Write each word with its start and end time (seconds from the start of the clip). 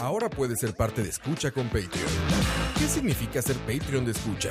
Ahora 0.00 0.28
puedes 0.30 0.60
ser 0.60 0.74
parte 0.74 1.02
de 1.02 1.08
Escucha 1.08 1.50
con 1.50 1.66
Patreon. 1.66 1.90
¿Qué 2.78 2.86
significa 2.86 3.42
ser 3.42 3.56
Patreon 3.56 4.04
de 4.04 4.12
Escucha? 4.12 4.50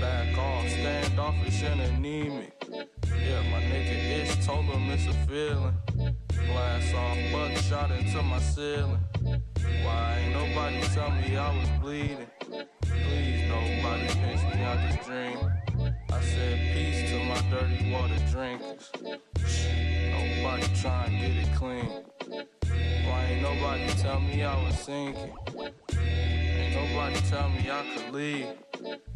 Back 0.00 0.36
off, 0.36 0.68
standoffish 0.68 1.62
and 1.62 1.80
anemic. 1.80 2.52
Yeah, 2.70 3.42
my 3.50 3.62
nigga 3.62 4.22
Ish 4.22 4.44
told 4.44 4.66
him 4.66 4.90
it's 4.90 5.06
a 5.06 5.12
feeling. 5.26 5.74
Glass 6.46 6.92
off, 6.94 7.18
buck 7.32 7.56
shot 7.62 7.90
into 7.90 8.22
my 8.22 8.38
ceiling. 8.38 8.98
Why 9.84 10.18
ain't 10.20 10.32
nobody 10.34 10.80
tell 10.94 11.10
me 11.10 11.36
I 11.36 11.56
was 11.56 11.68
bleeding? 11.80 12.26
Please, 12.82 13.48
nobody 13.48 14.06
pinch 14.08 14.42
me 14.54 14.62
out 14.64 14.78
this 14.86 15.06
dream. 15.06 15.52
I 16.12 16.20
said 16.20 16.58
peace 16.74 17.10
to 17.10 17.24
my 17.24 17.40
dirty 17.50 17.90
water 17.90 18.18
drinkers. 18.30 18.90
Nobody 19.00 20.66
try 20.80 21.06
and 21.06 21.20
get 21.20 21.36
it 21.36 21.54
clean. 21.54 22.46
Why 22.70 23.24
ain't 23.30 23.42
nobody 23.42 23.86
tell 24.02 24.20
me 24.20 24.42
I 24.42 24.64
was 24.64 24.78
sinking? 24.78 25.32
Ain't 25.98 26.74
nobody 26.74 27.20
tell 27.28 27.48
me 27.50 27.70
I 27.70 27.84
could 27.94 28.14
leave. 28.14 28.46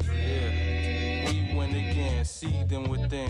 Yeah, 0.05 1.27
we 1.27 1.53
win 1.55 1.69
again, 1.71 2.25
seething 2.25 2.89
within. 2.89 3.29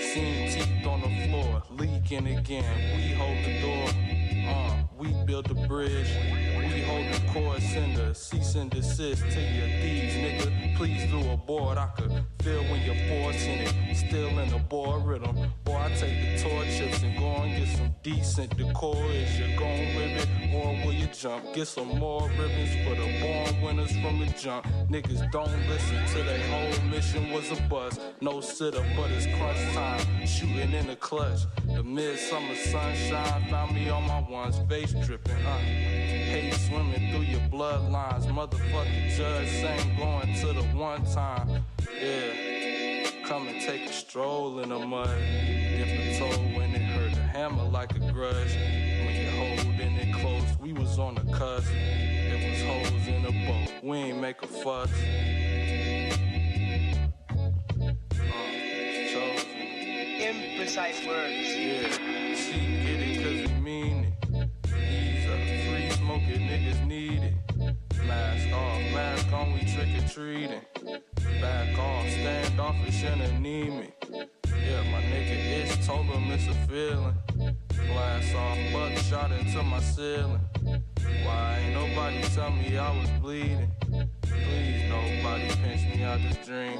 Seen 0.00 0.50
teeth 0.50 0.86
on 0.86 1.00
the 1.02 1.28
floor, 1.28 1.62
leaking 1.70 2.26
again. 2.28 2.96
We 2.96 3.12
hold 3.14 3.38
the 3.44 3.60
door, 3.60 4.17
uh, 4.48 4.82
we 4.98 5.12
build 5.26 5.46
the 5.46 5.54
bridge. 5.68 6.10
We 6.58 6.82
hold 6.82 7.06
the 7.12 7.20
core 7.32 7.60
sender, 7.60 8.14
cease 8.14 8.54
and 8.54 8.70
desist 8.70 9.22
to 9.22 9.40
your 9.40 9.68
thieves, 9.80 10.14
nigga. 10.14 10.76
Please 10.76 11.10
do 11.10 11.30
abort. 11.30 11.78
I 11.78 11.86
could 11.96 12.12
feel 12.42 12.62
when 12.64 12.80
you're 12.82 13.08
forcing 13.08 13.58
it, 13.58 13.96
still 13.96 14.38
in 14.38 14.48
the 14.50 14.58
board 14.58 15.04
rhythm. 15.04 15.36
Boy, 15.64 15.76
I 15.76 15.88
take 15.90 16.42
the 16.42 16.48
torches 16.48 17.02
and 17.02 17.18
go 17.18 17.36
and 17.42 17.56
get 17.58 17.76
some 17.76 17.94
decent 18.02 18.56
decor. 18.56 18.96
Is 19.06 19.38
you 19.38 19.56
going 19.58 19.94
gon' 19.94 20.02
it 20.02 20.28
or 20.54 20.86
will 20.86 20.92
you 20.92 21.06
jump? 21.08 21.52
Get 21.54 21.68
some 21.68 21.98
more 21.98 22.28
ribbons 22.38 22.72
for 22.84 22.94
the 22.94 23.08
born 23.20 23.62
winners 23.62 23.92
from 24.00 24.18
the 24.20 24.26
jump. 24.38 24.66
Niggas 24.90 25.30
don't 25.30 25.68
listen 25.68 26.04
to 26.14 26.22
their 26.22 26.46
whole 26.48 26.84
mission 26.88 27.30
was 27.32 27.50
a 27.50 27.60
bust. 27.62 28.00
No 28.20 28.40
sitter, 28.40 28.84
but 28.96 29.10
it's 29.10 29.26
crunch 29.36 29.74
time. 29.74 30.26
Shooting 30.26 30.72
in 30.72 30.86
the 30.86 30.96
clutch. 30.96 31.40
The 31.74 31.82
midsummer 31.82 32.54
sunshine 32.54 33.44
found 33.50 33.74
me 33.74 33.88
on 33.88 34.06
my 34.06 34.20
ones, 34.38 34.58
face 34.68 34.92
dripping. 35.04 35.34
Uh. 35.46 35.58
Hate 35.58 36.54
swimming 36.54 37.10
through 37.10 37.26
your 37.34 37.40
bloodlines. 37.48 38.26
Motherfucking 38.26 39.16
judge 39.16 39.48
saying 39.48 39.96
going 39.96 40.32
to 40.40 40.52
the 40.52 40.62
one 40.76 41.04
time. 41.12 41.64
Yeah. 42.00 43.10
Come 43.24 43.48
and 43.48 43.60
take 43.60 43.90
a 43.90 43.92
stroll 43.92 44.60
in 44.60 44.68
the 44.68 44.78
mud. 44.78 45.08
Dip 45.08 45.88
a 45.88 46.18
toe 46.18 46.38
when 46.56 46.74
it 46.74 46.82
hurt. 46.82 47.12
A 47.12 47.22
hammer 47.36 47.64
like 47.64 47.94
a 47.96 48.12
grudge. 48.12 48.54
When 49.04 49.14
you 49.20 49.30
holding 49.42 49.94
it 50.04 50.14
close, 50.14 50.58
we 50.60 50.72
was 50.72 50.98
on 50.98 51.16
the 51.16 51.26
cusp. 51.36 51.72
It 51.74 52.40
was 52.48 52.60
holes 52.70 53.06
in 53.08 53.22
the 53.22 53.32
boat. 53.46 53.82
We 53.82 53.96
ain't 53.98 54.20
make 54.20 54.42
a 54.42 54.46
fuss. 54.46 54.90
Uh. 54.92 55.48
Imprecise 60.20 61.06
words. 61.06 61.48
Yeah, 61.56 62.34
she 62.34 62.67
Mask 68.08 68.52
off, 68.54 68.80
mask 68.94 69.32
on, 69.32 69.52
we 69.52 69.60
trick 69.60 69.88
or 69.98 70.08
treating. 70.08 70.62
Back 71.42 71.78
off, 71.78 72.08
standoffish 72.08 73.04
and 73.04 73.20
anemic. 73.20 73.92
Yeah, 74.46 74.82
my 74.90 75.02
nigga 75.02 75.62
Ish 75.62 75.86
told 75.86 76.06
him 76.06 76.30
it's 76.30 76.46
a 76.46 76.54
feeling. 76.66 77.14
Glass 77.68 78.34
off, 78.34 78.58
buck 78.72 78.96
shot 79.04 79.30
into 79.32 79.62
my 79.62 79.80
ceiling. 79.80 80.40
Why 81.24 81.58
ain't 81.62 81.74
nobody 81.74 82.22
tell 82.34 82.50
me 82.50 82.78
I 82.78 82.98
was 82.98 83.10
bleeding? 83.20 83.70
Please, 84.22 84.88
nobody 84.88 85.48
pinch 85.62 85.94
me 85.94 86.02
out 86.02 86.20
this 86.22 86.46
dream. 86.46 86.78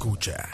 Escucha. 0.00 0.48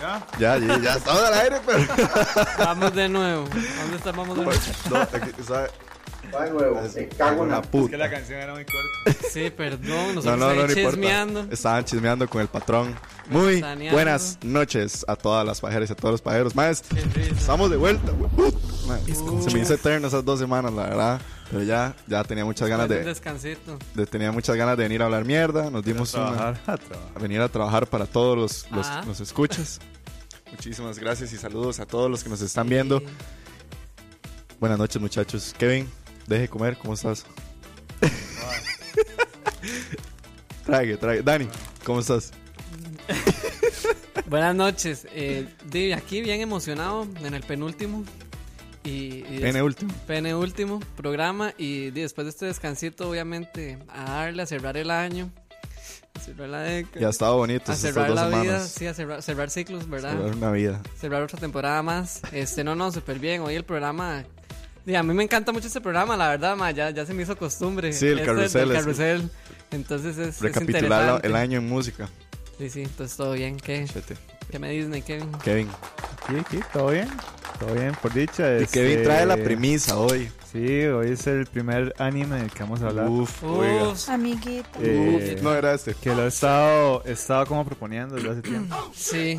¿Ya? 0.00 0.26
Ya, 0.40 0.58
ya, 0.58 0.78
ya 0.78 0.94
estamos 0.94 1.22
al 1.22 1.34
aire, 1.34 1.60
pero. 1.64 1.86
Vamos 2.58 2.92
de 2.92 3.08
nuevo. 3.08 3.44
¿Dónde 3.44 3.96
está? 3.98 4.10
Vamos 4.10 4.36
de 4.36 4.44
nuevo. 4.44 4.60
No, 4.90 5.00
aquí, 5.00 5.42
¿sabe? 5.46 5.70
Va 6.34 6.44
de 6.44 6.50
nuevo, 6.50 6.80
me 6.94 7.08
cago 7.08 7.42
en 7.44 7.50
la 7.50 7.56
Una 7.56 7.60
Es 7.60 7.66
puta. 7.66 7.90
que 7.90 7.96
la 7.98 8.10
canción 8.10 8.40
era 8.40 8.54
muy 8.54 8.64
corta. 8.64 9.26
Sí, 9.30 9.50
perdón. 9.50 10.14
Nosotros 10.14 10.38
No, 10.38 10.54
no, 10.54 10.66
no, 10.66 10.74
chismeando. 10.74 11.46
Estaban 11.50 11.84
chismeando 11.84 12.28
con 12.28 12.40
el 12.40 12.48
patrón. 12.48 12.94
Muy 13.28 13.62
buenas 13.90 14.38
noches 14.42 15.04
a 15.08 15.16
todas 15.16 15.44
las 15.46 15.60
pajeras 15.60 15.90
y 15.90 15.92
a 15.92 15.96
todos 15.96 16.12
los 16.12 16.22
pajeros. 16.22 16.54
Más, 16.54 16.84
estamos 17.38 17.70
de 17.70 17.76
vuelta. 17.76 18.12
Se 19.44 19.54
me 19.54 19.60
hizo 19.62 19.74
eterno 19.74 20.08
esas 20.08 20.24
dos 20.24 20.38
semanas, 20.38 20.72
la 20.72 20.82
verdad. 20.84 21.20
Pero 21.50 21.64
ya, 21.64 21.94
ya 22.06 22.24
tenía 22.24 22.46
muchas 22.46 22.66
ganas 22.68 22.88
Un 22.88 22.94
de, 22.96 23.04
descansito. 23.04 23.78
de- 23.94 24.06
tenía 24.06 24.32
muchas 24.32 24.56
ganas 24.56 24.74
de 24.78 24.84
venir 24.84 25.02
a 25.02 25.04
hablar 25.04 25.24
mierda. 25.26 25.70
Nos 25.70 25.84
dimos 25.84 26.14
una, 26.14 26.24
Trabajar, 26.32 26.60
a 26.66 26.76
trabajar. 26.78 27.12
a 27.14 27.18
venir 27.18 27.40
a 27.42 27.48
trabajar 27.50 27.86
para 27.86 28.06
todos 28.06 28.38
los, 28.38 28.70
los, 28.70 28.86
Ah. 28.86 29.02
los 29.06 29.20
escuchas. 29.20 29.78
Muchísimas 30.50 30.98
gracias 30.98 31.30
y 31.32 31.36
saludos 31.36 31.78
a 31.80 31.84
todos 31.86 32.10
los 32.10 32.24
que 32.24 32.30
nos 32.30 32.40
están 32.40 32.68
viendo. 32.70 33.00
Sí. 33.00 33.06
Buenas 34.60 34.78
noches, 34.78 35.00
muchachos. 35.02 35.54
Kevin, 35.58 35.88
deje 36.26 36.48
comer, 36.48 36.76
¿cómo 36.78 36.94
estás? 36.94 37.26
trague, 40.64 40.96
trague. 40.96 41.22
Dani, 41.22 41.48
¿cómo 41.84 42.00
estás? 42.00 42.32
Buenas 44.26 44.54
noches. 44.54 45.06
Eh, 45.12 45.46
de 45.66 45.94
aquí 45.94 46.22
bien 46.22 46.40
emocionado 46.40 47.06
en 47.22 47.34
el 47.34 47.42
penúltimo. 47.42 48.04
Y, 48.84 49.24
y 49.30 49.38
Pene 49.40 49.62
último. 49.62 49.94
penúltimo 50.06 50.80
programa. 50.96 51.52
Y 51.56 51.90
de- 51.90 52.02
después 52.02 52.24
de 52.24 52.30
este 52.30 52.46
descansito, 52.46 53.08
obviamente, 53.08 53.78
a 53.88 54.04
darle, 54.04 54.42
a 54.42 54.46
cerrar 54.46 54.76
el 54.76 54.90
año. 54.90 55.30
A 56.14 56.20
cerrar 56.20 56.48
la 56.48 56.60
década. 56.62 57.00
Ya 57.00 57.06
ha 57.06 57.10
estado 57.10 57.36
bonito 57.36 57.70
a 57.70 57.76
cerrar 57.76 58.08
dos 58.08 58.16
la 58.16 58.28
vida, 58.28 58.40
semanas. 58.42 58.70
sí, 58.70 58.86
a 58.86 58.94
cerrar, 58.94 59.22
cerrar 59.22 59.50
ciclos, 59.50 59.88
¿verdad? 59.88 60.12
Cerrar 60.16 60.34
una 60.36 60.50
vida. 60.50 60.80
cerrar 61.00 61.22
otra 61.22 61.38
temporada 61.38 61.82
más. 61.82 62.22
Este, 62.32 62.64
no, 62.64 62.74
no, 62.74 62.90
súper 62.90 63.18
bien. 63.18 63.42
Hoy 63.42 63.54
el 63.54 63.64
programa. 63.64 64.24
Di, 64.84 64.94
a 64.94 65.02
mí 65.02 65.14
me 65.14 65.22
encanta 65.22 65.52
mucho 65.52 65.66
este 65.66 65.80
programa, 65.80 66.16
la 66.16 66.28
verdad, 66.30 66.56
ma, 66.56 66.70
ya, 66.70 66.90
ya 66.90 67.04
se 67.06 67.14
me 67.14 67.22
hizo 67.22 67.36
costumbre. 67.36 67.92
Sí, 67.92 68.06
el 68.06 68.18
Este, 68.18 68.26
carrusel 68.26 68.70
es- 68.70 68.76
carrusel. 68.78 69.30
Entonces 69.70 70.18
es. 70.18 70.28
es 70.36 70.40
Recapitular 70.40 70.82
la- 70.82 70.96
interesante. 70.98 71.26
el 71.28 71.36
año 71.36 71.58
en 71.58 71.68
música. 71.68 72.08
Sí, 72.58 72.68
sí, 72.70 72.82
entonces 72.82 73.16
todo 73.16 73.32
bien. 73.32 73.56
¿Qué, 73.56 73.84
Chete. 73.90 74.16
qué 74.50 74.58
me 74.58 74.70
Disney? 74.70 75.02
¿Qué? 75.02 75.24
Kevin. 75.42 75.68
Aquí, 76.24 76.36
aquí, 76.38 76.60
todo 76.72 76.90
bien. 76.90 77.08
Todo 77.58 77.74
bien, 77.74 77.92
por 78.02 78.12
dicha. 78.12 78.58
Y 78.58 78.62
este, 78.64 78.80
Kevin 78.80 79.02
trae 79.04 79.24
la 79.26 79.36
premisa 79.36 79.96
hoy. 79.96 80.30
Sí, 80.52 80.82
hoy 80.84 81.12
es 81.12 81.26
el 81.26 81.46
primer 81.46 81.94
anime 81.98 82.36
del 82.40 82.50
que 82.50 82.62
vamos 82.62 82.82
a 82.82 82.88
hablar. 82.88 83.08
Uf. 83.08 83.42
Uf, 83.42 84.08
Amiguita. 84.08 84.68
Eh, 84.82 85.38
No 85.42 85.54
era 85.54 85.72
este. 85.74 85.94
que 85.94 86.14
lo 86.14 86.24
he 86.24 86.28
estado, 86.28 87.02
he 87.06 87.12
estado 87.12 87.46
como 87.46 87.64
proponiendo 87.64 88.16
desde 88.16 88.30
hace 88.30 88.42
tiempo. 88.42 88.90
sí. 88.94 89.38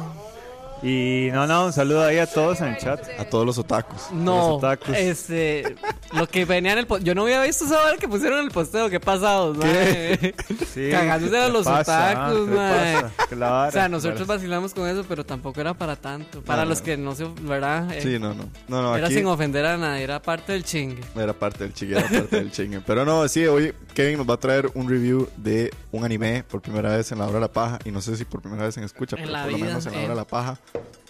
Y 0.83 1.29
no, 1.31 1.47
no, 1.47 1.67
un 1.67 1.73
saludo 1.73 2.03
ahí 2.03 2.17
a 2.17 2.27
todos 2.27 2.59
en 2.59 2.67
el 2.67 2.77
chat. 2.77 3.01
A 3.17 3.23
todos 3.23 3.45
los 3.45 3.57
otakus. 3.57 4.11
No, 4.11 4.35
Los 4.35 4.45
otakus. 4.57 4.89
este, 4.97 5.75
lo 6.11 6.27
que 6.27 6.43
venía 6.43 6.73
en 6.73 6.79
el 6.79 6.87
yo 7.03 7.15
no 7.15 7.23
había 7.23 7.41
visto 7.43 7.63
esa 7.63 7.79
hora 7.81 7.95
que 7.97 8.07
pusieron 8.09 8.39
en 8.39 8.45
el 8.45 8.51
posteo, 8.51 8.89
qué 8.89 8.99
pasados, 8.99 9.55
mae. 9.57 10.35
Sí, 10.73 10.89
Cagándose 10.91 11.39
a 11.39 11.45
¿qué 11.45 11.51
los 11.53 11.65
pasa, 11.65 12.11
otakus? 12.11 12.49
¿Qué? 12.49 13.25
¿Qué 13.29 13.35
la 13.37 13.49
vara? 13.49 13.69
O 13.69 13.71
sea, 13.71 13.87
nosotros 13.87 14.27
vacilamos 14.27 14.73
con 14.73 14.87
eso, 14.89 15.05
pero 15.07 15.25
tampoco 15.25 15.61
era 15.61 15.73
para 15.73 15.95
tanto. 15.95 16.41
Para 16.41 16.63
No, 16.63 16.69
los 16.69 16.81
que 16.81 16.97
no 16.97 17.15
se, 17.15 17.25
¿verdad? 17.41 17.89
Eh, 17.93 18.01
Sí, 18.01 18.19
no, 18.19 18.33
no. 18.33 18.49
No, 18.67 18.81
no, 18.81 18.97
era 18.97 19.07
aquí 19.07 19.15
sin 19.15 19.25
ofender 19.27 19.65
a 19.65 19.77
nadie, 19.77 20.03
era 20.03 20.21
parte 20.21 20.51
del 20.51 20.65
chingue. 20.65 21.01
era 21.15 21.31
parte 21.31 21.63
del 21.63 21.73
chingue, 21.73 21.97
era 21.97 22.09
parte 22.09 22.35
del 22.35 22.51
chingue. 22.51 22.81
Pero 22.85 23.05
no, 23.05 23.25
sí, 23.29 23.45
hoy 23.45 23.73
Kevin 23.93 24.17
nos 24.17 24.29
va 24.29 24.33
a 24.33 24.39
traer 24.39 24.69
un 24.73 24.89
review 24.89 25.29
de 25.37 25.71
un 25.93 26.03
anime 26.03 26.43
por 26.43 26.61
primera 26.61 26.89
vez 26.97 27.09
en 27.13 27.19
la 27.19 27.25
hora 27.25 27.35
de 27.35 27.39
la 27.41 27.51
paja. 27.53 27.79
Y 27.85 27.91
no 27.91 28.01
sé 28.01 28.17
si 28.17 28.25
por 28.25 28.41
primera 28.41 28.63
vez 28.65 28.75
en 28.75 28.83
escucha, 28.83 29.15
En 29.15 29.21
pero 29.23 29.31
la 29.31 29.43
por 29.43 29.51
lo 29.53 29.57
menos 29.59 29.85
en 29.85 29.91
la 29.93 29.97
hora 29.99 30.05
eh. 30.07 30.09
de 30.09 30.15
la 30.15 30.25
paja. 30.27 30.59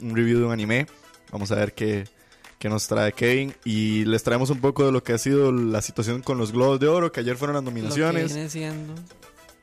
Un 0.02 0.16
review 0.16 0.40
de 0.40 0.46
un 0.46 0.52
anime. 0.52 0.88
Vamos 1.32 1.52
a 1.52 1.56
ver 1.56 1.74
qué, 1.74 2.06
qué 2.60 2.70
nos 2.70 2.88
trae 2.88 3.12
Kevin. 3.14 3.54
Y 3.66 4.06
les 4.06 4.24
traemos 4.24 4.50
un 4.50 4.60
poco 4.60 4.86
de 4.86 4.92
lo 4.92 5.04
que 5.04 5.14
ha 5.14 5.18
sido 5.18 5.52
la 5.52 5.82
situación 5.82 6.22
con 6.22 6.38
los 6.38 6.52
Globos 6.52 6.80
de 6.80 6.88
Oro, 6.88 7.12
que 7.12 7.20
ayer 7.22 7.36
fueron 7.38 7.56
las 7.56 7.64
Lo 7.64 7.70
que 7.70 7.76
nominaciones. 7.76 8.34
viene 8.34 8.50
siendo. 8.50 8.94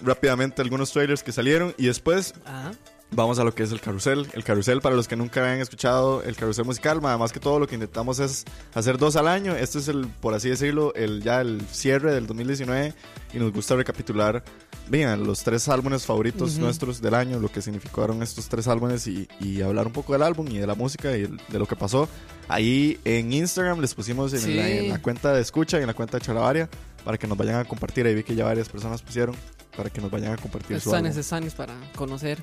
Rápidamente 0.01 0.63
algunos 0.63 0.91
trailers 0.93 1.23
que 1.23 1.33
salieron. 1.33 1.75
Y 1.77 1.87
después 1.87 2.35
Ah, 2.47 2.73
Vamos 3.13 3.41
a 3.41 3.45
lo 3.45 3.53
que 3.53 3.65
es 3.65 3.73
el 3.73 3.81
carrusel. 3.81 4.29
El 4.35 4.45
carrusel, 4.45 4.81
para 4.81 4.95
los 4.95 5.09
que 5.09 5.17
nunca 5.17 5.41
habían 5.43 5.59
escuchado, 5.59 6.23
el 6.23 6.37
carrusel 6.37 6.65
musical, 6.65 7.01
además 7.03 7.33
que 7.33 7.41
todo 7.41 7.59
lo 7.59 7.67
que 7.67 7.75
intentamos 7.75 8.21
es 8.21 8.45
hacer 8.73 8.99
dos 8.99 9.17
al 9.17 9.27
año. 9.27 9.57
Este 9.57 9.81
es 9.81 9.89
el, 9.89 10.07
por 10.07 10.33
así 10.33 10.49
decirlo, 10.49 10.95
el 10.95 11.21
ya 11.21 11.41
el 11.41 11.61
cierre 11.73 12.15
del 12.15 12.29
2019 12.29 12.95
y 13.35 13.39
nos 13.41 13.53
gusta 13.53 13.75
recapitular, 13.75 14.45
bien, 14.91 15.25
los 15.27 15.43
tres 15.43 15.69
álbumes 15.69 16.05
favoritos 16.05 16.53
Ujú. 16.55 16.63
nuestros 16.63 17.01
del 17.01 17.15
año, 17.15 17.39
lo 17.39 17.51
que 17.51 17.63
significaron 17.63 18.23
estos 18.23 18.49
tres 18.49 18.67
álbumes 18.69 19.07
y, 19.07 19.29
y 19.41 19.63
hablar 19.63 19.87
un 19.87 19.93
poco 19.93 20.13
del 20.13 20.23
álbum 20.23 20.47
y 20.49 20.59
de 20.59 20.67
la 20.67 20.75
música 20.75 21.17
y 21.17 21.23
de 21.49 21.59
lo 21.59 21.67
que 21.67 21.77
pasó. 21.77 22.09
Ahí 22.49 22.99
en 23.05 23.33
Instagram 23.33 23.81
les 23.81 23.95
pusimos 23.95 24.33
en, 24.35 24.41
Sí. 24.41 24.55
la, 24.55 24.69
en 24.69 24.89
la 24.91 25.01
cuenta 25.01 25.33
de 25.33 25.41
escucha 25.41 25.79
y 25.79 25.83
en 25.83 25.87
la 25.87 25.95
cuenta 25.95 26.19
de 26.19 26.25
Chalabaria 26.25 26.69
para 27.05 27.17
que 27.17 27.27
nos 27.27 27.39
vayan 27.39 27.57
a 27.57 27.65
compartir. 27.65 28.07
Ahí 28.07 28.15
vi 28.15 28.23
que 28.25 28.35
ya 28.35 28.45
varias 28.45 28.69
personas 28.69 29.01
pusieron 29.03 29.35
para 29.77 29.89
que 29.89 30.01
nos 30.01 30.11
vayan 30.11 30.33
a 30.33 30.37
compartir 30.37 30.81
su 30.81 30.89
están 30.91 30.97
álbum. 30.97 31.09
necesarios 31.09 31.55
para 31.55 31.75
conocer. 31.95 32.43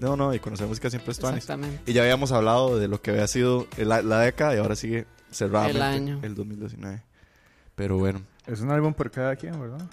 No, 0.00 0.16
no, 0.16 0.32
y 0.32 0.38
conocer 0.38 0.68
música 0.68 0.88
siempre 0.90 1.10
es 1.10 1.18
tuanis. 1.18 1.38
Exactamente. 1.38 1.82
Y 1.90 1.92
ya 1.92 2.02
habíamos 2.02 2.30
hablado 2.30 2.78
de 2.78 2.86
lo 2.86 3.02
que 3.02 3.10
había 3.10 3.26
sido 3.26 3.66
la, 3.76 4.00
la 4.00 4.20
década 4.20 4.54
y 4.54 4.58
ahora 4.58 4.76
sigue 4.76 5.06
cerrado 5.32 5.68
El 5.68 5.82
año. 5.82 6.20
el 6.22 6.36
2019. 6.36 7.02
Pero 7.74 7.98
bueno, 7.98 8.22
Es 8.46 8.60
un 8.60 8.70
álbum 8.70 8.94
por 8.94 9.10
cada 9.10 9.34
quien, 9.34 9.60
¿verdad? 9.60 9.84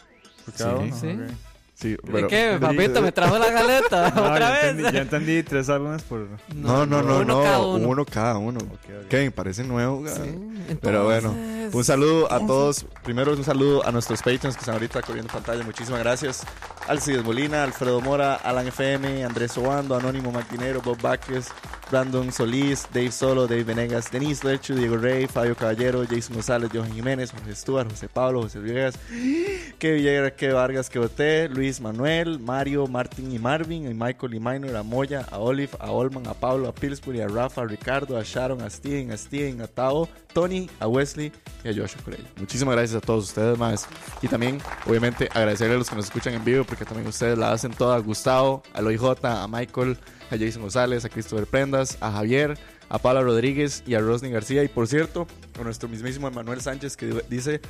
Por 0.46 0.54
cada 0.54 0.78
Sí. 0.78 0.84
uno. 0.84 0.96
Sí. 1.00 1.08
ok. 1.08 1.55
Sí, 1.76 1.92
¿De 1.92 2.00
pero- 2.12 2.28
qué, 2.28 2.58
papito? 2.62 3.02
Me 3.02 3.12
trajo 3.12 3.38
la 3.38 3.52
galeta 3.52 4.10
No, 4.16 4.24
otra 4.24 4.40
ya 4.40 4.52
vez. 4.52 4.64
entendí, 4.72 4.92
ya 4.94 5.02
entendí 5.02 5.44
tres 5.44 5.70
álbumes 5.70 6.02
por. 6.04 6.28
No, 6.56 6.86
no, 6.86 7.02
no, 7.04 7.18
uno 7.18 7.24
no, 7.26 7.44
cada 7.44 7.62
uno. 7.62 7.88
uno. 7.90 8.06
cada 8.06 8.38
uno. 8.38 8.60
Ok, 8.60 8.90
ok. 9.04 9.08
Kevin, 9.10 9.32
parece 9.32 9.64
nuevo. 9.64 10.04
Sí. 10.08 10.76
Pero 10.82 11.04
bueno, 11.06 11.36
un 11.72 11.84
saludo 11.84 12.32
a 12.32 12.40
todos. 12.46 12.86
Primero 13.04 13.34
un 13.34 13.44
saludo 13.44 13.86
a 13.86 13.92
nuestros 13.92 14.22
patrons 14.22 14.56
que 14.56 14.62
están 14.62 14.74
ahorita 14.76 15.02
corriendo 15.04 15.32
pantalla. 15.32 15.64
Muchísimas 15.64 16.00
gracias. 16.00 16.44
Alcides 16.88 17.24
Molina, 17.24 17.64
Alfredo 17.64 18.00
Mora, 18.02 18.36
Alan 18.36 18.68
FM, 18.68 19.24
Andrés 19.24 19.58
Obando, 19.58 19.96
Anónimo 19.96 20.32
Martinero, 20.32 20.82
Bob 20.84 21.02
Vázquez, 21.02 21.48
Brandon 21.90 22.32
Solís, 22.32 22.88
Dave 22.94 23.12
Solo, 23.12 23.48
Dave 23.48 23.64
Venegas, 23.64 24.12
Denise 24.12 24.46
Lechu, 24.48 24.76
Diego 24.76 24.96
Rey, 24.98 25.26
Fabio 25.26 25.56
Caballero, 25.56 26.04
Jason 26.08 26.36
González, 26.36 26.70
Johan 26.72 26.94
Jiménez, 26.94 27.32
Jorge 27.32 27.56
Stuart, 27.56 27.90
José 27.90 28.08
Pablo, 28.08 28.44
José 28.44 28.60
Villegas, 28.60 29.00
que 29.80 29.94
Villegas, 29.94 30.34
que 30.34 30.52
Vargas, 30.54 30.90
que 30.92 31.00
Boté, 31.00 31.50
Luis 31.50 31.65
Manuel, 31.82 32.40
Mario, 32.40 32.88
Martín 32.88 33.32
y 33.32 33.40
Marvin, 33.40 33.90
y 33.90 33.94
Michael 33.94 34.34
y 34.34 34.40
Minor, 34.40 34.76
a 34.76 34.84
Moya, 34.84 35.26
a 35.32 35.40
Olive, 35.40 35.72
a 35.80 35.92
Olman, 35.92 36.28
a 36.28 36.34
Pablo, 36.34 36.68
a 36.68 36.74
Pillsbury, 36.74 37.22
a 37.22 37.28
Rafa, 37.28 37.62
a 37.62 37.66
Ricardo, 37.66 38.18
a 38.18 38.24
Sharon, 38.24 38.62
a 38.62 38.70
Steven, 38.70 39.12
a 39.12 39.18
Steven, 39.18 39.62
a 39.62 39.68
Tao, 39.68 40.08
Tony, 40.34 40.70
a 40.80 40.88
Wesley 40.88 41.32
y 41.64 41.70
a 41.70 41.74
Joshua 41.74 42.02
Corello. 42.04 42.26
Muchísimas 42.38 42.76
gracias 42.76 43.02
a 43.02 43.06
todos 43.06 43.26
ustedes 43.26 43.58
más. 43.58 43.88
Y 44.22 44.28
también, 44.28 44.60
obviamente, 44.86 45.30
agradecerle 45.34 45.76
a 45.76 45.78
los 45.78 45.90
que 45.90 45.96
nos 45.96 46.06
escuchan 46.06 46.34
en 46.34 46.46
vivo 46.46 46.64
porque 46.64 46.86
también 46.86 47.08
ustedes 47.08 47.38
la 47.38 47.52
hacen 47.52 47.72
toda. 47.72 47.96
A 47.96 48.00
Gustavo, 48.00 48.62
a 48.74 48.82
J, 48.82 49.44
a 49.44 49.48
Michael, 49.48 49.98
a 50.30 50.38
Jason 50.38 50.62
González, 50.62 51.06
a 51.06 51.10
Christopher 51.10 51.48
Prendas, 51.48 51.98
a 52.02 52.12
Javier, 52.12 52.58
a 52.90 53.00
Paula 53.00 53.22
Rodríguez 53.22 53.84
y 53.86 53.96
a 53.96 54.00
Rosny 54.00 54.30
García. 54.30 54.64
Y 54.64 54.68
por 54.68 54.88
cierto, 54.88 55.28
a 55.60 55.64
nuestro 55.64 55.90
mismísimo 55.90 56.28
Emanuel 56.28 56.62
Sánchez 56.62 56.98
que 56.98 57.24
dice 57.30 57.62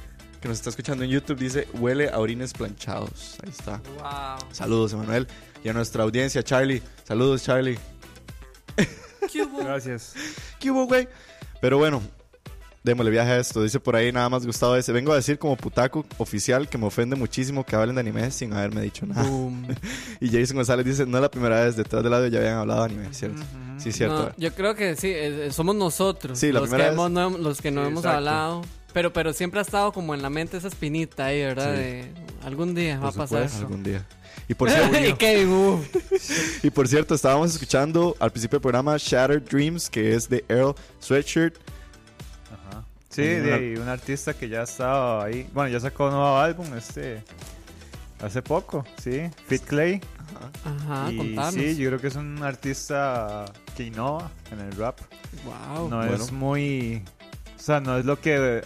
que 0.46 0.50
nos 0.50 0.60
está 0.60 0.70
escuchando 0.70 1.04
en 1.04 1.10
YouTube, 1.10 1.40
dice 1.40 1.68
huele 1.74 2.08
a 2.08 2.20
orines 2.20 2.54
planchados. 2.54 3.36
Ahí 3.44 3.50
está. 3.50 3.82
Wow. 3.98 4.48
Saludos, 4.52 4.94
Emanuel. 4.94 5.28
Y 5.64 5.70
a 5.70 5.74
nuestra 5.74 6.04
audiencia, 6.04 6.44
Charlie. 6.44 6.84
Saludos, 7.04 7.42
Charlie. 7.42 7.80
¿Qué 9.34 9.42
hubo? 9.42 9.58
Gracias. 9.58 10.14
¿Qué 10.60 10.70
hubo, 10.70 10.86
güey? 10.86 11.10
Pero 11.62 11.80
bueno, 11.80 12.00
démosle 12.84 13.10
viaje 13.10 13.32
a 13.32 13.40
esto. 13.40 13.64
Dice 13.64 13.80
por 13.80 13.96
ahí 13.96 14.12
nada 14.12 14.30
más 14.30 14.46
Gustavo 14.46 14.76
ese. 14.76 14.92
Vengo 14.92 15.14
a 15.14 15.16
decir 15.16 15.40
como 15.40 15.58
putaco 15.58 16.06
oficial 16.20 16.70
que 16.70 16.78
me 16.78 16.86
ofende 16.86 17.16
muchísimo 17.16 17.66
que 17.66 17.76
hablen 17.76 17.96
de 17.96 18.02
anime 18.02 18.30
sin 18.30 18.54
haberme 18.54 18.82
dicho 18.82 19.08
nada. 19.08 19.24
Boom. 19.24 19.66
Y 20.22 20.30
Jason 20.30 20.58
González 20.58 20.86
dice, 20.86 21.08
no 21.08 21.18
es 21.18 21.24
la 21.24 21.32
primera 21.32 21.66
vez, 21.66 21.76
detrás 21.76 22.04
del 22.04 22.12
lado 22.12 22.28
ya 22.28 22.38
habían 22.38 22.60
hablado 22.60 22.82
de 22.82 22.94
anime, 22.94 23.14
¿cierto? 23.16 23.42
Sí, 23.80 23.92
cierto. 23.92 24.26
No, 24.26 24.32
yo 24.38 24.54
creo 24.54 24.76
que 24.76 24.96
sí, 24.96 25.08
eh, 25.12 25.50
somos 25.52 25.76
nosotros 25.76 26.38
Sí, 26.38 26.52
la 26.52 26.60
los, 26.60 26.70
que 26.70 26.76
primera 26.76 26.94
hemos, 26.94 27.10
no, 27.10 27.32
los 27.32 27.62
que 27.62 27.72
no 27.72 27.82
Sí, 27.82 27.88
hemos 27.88 28.04
exacto. 28.04 28.18
hablado. 28.20 28.62
Pero, 28.96 29.12
pero 29.12 29.34
siempre 29.34 29.60
ha 29.60 29.62
estado 29.62 29.92
como 29.92 30.16
en 30.16 30.22
la 30.22 30.30
mente 30.30 30.56
esa 30.56 30.70
espinita 30.70 31.26
ahí, 31.26 31.42
¿verdad? 31.42 31.76
Sí. 31.76 31.82
De, 31.82 32.12
algún 32.46 32.74
día 32.74 32.98
va 32.98 33.10
a 33.10 33.12
pasar. 33.12 33.50
supuesto, 33.50 33.60
algún 33.60 33.84
día. 33.84 34.06
Y 34.48 34.54
por, 34.56 34.72
cierto, 34.72 34.98
y 34.98 35.14
Kevin, 35.16 35.50
uh, 35.50 35.84
y 36.64 36.70
por 36.70 36.88
cierto, 36.88 37.14
estábamos 37.14 37.52
escuchando 37.52 38.16
al 38.20 38.32
principio 38.32 38.56
del 38.56 38.62
programa 38.62 38.96
Shattered 38.98 39.50
Dreams, 39.50 39.90
que 39.90 40.16
es 40.16 40.30
de 40.30 40.46
Earl 40.48 40.76
Sweatshirt. 41.02 41.58
Ajá. 42.54 42.86
Sí, 43.10 43.24
Hay 43.24 43.74
de 43.74 43.80
un 43.82 43.90
artista 43.90 44.34
que 44.34 44.48
ya 44.48 44.64
estaba 44.64 45.26
ahí. 45.26 45.46
Bueno, 45.54 45.70
ya 45.70 45.82
sacó 45.82 46.06
un 46.06 46.12
nuevo 46.12 46.38
álbum 46.38 46.74
este. 46.78 47.22
Hace 48.22 48.42
poco, 48.42 48.86
sí. 49.04 49.30
Fit 49.50 49.64
Clay. 49.64 50.00
Ajá, 50.64 51.12
y 51.12 51.18
contanos. 51.18 51.54
sí, 51.54 51.76
yo 51.76 51.90
creo 51.90 52.00
que 52.00 52.08
es 52.08 52.16
un 52.16 52.42
artista 52.42 53.44
que 53.76 53.84
innova 53.84 54.32
en 54.54 54.62
el 54.62 54.72
rap. 54.78 55.02
wow. 55.44 55.90
no 55.90 55.98
bueno. 55.98 56.14
es 56.14 56.32
muy. 56.32 57.04
O 57.58 57.60
sea, 57.60 57.82
no 57.82 57.98
es 57.98 58.06
lo 58.06 58.22
que. 58.22 58.64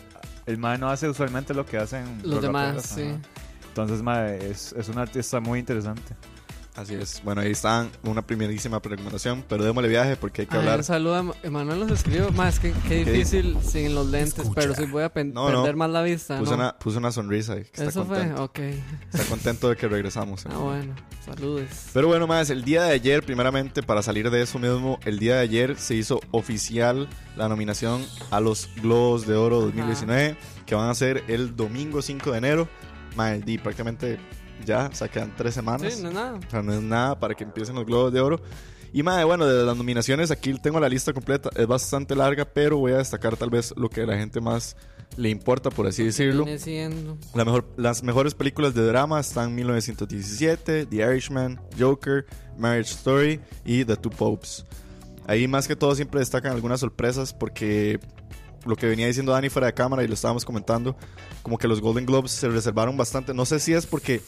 El 0.49 0.57
man 0.57 0.79
no 0.79 0.89
hace 0.89 1.07
usualmente 1.07 1.53
lo 1.53 1.63
que 1.63 1.77
hacen 1.77 2.21
Los 2.23 2.41
demás, 2.41 2.75
raperos, 2.75 2.85
sí. 2.85 3.01
ajá. 3.03 3.19
Entonces, 3.67 4.01
mae, 4.01 4.49
es, 4.49 4.73
es 4.73 4.89
un 4.89 4.97
artista 4.97 5.39
muy 5.39 5.59
interesante. 5.59 6.15
Así 6.75 6.93
es. 6.93 7.21
Bueno, 7.25 7.41
ahí 7.41 7.51
están 7.51 7.89
una 8.03 8.21
primerísima 8.21 8.79
recomendación, 8.79 9.43
pero 9.49 9.65
démosle 9.65 9.89
viaje 9.89 10.15
porque 10.15 10.43
hay 10.43 10.47
que 10.47 10.53
Ay, 10.55 10.59
hablar. 10.61 10.77
un 10.79 10.83
saludo 10.85 11.15
a 11.15 11.35
Emanuel 11.45 11.79
nos 11.81 11.91
escribió 11.91 12.31
más 12.31 12.59
que 12.59 12.71
qué 12.87 13.03
¿Qué 13.03 13.11
difícil 13.11 13.57
sin 13.61 13.93
los 13.95 14.07
lentes, 14.07 14.39
Escucha. 14.39 14.61
pero 14.61 14.75
sí 14.75 14.85
voy 14.85 15.03
a 15.03 15.11
No, 15.25 15.49
no. 15.51 15.61
perder 15.63 15.75
más 15.75 15.89
la 15.89 16.01
vista. 16.03 16.39
Puso, 16.39 16.51
¿no? 16.51 16.57
una, 16.57 16.77
puso 16.77 16.97
una 16.99 17.11
sonrisa 17.11 17.55
y 17.57 17.63
que 17.63 17.69
está 17.73 17.83
Eso 17.85 18.05
fue, 18.05 18.19
contento. 18.19 18.43
ok. 18.45 18.59
Está 19.11 19.25
contento 19.25 19.69
de 19.69 19.75
que 19.75 19.87
regresamos. 19.89 20.45
Ah, 20.45 20.57
bueno, 20.57 20.95
saludos. 21.25 21.65
Pero 21.91 22.07
bueno, 22.07 22.27
más, 22.27 22.49
el 22.49 22.63
día 22.63 22.83
de 22.83 22.93
ayer, 22.93 23.23
primeramente, 23.25 23.83
para 23.83 24.01
salir 24.01 24.29
de 24.29 24.41
eso 24.41 24.57
mismo, 24.59 24.99
el 25.03 25.19
día 25.19 25.35
de 25.35 25.41
ayer 25.41 25.75
se 25.77 25.95
hizo 25.95 26.21
oficial 26.31 27.09
la 27.35 27.49
nominación 27.49 28.05
a 28.31 28.39
los 28.39 28.69
Globos 28.81 29.27
de 29.27 29.35
Oro 29.35 29.59
2019, 29.61 30.37
que 30.65 30.75
van 30.75 30.89
a 30.89 30.95
ser 30.95 31.23
el 31.27 31.55
domingo 31.57 32.01
5 32.01 32.31
de 32.31 32.37
enero. 32.37 32.69
Mae, 33.15 33.41
y 33.45 33.57
prácticamente 33.57 34.19
ya, 34.65 34.89
o 34.91 34.95
sea, 34.95 35.07
quedan 35.07 35.33
tres 35.35 35.53
semanas. 35.53 35.93
Sí, 35.93 36.01
no 36.01 36.09
es 36.09 36.15
nada. 36.15 36.33
O 36.33 36.49
sea, 36.49 36.61
no 36.61 36.73
es 36.73 36.81
nada 36.81 37.19
para 37.19 37.35
que 37.35 37.43
empiecen 37.43 37.75
los 37.75 37.85
Globos 37.85 38.13
de 38.13 38.21
Oro. 38.21 38.41
Y 38.91 39.03
madre, 39.03 39.23
bueno, 39.23 39.45
de 39.45 39.63
las 39.63 39.77
nominaciones, 39.77 40.31
aquí 40.31 40.53
tengo 40.53 40.79
la 40.79 40.89
lista 40.89 41.13
completa. 41.13 41.49
Es 41.55 41.67
bastante 41.67 42.15
larga, 42.15 42.45
pero 42.45 42.77
voy 42.77 42.93
a 42.93 42.97
destacar 42.97 43.37
tal 43.37 43.49
vez 43.49 43.73
lo 43.77 43.89
que 43.89 44.01
a 44.01 44.05
la 44.05 44.17
gente 44.17 44.41
más 44.41 44.75
le 45.15 45.29
importa, 45.29 45.69
por 45.69 45.85
así 45.85 46.03
decirlo. 46.03 46.45
La 47.35 47.45
mejor, 47.45 47.67
las 47.77 48.03
mejores 48.03 48.33
películas 48.33 48.73
de 48.73 48.85
drama 48.85 49.19
están 49.19 49.53
1917, 49.53 50.85
The 50.87 50.95
Irishman, 50.95 51.59
Joker, 51.77 52.25
Marriage 52.57 52.91
Story 52.91 53.39
y 53.63 53.85
The 53.85 53.95
Two 53.95 54.11
Popes. 54.11 54.65
Ahí 55.27 55.47
más 55.47 55.67
que 55.67 55.75
todo 55.75 55.93
siempre 55.93 56.19
destacan 56.19 56.53
algunas 56.53 56.79
sorpresas 56.79 57.33
porque 57.33 57.99
lo 58.65 58.75
que 58.75 58.87
venía 58.87 59.07
diciendo 59.07 59.31
Dani 59.31 59.49
fuera 59.49 59.67
de 59.67 59.73
cámara 59.73 60.03
y 60.03 60.07
lo 60.07 60.15
estábamos 60.15 60.43
comentando, 60.43 60.95
como 61.43 61.57
que 61.57 61.67
los 61.67 61.81
Golden 61.81 62.05
Globes 62.05 62.31
se 62.31 62.47
reservaron 62.49 62.97
bastante. 62.97 63.33
No 63.33 63.45
sé 63.45 63.59
si 63.59 63.73
es 63.73 63.85
porque 63.85 64.21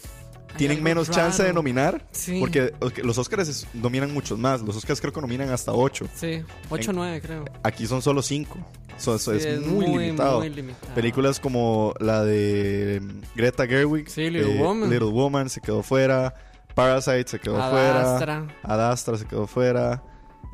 tienen 0.57 0.83
menos 0.83 1.09
chance 1.09 1.41
de 1.43 1.53
nominar, 1.53 2.07
Sí. 2.11 2.39
porque 2.39 2.73
los 3.03 3.17
Oscars 3.17 3.67
nominan 3.73 4.13
muchos 4.13 4.37
más. 4.37 4.61
Los 4.61 4.75
Oscars 4.75 4.99
creo 5.01 5.13
que 5.13 5.21
nominan 5.21 5.49
hasta 5.49 5.73
8. 5.73 6.07
Sí, 6.15 6.43
8 6.69 6.91
o 6.91 6.93
9 6.93 7.21
creo. 7.21 7.45
Aquí 7.63 7.87
son 7.87 8.01
solo 8.01 8.21
5. 8.21 8.57
Eso 8.97 9.17
Sí, 9.17 9.31
es, 9.37 9.65
muy, 9.65 9.87
limitado. 9.87 10.39
muy 10.39 10.49
limitado. 10.49 10.93
Películas 10.93 11.39
como 11.39 11.93
la 11.99 12.23
de 12.23 13.01
mm, 13.01 13.21
Greta 13.35 13.65
Gerwig, 13.65 14.07
Sí, 14.09 14.29
Little 14.29 14.59
Woman. 14.61 14.89
Little 14.89 15.09
Woman 15.09 15.49
se 15.49 15.59
quedó 15.61 15.81
fuera, 15.81 16.35
Parasite 16.75 17.27
se 17.27 17.39
quedó 17.39 17.55
fuera, 17.55 18.01
Adastra. 18.01 18.47
Adastra 18.63 19.17
se 19.17 19.25
quedó 19.25 19.47
fuera, 19.47 20.03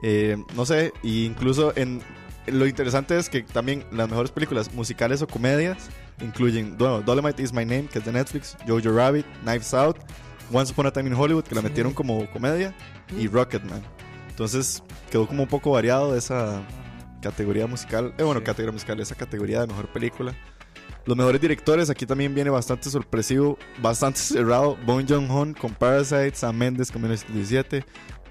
eh, 0.01 0.37
no 0.55 0.65
sé, 0.65 0.93
y 1.03 1.25
incluso 1.25 1.73
en 1.75 2.01
lo 2.47 2.65
interesante 2.65 3.17
es 3.17 3.29
que 3.29 3.41
también 3.43 3.85
las 3.91 4.09
mejores 4.09 4.31
películas 4.31 4.73
musicales 4.73 5.21
o 5.21 5.27
comedias 5.27 5.89
incluyen 6.21 6.77
bueno, 6.77 7.01
Dolomite 7.01 7.43
is 7.43 7.53
My 7.53 7.65
Name, 7.65 7.87
que 7.87 7.99
es 7.99 8.05
de 8.05 8.11
Netflix, 8.11 8.57
Jojo 8.67 8.91
Rabbit, 8.95 9.25
Knives 9.43 9.73
Out, 9.73 9.97
Once 10.51 10.71
Upon 10.71 10.87
a 10.87 10.91
Time 10.91 11.09
in 11.09 11.13
Hollywood, 11.15 11.43
que 11.43 11.55
la 11.55 11.61
metieron 11.61 11.93
como 11.93 12.29
comedia, 12.31 12.73
y 13.17 13.27
Mm. 13.27 13.31
Rocketman. 13.33 13.81
Entonces 14.29 14.81
quedó 15.11 15.27
como 15.27 15.43
un 15.43 15.49
poco 15.49 15.71
variado 15.71 16.15
esa 16.15 16.61
categoría 17.21 17.67
musical. 17.67 18.13
Eh, 18.17 18.23
bueno, 18.23 18.39
Sí. 18.39 18.45
categoría 18.45 18.71
musical, 18.71 18.99
esa 18.99 19.15
categoría 19.15 19.61
de 19.61 19.67
mejor 19.67 19.87
película. 19.91 20.33
Los 21.05 21.15
mejores 21.17 21.39
directores, 21.39 21.89
aquí 21.89 22.05
también 22.05 22.35
viene 22.35 22.49
bastante 22.49 22.89
sorpresivo, 22.89 23.57
bastante 23.81 24.19
cerrado. 24.19 24.77
Bong 24.85 25.05
Joon-ho 25.07 25.53
con 25.59 25.73
Parasite, 25.73 26.35
Sam 26.35 26.55
Mendes 26.57 26.91
con 26.91 27.01
1917, 27.01 27.83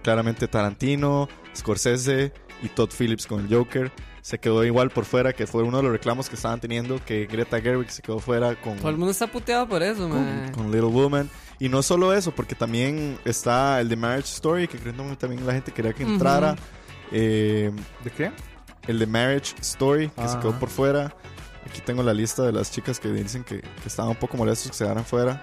claramente 0.03 0.47
Tarantino, 0.47 1.29
Scorsese 1.57 2.33
y 2.63 2.69
Todd 2.69 2.91
Phillips 2.97 3.27
con 3.27 3.45
el 3.45 3.55
Joker. 3.55 3.93
Se 4.23 4.39
quedó 4.39 4.65
igual 4.65 4.91
por 4.91 5.05
fuera, 5.05 5.33
que 5.33 5.47
fue 5.47 5.63
uno 5.63 5.77
de 5.77 5.85
los 5.85 5.93
reclamos 5.93 6.29
que 6.29 6.35
estaban 6.35 6.61
teniendo, 6.61 7.03
que 7.05 7.27
Greta 7.27 7.61
Gerwig 7.61 7.91
se 7.91 8.03
quedó 8.03 8.19
fuera 8.19 8.57
con, 8.57 8.77
Todo 8.79 8.91
el 8.91 8.97
mundo 8.97 9.13
está 9.13 9.29
puteado 9.29 9.69
por 9.69 9.83
eso, 9.83 10.09
con, 10.09 10.25
mae. 10.25 10.53
con 10.53 10.67
Little 10.73 10.91
Woman. 10.91 11.31
Y 11.61 11.69
no 11.69 11.83
solo 11.83 12.13
eso, 12.13 12.33
porque 12.33 12.55
también 12.55 13.19
está 13.25 13.81
el 13.81 13.89
de 13.89 13.97
Marriage 13.97 14.29
Story, 14.35 14.67
que 14.69 14.79
creo 14.79 14.95
que 14.95 15.17
también 15.17 15.47
la 15.47 15.53
gente 15.53 15.71
quería 15.73 15.93
que 15.93 16.03
entrara. 16.03 16.57
Eh, 17.13 17.71
¿De 18.03 18.11
qué? 18.11 18.33
el 18.89 18.99
de 18.99 19.07
Marriage 19.07 19.55
Story, 19.61 20.09
que 20.09 20.23
se 20.23 20.29
Ajá. 20.29 20.41
quedó 20.41 20.59
por 20.59 20.69
fuera. 20.69 21.15
Aquí 21.69 21.81
tengo 21.81 22.03
la 22.03 22.15
lista 22.15 22.43
de 22.45 22.53
las 22.53 22.71
chicas 22.71 23.01
que 23.01 23.09
dicen 23.09 23.43
que, 23.43 23.61
que 23.61 23.87
estaban 23.89 24.11
un 24.11 24.17
poco 24.17 24.37
molestos 24.37 24.71
que 24.71 24.77
se 24.77 24.85
quedaran 24.85 25.05
fuera. 25.05 25.43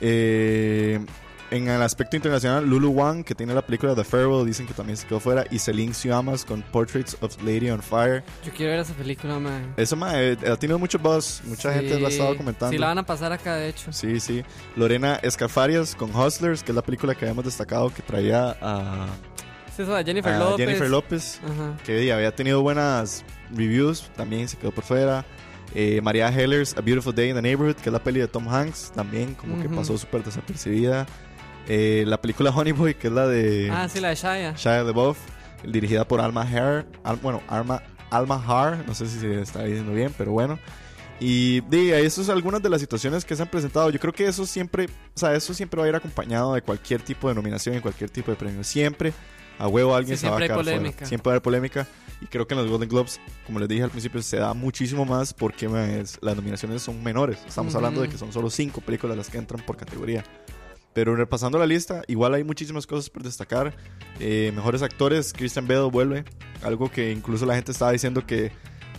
Eh, 0.00 1.04
en 1.50 1.68
el 1.68 1.80
aspecto 1.82 2.16
internacional, 2.16 2.64
Lulu 2.66 2.90
Wang, 2.90 3.22
que 3.24 3.34
tiene 3.34 3.54
la 3.54 3.62
película 3.64 3.94
The 3.94 4.04
Farewell, 4.04 4.44
dicen 4.46 4.66
que 4.66 4.74
también 4.74 4.96
se 4.96 5.06
quedó 5.06 5.20
fuera. 5.20 5.44
Y 5.50 5.58
Celine 5.58 5.94
Siamas 5.94 6.44
con 6.44 6.62
Portraits 6.62 7.16
of 7.20 7.36
Lady 7.42 7.70
on 7.70 7.82
Fire. 7.82 8.24
Yo 8.44 8.52
quiero 8.52 8.72
ver 8.72 8.80
esa 8.80 8.94
película, 8.94 9.38
mae. 9.38 9.62
Eso 9.76 9.94
mae, 9.96 10.32
eh, 10.32 10.38
ha 10.50 10.56
tenido 10.56 10.78
mucho 10.78 10.98
buzz. 10.98 11.42
Mucha 11.44 11.72
Sí. 11.72 11.78
gente 11.80 12.00
lo 12.00 12.06
ha 12.06 12.10
estado 12.10 12.36
comentando. 12.36 12.72
Sí, 12.72 12.78
la 12.78 12.88
van 12.88 12.98
a 12.98 13.06
pasar 13.06 13.32
acá, 13.32 13.56
de 13.56 13.68
hecho. 13.68 13.92
Sí, 13.92 14.18
sí. 14.20 14.42
Lorena 14.74 15.16
Escafarias 15.22 15.94
con 15.94 16.14
Hustlers, 16.14 16.62
que 16.62 16.72
es 16.72 16.76
la 16.76 16.82
película 16.82 17.14
que 17.14 17.24
habíamos 17.24 17.44
destacado 17.44 17.92
que 17.92 18.02
traía 18.02 18.56
a, 18.60 19.06
Sí, 19.76 19.82
eso, 19.82 19.94
a 19.94 20.02
Jennifer 20.02 20.32
a 20.32 20.38
López. 20.38 20.66
Jennifer 20.66 20.88
López. 20.90 21.40
Ajá. 21.44 21.76
que 21.84 22.12
había 22.12 22.34
tenido 22.34 22.62
buenas 22.62 23.24
reviews, 23.54 24.10
también 24.16 24.48
se 24.48 24.56
quedó 24.56 24.72
por 24.72 24.84
fuera. 24.84 25.24
Eh, 25.74 26.00
María 26.00 26.28
Heller's 26.28 26.74
A 26.78 26.80
Beautiful 26.80 27.14
Day 27.14 27.28
in 27.28 27.34
the 27.36 27.42
Neighborhood, 27.42 27.74
que 27.76 27.90
es 27.90 27.92
la 27.92 27.98
peli 28.02 28.20
de 28.20 28.28
Tom 28.28 28.48
Hanks, 28.48 28.92
también 28.94 29.34
como 29.34 29.60
que 29.60 29.66
Ujú. 29.66 29.76
pasó 29.76 29.98
súper 29.98 30.24
desapercibida. 30.24 31.06
Eh, 31.68 32.04
la 32.06 32.20
película 32.20 32.50
Honey 32.50 32.72
Boy, 32.72 32.94
que 32.94 33.08
es 33.08 33.12
la 33.12 33.26
de 33.26 33.70
Ah, 33.72 33.88
sí, 33.88 34.00
la 34.00 34.10
de 34.10 34.14
Shia. 34.14 34.52
Shia 34.54 34.82
LaBeouf, 34.84 35.18
dirigida 35.64 36.06
por 36.06 36.20
Alma 36.20 36.46
Al- 37.04 37.16
bueno, 37.16 37.42
Alma, 37.48 37.82
Alma 38.10 38.42
Har, 38.46 38.84
no 38.86 38.94
sé 38.94 39.06
si 39.08 39.18
se 39.18 39.40
está 39.40 39.64
diciendo 39.64 39.92
bien, 39.92 40.14
pero 40.16 40.32
bueno. 40.32 40.58
Y 41.18 41.62
di, 41.62 41.90
eso 41.92 42.20
es 42.20 42.28
algunas 42.28 42.62
de 42.62 42.68
las 42.68 42.80
situaciones 42.80 43.24
que 43.24 43.34
se 43.34 43.42
han 43.42 43.48
presentado. 43.48 43.88
Yo 43.90 43.98
creo 43.98 44.12
que 44.12 44.26
eso 44.26 44.44
siempre, 44.46 44.84
o 44.86 45.18
sea, 45.18 45.34
eso 45.34 45.54
siempre 45.54 45.80
va 45.80 45.86
a 45.86 45.88
ir 45.88 45.96
acompañado 45.96 46.54
de 46.54 46.62
cualquier 46.62 47.00
tipo 47.02 47.28
de 47.28 47.34
nominación 47.34 47.74
y 47.76 47.80
cualquier 47.80 48.10
tipo 48.10 48.30
de 48.30 48.36
premio. 48.36 48.62
Siempre, 48.62 49.12
a 49.58 49.66
huevo 49.66 49.94
alguien 49.94 50.18
Sí, 50.18 50.26
se 50.26 50.30
va 50.30 50.36
a 50.36 50.40
quedar 50.40 50.62
fuera. 50.62 50.78
Siempre 51.06 51.30
va 51.30 51.32
a 51.32 51.34
haber 51.36 51.42
polémica. 51.42 51.86
Y 52.20 52.26
creo 52.26 52.46
que 52.46 52.54
en 52.54 52.60
los 52.60 52.70
Golden 52.70 52.88
Globes, 52.88 53.18
como 53.46 53.58
les 53.58 53.68
dije 53.68 53.82
al 53.82 53.90
principio, 53.90 54.22
se 54.22 54.36
da 54.36 54.52
muchísimo 54.54 55.04
más 55.06 55.32
porque 55.34 55.68
ma, 55.68 55.86
es- 55.86 56.18
las 56.20 56.36
nominaciones 56.36 56.82
son 56.82 57.02
menores. 57.02 57.38
Estamos 57.46 57.74
hablando 57.74 58.02
de 58.02 58.08
que 58.08 58.18
son 58.18 58.32
solo 58.32 58.50
cinco 58.50 58.80
películas 58.82 59.16
las 59.16 59.28
que 59.30 59.38
entran 59.38 59.64
por 59.64 59.76
categoría. 59.78 60.22
Pero 60.96 61.14
repasando 61.14 61.58
la 61.58 61.66
lista, 61.66 62.02
igual 62.08 62.32
hay 62.32 62.42
muchísimas 62.42 62.86
cosas 62.86 63.10
por 63.10 63.22
destacar. 63.22 63.76
Eh, 64.18 64.50
mejores 64.56 64.80
actores, 64.80 65.34
Christian 65.34 65.68
Bale 65.68 65.90
vuelve. 65.90 66.24
Algo 66.62 66.90
que 66.90 67.12
incluso 67.12 67.44
la 67.44 67.54
gente 67.54 67.70
estaba 67.70 67.92
diciendo 67.92 68.24
que 68.24 68.50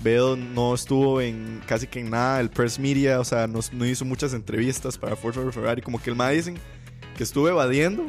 Bale 0.03 0.37
no 0.37 0.75
estuvo 0.75 1.21
en 1.21 1.59
casi 1.65 1.87
que 1.87 2.01
en 2.01 2.11
nada 2.11 2.37
del 2.37 2.51
press 2.51 2.77
media, 2.77 3.19
o 3.19 3.23
sea, 3.23 3.47
no, 3.47 3.61
no 3.71 3.83
hizo 3.83 4.05
muchas 4.05 4.35
entrevistas 4.35 4.95
para 4.95 5.15
Motor 5.15 5.51
Ferrari. 5.51 5.81
Como 5.81 5.99
que 5.99 6.11
el 6.11 6.15
ma 6.15 6.29
dicen 6.29 6.59
que 7.17 7.23
estuvo 7.23 7.49
evadiendo 7.49 8.05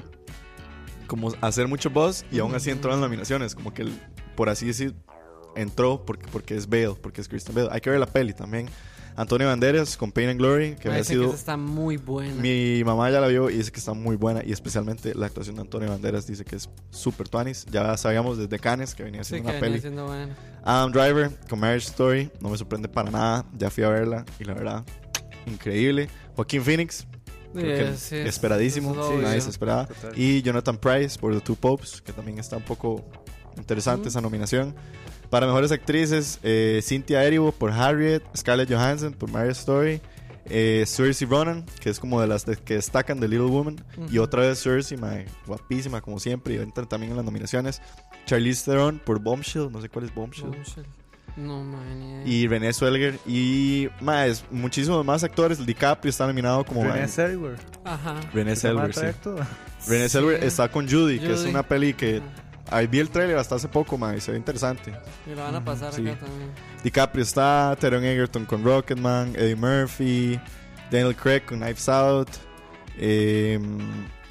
como 1.07 1.33
hacer 1.41 1.67
mucho 1.67 1.89
buzz 1.89 2.27
y 2.31 2.41
aún 2.41 2.55
así 2.55 2.69
entró 2.69 2.93
en 2.93 3.01
nominaciones. 3.01 3.55
Como 3.55 3.73
que, 3.73 3.81
él, 3.81 3.99
por 4.37 4.51
así 4.51 4.67
decir, 4.67 4.97
entró 5.57 6.05
porque, 6.05 6.27
porque 6.31 6.57
es 6.57 6.69
Bale, 6.69 6.97
porque 7.01 7.23
es 7.23 7.29
Christian 7.29 7.55
Bale. 7.55 7.69
Hay 7.73 7.81
que 7.81 7.89
ver 7.89 7.99
la 7.99 8.05
peli 8.05 8.35
también. 8.35 8.69
Antonio 9.21 9.49
Banderas 9.49 9.97
con 9.97 10.13
Pain 10.13 10.29
and 10.29 10.39
Glory, 10.39 10.77
que 10.77 10.89
Me 10.89 10.99
que 10.99 11.05
sido... 11.05 11.27
esa 11.27 11.35
está 11.35 11.57
muy 11.57 11.97
buena. 11.97 12.41
Mi 12.41 12.83
mamá 12.85 13.11
ya 13.11 13.21
la 13.21 13.27
vio 13.27 13.51
y 13.51 13.57
dice 13.57 13.73
que 13.73 13.81
está 13.81 13.93
muy 13.93 14.15
buena 14.15 14.43
y 14.45 14.53
especialmente 14.53 15.13
la 15.15 15.27
actuación 15.27 15.57
de 15.57 15.63
Antonio 15.63 15.89
Banderas 15.89 16.27
dice 16.29 16.45
que 16.45 16.55
es 16.55 16.71
super 16.91 17.29
tuanis. 17.29 17.67
Ya 17.71 17.97
sabíamos 17.97 18.39
desde 18.39 18.59
Cannes 18.61 18.95
que 18.95 19.03
venía 19.03 19.25
Sí, 19.25 19.35
haciendo 19.35 19.51
que 19.51 19.57
una 19.57 19.61
venía 19.61 19.71
peli. 19.73 19.81
siendo 19.81 20.07
buena. 20.07 20.37
Adam 20.63 20.93
Driver 20.93 21.31
con 21.51 21.59
Marriage 21.59 21.89
Story, 21.89 22.31
no 22.41 22.49
me 22.51 22.57
sorprende 22.57 22.89
para 22.89 23.11
nada. 23.11 23.45
Ya 23.59 23.71
fui 23.71 23.83
a 23.83 23.89
verla 23.89 24.25
y 24.39 24.45
la 24.45 24.55
verdad, 24.55 24.85
increíble. 25.47 26.09
Joaquín 26.37 26.63
Phoenix, 26.63 27.07
creo 27.53 27.87
que 27.91 27.97
Sí, 27.97 28.09
sí, 28.11 28.17
esperadísimo, 28.19 28.93
es 28.93 28.99
obvio. 28.99 29.23
nadie 29.23 29.41
se 29.41 29.51
esperaba. 29.51 29.87
Total. 29.87 30.13
Y 30.17 30.43
Jonathan 30.43 30.77
Price 30.79 31.19
por 31.19 31.35
The 31.35 31.41
Two 31.41 31.57
Popes, 31.57 32.01
que 32.03 32.13
también 32.13 32.39
está 32.39 32.57
un 32.57 32.63
poco 32.65 33.05
interesante 33.57 34.09
esa 34.11 34.21
nominación. 34.21 34.75
Para 35.31 35.47
mejores 35.47 35.73
actrices, 35.73 36.39
eh, 36.43 36.81
Cynthia 36.83 37.23
Erivo 37.25 37.53
por 37.53 37.71
Harriet, 37.71 38.23
Scarlett 38.37 38.71
Johansson 38.73 39.13
por 39.13 39.31
Marriage 39.31 39.59
Story, 39.61 40.01
eh, 40.47 40.85
Saoirse 40.87 41.27
Ronan, 41.27 41.67
que 41.81 41.91
es 41.91 42.01
como 42.01 42.21
de 42.21 42.27
las 42.27 42.47
de- 42.47 42.57
que 42.57 42.75
destacan 42.75 43.21
de 43.21 43.29
Little 43.29 43.49
Woman, 43.49 43.77
y 44.11 44.15
Ujú. 44.17 44.23
otra 44.23 44.43
vez 44.43 44.63
Cersei, 44.63 44.97
mae, 44.97 45.27
guapísima 45.47 46.01
como 46.01 46.19
siempre, 46.19 46.55
y 46.55 46.57
entra 46.59 46.87
también 46.87 47.11
en 47.11 47.17
las 47.17 47.25
nominaciones. 47.27 47.83
Charlize 48.25 48.65
Theron 48.65 48.99
por 49.05 49.21
Bombshell, 49.21 49.71
no 49.71 49.83
sé 49.83 49.89
cuál 49.91 50.07
es 50.07 50.15
Bombshell. 50.15 50.49
Bombshell. 50.51 50.87
No, 51.37 51.63
man. 51.63 52.03
idea. 52.03 52.23
Y 52.27 52.49
René 52.49 52.73
Zellweger 52.73 53.19
y 53.27 53.89
más, 54.01 54.45
muchísimos 54.51 55.05
más 55.05 55.23
actores. 55.23 55.65
DiCaprio 55.65 56.11
está 56.11 56.27
nominado 56.27 56.65
como 56.65 56.83
René 56.83 57.01
mae, 57.01 57.09
Zellweger. 57.09 57.59
Ajá. 57.85 58.19
René 58.33 58.57
Se 58.57 58.69
llama 58.69 58.89
Zellweger, 58.93 59.15
sí. 59.23 59.91
René 59.91 60.05
Sí. 60.09 60.09
Zellweger 60.19 60.45
está 60.45 60.69
con 60.69 60.89
Judy, 60.91 61.21
que 61.21 61.33
es 61.33 61.41
Judy. 61.41 61.51
una 61.51 61.63
peli 61.63 61.93
que 61.95 62.17
Ajá. 62.17 62.48
Ahí 62.71 62.87
vi 62.87 62.99
el 63.01 63.11
trailer 63.11 63.37
hasta 63.39 63.55
hace 63.57 63.69
poco, 63.69 63.97
mae, 63.99 64.19
y 64.19 64.21
se 64.21 64.31
ve 64.33 64.37
interesante. 64.39 64.93
Y 65.27 65.35
lo 65.35 65.43
van 65.43 65.55
a 65.55 65.65
pasar 65.65 65.93
Sí. 65.93 66.07
acá 66.09 66.21
también. 66.27 66.51
DiCaprio 66.83 67.23
está, 67.23 67.77
Taron 67.81 68.05
Egerton 68.05 68.45
con 68.45 68.65
Rocketman, 68.65 69.35
Eddie 69.37 69.57
Murphy, 69.57 70.41
Daniel 70.91 71.15
Craig 71.17 71.41
con 71.45 71.59
Knives 71.61 71.89
Out, 71.89 72.29
eh, 72.97 73.59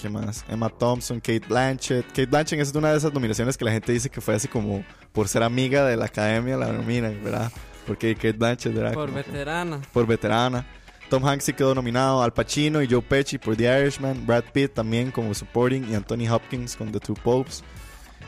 ¿qué 0.01 0.10
más? 0.10 0.44
Emma 0.50 0.70
Thompson, 0.70 1.20
Kate 1.20 1.44
Blanchett. 1.48 2.06
Kate 2.08 2.25
Blanchett 2.25 2.60
es 2.60 2.74
una 2.75 2.91
de 2.91 2.98
esas 2.98 3.13
nominaciones 3.13 3.58
que 3.58 3.65
la 3.65 3.72
gente 3.72 3.91
dice 3.91 4.10
que 4.10 4.22
fue 4.22 4.36
así 4.36 4.48
como 4.48 4.84
por 5.12 5.27
ser 5.27 5.44
amiga 5.44 5.86
de 5.86 5.98
la 5.98 6.06
academia 6.06 6.58
la 6.58 6.72
nominan, 6.72 7.20
¿verdad? 7.24 7.51
Porque 7.86 8.15
Kate 8.15 8.34
Blanchett 8.34 8.75
era 8.75 8.91
Por 8.91 9.10
que- 9.10 9.15
veterana. 9.15 9.82
por 9.94 10.06
veterana. 10.08 10.65
Tom 11.10 11.25
Hanks 11.25 11.46
sí 11.46 11.53
quedó 11.53 11.74
nominado, 11.74 12.22
Al 12.22 12.34
Pacino 12.34 12.82
y 12.82 12.88
Joe 12.89 13.01
Pesci 13.01 13.38
por 13.38 13.56
The 13.56 13.63
Irishman, 13.82 14.25
Brad 14.27 14.44
Pitt 14.51 14.74
también 14.74 15.10
como 15.10 15.34
supporting 15.34 15.89
y 15.89 15.96
Anthony 15.96 16.27
Hopkins 16.29 16.75
con 16.75 16.91
The 16.91 17.00
Two 17.00 17.13
Popes. 17.15 17.63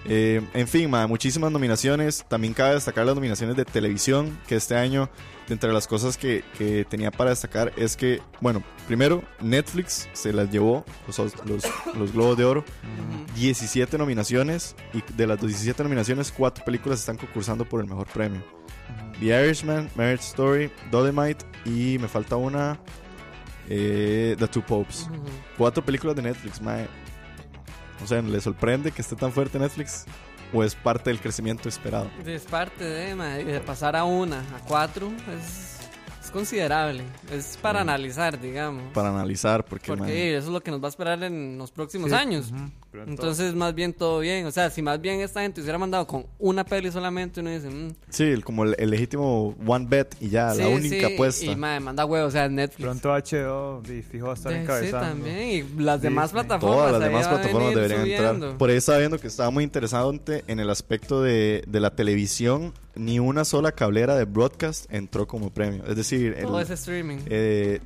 Eh, 0.05 0.41
en 0.53 0.67
fin, 0.67 0.89
ma, 0.89 1.07
muchísimas 1.07 1.51
nominaciones. 1.51 2.25
También 2.27 2.53
cabe 2.53 2.75
destacar 2.75 3.05
las 3.05 3.15
nominaciones 3.15 3.55
de 3.55 3.65
televisión, 3.65 4.39
que 4.47 4.55
este 4.55 4.75
año, 4.75 5.09
de 5.47 5.53
entre 5.53 5.73
las 5.73 5.87
cosas 5.87 6.17
que, 6.17 6.43
que 6.57 6.85
tenía 6.85 7.11
para 7.11 7.31
destacar, 7.31 7.73
es 7.75 7.97
que, 7.97 8.21
bueno, 8.41 8.63
primero, 8.87 9.23
Netflix 9.41 10.07
se 10.13 10.31
las 10.33 10.49
llevó, 10.49 10.85
los, 11.07 11.17
los, 11.45 11.63
los 11.97 12.13
Globos 12.13 12.37
de 12.37 12.45
Oro, 12.45 12.63
17 13.35 13.97
nominaciones, 13.97 14.75
y 14.93 15.01
de 15.13 15.27
las 15.27 15.39
17 15.39 15.83
nominaciones, 15.83 16.31
4 16.31 16.63
películas 16.63 16.99
están 16.99 17.17
concursando 17.17 17.65
por 17.65 17.81
el 17.81 17.87
mejor 17.87 18.07
premio. 18.07 18.41
The 19.19 19.25
Irishman, 19.25 19.89
Marriage 19.95 20.23
Story, 20.23 20.71
Dolomite 20.91 21.45
y 21.65 21.97
me 21.99 22.07
falta 22.07 22.37
una, 22.37 22.79
eh, 23.67 24.35
The 24.39 24.47
Two 24.47 24.65
Popes. 24.65 25.09
Cuatro 25.57 25.83
películas 25.83 26.15
de 26.15 26.21
Netflix, 26.21 26.61
mae. 26.61 26.87
O 28.03 28.07
sea, 28.07 28.21
¿le 28.21 28.39
sorprende 28.41 28.91
que 28.91 29.01
esté 29.01 29.15
tan 29.15 29.31
fuerte 29.31 29.59
Netflix? 29.59 30.05
¿O 30.53 30.63
es 30.63 30.73
parte 30.73 31.09
del 31.09 31.19
crecimiento 31.19 31.69
esperado? 31.69 32.09
Es 32.25 32.43
parte 32.43 32.83
de, 32.83 33.59
pasar 33.59 33.95
a 33.95 34.03
una, 34.03 34.39
a 34.39 34.59
cuatro, 34.67 35.11
es, 35.37 35.78
es 36.29 36.31
considerable. 36.31 37.03
Es 37.31 37.57
para 37.61 37.81
analizar, 37.81 38.39
digamos. 38.39 38.83
Para 38.93 39.09
analizar, 39.09 39.65
porque, 39.65 39.87
Porque 39.95 40.37
eso 40.37 40.47
es 40.47 40.53
lo 40.53 40.61
que 40.61 40.69
nos 40.71 40.81
va 40.81 40.85
a 40.85 40.89
esperar 40.89 41.23
en 41.23 41.57
los 41.57 41.71
próximos 41.71 42.11
Sí. 42.11 42.15
años. 42.15 42.51
Entonces, 43.07 43.53
más 43.55 43.73
bien 43.75 43.93
todo 43.93 44.19
bien. 44.19 44.45
O 44.45 44.51
sea, 44.51 44.69
si 44.69 44.81
más 44.81 44.99
bien 45.01 45.19
esta 45.21 45.41
gente 45.41 45.61
hubiera 45.61 45.77
mandado 45.77 46.05
con 46.07 46.25
una 46.39 46.63
peli 46.63 46.91
solamente, 46.91 47.39
uno 47.41 47.49
dice, 47.51 47.69
mm, 47.69 47.93
sí, 48.09 48.23
el- 48.23 48.43
como 48.43 48.63
el, 48.63 48.75
el 48.79 48.89
legítimo 48.89 49.55
one 49.65 49.85
bet 49.87 50.15
y 50.19 50.29
ya, 50.29 50.51
sí, 50.53 50.61
la 50.61 50.69
única 50.69 51.07
sí, 51.07 51.13
apuesta. 51.13 51.45
Y 51.45 51.55
madre, 51.55 51.79
manda 51.81 52.05
huevo, 52.05 52.27
o 52.27 52.31
sea, 52.31 52.47
Netflix. 52.47 52.83
Pronto 52.85 53.09
HBO 53.13 53.81
fijo 54.11 54.25
va 54.27 54.31
a 54.33 54.35
estar 54.35 54.51
sí, 54.53 54.57
encabezando. 54.59 55.07
también. 55.25 55.39
Y 55.77 55.81
las 55.81 56.01
demás 56.01 56.31
plataformas. 56.31 56.77
Todas 56.77 56.91
las 56.93 57.01
demás 57.01 57.27
plataformas 57.27 57.75
deberían 57.75 58.01
subiendo. 58.01 58.29
entrar. 58.31 58.57
Por 58.57 58.69
ahí 58.69 58.77
estaba 58.77 58.97
viendo 58.99 59.19
que 59.19 59.27
estaba 59.27 59.49
muy 59.51 59.63
interesante 59.63 60.43
en 60.47 60.59
el 60.59 60.69
aspecto 60.69 61.21
de, 61.21 61.63
de 61.67 61.79
la 61.79 61.91
televisión. 61.95 62.73
Ni 62.99 63.17
una 63.19 63.45
sola 63.45 63.71
cablera 63.71 64.15
de 64.15 64.25
broadcast 64.25 64.85
entró 64.93 65.25
como 65.27 65.49
premio. 65.51 65.83
Es 65.87 65.95
decir, 65.95 66.35
el- 66.37 66.45
Todo 66.45 66.59
ese 66.59 66.73
streaming. 66.73 67.19
eh, 67.27 67.79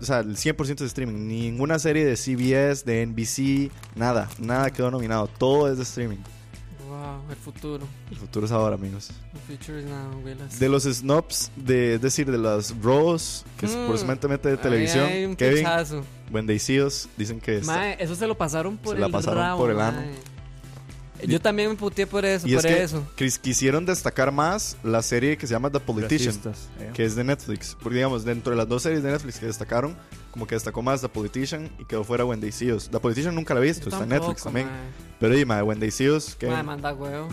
o 0.00 0.04
sea, 0.04 0.20
el 0.20 0.36
100% 0.36 0.84
de 0.84 0.86
streaming. 0.86 1.26
Ninguna 1.26 1.78
serie 1.80 2.04
de 2.04 2.16
CBS, 2.16 2.84
de 2.84 3.02
NBC, 3.02 3.70
nada. 3.96 4.28
Nada 4.38 4.70
quedó 4.70 4.90
nominado. 4.90 5.26
Todo 5.26 5.70
es 5.70 5.76
de 5.78 5.82
streaming. 5.82 6.18
Wow, 6.88 7.28
el 7.28 7.36
futuro. 7.36 7.84
El 8.10 8.16
futuro 8.16 8.46
es 8.46 8.52
ahora, 8.52 8.76
amigos. 8.76 9.10
The 9.32 9.56
future 9.56 9.80
is 9.80 9.86
now, 9.86 10.22
Willis. 10.24 10.60
De 10.60 10.68
los 10.68 10.84
snobs, 10.84 11.50
de, 11.56 11.94
es 11.96 12.00
decir, 12.00 12.30
de 12.30 12.38
las 12.38 12.72
Raws, 12.80 13.44
que 13.58 13.66
es 13.66 13.74
Mm, 13.76 13.86
precisamente 13.88 14.48
de 14.48 14.56
televisión, 14.56 15.06
hay 15.06 15.24
un 15.24 15.34
Kevin. 15.34 15.66
Bendecidos, 16.30 17.08
dicen 17.16 17.40
que 17.40 17.60
Mae, 17.62 17.96
eso 17.98 18.14
se 18.14 18.26
lo 18.28 18.36
pasaron 18.38 18.76
por 18.78 18.94
Se 18.94 19.00
la 19.00 19.06
el 19.06 19.12
pasaron 19.12 19.40
rabo, 19.40 19.58
por 19.58 19.70
el 19.72 19.80
ano. 19.80 20.00
mae. 20.00 20.10
Yo 21.26 21.40
también 21.40 21.70
me 21.70 21.74
puteé 21.76 22.06
por 22.06 22.24
eso, 22.24 22.46
Y 22.46 22.54
por 22.54 22.66
es 22.66 22.72
que 22.74 22.82
eso. 22.82 23.06
quis- 23.16 23.38
quisieron 23.38 23.86
destacar 23.86 24.32
más 24.32 24.76
la 24.82 25.02
serie 25.02 25.36
que 25.36 25.46
se 25.46 25.52
llama 25.52 25.70
The 25.70 25.80
Politician, 25.80 26.34
Racistas, 26.44 26.68
eh. 26.80 26.90
que 26.94 27.04
es 27.04 27.14
de 27.16 27.24
Netflix. 27.24 27.76
Porque, 27.80 27.96
digamos, 27.96 28.24
dentro 28.24 28.50
de 28.52 28.56
las 28.56 28.68
dos 28.68 28.82
series 28.82 29.02
de 29.02 29.10
Netflix 29.10 29.38
que 29.38 29.46
destacaron, 29.46 29.96
como 30.30 30.46
que 30.46 30.54
destacó 30.54 30.82
más 30.82 31.00
The 31.00 31.08
Politician 31.08 31.70
y 31.78 31.84
quedó 31.84 32.04
fuera 32.04 32.24
When 32.24 32.40
They 32.40 32.52
See 32.52 32.72
Us. 32.72 32.88
The 32.90 32.98
Politician 33.00 33.34
nunca 33.34 33.54
la 33.54 33.60
he 33.60 33.64
visto, 33.64 33.84
Yo 33.84 33.90
está 33.90 34.02
en 34.04 34.10
Netflix 34.10 34.42
también. 34.42 34.66
mae. 34.66 34.74
Pero, 35.20 35.34
dime, 35.34 35.62
When 35.62 35.78
They 35.80 35.90
See 35.90 36.10
Us, 36.10 36.34
que. 36.34 36.48
Mae, 36.48 36.62
manda 36.62 36.92
huevo. 36.92 37.28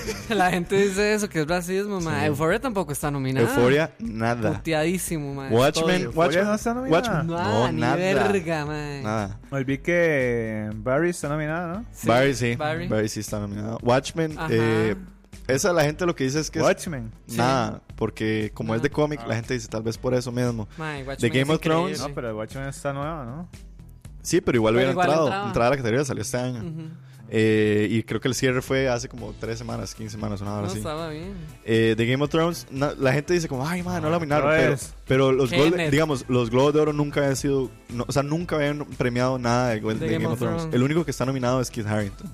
La 0.30 0.50
gente 0.50 0.76
dice 0.76 1.14
eso, 1.14 1.28
que 1.28 1.40
es 1.40 1.46
racismo, 1.46 2.00
mae. 2.00 2.20
Sí. 2.20 2.26
Euphoria 2.26 2.60
tampoco 2.60 2.92
está 2.92 3.10
nominada. 3.10 3.46
Euphoria, 3.46 3.92
nada. 3.98 4.54
Puteadísimo, 4.54 5.34
mae. 5.34 5.50
Watchmen, 5.52 6.10
Watchmen, 6.14 6.44
no 6.44 6.54
está 6.54 6.74
nominada. 6.74 7.02
Watchmen. 7.02 7.26
Nada, 7.28 7.48
No, 7.66 7.72
ni 7.72 7.80
nada. 7.80 7.96
verga, 7.96 8.66
mae. 8.66 9.02
Nada. 9.02 9.40
Vi 9.66 9.78
que 9.78 10.70
Barry 10.76 11.10
está 11.10 11.28
nominada, 11.28 11.78
¿no? 11.78 11.84
Sí, 11.92 12.08
Barry 12.08 12.34
sí. 12.34 12.56
Barry. 12.56 12.88
Barry. 12.88 13.08
sí 13.08 13.20
está 13.20 13.38
nominado. 13.40 13.78
Watchmen, 13.82 14.32
Ajá. 14.38 14.48
eh, 14.50 14.96
esa 15.48 15.72
la 15.72 15.84
gente 15.84 16.04
lo 16.06 16.14
que 16.14 16.24
dice 16.24 16.40
es 16.40 16.50
que 16.50 16.58
es 16.58 16.64
Watchmen. 16.64 17.12
Sí. 17.26 17.36
nada, 17.36 17.80
porque 17.94 18.50
como 18.54 18.74
es 18.74 18.82
de 18.82 18.90
cómic, 18.90 19.20
la 19.26 19.36
gente 19.36 19.54
dice 19.54 19.68
tal 19.68 19.82
vez 19.82 19.96
por 19.96 20.12
eso 20.14 20.32
mismo. 20.32 20.68
Watchmen 20.78 21.32
Game 21.32 21.52
of 21.54 21.60
Thrones. 21.60 21.98
increíble. 21.98 22.08
No, 22.08 22.14
pero 22.14 22.36
Watchmen 22.36 22.68
está 22.68 22.92
nueva, 22.92 23.24
¿no? 23.24 23.48
Sí, 24.22 24.40
pero 24.40 24.56
igual 24.56 24.74
Pero 24.74 24.78
hubiera 24.78 24.90
igual 24.92 25.06
entrado. 25.06 25.26
entraba. 25.28 25.46
Entrada 25.46 25.66
a 25.68 25.70
la 25.70 25.76
categoría 25.76 26.04
salió 26.04 26.22
este 26.22 26.36
año. 26.36 26.58
Ujú. 26.60 26.88
Eh, 27.28 27.88
y 27.90 28.02
creo 28.04 28.20
que 28.20 28.28
el 28.28 28.34
cierre 28.34 28.62
fue 28.62 28.88
hace 28.88 29.08
como 29.08 29.32
tres 29.40 29.58
semanas, 29.58 29.94
15 29.94 30.12
semanas, 30.16 30.40
una 30.40 30.52
hora 30.54 30.62
No 30.62 30.68
así. 30.68 30.78
estaba 30.78 31.08
bien. 31.10 31.34
Eh, 31.64 31.94
The 31.96 32.06
Game 32.06 32.22
of 32.22 32.30
Thrones, 32.30 32.66
na- 32.70 32.94
la 32.98 33.12
gente 33.12 33.34
dice 33.34 33.48
como, 33.48 33.66
ay, 33.66 33.82
man, 33.82 34.00
no 34.02 34.08
la 34.10 34.16
nominaron. 34.16 34.48
otra 34.48 34.76
Pero, 35.08 35.32
los. 35.32 35.50
Golden- 35.52 35.90
digamos, 35.90 36.24
los 36.28 36.50
Globos 36.50 36.72
de 36.74 36.80
Oro 36.80 36.92
nunca 36.92 37.20
habían 37.20 37.36
sido, 37.36 37.70
no, 37.88 38.04
o 38.06 38.12
sea, 38.12 38.22
nunca 38.22 38.56
habían 38.56 38.84
premiado 38.84 39.38
nada 39.38 39.70
de, 39.70 39.80
de 39.80 40.08
Game, 40.08 40.26
of 40.26 40.38
Thrones. 40.38 40.56
Thrones. 40.58 40.74
El 40.74 40.82
único 40.82 41.04
que 41.04 41.10
está 41.10 41.24
nominado 41.26 41.60
es 41.60 41.70
Kit 41.70 41.86
Harington. 41.86 42.30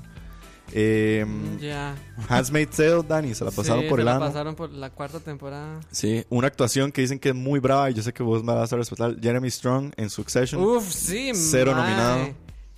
Eh, 0.75 1.27
Ya. 1.61 1.95
Handmaid's 2.29 2.77
Tale, 2.77 3.03
Danny, 3.07 3.35
se 3.35 3.45
la 3.45 3.51
pasaron 3.51 3.83
Sí, 3.83 3.89
por 3.91 3.99
se 3.99 4.01
el 4.03 4.07
la 4.07 4.17
ano. 4.17 4.27
pasaron 4.27 4.55
por 4.55 4.71
la 4.71 4.89
cuarta 4.91 5.21
temporada. 5.21 5.81
Sí, 5.91 6.25
una 6.31 6.47
actuación 6.47 6.93
que 6.93 7.03
dicen 7.03 7.19
que 7.19 7.29
es 7.31 7.35
muy 7.35 7.61
brava 7.61 7.91
y 7.91 7.95
yo 7.95 8.03
sé 8.03 8.13
que 8.13 8.23
vos 8.23 8.43
me 8.43 8.55
vas 8.55 8.73
a 8.73 8.77
respetar. 8.77 9.17
Jeremy 9.21 9.51
Strong 9.51 9.93
en 9.97 10.09
Succession. 10.09 10.63
Uf, 10.63 10.91
sí, 10.91 11.33
Cero 11.35 11.75
nominado. 11.75 12.31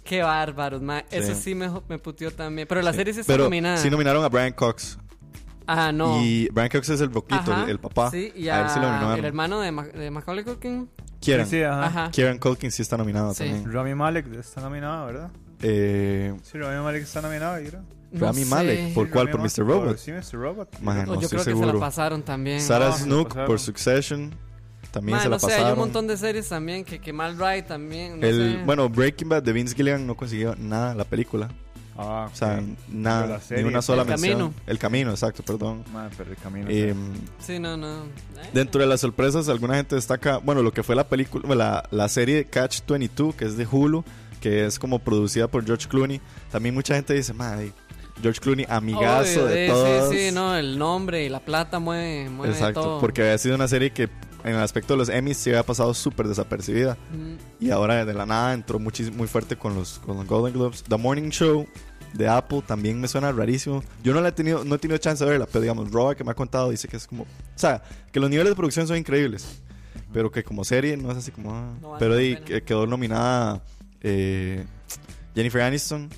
Qué 0.05 0.23
bárbaros, 0.23 0.83
mae. 0.83 1.05
Sí. 1.11 1.17
Ese 1.17 1.35
sí 1.35 1.55
me, 1.55 1.71
me 1.89 1.99
puteó 1.99 2.31
también. 2.31 2.69
Pero 2.69 2.83
la 2.83 2.93
serie 2.93 3.13
sí 3.15 3.21
está 3.21 3.33
Pero 3.33 3.45
nominada. 3.45 3.79
sí 3.79 3.89
nominaron 3.91 4.23
a 4.23 4.29
Brian 4.29 4.53
Cox. 4.53 4.99
Ajá, 5.67 5.93
no. 5.93 6.23
Y 6.23 6.49
Brian 6.53 6.69
Cox 6.69 6.91
es 6.91 7.01
el 7.01 7.09
boquito, 7.09 7.65
el, 7.65 7.71
el 7.71 7.79
papá. 7.79 8.11
Sí, 8.11 8.31
y 8.37 8.49
a 8.49 8.59
a, 8.59 8.63
él 8.65 8.71
sí 8.71 8.79
lo 8.81 8.87
nominaron. 8.91 9.19
el 9.19 9.25
hermano 9.25 9.61
de, 9.61 9.73
Ma- 9.73 9.87
de 9.87 10.11
Macaulay 10.11 10.45
Culkin. 10.45 10.91
Kieran. 11.21 11.47
Sí, 11.47 11.57
sí, 11.57 11.63
ajá. 11.63 11.87
Ajá. 11.87 12.11
Kieran 12.11 12.39
Culkin 12.39 12.71
sí 12.71 12.83
está 12.83 12.99
nominado 12.99 13.33
Sí. 13.33 13.45
también. 13.45 13.73
Rami 13.73 13.95
Malek 13.95 14.27
está 14.35 14.61
nominado, 14.61 15.07
¿verdad? 15.07 15.31
Eh, 15.63 16.35
Sí, 16.43 16.59
Rami 16.59 16.85
Malek 16.85 17.03
está 17.03 17.23
nominado, 17.23 17.59
yo 17.61 17.69
creo. 17.71 17.83
No 18.13 18.27
Rami 18.27 18.45
sé. 18.45 18.51
Malek, 18.51 18.95
¿por 18.95 19.07
Sí, 19.07 19.13
cuál? 19.13 19.27
Rami 19.29 19.39
¿Por 19.49 19.65
Mr. 19.65 19.67
Robot? 19.67 19.97
Sí, 19.99 20.13
Mr. 20.13 20.35
Robot. 20.35 20.79
Maje, 20.83 21.01
O 21.01 21.07
no 21.07 21.15
yo 21.15 21.21
estoy 21.23 21.29
creo 21.31 21.39
que 21.39 21.45
se 21.45 21.51
seguro. 21.57 21.73
la 21.73 21.81
pasaron 21.81 22.23
también. 22.23 22.61
Sarah 22.61 22.91
No, 22.91 22.97
Snook 22.99 23.29
pasaron. 23.29 23.47
por 23.49 23.59
Succession. 23.59 24.35
También 24.95 25.19
se 25.19 25.25
la 25.29 25.31
no 25.35 25.39
sé, 25.41 25.47
pasaron. 25.47 25.67
hay 25.67 25.73
un 25.73 25.79
montón 25.81 26.07
de 26.07 26.17
series 26.17 26.49
también 26.49 26.85
que, 26.85 27.01
que 27.01 27.13
Mal 27.13 27.37
Right 27.39 27.67
también. 27.67 28.21
No 28.21 28.27
el, 28.27 28.59
sé. 28.59 28.63
Bueno, 28.65 28.89
Breaking 28.89 29.29
Bad 29.29 29.43
de 29.43 29.53
Vince 29.53 29.75
Gilligan 29.75 30.07
no 30.07 30.17
consiguió 30.17 30.55
nada 30.57 30.93
en 30.93 30.99
la 30.99 31.05
película. 31.05 31.49
Ah, 31.97 32.29
O 32.33 32.35
sea, 32.35 32.61
nada, 32.89 33.41
ni 33.51 33.63
una 33.63 33.81
sola 33.83 34.03
El 34.03 34.09
mención. 34.09 34.33
Camino. 34.39 34.55
El 34.67 34.79
camino, 34.79 35.11
exacto, 35.11 35.43
perdón. 35.45 35.85
Madre, 35.93 36.15
pero 36.17 36.31
el 36.31 36.37
camino. 36.37 36.67
Eh, 36.71 36.95
Sí, 37.39 37.59
no, 37.59 37.77
no. 37.77 38.05
Eh. 38.05 38.51
Dentro 38.53 38.81
de 38.81 38.87
las 38.89 39.01
sorpresas, 39.01 39.49
alguna 39.49 39.77
gente 39.77 39.95
destaca, 39.95 40.39
bueno, 40.39 40.63
lo 40.63 40.73
que 40.73 40.83
fue 40.83 40.97
la 40.97 41.09
película, 41.09 41.55
la, 41.55 41.89
la 41.93 42.09
serie 42.09 42.47
Catch 42.47 42.81
22, 42.89 43.35
que 43.37 43.45
es 43.45 43.57
de 43.57 43.67
Hulu, 43.71 44.05
que 44.41 44.67
es 44.67 44.79
como 44.79 44.99
producida 44.99 45.47
por 45.49 45.65
George 45.65 45.89
Clooney. 45.89 46.21
También 46.51 46.75
mucha 46.75 46.95
gente 46.97 47.15
dice, 47.15 47.33
madre, 47.33 47.73
George 48.21 48.41
Clooney, 48.41 48.67
amigazo 48.69 49.45
Obvio, 49.45 49.47
de 49.47 49.67
sí, 49.67 49.73
todos. 49.73 50.11
Sí, 50.11 50.19
sí, 50.29 50.35
no, 50.35 50.57
el 50.57 50.77
nombre 50.79 51.25
y 51.25 51.29
la 51.29 51.41
plata 51.41 51.79
mueve, 51.79 52.29
mueve 52.29 52.53
Exacto, 52.55 52.81
todo. 52.81 53.01
porque 53.01 53.23
había 53.23 53.39
sido 53.39 53.55
una 53.55 53.69
serie 53.69 53.93
que 53.93 54.09
en 54.45 54.55
el 54.55 54.61
aspecto 54.61 54.92
de 54.95 54.99
los 54.99 55.09
Emmys 55.09 55.38
se 55.38 55.51
había 55.51 55.62
pasado 55.64 55.95
súper 55.95 56.29
desapercibida. 56.29 56.97
Mm, 57.12 57.64
Y 57.64 57.71
ahora 57.71 58.05
de 58.05 58.14
la 58.14 58.27
nada 58.27 58.53
entró 58.53 58.79
muy 58.79 59.27
fuerte 59.27 59.57
con 59.57 59.75
los, 59.75 59.99
con 60.01 60.16
los 60.18 60.27
Golden 60.27 60.53
Globes. 60.53 60.83
The 60.85 60.97
Morning 60.97 61.31
Show 61.31 61.66
de 62.12 62.29
Apple 62.29 62.62
también 62.66 63.01
me 63.01 63.09
suena 63.09 63.33
rarísimo. 63.33 63.83
Yo 64.03 64.14
no 64.14 64.21
la 64.21 64.29
he 64.29 64.33
tenido, 64.33 64.64
no 64.64 64.75
he 64.75 64.79
tenido 64.79 64.99
chance 64.99 65.25
de 65.25 65.31
verla, 65.31 65.47
pero 65.47 65.62
digamos, 65.62 65.90
Roa 65.90 66.14
que 66.14 66.23
me 66.25 66.31
ha 66.31 66.35
contado 66.35 66.71
dice 66.71 66.87
que 66.88 66.97
es 66.97 67.07
como, 67.07 67.25
o 67.25 67.27
sea, 67.57 67.83
que 68.12 68.21
los 68.21 68.31
niveles 68.31 68.51
de 68.53 68.57
producción 68.57 68.87
son 68.87 68.97
increíbles, 68.97 69.62
pero 70.12 70.31
que 70.31 70.45
como 70.45 70.62
serie 70.64 70.97
no 70.97 71.11
es 71.11 71.16
así 71.18 71.31
como, 71.31 71.53
ah. 71.53 71.73
No 71.81 71.90
vale 71.90 71.99
pero 71.99 72.45
que 72.45 72.62
quedó 72.62 72.87
nominada 72.87 73.62
eh, 74.01 74.64
Jennifer 75.35 75.62
Aniston 75.62 76.09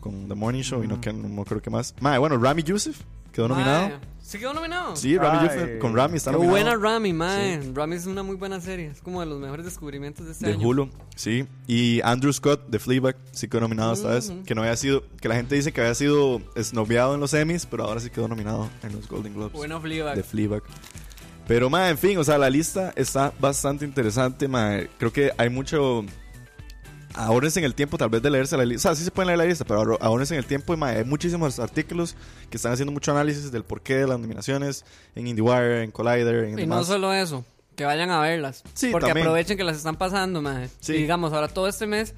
con 0.00 0.28
The 0.28 0.34
Morning 0.34 0.62
Show 0.62 0.82
y 0.84 0.86
no, 0.86 1.00
que, 1.00 1.12
no 1.12 1.44
creo 1.44 1.60
que 1.60 1.70
más. 1.70 1.94
Madre, 2.00 2.18
bueno, 2.18 2.38
Rami 2.38 2.62
Youssef 2.62 3.00
quedó 3.32 3.48
nominado. 3.48 3.90
¿Sí 4.26 4.38
quedó 4.38 4.54
nominado? 4.54 4.96
Sí, 4.96 5.18
Rami 5.18 5.48
Ay. 5.50 5.78
Con 5.78 5.94
Rami 5.94 6.16
está 6.16 6.30
Qué 6.30 6.38
nominado. 6.38 6.50
buena 6.58 6.76
Rami, 6.76 7.12
man. 7.12 7.74
Rami 7.74 7.96
es 7.96 8.06
una 8.06 8.22
muy 8.22 8.36
buena 8.36 8.58
serie. 8.58 8.86
Es 8.86 9.02
como 9.02 9.20
de 9.20 9.26
los 9.26 9.38
mejores 9.38 9.66
descubrimientos 9.66 10.24
de 10.24 10.32
este 10.32 10.46
de 10.46 10.52
año. 10.54 10.66
Hulu, 10.66 10.88
sí. 11.14 11.46
Y 11.66 12.00
Andrew 12.02 12.32
Scott 12.32 12.66
de 12.68 12.78
Fleabag 12.78 13.16
sí 13.32 13.48
quedó 13.48 13.60
nominado 13.60 13.92
esta 13.92 14.08
vez. 14.08 14.32
Que 14.46 14.54
no 14.54 14.62
había 14.62 14.76
sido, 14.76 15.04
que 15.20 15.28
la 15.28 15.34
gente 15.34 15.54
dice 15.56 15.72
que 15.72 15.82
había 15.82 15.94
sido 15.94 16.40
esnoviado 16.54 17.14
en 17.14 17.20
los 17.20 17.34
Emmys, 17.34 17.66
pero 17.66 17.84
ahora 17.84 18.00
sí 18.00 18.08
quedó 18.08 18.26
nominado 18.26 18.70
en 18.82 18.92
los 18.94 19.06
Golden 19.08 19.34
Globes 19.34 19.52
Bueno, 19.52 19.78
Fleabag. 19.80 20.16
de 20.16 20.22
Fleabag. 20.22 20.62
Pero, 21.46 21.68
ma, 21.68 21.90
en 21.90 21.98
fin, 21.98 22.16
o 22.16 22.24
sea, 22.24 22.38
la 22.38 22.48
lista 22.48 22.94
está 22.96 23.30
bastante 23.38 23.84
interesante, 23.84 24.48
ma. 24.48 24.78
Creo 24.98 25.12
que 25.12 25.32
hay 25.36 25.50
mucho. 25.50 26.02
Ahórrense 27.14 27.60
en 27.60 27.64
el 27.64 27.74
tiempo, 27.74 27.96
tal 27.96 28.08
vez, 28.10 28.22
de 28.22 28.30
leerse 28.30 28.56
la 28.56 28.64
lista. 28.64 28.88
O 28.90 28.92
sea, 28.92 28.98
sí 28.98 29.04
se 29.04 29.10
pueden 29.10 29.28
leer 29.28 29.38
la 29.38 29.44
lista, 29.44 29.64
pero 29.64 29.80
ahor- 29.82 29.98
ahórrense 30.00 30.34
en 30.34 30.38
el 30.38 30.46
tiempo. 30.46 30.74
hay 30.84 31.04
muchísimos 31.04 31.58
artículos 31.60 32.16
que 32.50 32.56
están 32.56 32.72
haciendo 32.72 32.92
mucho 32.92 33.12
análisis 33.12 33.52
del 33.52 33.62
porqué 33.64 33.94
de 33.96 34.06
las 34.08 34.18
nominaciones 34.18 34.84
en 35.14 35.26
IndieWire, 35.28 35.84
en 35.84 35.90
Collider, 35.92 36.44
en 36.44 36.48
Y 36.50 36.52
no 36.52 36.56
demás. 36.58 36.86
solo 36.86 37.12
eso, 37.12 37.44
que 37.76 37.84
vayan 37.84 38.10
a 38.10 38.20
verlas. 38.20 38.62
Sí, 38.74 38.88
porque 38.90 39.06
también. 39.06 39.26
aprovechen 39.28 39.56
que 39.56 39.64
las 39.64 39.76
están 39.76 39.96
pasando, 39.96 40.42
man. 40.42 40.68
Sí. 40.80 40.94
Y 40.94 40.96
digamos, 40.98 41.32
ahora 41.32 41.48
todo 41.48 41.68
este 41.68 41.86
mes 41.86 42.14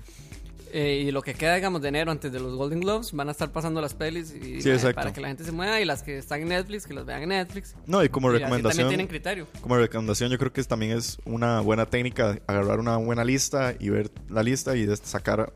eh, 0.72 1.04
y 1.06 1.10
lo 1.10 1.22
que 1.22 1.34
queda, 1.34 1.54
digamos, 1.54 1.82
de 1.82 1.88
enero 1.88 2.10
antes 2.10 2.30
de 2.32 2.40
los 2.40 2.54
Golden 2.56 2.80
Globes, 2.80 3.12
van 3.12 3.28
a 3.28 3.32
estar 3.32 3.50
pasando 3.52 3.80
las 3.80 3.94
pelis 3.94 4.34
y, 4.34 4.60
Sí, 4.60 4.70
exacto. 4.70 4.96
para 4.96 5.12
que 5.12 5.20
la 5.20 5.28
gente 5.28 5.44
se 5.44 5.52
mueva 5.52 5.80
y 5.80 5.84
las 5.84 6.02
que 6.02 6.18
están 6.18 6.42
en 6.42 6.48
Netflix, 6.48 6.86
que 6.86 6.94
las 6.94 7.04
vean 7.06 7.22
en 7.22 7.28
Netflix. 7.30 7.74
No, 7.86 8.02
y 8.04 8.08
como 8.08 8.28
Y 8.28 8.36
así 8.36 8.40
también 8.42 8.50
recomendación. 8.58 8.88
tienen 8.88 9.06
criterio. 9.06 9.46
Como 9.60 9.76
recomendación, 9.76 10.30
yo 10.30 10.38
creo 10.38 10.52
que 10.52 10.60
es- 10.60 10.68
también 10.68 10.96
es 10.96 11.18
una 11.24 11.60
buena 11.60 11.86
técnica 11.86 12.38
agarrar 12.46 12.80
una 12.80 12.96
buena 12.96 13.24
lista 13.24 13.74
y 13.78 13.88
ver 13.90 14.10
la 14.28 14.42
lista 14.42 14.76
y 14.76 14.86
sacar. 15.02 15.52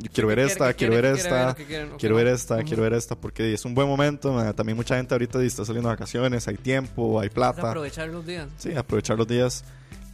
Yo 0.00 0.08
quiero 0.10 0.28
ver 0.28 0.38
¿Qué 0.38 0.44
esta, 0.46 0.72
quiero 0.72 0.94
ver 0.94 1.04
esta, 1.04 1.54
quiero 1.98 2.14
ver 2.16 2.26
esta, 2.28 2.62
quiero 2.62 2.82
ver 2.82 2.94
esta, 2.94 3.14
porque 3.14 3.52
es 3.52 3.64
un 3.66 3.74
buen 3.74 3.86
momento. 3.86 4.32
ma, 4.32 4.52
También 4.54 4.74
mucha 4.76 4.96
gente 4.96 5.12
ahorita 5.14 5.42
está 5.42 5.66
saliendo 5.66 5.90
de 5.90 5.94
vacaciones, 5.96 6.48
hay 6.48 6.56
tiempo, 6.56 7.20
hay 7.20 7.28
Es 7.28 7.34
plata. 7.34 7.68
aprovechar 7.68 8.08
los 8.08 8.24
días. 8.26 8.48
Sí, 8.56 8.72
aprovechar 8.74 9.18
los 9.18 9.28
días. 9.28 9.64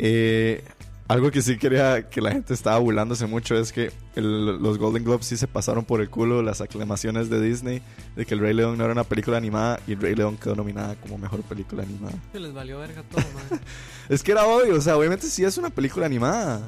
Eh, 0.01 0.65
algo 1.09 1.31
que 1.31 1.41
sí 1.43 1.57
quería 1.57 2.09
que 2.11 2.21
la 2.21 2.31
gente 2.33 2.53
estaba 2.53 2.79
burlándose 2.79 3.27
mucho 3.27 3.57
es 3.57 3.73
que 3.73 3.91
el- 4.15 4.59
los 4.63 4.77
Golden 4.79 5.05
Globes 5.05 5.27
sí 5.27 5.37
se 5.39 5.47
pasaron 5.49 5.85
por 5.85 6.01
el 6.03 6.11
culo 6.11 6.43
las 6.43 6.61
aclamaciones 6.61 7.31
de 7.31 7.41
Disney 7.41 7.83
de 8.15 8.27
que 8.27 8.35
El 8.35 8.41
Rey 8.41 8.53
León 8.55 8.77
no 8.77 8.85
era 8.85 8.93
una 8.93 9.05
película 9.05 9.39
animada 9.39 9.81
y 9.87 9.93
El 9.93 10.01
Rey 10.01 10.15
León 10.15 10.37
quedó 10.37 10.55
nominada 10.55 10.97
como 10.97 11.17
mejor 11.17 11.41
película 11.43 11.83
animada. 11.83 12.13
Se 12.33 12.39
les 12.39 12.53
valió 12.53 12.79
verga 12.79 13.03
todo, 13.11 13.23
man. 13.35 13.61
Es 14.11 14.23
que 14.23 14.33
era 14.33 14.45
obvio, 14.47 14.77
o 14.77 14.81
sea, 14.81 14.97
obviamente 14.97 15.27
sí 15.29 15.45
es 15.45 15.57
una 15.59 15.71
película 15.71 16.07
animada. 16.07 16.61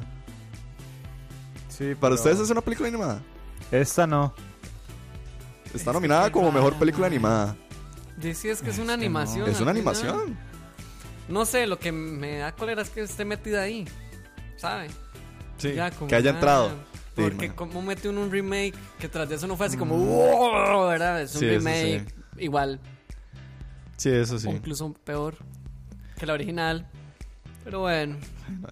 Sí, 1.69 1.95
Para 1.95 2.01
pero 2.01 2.15
ustedes 2.15 2.41
es 2.41 2.51
una 2.51 2.61
película 2.61 2.89
animada. 2.89 3.23
Esta 3.71 4.07
no. 4.07 4.35
Está 5.75 5.91
Es 5.91 5.95
nominada 5.95 6.31
como 6.33 6.51
mejor 6.51 6.75
película 6.79 7.07
mae. 7.09 7.17
animada. 7.17 7.57
Dice 8.17 8.51
es 8.51 8.61
que 8.61 8.71
es 8.71 8.79
una 8.79 8.89
no. 8.97 9.03
animación. 9.03 9.49
Es 9.49 9.57
al 9.57 9.63
una 9.63 9.71
animación. 9.71 10.37
No 11.29 11.45
sé, 11.47 11.67
lo 11.67 11.79
que 11.79 11.93
me 11.93 12.39
da 12.39 12.53
cólera 12.55 12.83
es 12.83 12.91
que 12.91 13.03
esté 13.03 13.25
metida 13.25 13.63
ahí. 13.63 13.87
¿Sabe? 14.61 14.89
Sí, 15.57 15.75
Ya, 15.75 15.91
como, 15.91 16.09
que 16.09 16.17
haya 16.17 16.31
ah, 16.31 16.35
entrado. 16.35 16.71
Porque 17.15 17.51
como 17.55 17.83
mete 17.83 18.09
uno 18.09 18.23
un 18.23 18.31
remake 18.31 18.75
que 18.99 19.09
tras 19.09 19.29
de 19.29 19.35
eso 19.37 19.47
no 19.47 19.57
fue 19.57 19.67
así 19.67 19.77
como 19.77 19.97
"Wow", 19.97 20.89
¿verdad? 20.89 21.21
Es 21.21 21.35
un 21.35 21.41
Sí, 21.41 21.49
remake 21.49 22.15
igual 22.39 22.81
Sí, 23.97 24.11
eso 24.11 24.39
sí. 24.39 24.49
o 24.49 24.53
incluso 24.53 24.93
peor 25.05 25.35
que 26.19 26.25
la 26.27 26.33
original. 26.35 26.87
Pero 27.65 27.81
bueno, 27.81 28.17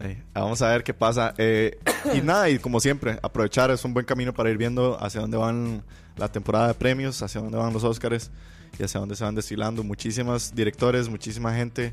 Ay, 0.00 0.22
vamos 0.32 0.62
a 0.62 0.68
ver 0.70 0.82
qué 0.82 0.94
pasa. 0.94 1.34
Eh, 1.36 1.78
y 2.14 2.20
nada, 2.22 2.48
y 2.48 2.58
como 2.58 2.80
siempre, 2.80 3.18
aprovechar 3.22 3.70
es 3.70 3.84
un 3.84 3.92
buen 3.92 4.06
camino 4.06 4.32
para 4.32 4.50
ir 4.50 4.56
viendo 4.56 4.98
hacia 5.02 5.20
dónde 5.20 5.36
van 5.36 5.82
la 6.16 6.30
temporada 6.32 6.68
de 6.68 6.74
premios, 6.74 7.22
hacia 7.22 7.40
dónde 7.40 7.58
van 7.58 7.72
los 7.72 7.84
Oscars 7.84 8.30
y 8.78 8.82
hacia 8.82 9.00
dónde 9.00 9.14
se 9.16 9.24
van 9.24 9.34
desfilando. 9.34 9.84
Muchísimos 9.84 10.54
directores, 10.54 11.08
muchísima 11.08 11.54
gente, 11.54 11.92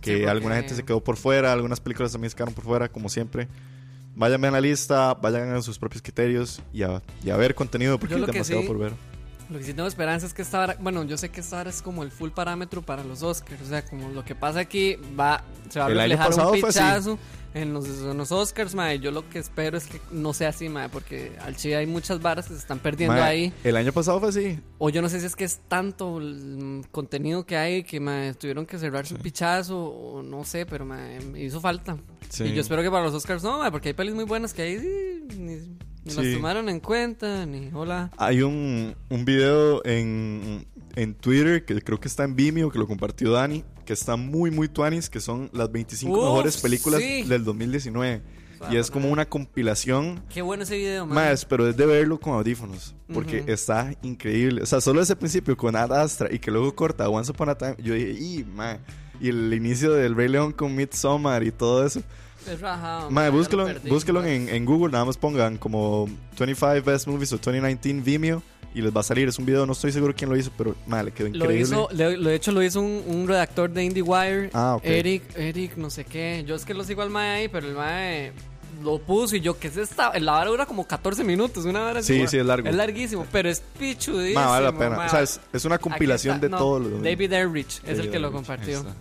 que 0.00 0.18
Sí, 0.18 0.24
alguna 0.24 0.56
gente 0.56 0.74
se 0.74 0.84
quedó 0.84 1.02
por 1.02 1.16
fuera, 1.16 1.52
algunas 1.52 1.80
películas 1.80 2.12
también 2.12 2.30
se 2.30 2.36
quedaron 2.36 2.54
por 2.54 2.64
fuera, 2.64 2.88
como 2.88 3.08
siempre. 3.08 3.48
Vayan 4.14 4.44
a 4.46 4.50
la 4.50 4.60
lista, 4.60 5.14
vayan 5.14 5.52
a 5.54 5.60
sus 5.62 5.78
propios 5.78 6.02
criterios 6.02 6.62
y 6.72 6.82
a, 6.82 7.02
y 7.24 7.30
a 7.30 7.36
ver 7.36 7.54
contenido 7.54 7.98
porque 7.98 8.14
hay 8.14 8.24
demasiado 8.24 8.62
sí- 8.62 8.68
por 8.68 8.78
ver. 8.78 8.92
Lo 9.48 9.58
que 9.58 9.64
sí 9.64 9.74
tengo 9.74 9.88
esperanza 9.88 10.26
es 10.26 10.34
que 10.34 10.42
esta 10.42 10.60
hora, 10.60 10.76
bueno, 10.80 11.04
yo 11.04 11.16
sé 11.16 11.28
que 11.28 11.40
esta 11.40 11.60
hora 11.60 11.70
es 11.70 11.80
como 11.80 12.02
el 12.02 12.10
full 12.10 12.30
parámetro 12.30 12.82
para 12.82 13.04
los 13.04 13.22
Oscars, 13.22 13.62
o 13.62 13.66
sea, 13.66 13.84
como 13.84 14.08
lo 14.08 14.24
que 14.24 14.34
pasa 14.34 14.60
aquí 14.60 14.96
va, 15.18 15.44
se 15.70 15.78
va 15.78 15.86
a 15.86 15.88
El 15.90 15.98
reflejar 15.98 16.46
un 16.46 16.52
pichazo 16.52 17.18
en 17.54 17.72
los, 17.72 17.86
en 17.86 18.16
los 18.18 18.32
Oscars, 18.32 18.74
mae. 18.74 18.98
Yo 18.98 19.10
lo 19.10 19.28
que 19.30 19.38
espero 19.38 19.78
es 19.78 19.86
que 19.86 20.00
no 20.10 20.34
sea 20.34 20.50
así, 20.50 20.68
mae, 20.68 20.88
porque 20.88 21.32
al 21.40 21.56
chile 21.56 21.76
hay 21.76 21.86
muchas 21.86 22.20
varas 22.20 22.46
que 22.46 22.54
se 22.54 22.60
están 22.60 22.80
perdiendo 22.80 23.22
ahí. 23.22 23.52
El 23.64 23.76
año 23.76 23.92
pasado 23.92 24.20
fue 24.20 24.28
así. 24.28 24.58
O 24.78 24.90
yo 24.90 25.00
no 25.00 25.08
sé 25.08 25.20
si 25.20 25.26
es 25.26 25.36
que 25.36 25.44
es 25.44 25.60
tanto 25.68 26.18
el 26.18 26.34
mm, 26.34 26.82
contenido 26.90 27.46
que 27.46 27.56
hay 27.56 27.84
que 27.84 27.98
mae, 28.00 28.34
tuvieron 28.34 28.66
que 28.66 28.78
cerrarse 28.78 29.14
un 29.14 29.20
pichazo, 29.20 29.78
o 29.78 30.22
no 30.22 30.44
sé, 30.44 30.66
pero 30.66 30.84
mae, 30.84 31.20
me 31.20 31.42
hizo 31.42 31.60
falta. 31.60 31.96
Sí. 32.28 32.44
Y 32.44 32.52
yo 32.52 32.60
espero 32.60 32.82
que 32.82 32.90
para 32.90 33.04
los 33.04 33.14
Oscars 33.14 33.42
no, 33.42 33.58
mae, 33.58 33.70
porque 33.70 33.88
hay 33.88 33.94
pelis 33.94 34.14
muy 34.14 34.24
buenas 34.24 34.52
que 34.52 34.62
ahí 34.62 34.78
sí, 34.78 35.76
ni, 36.06 36.12
Sí. 36.12 36.34
tomaron 36.34 36.68
en 36.68 36.80
cuenta, 36.80 37.44
ni 37.46 37.70
hola. 37.72 38.10
Hay 38.16 38.42
un, 38.42 38.94
un 39.10 39.24
video 39.24 39.84
en, 39.84 40.66
en 40.94 41.14
Twitter 41.14 41.64
que 41.64 41.80
creo 41.82 41.98
que 42.00 42.08
está 42.08 42.24
en 42.24 42.34
Vimeo, 42.36 42.70
que 42.70 42.78
lo 42.78 42.86
compartió 42.86 43.32
Dani, 43.32 43.64
que 43.84 43.92
está 43.92 44.16
muy, 44.16 44.50
muy 44.50 44.68
tuanis, 44.68 45.10
que 45.10 45.20
son 45.20 45.50
las 45.52 45.70
25 45.70 46.12
Uf, 46.16 46.24
mejores 46.24 46.56
películas 46.58 47.00
sí. 47.00 47.22
del 47.24 47.44
2019. 47.44 48.22
Y 48.70 48.76
es 48.76 48.90
como 48.90 49.10
una 49.10 49.26
compilación 49.28 50.22
Qué 50.32 50.40
bueno 50.40 50.62
ese 50.62 50.78
video, 50.78 51.04
mae. 51.04 51.30
Más, 51.30 51.44
pero 51.44 51.68
es 51.68 51.76
de 51.76 51.84
verlo 51.84 52.18
con 52.18 52.32
audífonos. 52.34 52.94
Porque 53.12 53.42
Ujú. 53.42 53.52
está 53.52 53.92
increíble. 54.02 54.62
O 54.62 54.66
sea, 54.66 54.80
solo 54.80 55.02
ese 55.02 55.14
principio 55.14 55.56
con 55.58 55.76
Ad 55.76 55.92
Astra 55.92 56.32
y 56.32 56.38
que 56.38 56.50
luego 56.50 56.74
corta 56.74 57.06
Once 57.08 57.30
Upon 57.30 57.50
a 57.50 57.54
Time. 57.58 57.76
Yo 57.78 57.92
dije, 57.92 58.12
y, 58.18 58.44
ma. 58.44 58.78
Y 59.20 59.28
el 59.28 59.52
inicio 59.52 59.92
del 59.92 60.14
Rey 60.16 60.28
León 60.28 60.52
con 60.52 60.74
Midsommar 60.74 61.42
y 61.44 61.52
todo 61.52 61.84
eso. 61.86 62.02
Es 62.48 62.60
rajado. 62.60 63.10
Ma, 63.10 63.22
mae, 63.22 63.30
ya 63.30 63.36
búsquelo, 63.36 63.62
lo 63.62 63.68
perdí. 63.74 63.88
búsquelo 63.90 64.24
en, 64.24 64.48
en 64.48 64.64
Google. 64.64 64.92
Nada 64.92 65.04
más 65.04 65.16
pongan 65.16 65.58
como 65.58 66.06
25 66.38 66.82
Best 66.84 67.06
Movies 67.08 67.32
o 67.32 67.36
2019 67.38 68.02
Vimeo. 68.02 68.42
Y 68.74 68.82
les 68.82 68.94
va 68.94 69.00
a 69.00 69.04
salir. 69.04 69.26
Es 69.26 69.38
un 69.38 69.46
video, 69.46 69.64
no 69.64 69.72
estoy 69.72 69.90
seguro 69.90 70.14
quién 70.14 70.28
lo 70.28 70.36
hizo, 70.36 70.50
pero 70.58 70.74
ma, 70.86 71.02
le 71.02 71.10
quedó 71.10 71.28
Lo 71.30 71.36
increíble. 71.36 71.62
hizo, 71.62 71.88
le- 71.92 72.16
lo 72.18 72.28
de 72.28 72.34
hecho 72.34 72.52
lo 72.52 72.62
hizo 72.62 72.80
un, 72.82 73.02
un 73.06 73.26
redactor 73.26 73.70
de 73.70 73.82
IndieWire, 73.84 74.50
Ah, 74.52 74.74
ok. 74.76 74.82
Eric, 74.84 75.22
Eric, 75.34 75.76
no 75.78 75.88
sé 75.88 76.04
qué. 76.04 76.44
Yo 76.46 76.54
es 76.54 76.66
que 76.66 76.74
lo 76.74 76.84
sigo 76.84 77.00
al 77.00 77.08
mae 77.08 77.30
ahí, 77.38 77.48
pero 77.48 77.66
el 77.68 77.74
mae 77.74 78.32
lo 78.84 78.98
puso 78.98 79.34
y 79.34 79.40
yo, 79.40 79.58
¿qué 79.58 79.68
es 79.68 79.78
esta? 79.78 80.12
La 80.18 80.32
vara 80.32 80.50
dura 80.50 80.66
como 80.66 80.86
14 80.86 81.24
minutos, 81.24 81.64
una 81.64 81.80
vara 81.80 82.02
Sí, 82.02 82.18
así. 82.20 82.26
sí, 82.32 82.36
es 82.38 82.44
largo. 82.44 82.68
Es 82.68 82.74
larguísimo, 82.74 83.24
pero 83.32 83.48
es 83.48 83.62
pichudísimo. 83.78 84.38
Ma, 84.40 84.46
vale 84.48 84.66
la 84.66 84.78
pena. 84.78 85.06
O 85.06 85.08
sea, 85.08 85.22
es, 85.22 85.40
es 85.54 85.64
una 85.64 85.78
compilación 85.78 86.34
está, 86.34 86.46
de 86.46 86.50
no, 86.50 86.58
todo 86.58 86.78
lo 86.80 86.98
David 86.98 87.32
Ehrich 87.32 87.78
es 87.78 87.82
David 87.96 88.00
el 88.00 88.10
que 88.10 88.18
lo 88.18 88.30
compartió. 88.30 88.76
está. 88.80 88.94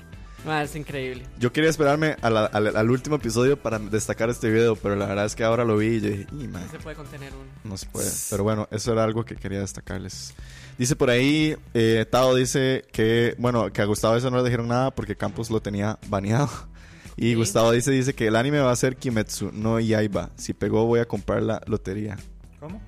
Ma, 0.45 0.61
es 0.63 0.75
increíble. 0.75 1.23
Yo 1.39 1.51
quería 1.51 1.69
esperarme 1.69 2.15
a 2.21 2.29
la- 2.29 2.45
al, 2.45 2.75
al 2.75 2.91
último 2.91 3.15
episodio 3.15 3.57
para 3.57 3.79
destacar 3.79 4.29
este 4.29 4.49
video, 4.51 4.75
pero 4.75 4.95
la 4.95 5.07
verdad 5.07 5.25
es 5.25 5.35
que 5.35 5.43
ahora 5.43 5.63
lo 5.65 5.77
vi 5.77 5.87
y 5.95 6.01
yo 6.01 6.09
dije, 6.09 6.27
"Y, 6.39 6.47
ma, 6.47 6.59
No 6.59 6.69
se 6.71 6.77
puede 6.79 6.95
contener 6.95 7.33
uno. 7.33 7.45
No 7.63 7.77
se 7.77 7.87
puede. 7.87 8.09
Pero 8.29 8.43
bueno, 8.43 8.67
eso 8.71 8.91
era 8.93 9.03
algo 9.03 9.25
que 9.25 9.35
quería 9.35 9.59
destacarles. 9.59 10.33
Dice 10.77 10.95
por 10.95 11.09
ahí, 11.09 11.55
eh, 11.73 12.05
Tao 12.09 12.35
dice 12.35 12.83
que, 12.91 13.33
bueno, 13.39 13.71
que 13.73 13.81
a 13.81 13.85
Gustavo 13.85 14.15
eso 14.17 14.29
no 14.29 14.37
le 14.37 14.43
dijeron 14.43 14.67
nada 14.67 14.91
porque 14.91 15.15
Campos 15.15 15.49
lo 15.49 15.61
tenía 15.61 15.97
baneado. 16.07 16.49
Y 17.17 17.29
Sí. 17.29 17.35
Gustavo 17.35 17.71
dice, 17.71 17.91
dice 17.91 18.13
que 18.13 18.27
el 18.27 18.35
anime 18.35 18.59
va 18.59 18.71
a 18.71 18.75
ser 18.75 18.97
Kimetsu, 18.97 19.49
no 19.53 19.79
Yaiba. 19.79 20.31
Si 20.35 20.53
pegó 20.53 20.85
voy 20.85 20.99
a 20.99 21.05
comprar 21.07 21.41
la 21.43 21.61
lotería. 21.65 22.17
¿Cómo? 22.59 22.81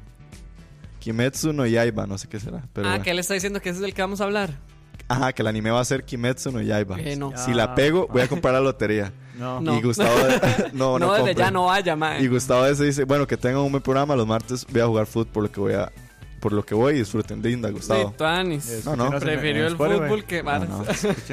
Kimetsu 1.00 1.54
no 1.54 1.66
Yaiba, 1.66 2.06
no 2.08 2.18
sé 2.18 2.28
qué 2.28 2.38
será. 2.40 2.62
Pero 2.74 2.88
ah, 2.88 2.92
bueno. 2.92 3.04
que 3.06 3.12
él 3.12 3.20
está 3.20 3.34
diciendo 3.36 3.62
que 3.62 3.70
ese 3.70 3.80
es 3.80 3.86
el 3.86 3.94
que 3.94 4.02
vamos 4.02 4.20
a 4.20 4.26
hablar. 4.26 4.60
Ajá, 5.10 5.32
que 5.34 5.42
el 5.42 5.48
anime 5.48 5.72
va 5.72 5.80
a 5.80 5.86
ser 5.86 6.04
Kimetsu 6.04 6.52
no 6.52 6.62
Yaiba. 6.62 7.00
Eh, 7.00 7.16
no. 7.16 7.32
Si 7.38 7.54
la 7.54 7.76
pego, 7.76 8.08
voy 8.08 8.22
a 8.22 8.28
comprar 8.28 8.54
la 8.54 8.62
lotería. 8.62 9.12
No. 9.38 9.62
No. 9.62 9.78
Y 9.78 9.82
Gustavo, 9.82 10.16
no, 10.74 10.98
no, 10.98 11.08
No, 11.08 11.14
desde 11.14 11.36
ya 11.36 11.52
no 11.52 11.66
vaya, 11.66 11.96
mae. 11.96 12.24
Y 12.24 12.28
Gustavo 12.28 12.66
ese 12.66 12.86
dice, 12.86 13.04
bueno, 13.04 13.28
que 13.28 13.38
tengan 13.38 13.62
un 13.62 13.72
buen 13.72 13.84
programa, 13.84 14.16
los 14.16 14.26
martes 14.26 14.66
voy 14.68 14.82
a 14.82 14.88
jugar 14.88 15.06
fútbol 15.06 15.28
por 15.28 15.44
lo 15.44 15.52
que 15.52 15.60
voy 15.60 15.74
a, 15.74 15.92
por 16.40 16.54
lo 16.54 16.66
que 16.66 16.74
voy 16.76 16.96
y 16.96 16.98
disfruten 17.00 17.42
linda, 17.42 17.70
Gustavo. 17.70 18.16
Sí, 18.18 18.82
No, 18.86 18.96
no. 18.96 19.12
Prefirió 19.20 19.68
el 19.68 19.78
fútbol 19.78 20.24
que... 20.26 20.42
No, 20.44 20.60
no. 20.66 20.86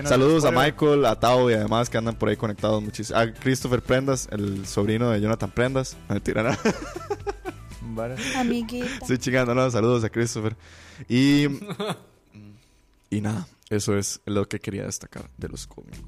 Saludos 0.05 0.45
a. 0.45 0.51
Michael, 0.51 1.05
a 1.07 1.19
Tao 1.19 1.51
y 1.51 1.55
además 1.55 1.89
que 1.89 1.99
andan 1.99 2.15
por 2.15 2.29
ahí 2.29 2.37
conectados 2.37 2.83
muchísimo. 2.83 3.19
A 3.19 3.33
Christopher 3.33 3.81
Prendas, 3.81 4.29
el 4.31 4.67
sobrino 4.67 5.11
de 5.11 5.21
Jonathan 5.21 5.51
Prendas. 5.51 5.97
No, 6.09 6.15
Mentira. 6.15 6.59
Vale. 7.81 8.17
Amiguita. 8.37 8.87
Estoy 9.01 9.19
chingando, 9.19 9.55
no. 9.55 9.71
Saludos 9.71 10.05
a 10.05 10.11
Christopher. 10.11 10.57
Y. 11.09 11.47
y 13.11 13.21
nada, 13.21 13.47
eso 13.71 13.97
es 13.97 14.21
lo 14.27 14.49
que 14.49 14.61
quería 14.61 14.85
destacar 14.85 15.31
de 15.37 15.49
los 15.49 15.67
cómics. 15.67 16.01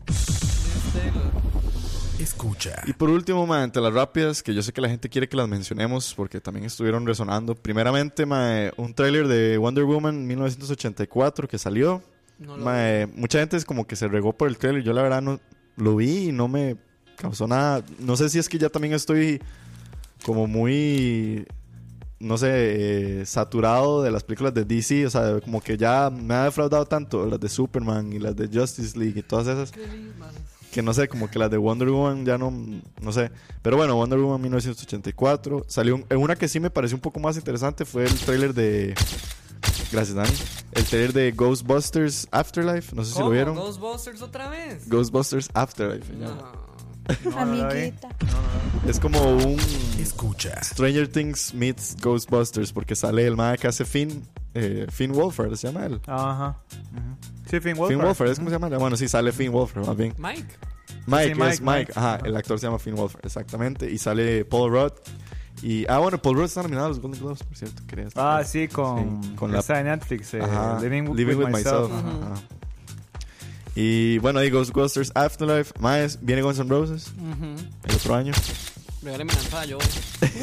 Escucha. 2.18 2.82
Y 2.86 2.94
por 2.94 3.10
último, 3.10 3.46
ma, 3.46 3.62
entre 3.62 3.82
las 3.82 3.92
rápidas, 3.92 4.42
que 4.42 4.54
yo 4.54 4.62
sé 4.62 4.72
que 4.72 4.80
la 4.80 4.88
gente 4.88 5.08
quiere 5.08 5.28
que 5.28 5.36
las 5.36 5.48
mencionemos 5.48 6.14
porque 6.14 6.40
también 6.40 6.64
estuvieron 6.64 7.06
resonando. 7.06 7.54
Primeramente, 7.54 8.24
ma, 8.24 8.70
un 8.76 8.94
tráiler 8.94 9.28
de 9.28 9.58
Wonder 9.58 9.84
Woman 9.84 10.26
1984 10.26 11.48
que 11.48 11.58
salió. 11.58 12.02
No 12.38 12.56
lo 12.56 12.64
Ma, 12.64 12.90
eh, 12.90 13.06
mucha 13.14 13.38
gente 13.38 13.56
es 13.56 13.64
como 13.64 13.86
que 13.86 13.96
se 13.96 14.08
regó 14.08 14.32
por 14.32 14.48
el 14.48 14.56
trailer. 14.56 14.82
Yo 14.82 14.92
la 14.92 15.02
verdad 15.02 15.22
no 15.22 15.40
lo 15.76 15.96
vi 15.96 16.28
y 16.28 16.32
no 16.32 16.48
me 16.48 16.76
causó 17.16 17.46
nada. 17.46 17.84
No 17.98 18.16
sé 18.16 18.30
si 18.30 18.38
es 18.38 18.48
que 18.48 18.58
ya 18.58 18.70
también 18.70 18.94
estoy 18.94 19.42
como 20.24 20.46
muy, 20.46 21.46
no 22.18 22.38
sé, 22.38 23.20
eh, 23.20 23.26
saturado 23.26 24.02
de 24.02 24.10
las 24.10 24.24
películas 24.24 24.54
de 24.54 24.64
DC. 24.64 25.06
O 25.06 25.10
sea, 25.10 25.40
como 25.40 25.60
que 25.60 25.76
ya 25.76 26.10
me 26.10 26.34
ha 26.34 26.44
defraudado 26.44 26.86
tanto 26.86 27.26
las 27.26 27.38
de 27.40 27.48
Superman 27.48 28.12
y 28.12 28.18
las 28.18 28.34
de 28.36 28.48
Justice 28.48 28.98
League 28.98 29.20
y 29.20 29.22
todas 29.22 29.46
esas. 29.46 29.72
Que 30.72 30.82
no 30.82 30.92
sé, 30.92 31.08
como 31.08 31.30
que 31.30 31.38
las 31.38 31.50
de 31.50 31.56
Wonder 31.56 31.88
Woman 31.88 32.26
ya 32.26 32.36
no, 32.36 32.52
no 33.00 33.12
sé. 33.12 33.30
Pero 33.62 33.76
bueno, 33.78 33.94
Wonder 33.96 34.18
Woman 34.18 34.40
1984. 34.42 35.64
Salió 35.68 35.94
un- 35.94 36.04
en 36.10 36.18
una 36.18 36.36
que 36.36 36.48
sí 36.48 36.60
me 36.60 36.68
pareció 36.70 36.96
un 36.96 37.00
poco 37.00 37.18
más 37.18 37.36
interesante. 37.36 37.84
Fue 37.86 38.04
el 38.04 38.14
trailer 38.14 38.52
de... 38.52 38.94
Gracias, 39.90 40.14
Dani. 40.14 40.30
El 40.72 40.84
trailer 40.84 41.12
de 41.14 41.32
Ghostbusters 41.32 42.28
Afterlife. 42.30 42.94
No 42.94 43.04
sé 43.04 43.14
si 43.14 43.20
lo 43.20 43.30
vieron. 43.30 43.54
¿Ghostbusters 43.56 44.20
otra 44.20 44.50
vez? 44.50 44.86
Ghostbusters 44.88 45.48
Afterlife. 45.54 46.12
llama. 46.14 46.52
No. 47.24 47.30
No, 47.30 47.44
no 47.44 47.52
vi. 47.52 47.60
Amiguita. 47.62 48.08
Es 48.86 49.00
como 49.00 49.20
un 49.22 49.56
Escucha. 50.00 50.62
Stranger 50.62 51.08
Things 51.08 51.52
meets 51.54 51.96
Ghostbusters 52.00 52.72
porque 52.72 52.94
sale 52.94 53.26
el 53.26 53.36
mae 53.36 53.58
que 53.58 53.66
hace 53.68 53.84
Finn, 53.84 54.22
eh, 54.54 54.86
Finn 54.90 55.12
se 55.54 55.66
llama 55.66 55.86
él. 55.86 56.00
Ajá. 56.06 56.58
Sí, 57.50 57.60
Finn 57.60 57.76
Wolfhard. 57.76 57.96
Finn 57.98 58.06
Wolfhard, 58.06 58.30
¿es 58.30 58.38
como 58.38 58.50
se 58.50 58.56
llama? 58.58 58.68
Bueno, 58.78 58.96
sí, 58.96 59.08
sale 59.08 59.32
Finn 59.32 59.52
Wolfhard, 59.52 59.86
más 59.86 59.96
bien. 59.96 60.14
Mike. 60.18 60.44
Mike, 61.06 61.28
Sí, 61.28 61.34
Mike, 61.34 61.48
es 61.50 61.60
Mike. 61.60 61.60
Mike. 61.60 61.92
Ajá, 61.96 62.14
Ajá. 62.16 62.26
el 62.26 62.36
actor 62.36 62.58
se 62.58 62.66
llama 62.66 62.78
Finn 62.78 62.94
Wolfhard, 62.96 63.24
exactamente. 63.24 63.90
Y 63.90 63.98
sale 63.98 64.44
Paul 64.44 64.72
Rudd. 64.72 64.92
Y, 65.62 65.86
ah, 65.88 65.98
bueno, 65.98 66.18
Paul 66.18 66.36
Rudd 66.36 66.44
está 66.46 66.62
nominado 66.62 66.86
a 66.86 66.88
los 66.90 67.00
Golden 67.00 67.20
Globes, 67.20 67.42
por 67.42 67.56
cierto. 67.56 67.82
quería 67.86 68.08
Ah, 68.16 68.42
sí, 68.44 68.68
con, 68.68 69.22
Sí, 69.22 69.30
con 69.36 69.52
la- 69.52 69.60
esa 69.60 69.74
de 69.78 69.84
Netflix. 69.84 70.34
eh, 70.34 70.42
Ajá, 70.42 70.78
Living, 70.80 71.08
with, 71.08 71.48
Myself. 71.48 71.90
Ajá, 71.92 72.08
Ujú. 72.08 72.24
ajá. 72.24 72.34
Y 73.76 74.18
bueno, 74.18 74.40
ahí 74.40 74.50
Ghostbusters 74.50 75.12
Afterlife. 75.14 75.72
Más, 75.78 76.18
viene 76.22 76.42
Guns 76.42 76.58
N' 76.58 76.68
Roses 76.68 77.12
Ujú. 77.18 77.54
el 77.84 77.94
otro 77.94 78.14
año. 78.14 78.32
Regáleme 79.02 79.32
la 79.34 79.40
entrada, 79.40 79.64
yo 79.66 79.78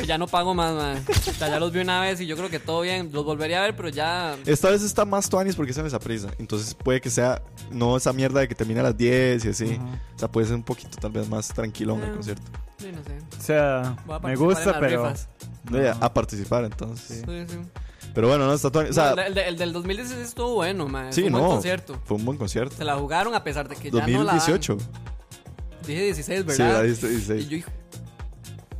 ya 0.05 0.17
no 0.17 0.25
pago 0.27 0.53
más, 0.53 0.73
man. 0.73 1.03
O 1.09 1.33
sea, 1.33 1.49
ya 1.49 1.59
los 1.59 1.73
vi 1.73 1.79
una 1.81 1.99
vez 1.99 2.21
y 2.21 2.27
yo 2.27 2.37
creo 2.37 2.49
que 2.49 2.59
todo 2.59 2.79
bien. 2.81 3.09
Los 3.11 3.25
volvería 3.25 3.57
a 3.59 3.63
ver, 3.63 3.75
pero 3.75 3.89
ya. 3.89 4.37
Esta 4.45 4.69
vez 4.69 4.83
está 4.83 5.03
más 5.03 5.29
tuanis 5.29 5.55
porque 5.55 5.73
en 5.73 5.85
esa 5.85 5.99
prisa. 5.99 6.29
Entonces 6.37 6.73
puede 6.73 7.01
que 7.01 7.09
sea 7.09 7.41
no 7.71 7.97
esa 7.97 8.13
mierda 8.13 8.39
de 8.39 8.47
que 8.47 8.55
termina 8.55 8.79
a 8.79 8.83
las 8.83 8.97
10 8.97 9.43
y 9.43 9.49
así. 9.49 9.79
O 10.15 10.19
sea, 10.19 10.31
puede 10.31 10.47
ser 10.47 10.55
un 10.55 10.63
poquito 10.63 10.97
tal 11.01 11.11
vez 11.11 11.27
más 11.27 11.49
tranquilo 11.49 11.95
en 11.95 12.03
el 12.03 12.09
Ah. 12.11 12.13
concierto. 12.13 12.43
Sí, 12.77 12.91
no 12.93 13.03
sé. 13.03 13.17
O 13.37 13.41
sea, 13.43 13.97
Voy 14.05 14.15
a 14.15 14.19
me 14.19 14.35
gusta, 14.35 14.79
pero. 14.79 15.07
a, 15.07 16.05
a 16.05 16.13
participar 16.13 16.63
entonces. 16.63 17.23
Sí, 17.25 17.45
sí. 17.49 17.59
Pero 18.13 18.27
bueno, 18.27 18.45
no 18.45 18.53
está 18.53 18.69
tuanis. 18.69 18.91
O 18.91 18.93
sea, 18.93 19.15
No, 19.15 19.21
el, 19.23 19.33
de- 19.33 19.47
el 19.47 19.57
del 19.57 19.73
2016 19.73 20.19
estuvo 20.27 20.53
bueno, 20.55 20.87
man. 20.87 21.11
sí, 21.11 21.21
Fue 21.21 21.29
un 21.29 21.33
buen 21.39 21.45
concierto. 21.51 21.99
Fue 22.05 22.17
un 22.17 22.25
buen 22.25 22.37
concierto. 22.37 22.75
Se 22.75 22.83
la 22.83 22.95
jugaron 22.95 23.33
a 23.33 23.43
pesar 23.43 23.67
de 23.67 23.75
que 23.75 23.89
ya 23.89 24.05
no 24.07 24.23
la. 24.23 24.33
2018. 24.33 24.75
dan. 24.75 24.87
Dije 25.87 26.01
16, 26.03 26.39
Sí, 26.41 26.45
¿verdad? 26.63 26.83
y 26.83 26.87
diste 26.89 27.09
16. 27.09 27.49
yo, 27.49 27.57
hijo. 27.57 27.71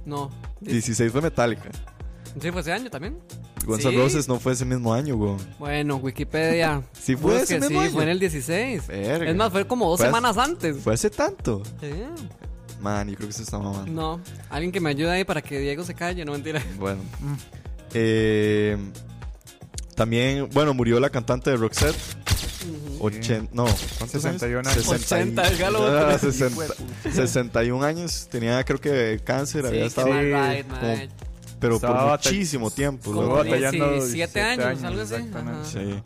No. 0.06 0.30
16 0.62 1.12
fue 1.12 1.22
Metallica. 1.22 1.70
Sí, 2.40 2.52
fue 2.52 2.62
ese 2.62 2.72
año 2.72 2.90
también. 2.90 3.18
Guns 3.66 3.84
N' 3.86 3.92
Sí. 3.92 3.98
Roses 3.98 4.28
no 4.28 4.40
fue 4.40 4.54
ese 4.54 4.66
mismo 4.66 4.94
año, 4.94 5.16
güey. 5.16 5.36
Bueno, 5.58 5.96
Wikipedia. 5.98 6.82
Sí 6.94 7.16
fue 7.16 7.42
ese 7.42 7.60
mismo 7.60 7.80
sí, 7.82 7.86
año. 7.88 7.94
fue 7.94 8.04
en 8.04 8.10
el 8.10 8.20
16. 8.20 8.88
Verga. 8.88 9.30
Es 9.30 9.36
más, 9.36 9.52
fue 9.52 9.66
como 9.68 9.90
dos 9.90 9.98
Fue 10.00 10.08
hace- 10.08 10.16
semanas 10.16 10.38
antes. 10.38 10.78
Fue 10.78 10.94
hace 10.94 11.10
tanto. 11.10 11.64
Sí. 11.80 11.90
Man, 12.82 13.08
yo 13.10 13.16
creo 13.16 13.28
que 13.30 13.34
se 13.34 13.44
está 13.44 13.58
mamando. 13.60 13.90
No, 13.92 14.20
alguien 14.50 14.72
que 14.74 14.82
me 14.82 14.90
ayude 14.90 15.10
ahí 15.12 15.24
para 15.24 15.42
que 15.42 15.60
Diego 15.60 15.84
se 15.86 15.94
calle, 15.94 16.24
no 16.26 16.34
mentira. 16.34 16.62
Bueno. 16.78 17.02
Eh, 17.94 18.78
también, 19.96 20.50
bueno, 20.52 20.74
murió 20.74 21.00
la 21.00 21.10
cantante 21.10 21.50
de 21.52 21.58
Roxette. 21.58 21.96
Ochen- 23.00 23.50
no, 23.52 23.66
¿cuántos 23.98 24.22
61 24.22 24.60
años? 24.70 24.88
años. 24.88 25.04
80, 25.12 25.48
el 25.50 25.58
galo. 25.58 25.86
Ah, 25.86 26.18
60 26.18 26.74
61 27.12 27.84
años. 27.84 28.28
Tenía, 28.32 28.64
creo 28.64 28.80
que 28.80 29.20
cáncer. 29.24 29.66
había 29.66 29.82
Sí, 29.82 29.88
estado. 29.88 30.08
qué 30.08 30.64
Sí, 30.64 30.70
como- 30.70 31.24
pero 31.60 31.80
por 31.80 31.90
Estaba 31.90 32.18
batall- 32.18 32.32
muchísimo 32.32 32.72
tiempo. 32.72 33.12
Como 33.14 33.28
batallando 33.30 33.92
17 33.94 34.42
años, 34.42 34.84
algo 34.84 35.02
así. 35.02 35.16
Sí. 35.72 36.04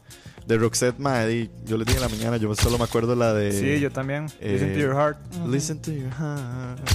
De 0.48 0.58
Roxette, 0.58 0.98
madre, 0.98 1.50
yo 1.66 1.78
les 1.78 1.86
dije 1.86 1.98
en 1.98 2.04
la 2.04 2.10
mañana, 2.10 2.38
yo 2.38 2.56
solo 2.56 2.78
me 2.78 2.86
acuerdo 2.86 3.16
la 3.16 3.34
de. 3.34 3.52
Sí, 3.52 3.80
yo 3.82 3.92
también. 3.92 4.28
eh, 4.40 4.54
Listen 4.54 4.74
to 4.74 4.80
your 4.80 4.94
heart. 4.96 5.18
Listen 5.48 5.82
to 5.82 5.92
your 5.92 6.12
heart. 6.12 6.90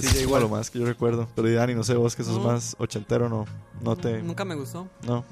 Sí, 0.00 0.06
es 0.06 0.22
igual 0.22 0.42
lo 0.42 0.48
más 0.48 0.70
que 0.70 0.78
yo 0.78 0.86
recuerdo. 0.86 1.28
Pero 1.34 1.52
Dani, 1.52 1.74
no 1.74 1.82
sé, 1.84 1.94
vos 1.94 2.14
que 2.14 2.22
sos 2.22 2.38
No. 2.38 2.44
más 2.44 2.76
ochentero, 2.78 3.28
no. 3.28 3.44
No 3.82 3.96
te. 3.96 4.22
Nunca 4.22 4.44
me 4.44 4.54
gustó. 4.54 4.88
No. 5.04 5.24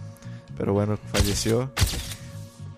Pero 0.57 0.73
bueno, 0.73 0.99
falleció. 1.13 1.73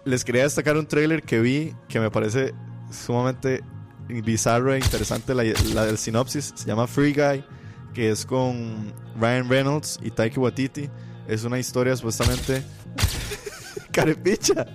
Les 0.04 0.24
quería 0.24 0.44
destacar 0.44 0.76
un 0.76 0.86
trailer 0.86 1.22
que 1.22 1.40
vi 1.40 1.74
que 1.88 2.00
me 2.00 2.10
parece 2.10 2.54
sumamente 2.90 3.62
bizarro 4.08 4.72
e 4.74 4.78
interesante 4.78 5.34
la, 5.34 5.42
la 5.74 5.84
del 5.84 5.98
sinopsis. 5.98 6.52
Se 6.54 6.66
llama 6.66 6.86
Free 6.86 7.12
Guy, 7.12 7.44
que 7.92 8.10
es 8.10 8.24
con 8.24 8.92
Ryan 9.20 9.48
Reynolds 9.48 9.98
y 10.02 10.10
Taika 10.10 10.40
Waititi. 10.40 10.88
Es 11.26 11.44
una 11.44 11.58
historia 11.58 11.96
supuestamente... 11.96 12.62
Carepicha. 13.92 14.66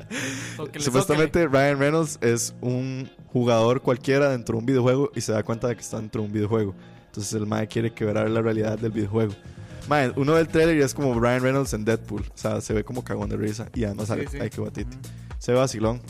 Supuestamente 0.79 1.47
Ryan 1.47 1.77
Reynolds 1.77 2.17
es 2.21 2.55
un 2.59 3.07
jugador 3.27 3.81
cualquiera 3.81 4.29
dentro 4.29 4.53
de 4.53 4.59
un 4.59 4.65
videojuego 4.65 5.11
y 5.15 5.21
se 5.21 5.31
da 5.31 5.43
cuenta 5.43 5.67
de 5.67 5.75
que 5.75 5.81
está 5.81 5.97
dentro 5.97 6.21
de 6.21 6.27
un 6.27 6.33
videojuego. 6.33 6.73
Entonces 7.05 7.31
el 7.33 7.45
mae 7.45 7.67
quiere 7.67 7.93
quebrar 7.93 8.27
la 8.31 8.41
realidad 8.41 8.79
del 8.79 8.91
videojuego. 8.91 9.33
Mae, 9.87 10.11
uno 10.15 10.35
del 10.35 10.47
trailer 10.47 10.77
y 10.77 10.81
es 10.81 10.93
como 10.93 11.19
Ryan 11.19 11.41
Reynolds 11.43 11.73
en 11.73 11.85
Deadpool. 11.85 12.21
O 12.21 12.37
sea, 12.37 12.61
se 12.61 12.73
ve 12.73 12.83
como 12.83 13.03
cagón 13.03 13.29
de 13.29 13.37
risa. 13.37 13.67
Y 13.73 13.83
además 13.83 14.07
sale 14.07 14.27
sí. 14.27 14.37
Taika 14.37 14.61
Waititi. 14.61 14.97
Se 15.39 15.51
ve 15.51 15.57
vacilón. 15.59 16.01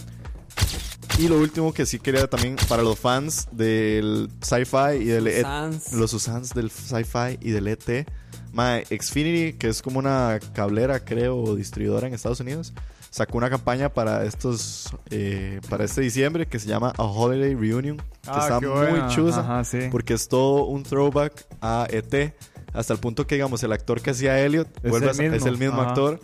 Y 1.20 1.28
lo 1.28 1.38
último 1.40 1.74
que 1.74 1.86
sí 1.86 2.00
quería 2.00 2.28
también 2.28 2.56
para 2.70 2.84
los 2.84 2.98
fans 2.98 3.48
del 3.52 4.30
sci-fi 4.42 4.96
y 5.02 5.06
del 5.06 5.28
E- 5.28 5.42
Sans. 5.42 5.94
los 5.94 6.12
Susans 6.12 6.54
del 6.54 6.72
sci-fi 6.72 7.38
y 7.42 7.52
del 7.52 7.68
ET. 7.68 8.06
Mae, 8.54 8.86
Xfinity, 8.86 9.58
que 9.58 9.70
es 9.70 9.82
como 9.82 10.00
una 10.00 10.40
cablera, 10.54 11.00
creo, 11.04 11.38
o 11.38 11.56
distribuidora 11.56 12.08
en 12.08 12.14
Estados 12.14 12.40
Unidos, 12.40 12.74
sacó 13.10 13.38
una 13.38 13.50
campaña 13.50 13.90
para 13.94 14.24
estos 14.26 14.90
eh, 15.10 15.60
para 15.70 15.84
este 15.86 16.02
diciembre 16.02 16.48
que 16.48 16.60
se 16.60 16.68
llama 16.68 16.94
A 16.98 17.04
Holiday 17.04 17.56
Reunion, 17.56 17.98
que 17.98 18.04
Ah, 18.28 18.40
está 18.44 18.60
muy 18.60 18.70
buena. 18.70 19.08
chusa 19.10 19.40
Ajá, 19.42 19.64
sí. 19.64 19.88
porque 19.92 20.14
es 20.16 20.28
todo 20.28 20.66
un 20.66 20.84
throwback 20.84 21.46
a 21.62 21.88
ET, 21.90 22.34
hasta 22.74 22.94
el 22.94 23.00
punto 23.00 23.28
que 23.28 23.36
digamos 23.36 23.62
el 23.64 23.72
actor 23.72 24.02
que 24.02 24.12
hacía 24.12 24.40
Elliot 24.44 24.68
Es 24.84 24.90
vuelve 24.90 25.08
a 25.08 25.12
el 25.12 25.20
es 25.20 25.32
mismo. 25.32 25.48
el 25.48 25.58
mismo 25.58 25.82
Ajá. 25.82 25.90
actor. 25.90 26.20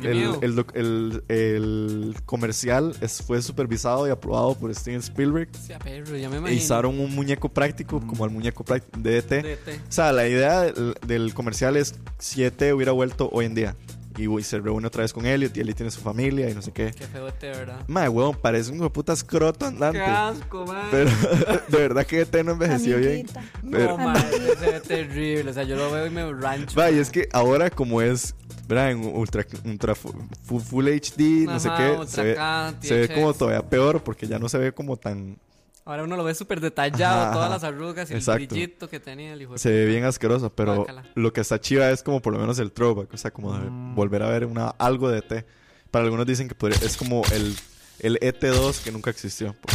Qué 0.00 0.10
El, 0.10 0.16
miedo. 0.16 0.38
el, 0.42 0.54
doc- 0.56 0.74
el- 0.76 1.24
el 1.28 2.14
comercial 2.24 2.94
es- 3.00 3.22
fue 3.22 3.42
supervisado 3.42 4.06
y 4.06 4.10
aprobado 4.10 4.54
por 4.54 4.74
Steven 4.74 5.00
Spielberg. 5.00 5.48
Sí, 5.66 5.72
a 5.72 5.78
perro, 5.78 6.16
ya 6.16 6.28
me 6.28 6.52
E 6.52 6.56
usaron 6.56 6.98
un 6.98 7.14
muñeco 7.14 7.48
práctico 7.48 8.00
como 8.06 8.24
el 8.24 8.30
muñeco 8.30 8.64
práctico 8.64 8.98
de 9.00 9.18
ET. 9.18 9.28
DT. 9.42 9.68
O 9.88 9.92
sea, 9.92 10.12
la 10.12 10.26
idea 10.26 10.60
del, 10.62 10.94
del 11.06 11.34
comercial 11.34 11.76
es 11.76 11.94
si 12.18 12.42
ET 12.44 12.60
hubiera 12.72 12.92
vuelto 12.92 13.28
hoy 13.32 13.46
en 13.46 13.54
día. 13.54 13.76
Y 14.18 14.42
se 14.42 14.58
reúne 14.60 14.86
otra 14.86 15.02
vez 15.02 15.12
con 15.12 15.24
Elliot 15.26 15.56
y 15.56 15.60
Elliot 15.60 15.76
tiene 15.76 15.90
su 15.90 16.00
familia 16.00 16.48
y 16.50 16.54
no 16.54 16.62
sé 16.62 16.72
qué. 16.72 16.92
Qué 16.96 17.06
feo 17.06 17.28
este, 17.28 17.48
¿verdad? 17.48 17.80
Madre, 17.88 18.08
weón, 18.08 18.34
parece 18.36 18.70
un 18.70 18.76
hijo 18.76 18.84
de 18.84 18.90
puta 18.90 19.12
escroto 19.12 19.66
andante. 19.66 19.98
Qué 19.98 20.04
asco, 20.04 20.66
madre. 20.66 20.88
Pero 20.90 21.10
de 21.68 21.78
verdad 21.78 22.06
que 22.06 22.20
ET 22.20 22.34
no 22.44 22.52
envejeció 22.52 22.98
bien. 22.98 23.26
Pero, 23.70 23.96
No, 23.96 24.04
madre, 24.04 24.56
se 24.58 24.70
ve 24.70 24.80
terrible. 24.80 25.50
O 25.50 25.54
sea, 25.54 25.62
yo 25.64 25.76
lo 25.76 25.90
veo 25.90 26.06
y 26.06 26.10
me 26.10 26.32
rancho. 26.32 26.78
va, 26.78 26.90
y 26.90 26.98
es 26.98 27.10
que 27.10 27.28
ahora 27.32 27.70
como 27.70 28.02
es, 28.02 28.34
¿verdad? 28.68 28.90
En 28.92 28.98
ultra, 29.04 29.44
ultra 29.64 29.94
fu- 29.94 30.14
fu- 30.44 30.60
full, 30.60 30.88
HD, 30.88 31.46
no 31.46 31.58
sé 31.60 31.68
Ajá, 31.68 31.76
qué, 31.78 31.90
Ultra 31.92 32.06
se 32.06 32.22
ve, 32.22 32.36
se 32.80 32.94
ve 33.08 33.14
como 33.14 33.32
todavía 33.34 33.62
peor 33.68 34.02
porque 34.02 34.26
ya 34.26 34.38
no 34.38 34.48
se 34.48 34.58
ve 34.58 34.72
como 34.72 34.96
tan... 34.96 35.36
Ahora 35.84 36.04
uno 36.04 36.16
lo 36.16 36.22
ve 36.22 36.34
súper 36.34 36.60
detallado, 36.60 37.22
Ajá, 37.22 37.32
todas 37.32 37.50
las 37.50 37.64
arrugas 37.64 38.08
y 38.10 38.14
Exacto. 38.14 38.40
el 38.42 38.46
brillito 38.48 38.88
que 38.88 39.00
tenía 39.00 39.32
el 39.32 39.42
hijo 39.42 39.54
de 39.54 39.58
Se 39.58 39.70
ve 39.70 39.84
bien 39.86 40.04
asqueroso, 40.04 40.50
pero 40.54 40.76
Guácala. 40.76 41.04
lo 41.16 41.32
que 41.32 41.40
está 41.40 41.60
chiva 41.60 41.90
es 41.90 42.02
como 42.04 42.20
por 42.22 42.32
lo 42.32 42.38
menos 42.38 42.58
el 42.60 42.70
throwback, 42.70 43.12
o 43.12 43.16
sea, 43.16 43.32
como 43.32 43.52
de 43.58 43.68
Mm. 43.68 43.94
volver 43.96 44.22
a 44.22 44.28
ver 44.28 44.46
una, 44.46 44.68
algo 44.68 45.08
de 45.10 45.18
ET. 45.18 45.44
Para 45.90 46.04
algunos 46.04 46.24
dicen 46.26 46.46
que 46.48 46.54
podría- 46.54 46.78
es 46.86 46.96
como 46.96 47.22
el, 47.32 47.56
el 47.98 48.16
ET2 48.22 48.80
que 48.82 48.92
nunca 48.92 49.10
existió, 49.10 49.54
por. 49.54 49.72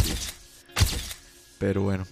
Pero 1.58 1.82
bueno. 1.82 2.06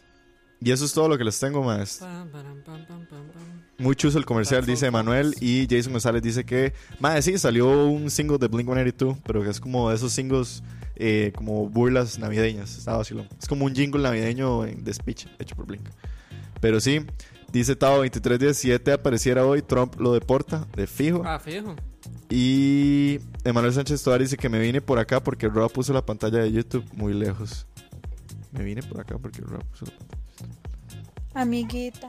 Y 0.61 0.73
eso 0.73 0.85
es 0.85 0.93
todo 0.93 1.09
lo 1.09 1.17
que 1.19 1.25
les 1.25 1.39
tengo, 1.39 1.63
más. 1.63 1.99
Pam, 1.99 2.29
param, 2.31 2.63
pam, 2.65 2.87
pam, 2.87 3.07
pam, 3.07 3.27
pam. 3.29 3.56
Muy 3.79 3.95
chuzo 3.95 4.19
el 4.19 4.25
comercial, 4.25 4.65
dice 4.65 4.91
Manuel. 4.91 5.35
Y 5.41 5.67
Jason 5.69 5.93
González 5.93 6.23
dice 6.23 6.45
que, 6.45 6.73
más 6.99 7.25
sí, 7.25 7.37
salió 7.37 7.87
un 7.87 8.11
single 8.11 8.39
de 8.39 8.49
Blink 8.49 8.67
182, 8.67 9.19
pero 9.27 9.43
que 9.43 9.51
es 9.51 9.61
como 9.61 9.91
de 9.91 9.97
esos 9.97 10.13
singles 10.13 10.63
eh, 10.97 11.33
como 11.35 11.69
burlas 11.69 12.19
navideñas. 12.19 12.79
Está 12.79 12.97
vacilón. 12.97 13.29
Es 13.39 13.47
como 13.47 13.67
un 13.67 13.75
jingle 13.75 14.03
navideño 14.03 14.65
en 14.65 14.83
de 14.83 14.95
speech 14.95 15.27
hecho 15.39 15.55
por 15.55 15.67
Blink. 15.67 15.89
Pero 16.61 16.81
sí, 16.81 17.05
dice 17.53 17.77
Tao 17.77 17.99
2317 17.99 18.93
apareciera 18.93 19.45
hoy, 19.45 19.61
Trump 19.61 20.01
lo 20.01 20.15
deporta, 20.15 20.67
de 20.75 20.87
fijo. 20.87 21.23
Ah, 21.25 21.39
fijo. 21.39 21.77
Y 22.31 23.21
Emanuel 23.45 23.75
Sánchez 23.75 24.03
Tovar 24.03 24.21
dice 24.21 24.37
que 24.37 24.49
me 24.49 24.59
vine 24.59 24.81
por 24.81 24.99
acá 24.99 25.23
porque 25.23 25.49
Rob 25.49 25.71
puso 25.71 25.93
la 25.93 26.05
pantalla 26.05 26.39
de 26.39 26.51
YouTube 26.51 26.85
muy 26.95 27.13
lejos. 27.13 27.67
Me 28.53 28.65
vine 28.65 28.83
por 28.83 29.01
acá 29.01 29.19
porque 29.19 29.43
Rob 29.43 29.63
puso 29.65 29.85
la 29.85 29.93
pantalla. 29.93 30.23
Amiguita. 31.35 32.09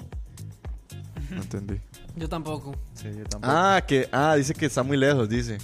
No 1.32 1.42
entendí. 1.42 1.80
Yo 2.16 2.28
tampoco. 2.30 2.76
Sí, 2.94 3.06
yo 3.16 3.24
tampoco. 3.26 3.54
Ah, 3.54 3.84
que 3.88 4.08
ah, 4.12 4.36
dice 4.36 4.54
que 4.54 4.66
está 4.66 4.84
muy 4.84 4.98
lejos, 4.98 5.28
dice. 5.30 5.58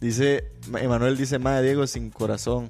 Dice 0.00 0.50
Emanuel 0.74 1.16
dice, 1.16 1.38
"Madre 1.38 1.66
Diego 1.66 1.86
sin 1.86 2.10
corazón. 2.10 2.68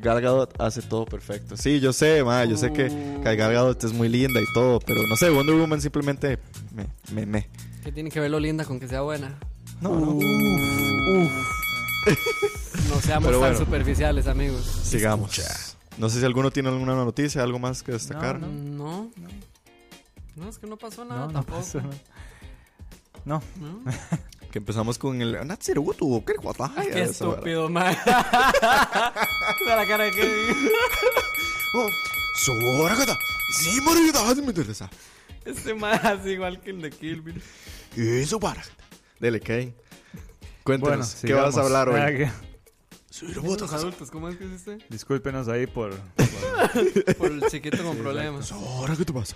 Gal 0.00 0.20
Gadot 0.20 0.60
hace 0.60 0.82
todo 0.82 1.04
perfecto." 1.04 1.56
Sí, 1.56 1.80
yo 1.80 1.92
sé, 1.92 2.22
madre, 2.22 2.48
yo 2.50 2.56
sé 2.56 2.72
que, 2.72 2.88
que 2.88 3.36
Gal 3.36 3.52
Gadot 3.52 3.82
es 3.84 3.92
muy 3.92 4.08
linda 4.08 4.40
y 4.40 4.44
todo, 4.54 4.78
pero 4.80 5.00
no 5.08 5.16
sé, 5.16 5.30
Wonder 5.30 5.56
Woman 5.56 5.80
simplemente 5.80 6.38
me 6.74 6.86
me 7.12 7.26
me. 7.26 7.48
¿Qué 7.82 7.90
tiene 7.92 8.10
que 8.10 8.20
ver 8.20 8.30
lo 8.30 8.38
linda 8.40 8.64
con 8.64 8.78
que 8.80 8.88
sea 8.88 9.00
buena? 9.02 9.38
No, 9.80 9.98
no. 9.98 10.18
No 12.90 13.00
seamos 13.00 13.28
Pero 13.28 13.40
tan 13.40 13.50
bueno. 13.52 13.58
superficiales, 13.58 14.26
amigos. 14.26 14.64
Sigamos. 14.84 15.40
No 15.98 16.08
sé 16.10 16.20
si 16.20 16.24
alguno 16.26 16.50
tiene 16.50 16.68
alguna 16.68 16.94
noticia, 16.94 17.42
algo 17.42 17.58
más 17.58 17.82
que 17.82 17.92
destacar. 17.92 18.38
No, 18.40 18.46
No. 18.48 19.10
No, 19.16 19.28
es 20.48 20.58
que 20.58 20.66
no 20.66 20.76
pasó 20.76 21.04
nada 21.04 21.22
no, 21.22 21.26
no 21.28 21.32
tampoco. 21.32 21.60
nada. 21.80 21.94
No, 23.24 23.42
¿No? 23.60 23.80
Que 24.50 24.58
empezamos 24.58 24.98
con 24.98 25.20
el 25.20 25.46
Natsirutu, 25.46 26.24
¿qué 26.24 26.34
guapa? 26.34 26.72
Ay, 26.76 26.88
qué 26.92 27.02
estúpido, 27.04 27.68
man. 27.68 27.96
Mira 28.04 29.76
la 29.76 29.86
cara 29.86 30.04
de 30.04 30.10
Kevin. 30.12 30.68
Oh, 31.76 31.88
Soragata. 32.36 33.18
Sí, 33.58 33.80
de 34.54 34.62
reza. 34.62 34.88
Este 35.44 35.72
es 35.72 36.26
igual 36.26 36.60
que 36.60 36.70
el 36.70 36.80
de 36.82 36.90
Kill 36.90 37.20
Bill. 37.20 37.42
Eso 37.96 38.38
para. 38.38 38.62
Dele, 39.18 39.40
Kane. 39.40 39.74
bueno, 40.12 40.24
Cuéntanos, 40.62 41.14
¿qué 41.14 41.26
sigamos. 41.26 41.46
vas 41.46 41.56
a 41.56 41.66
hablar 41.66 41.88
hoy? 41.88 42.00
Ah, 42.00 42.06
que- 42.12 42.30
Los 43.34 43.72
adultos, 43.72 44.08
¿cómo 44.10 44.28
es 44.28 44.36
que 44.36 44.44
hiciste? 44.44 44.78
Discúlpenos 44.88 45.48
ahí 45.48 45.66
por... 45.66 45.94
Por 47.18 47.32
el 47.32 47.42
chiquito 47.48 47.82
con 47.82 47.96
problemas. 47.96 48.52
Ahora, 48.52 48.94
¿qué 48.96 49.04
te 49.04 49.12
pasa? 49.12 49.34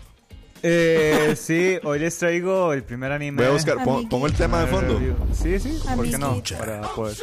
Eh, 0.63 1.35
sí, 1.37 1.79
hoy 1.85 1.99
les 2.01 2.19
traigo 2.19 2.73
el 2.73 2.83
primer 2.83 3.13
anime. 3.13 3.37
Voy 3.43 3.47
a 3.47 3.53
buscar, 3.53 3.83
pon- 3.85 4.09
pongo 4.09 4.27
el 4.27 4.35
tema 4.35 4.61
de 4.63 4.67
fondo. 4.69 4.99
Sí, 5.33 5.59
sí, 5.61 5.79
¿por 5.95 6.09
qué 6.09 6.19
no? 6.19 6.27
Amiguito. 6.27 6.59
Para, 6.59 6.83
poder- 6.95 7.17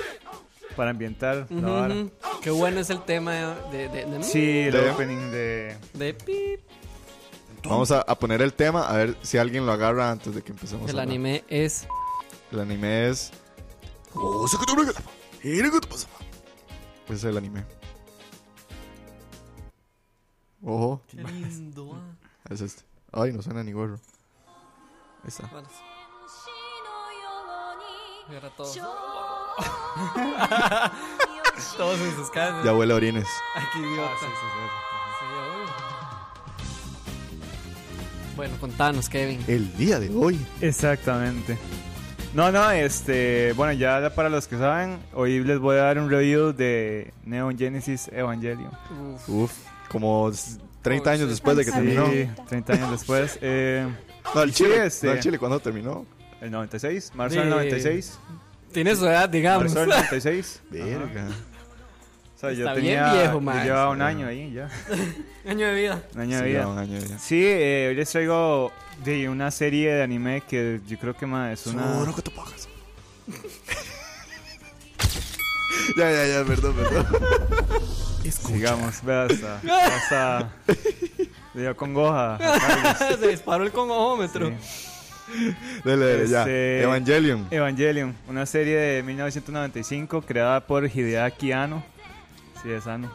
para 0.75 0.89
ambientar 0.91 1.47
la 1.49 1.69
vara. 1.69 1.93
ujú. 1.95 2.11
Qué 2.41 2.49
bueno 2.51 2.79
es 2.79 2.89
el 2.89 3.01
tema 3.03 3.33
de, 3.71 3.89
de, 3.89 4.05
de, 4.05 4.23
Sí, 4.23 4.59
el 4.59 4.71
De- 4.73 4.89
opening 4.91 5.31
de... 5.31 5.77
de 5.93 6.13
pip. 6.13 6.61
Vamos 7.63 7.89
a, 7.91 8.01
a 8.01 8.15
poner 8.19 8.41
el 8.43 8.53
tema, 8.53 8.87
a 8.87 8.95
ver 8.97 9.17
si 9.23 9.37
alguien 9.39 9.65
lo 9.65 9.71
agarra 9.71 10.11
antes 10.11 10.35
de 10.35 10.41
que 10.43 10.51
empecemos. 10.51 10.87
El 10.89 10.99
a 10.99 11.01
hablar. 11.01 11.07
anime 11.15 11.43
es. 11.49 11.87
El 12.51 12.59
anime 12.59 13.09
es. 13.09 13.31
Ese 17.07 17.13
es 17.15 17.23
el 17.23 17.37
anime. 17.37 17.63
Ojo, 20.63 21.01
Qué 21.09 21.17
lindo, 21.23 21.93
ah. 21.95 22.53
es 22.53 22.61
este. 22.61 22.83
Ay, 23.15 23.31
no 23.31 23.41
suena 23.41 23.63
ni 23.63 23.71
gorro. 23.71 23.95
Ahí 25.23 25.29
está. 25.29 25.47
Vale. 25.47 25.67
Y 28.29 28.35
ahora 28.35 28.49
todos. 28.57 28.75
todos 31.77 32.01
en 32.01 32.15
sus 32.15 32.29
casas. 32.29 32.65
Ya 32.65 32.73
huele 32.73 32.91
a 32.91 32.97
orines. 32.97 33.25
Ay, 33.55 33.63
qué 33.71 33.79
idiota. 33.79 34.11
Ah, 34.11 34.15
sí, 34.19 34.25
sí, 34.25 34.31
sí. 34.31 34.37
Sí, 35.19 35.25
obvio. 35.53 35.67
Bueno, 38.35 38.57
contanos, 38.59 39.07
Kevin. 39.07 39.41
El 39.47 39.73
día 39.77 39.97
de 39.99 40.13
hoy. 40.13 40.45
Exactamente. 40.59 41.57
No, 42.33 42.51
no, 42.51 42.69
este, 42.71 43.53
bueno, 43.53 43.71
ya 43.71 44.13
para 44.13 44.27
los 44.27 44.45
que 44.47 44.57
saben, 44.57 44.99
hoy 45.13 45.41
les 45.41 45.57
voy 45.57 45.77
a 45.77 45.83
dar 45.83 45.97
un 45.99 46.09
review 46.09 46.51
de 46.51 47.13
Neon 47.23 47.57
Genesis 47.57 48.09
Evangelion. 48.09 48.71
Uf. 49.15 49.29
Uf, 49.29 49.53
como 49.89 50.29
30 50.85 51.09
Oh, 51.09 51.13
años 51.13 51.23
sí. 51.25 51.29
después 51.31 51.57
de 51.57 51.65
que 51.65 51.71
Sí. 51.71 51.75
terminó. 51.77 52.05
Sí, 52.11 52.29
30 52.47 52.73
años 52.73 52.91
después. 52.91 53.37
Eh, 53.41 53.87
No, 54.33 54.41
el 54.41 54.53
Sí, 54.53 54.63
Chile. 54.63 54.85
este- 54.85 55.07
No, 55.07 55.13
el 55.13 55.19
Chile, 55.19 55.37
¿cuándo 55.39 55.59
terminó? 55.59 56.05
el 56.41 56.49
96, 56.51 57.11
marzo 57.15 57.33
Sí. 57.35 57.39
del 57.41 57.49
96. 57.49 58.17
Tiene 58.71 58.95
su 58.95 59.05
edad, 59.05 59.27
digamos. 59.29 59.63
Marzo 59.65 59.79
del 59.81 59.89
96. 59.89 60.61
Verga. 60.71 61.27
O 62.35 62.37
sea, 62.39 62.51
yo 62.51 62.67
Está 62.67 62.73
bien 62.79 62.97
tenía, 62.97 63.13
viejo, 63.13 63.33
yo 63.33 63.41
man. 63.41 63.63
llevaba 63.63 63.89
un 63.91 64.01
año 64.01 64.27
ahí 64.27 64.51
ya, 64.53 64.69
Año 65.49 65.67
de 65.67 65.73
vida. 65.75 66.03
un 66.13 66.21
año 66.21 66.37
de 66.37 66.43
Sí, 66.43 66.49
vida. 66.49 66.59
ya 66.61 66.67
un 66.67 66.77
año 66.77 66.99
ya. 66.99 67.17
Sí, 67.19 67.41
eh, 67.45 67.87
hoy 67.89 67.95
les 67.95 68.09
traigo 68.09 68.71
de 69.03 69.29
una 69.29 69.51
serie 69.51 69.93
de 69.93 70.03
anime 70.03 70.41
que 70.47 70.81
yo 70.87 70.97
creo 70.99 71.15
que 71.15 71.25
más 71.25 71.59
es 71.59 71.67
una... 71.67 71.93
Solo 71.99 72.13
que 72.15 72.21
te 72.21 72.31
pagas. 72.31 72.67
ya, 75.97 76.11
ya, 76.11 76.27
ya, 76.27 76.43
perdón, 76.45 76.75
perdón. 76.75 77.05
Digamos, 78.51 79.03
ve 79.03 79.13
hasta... 79.13 79.55
hasta 79.95 80.49
le 81.53 81.61
dio 81.61 81.75
congoja. 81.75 82.37
Se 83.19 83.27
disparó 83.27 83.63
el 83.63 83.71
congojómetro. 83.71 84.49
Sí. 84.49 84.55
Dele, 85.83 86.05
dele, 86.05 86.27
ya. 86.27 86.41
Este- 86.41 86.81
Evangelion. 86.83 87.47
Evangelion, 87.51 88.15
una 88.27 88.45
serie 88.45 88.77
de 88.77 89.03
1995 89.03 90.21
creada 90.21 90.59
por 90.65 90.85
Hideaki 90.85 91.51
Anno. 91.51 91.83
Sí, 92.61 92.71
es 92.71 92.85
Anno. 92.87 93.11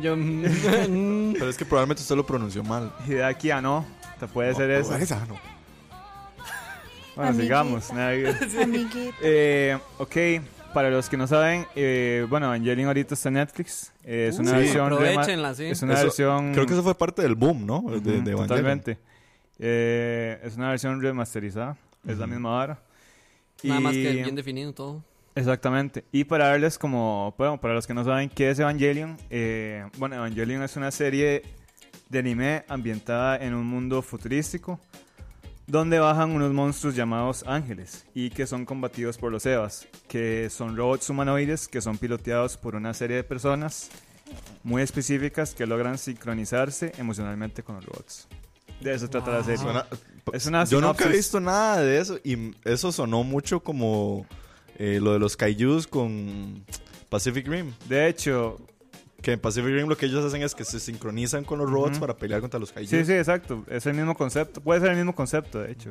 Yo, 0.00 0.16
mm, 0.16 1.32
Pero 1.34 1.48
es 1.48 1.56
que 1.56 1.64
probablemente 1.64 2.02
usted 2.02 2.16
lo 2.16 2.26
pronunció 2.26 2.62
mal. 2.64 2.92
Hideaki 3.06 3.50
Anno, 3.50 3.84
te 4.20 4.26
puede 4.28 4.54
ser 4.54 4.70
O- 4.70 4.74
o 4.76 4.80
eso. 4.80 4.96
esa, 4.96 5.20
no. 5.26 5.38
Bueno, 7.16 7.30
Amiguita. 7.30 7.42
sigamos. 7.42 7.90
Eh, 9.22 9.78
ok, 9.98 10.16
para 10.74 10.90
los 10.90 11.08
que 11.08 11.16
no 11.16 11.26
saben, 11.26 11.66
eh, 11.76 12.26
bueno, 12.28 12.46
Evangelion 12.46 12.88
ahorita 12.88 13.14
está 13.14 13.28
en 13.28 13.34
Netflix. 13.34 13.92
Eh, 14.04 14.26
es 14.30 14.38
una 14.38 14.50
Sí. 14.50 14.56
versión 14.56 14.92
aprovechenla, 14.92 15.54
sí. 15.54 15.64
Es 15.66 15.80
una 15.82 15.94
Eso- 15.94 16.02
versión. 16.02 16.52
Creo 16.52 16.66
que 16.66 16.72
eso 16.74 16.82
fue 16.82 16.94
parte 16.94 17.22
del 17.22 17.34
boom, 17.36 17.64
¿no? 17.64 17.80
De, 17.82 17.96
Ujú, 17.96 18.00
de 18.00 18.10
Evangelion. 18.12 18.46
Totalmente. 18.48 18.98
Eh, 19.58 20.40
es 20.42 20.56
una 20.56 20.70
versión 20.70 21.00
remasterizada. 21.00 21.76
Es 22.06 22.18
la 22.18 22.26
misma 22.26 22.50
vara. 22.50 22.82
Nada 23.62 23.80
más 23.80 23.92
que 23.94 24.12
bien 24.12 24.34
definido 24.34 24.74
todo. 24.74 25.02
Exactamente. 25.36 26.04
Y 26.12 26.24
para 26.24 26.48
darles 26.48 26.78
como, 26.78 27.34
bueno, 27.38 27.58
para 27.60 27.72
los 27.74 27.86
que 27.86 27.94
no 27.94 28.04
saben 28.04 28.28
qué 28.28 28.50
es 28.50 28.58
Evangelion, 28.58 29.16
eh, 29.30 29.86
bueno, 29.96 30.16
Evangelion 30.16 30.62
es 30.62 30.76
una 30.76 30.90
serie 30.90 31.42
de 32.10 32.18
anime 32.18 32.64
ambientada 32.68 33.38
en 33.38 33.54
un 33.54 33.64
mundo 33.66 34.02
futurístico 34.02 34.78
donde 35.66 35.98
bajan 35.98 36.30
unos 36.32 36.52
monstruos 36.52 36.94
llamados 36.94 37.44
ángeles 37.46 38.04
y 38.14 38.30
que 38.30 38.46
son 38.46 38.64
combatidos 38.66 39.16
por 39.18 39.32
los 39.32 39.46
Evas, 39.46 39.86
que 40.08 40.50
son 40.50 40.76
robots 40.76 41.08
humanoides 41.10 41.68
que 41.68 41.80
son 41.80 41.96
piloteados 41.98 42.56
por 42.56 42.74
una 42.74 42.92
serie 42.94 43.16
de 43.16 43.24
personas 43.24 43.88
muy 44.62 44.82
específicas 44.82 45.54
que 45.54 45.66
logran 45.66 45.98
sincronizarse 45.98 46.92
emocionalmente 46.98 47.62
con 47.62 47.76
los 47.76 47.84
robots. 47.86 48.26
De 48.80 48.94
eso 48.94 49.08
trata 49.08 49.30
la 49.30 49.42
serie. 49.44 49.58
Suena- 49.58 49.86
Es 50.32 50.46
una 50.46 50.64
Yo 50.64 50.80
nunca 50.80 51.04
he 51.04 51.08
visto 51.12 51.40
nada 51.40 51.80
de 51.82 51.98
eso 51.98 52.18
y 52.24 52.54
eso 52.64 52.90
sonó 52.92 53.22
mucho 53.24 53.60
como 53.60 54.26
eh, 54.78 54.98
lo 55.00 55.12
de 55.12 55.18
los 55.18 55.36
kaijus 55.36 55.86
con 55.86 56.64
Pacific 57.08 57.46
Rim. 57.46 57.72
De 57.88 58.08
hecho, 58.08 58.58
Que 59.24 59.32
en 59.32 59.40
Pacific 59.40 59.70
Rim 59.72 59.88
lo 59.88 59.96
que 59.96 60.04
ellos 60.04 60.22
hacen 60.22 60.42
es 60.42 60.54
que 60.54 60.64
se 60.64 60.78
sincronizan 60.78 61.44
con 61.44 61.58
los 61.58 61.70
robots 61.70 61.92
Ujú. 61.92 62.00
para 62.00 62.14
pelear 62.14 62.42
contra 62.42 62.60
los 62.60 62.70
kaijus. 62.72 62.90
Sí, 62.90 63.04
sí, 63.06 63.12
exacto. 63.14 63.64
Es 63.70 63.86
el 63.86 63.94
mismo 63.94 64.14
concepto. 64.14 64.60
Puede 64.60 64.80
ser 64.80 64.90
el 64.90 64.96
mismo 64.96 65.14
concepto, 65.14 65.60
de 65.62 65.72
hecho. 65.72 65.90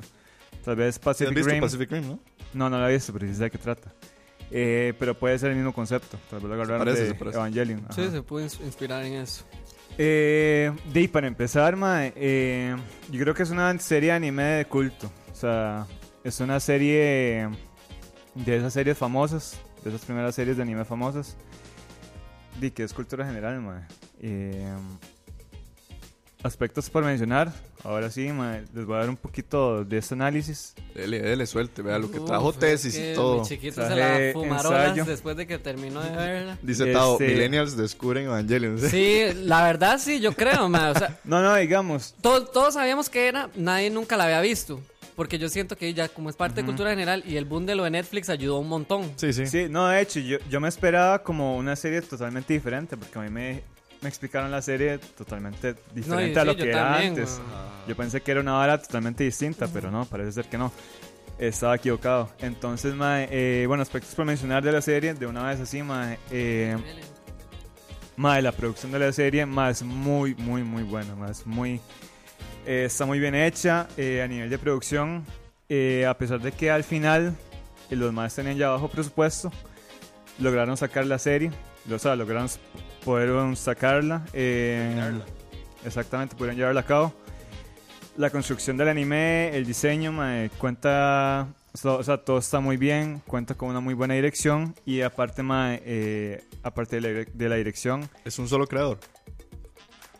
Tal 0.63 0.75
vez 0.75 0.93
¿Sí 0.95 0.99
¿Has 0.99 1.03
Pacific 1.03 1.35
visto 1.35 1.49
Rim. 1.51 1.61
Pacific 1.61 1.91
Rim, 1.91 2.07
no? 2.09 2.19
No, 2.53 2.69
no 2.69 2.77
lo 2.79 2.87
he 2.87 2.93
visto, 2.93 3.11
pero 3.11 3.25
sí 3.25 3.33
sé 3.33 3.43
de 3.45 3.49
qué 3.51 3.57
trata. 3.57 3.91
Eh, 4.51 4.93
pero 4.99 5.17
puede 5.17 5.39
ser 5.39 5.49
el 5.49 5.55
mismo 5.55 5.73
concepto. 5.73 6.19
Tal 6.29 6.41
vez 6.41 6.47
lo 6.47 6.53
agarraron 6.53 6.85
parece, 6.85 7.01
de 7.05 7.07
se 7.09 7.15
parece. 7.15 7.37
Evangelion. 7.37 7.87
Sí, 7.89 8.01
ajá. 8.03 8.11
se 8.11 8.21
puede 8.21 8.45
ins- 8.45 8.61
inspirar 8.63 9.03
en 9.03 9.13
eso. 9.13 9.43
Eh, 9.97 10.71
de 10.93 10.99
ahí, 10.99 11.07
para 11.07 11.25
empezar, 11.25 11.75
mae, 11.75 12.13
eh, 12.15 12.75
yo 13.11 13.19
creo 13.19 13.33
que 13.33 13.41
es 13.43 13.49
una 13.49 13.75
serie 13.79 14.09
de 14.11 14.15
anime 14.15 14.43
de 14.43 14.65
culto. 14.65 15.11
O 15.31 15.35
sea, 15.35 15.87
es 16.23 16.39
una 16.39 16.59
serie 16.59 17.49
de 18.35 18.57
esas 18.57 18.73
series 18.73 18.95
famosas, 18.95 19.59
de 19.83 19.89
esas 19.89 20.01
primeras 20.05 20.35
series 20.35 20.55
de 20.57 20.61
anime 20.63 20.85
famosas. 20.85 21.35
De 22.59 22.71
que 22.71 22.83
es 22.83 22.93
cultura 22.93 23.25
general, 23.25 23.59
mae. 23.61 23.81
Eh, 24.21 24.73
aspectos 26.43 26.89
por 26.89 27.03
mencionar. 27.03 27.51
Ahora 27.85 28.09
sí, 28.09 28.31
mae, 28.31 28.63
les 28.73 28.85
voy 28.85 28.95
a 28.95 28.99
dar 28.99 29.09
un 29.09 29.17
poquito 29.17 29.83
de 29.83 29.97
este 29.97 30.13
análisis. 30.13 30.73
Dele, 30.95 31.19
dele, 31.21 31.45
suelte. 31.45 31.81
Vea 31.81 31.97
lo 31.99 32.09
que 32.09 32.19
Uf, 32.19 32.25
trajo 32.27 32.51
es 32.51 32.57
tesis 32.59 32.95
que 32.95 33.11
y 33.11 33.15
todo. 33.15 33.41
Mi 33.41 33.47
chiquito 33.47 33.75
Traje 33.75 33.93
se 33.93 34.25
la 34.27 34.33
fumaron 34.33 34.73
ensayo. 34.73 35.05
después 35.05 35.35
de 35.35 35.47
que 35.47 35.57
terminó 35.57 36.01
de 36.01 36.11
verla. 36.11 36.57
Dice 36.61 36.93
Tao, 36.93 37.13
Este- 37.13 37.27
Millennials 37.27 37.75
descubren 37.75 38.25
Evangelion. 38.25 38.79
Sí, 38.79 39.23
la 39.43 39.63
verdad 39.63 39.99
sí, 39.99 40.21
yo 40.21 40.33
creo, 40.33 40.69
ma, 40.69 40.91
O 40.91 40.97
sea, 40.97 41.19
No, 41.25 41.41
no, 41.41 41.55
digamos. 41.55 42.15
to- 42.21 42.45
todos 42.45 42.75
sabíamos 42.75 43.09
que 43.09 43.27
era, 43.27 43.49
nadie 43.55 43.89
nunca 43.89 44.15
la 44.15 44.25
había 44.25 44.39
visto. 44.41 44.79
Porque 45.15 45.37
yo 45.37 45.49
siento 45.49 45.75
que 45.75 45.93
ya 45.93 46.09
como 46.09 46.29
es 46.29 46.35
parte 46.35 46.61
de 46.61 46.65
cultura 46.65 46.89
general 46.89 47.23
y 47.25 47.37
el 47.37 47.45
boom 47.45 47.65
de 47.65 47.75
lo 47.75 47.83
de 47.83 47.91
Netflix 47.91 48.29
ayudó 48.29 48.57
un 48.59 48.67
montón. 48.67 49.11
Sí, 49.15 49.31
sí. 49.33 49.45
Sí, 49.45 49.67
no, 49.69 49.87
de 49.87 50.01
hecho, 50.01 50.19
yo, 50.19 50.37
yo 50.49 50.59
me 50.59 50.67
esperaba 50.67 51.21
como 51.21 51.55
una 51.57 51.75
serie 51.75 52.01
totalmente 52.01 52.53
diferente, 52.53 52.97
porque 52.97 53.19
a 53.19 53.21
mí 53.21 53.29
me, 53.29 53.63
me 54.03 54.09
explicaron 54.09 54.51
la 54.51 54.61
serie 54.61 54.97
totalmente 54.97 55.75
diferente 55.93 56.09
No, 56.09 56.21
y 56.21 56.35
a 56.35 56.45
lo 56.45 56.55
que 56.55 56.69
era 56.69 56.91
también, 56.91 57.09
antes. 57.11 57.39
Yo 57.87 57.95
pensé 57.95 58.21
que 58.21 58.31
era 58.31 58.41
una 58.41 58.53
vara 58.53 58.77
totalmente 58.77 59.23
distinta, 59.23 59.67
pero 59.67 59.89
no, 59.89 60.05
parece 60.05 60.33
ser 60.33 60.45
que 60.45 60.57
no. 60.57 60.71
Estaba 61.39 61.75
equivocado. 61.75 62.29
Entonces, 62.39 62.93
mae, 62.93 63.27
eh, 63.31 63.65
bueno, 63.67 63.81
aspectos 63.81 64.13
por 64.13 64.25
mencionar 64.25 64.63
de 64.63 64.71
la 64.71 64.81
serie, 64.81 65.13
de 65.13 65.25
una 65.25 65.43
vez 65.43 65.59
así, 65.59 65.81
mae, 65.81 66.19
eh, 66.29 66.77
mae, 68.17 68.41
la 68.41 68.51
producción 68.51 68.91
de 68.91 68.99
la 68.99 69.11
serie, 69.11 69.47
es 69.69 69.83
muy, 69.83 70.35
muy, 70.35 70.63
muy 70.63 70.83
buena, 70.83 71.15
es 71.29 71.45
muy... 71.45 71.81
eh, 72.65 72.85
está 72.85 73.05
muy 73.05 73.19
bien 73.19 73.35
hecha 73.35 73.87
eh, 73.97 74.21
a 74.21 74.27
nivel 74.27 74.49
de 74.49 74.57
producción, 74.57 75.25
eh, 75.69 76.05
a 76.07 76.17
pesar 76.17 76.39
de 76.41 76.51
que 76.51 76.69
al 76.71 76.83
final 76.83 77.35
eh, 77.89 77.95
los 77.95 78.11
más 78.13 78.35
tenían 78.35 78.57
ya 78.57 78.69
bajo 78.69 78.87
presupuesto, 78.89 79.51
lograron 80.39 80.77
sacar 80.77 81.05
la 81.05 81.19
serie, 81.19 81.51
o 81.91 81.99
sea, 81.99 82.15
lograron 82.15 82.47
poder 83.03 83.55
sacarla. 83.55 84.25
eh, 84.33 85.11
exactamente, 85.85 86.35
pudieron 86.35 86.57
llevarla 86.57 86.81
a 86.81 86.85
cabo. 86.85 87.13
La 88.15 88.29
construcción 88.29 88.77
del 88.77 88.89
anime, 88.89 89.49
el 89.57 89.65
diseño, 89.65 90.11
mae, 90.11 90.51
cuenta, 90.59 91.47
o 91.73 92.03
sea, 92.03 92.17
todo 92.17 92.37
está 92.37 92.59
muy 92.59 92.77
bien, 92.77 93.21
cuenta 93.25 93.55
con 93.55 93.69
una 93.69 93.79
muy 93.79 93.95
buena 93.95 94.13
dirección 94.13 94.75
y 94.85 95.01
aparte, 95.01 95.41
mae, 95.41 95.81
eh, 95.83 96.43
aparte 96.61 96.99
de 96.99 97.01
la, 97.01 97.31
de 97.33 97.49
la 97.49 97.55
dirección, 97.55 98.07
Es 98.23 98.37
un 98.37 98.47
solo 98.47 98.67
creador. 98.67 98.99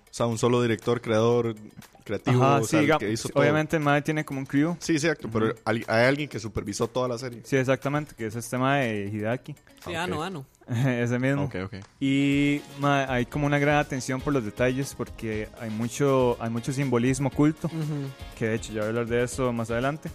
O 0.09 0.15
sea, 0.15 0.25
un 0.25 0.37
solo 0.39 0.61
director, 0.61 1.01
creador, 1.01 1.55
creativo. 2.03 2.43
ajá, 2.43 2.57
o 2.61 2.63
sea, 2.65 2.79
sí, 2.81 2.89
el 2.91 2.97
que 2.97 3.11
hizo 3.11 3.27
sí, 3.27 3.33
todo. 3.33 3.41
obviamente 3.41 3.75
el 3.77 3.83
mae 3.83 4.01
tiene 4.01 4.23
como 4.25 4.39
un 4.39 4.45
crew, 4.45 4.75
Sí, 4.79 4.93
exacto. 4.93 5.29
Pero 5.31 5.53
al- 5.65 5.83
hay 5.87 6.05
alguien 6.05 6.29
que 6.29 6.39
supervisó 6.39 6.87
toda 6.87 7.07
la 7.07 7.17
serie. 7.17 7.41
sí, 7.43 7.55
exactamente, 7.55 8.13
que 8.15 8.25
es 8.27 8.35
este 8.35 8.57
mae 8.57 8.87
de 8.87 9.07
Hideaki, 9.09 9.55
Sí, 9.85 9.93
Ah, 9.95 10.03
ano, 10.03 10.17
ok. 10.19 10.23
ano. 10.25 10.45
ese 11.03 11.19
mismo. 11.19 11.43
Ok, 11.43 11.55
ok. 11.65 11.73
Y 11.99 12.61
ma, 12.79 13.03
hay 13.13 13.25
como 13.25 13.45
una 13.45 13.59
gran 13.59 13.75
atención 13.77 14.21
por 14.21 14.31
los 14.33 14.45
detalles 14.45 14.93
porque 14.95 15.49
hay 15.59 15.69
mucho, 15.69 16.37
hay 16.39 16.49
mucho 16.49 16.71
simbolismo 16.71 17.27
oculto, 17.27 17.67
Ujú. 17.67 18.09
que 18.39 18.47
de 18.47 18.55
hecho 18.55 18.71
ya 18.71 18.79
voy 18.79 18.85
a 18.85 18.89
hablar 18.89 19.07
de 19.07 19.23
eso 19.23 19.51
más 19.51 19.69
adelante. 19.71 20.09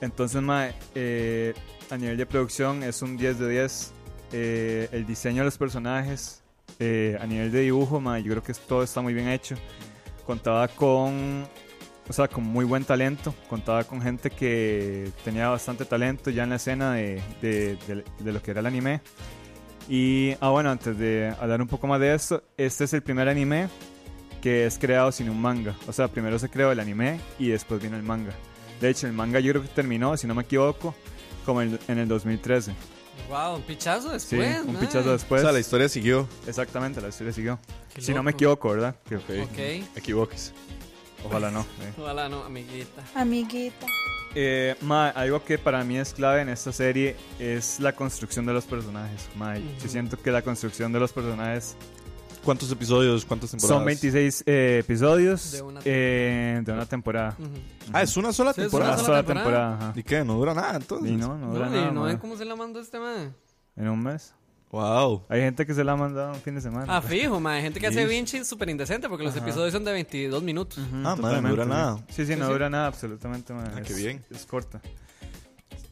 Entonces, 0.00 0.42
ma, 0.42 0.68
eh, 0.94 1.54
a 1.90 1.96
nivel 1.96 2.16
de 2.16 2.26
producción 2.26 2.82
es 2.82 3.02
un 3.02 3.16
10 3.16 3.38
de 3.38 3.48
10. 3.48 3.92
Eh, 4.32 4.88
el 4.92 5.06
diseño 5.06 5.42
de 5.42 5.44
los 5.44 5.58
personajes, 5.58 6.42
eh, 6.80 7.16
a 7.20 7.26
nivel 7.26 7.52
de 7.52 7.60
dibujo, 7.60 8.00
ma, 8.00 8.18
yo 8.18 8.32
creo 8.32 8.42
que 8.42 8.54
todo 8.54 8.82
está 8.82 9.00
muy 9.00 9.14
bien 9.14 9.28
hecho. 9.28 9.54
Contaba 10.26 10.68
con, 10.68 11.44
o 12.08 12.12
sea, 12.12 12.28
con 12.28 12.44
muy 12.44 12.64
buen 12.64 12.84
talento. 12.84 13.34
Contaba 13.48 13.84
con 13.84 14.00
gente 14.00 14.30
que 14.30 15.10
tenía 15.24 15.48
bastante 15.48 15.84
talento 15.84 16.30
ya 16.30 16.44
en 16.44 16.50
la 16.50 16.56
escena 16.56 16.92
de, 16.94 17.20
de- 17.40 17.76
de- 18.20 18.32
lo 18.32 18.42
que 18.42 18.50
era 18.52 18.60
el 18.60 18.66
anime. 18.66 19.00
Y, 19.88 20.34
ah, 20.40 20.50
bueno, 20.50 20.70
antes 20.70 20.96
de 20.96 21.34
hablar 21.40 21.60
un 21.60 21.68
poco 21.68 21.86
más 21.86 21.98
de 22.00 22.14
esto, 22.14 22.42
este 22.56 22.84
es 22.84 22.92
el 22.92 23.02
primer 23.02 23.28
anime 23.28 23.68
que 24.40 24.66
es 24.66 24.78
creado 24.78 25.10
sin 25.12 25.28
un 25.28 25.40
manga. 25.40 25.74
O 25.88 25.92
sea, 25.92 26.08
primero 26.08 26.38
se 26.38 26.48
creó 26.48 26.72
el 26.72 26.80
anime 26.80 27.20
y 27.38 27.48
después 27.48 27.82
vino 27.82 27.96
el 27.96 28.02
manga. 28.02 28.32
De 28.80 28.90
hecho, 28.90 29.06
el 29.06 29.12
manga 29.12 29.38
yo 29.40 29.52
creo 29.52 29.62
que 29.62 29.68
terminó, 29.68 30.16
si 30.16 30.26
no 30.26 30.34
me 30.34 30.42
equivoco, 30.42 30.94
como 31.44 31.62
en 31.62 31.78
el 31.88 32.08
2013. 32.08 32.72
Wow, 33.28 33.56
un 33.56 33.62
pichazo 33.62 34.08
Sí, 34.18 34.36
después. 34.36 34.60
un 34.66 34.72
mae. 34.74 34.80
pichazo 34.86 35.08
o 35.10 35.12
después. 35.12 35.42
sea, 35.42 35.52
la 35.52 35.60
historia 35.60 35.88
siguió. 35.88 36.28
Exactamente, 36.46 37.00
la 37.00 37.08
historia 37.08 37.32
siguió. 37.32 37.58
Qué 37.94 38.00
Si 38.02 38.12
no 38.12 38.22
me 38.22 38.32
equivoco, 38.32 38.70
¿verdad? 38.70 38.96
Que- 39.08 39.16
Ok. 39.16 39.96
Equivoques. 39.96 40.52
Ojalá 41.24 41.50
no. 41.50 41.60
eh. 41.80 41.92
Ojalá 41.98 42.28
no, 42.28 42.42
amiguita. 42.44 43.02
Amiguita. 43.14 43.86
Eh, 44.34 44.76
ma, 44.80 45.08
algo 45.10 45.44
que 45.44 45.58
para 45.58 45.84
mí 45.84 45.98
es 45.98 46.14
clave 46.14 46.40
en 46.40 46.48
esta 46.48 46.72
serie 46.72 47.16
es 47.38 47.78
la 47.80 47.92
construcción 47.94 48.46
de 48.46 48.54
los 48.54 48.64
personajes. 48.64 49.28
Ma, 49.36 49.56
Yo 49.58 49.88
siento 49.88 50.16
que 50.20 50.30
la 50.30 50.40
construcción 50.42 50.90
de 50.92 51.00
los 51.00 51.12
personajes 51.12 51.76
¿Cuántos 52.44 52.70
episodios? 52.72 53.24
¿Cuántas 53.24 53.50
temporadas? 53.52 53.78
son 53.78 53.84
26 53.86 54.44
eh, 54.46 54.78
episodios 54.82 55.52
De 55.52 55.62
una 55.62 55.80
eh, 55.84 56.60
de 56.64 56.72
una 56.72 56.86
temporada. 56.86 57.36
Ah, 57.92 58.02
es 58.02 58.16
una 58.16 58.32
sola 58.32 58.52
Sí, 58.52 58.62
es 58.62 58.64
temporada. 58.66 58.94
Una 58.94 59.02
sola 59.02 59.06
sola 59.18 59.22
temporada. 59.26 59.68
temporada. 59.70 59.90
ajá. 59.90 60.00
¿Y 60.00 60.02
qué? 60.02 60.24
No 60.24 60.34
dura 60.34 60.52
nada 60.54 60.76
entonces. 60.76 61.10
Y 61.10 61.16
no, 61.16 61.38
no 61.38 61.46
No, 61.48 61.54
dura 61.54 61.68
y 61.68 61.70
nada. 61.70 61.90
no 61.92 62.00
ma. 62.00 62.06
ven 62.08 62.18
cómo 62.18 62.36
se 62.36 62.44
la 62.44 62.56
mandó 62.56 62.80
este 62.80 62.98
man. 62.98 63.34
En 63.76 63.88
un 63.88 64.02
mes. 64.02 64.34
Wow. 64.72 65.24
Hay 65.28 65.40
gente 65.42 65.66
que 65.66 65.74
se 65.74 65.84
la 65.84 65.92
ha 65.92 65.96
mandado 65.96 66.32
un 66.32 66.40
fin 66.40 66.54
de 66.54 66.60
semana. 66.62 66.86
Ah, 66.96 67.00
fijo, 67.02 67.38
man. 67.38 67.54
Hay 67.54 67.62
gente 67.62 67.78
que 67.78 67.86
hace. 67.86 68.06
Vinci 68.06 68.44
súper 68.44 68.70
indecente 68.70 69.08
porque 69.08 69.22
los 69.24 69.36
Ajá. 69.36 69.44
episodios 69.44 69.72
son 69.72 69.84
de 69.84 69.92
22 69.92 70.42
minutos. 70.42 70.78
Ah, 71.04 71.14
man, 71.14 71.42
no 71.42 71.48
dura 71.50 71.64
nada. 71.66 71.96
Sí, 72.08 72.24
sí, 72.26 72.32
no 72.34 72.38
Sí, 72.38 72.46
sí. 72.46 72.52
dura 72.52 72.70
nada, 72.70 72.86
absolutamente. 72.86 73.52
ma, 73.52 73.64
Ah, 73.76 73.80
es, 73.80 73.86
qué 73.86 73.94
bien. 73.94 74.24
Es 74.30 74.46
corta. 74.46 74.80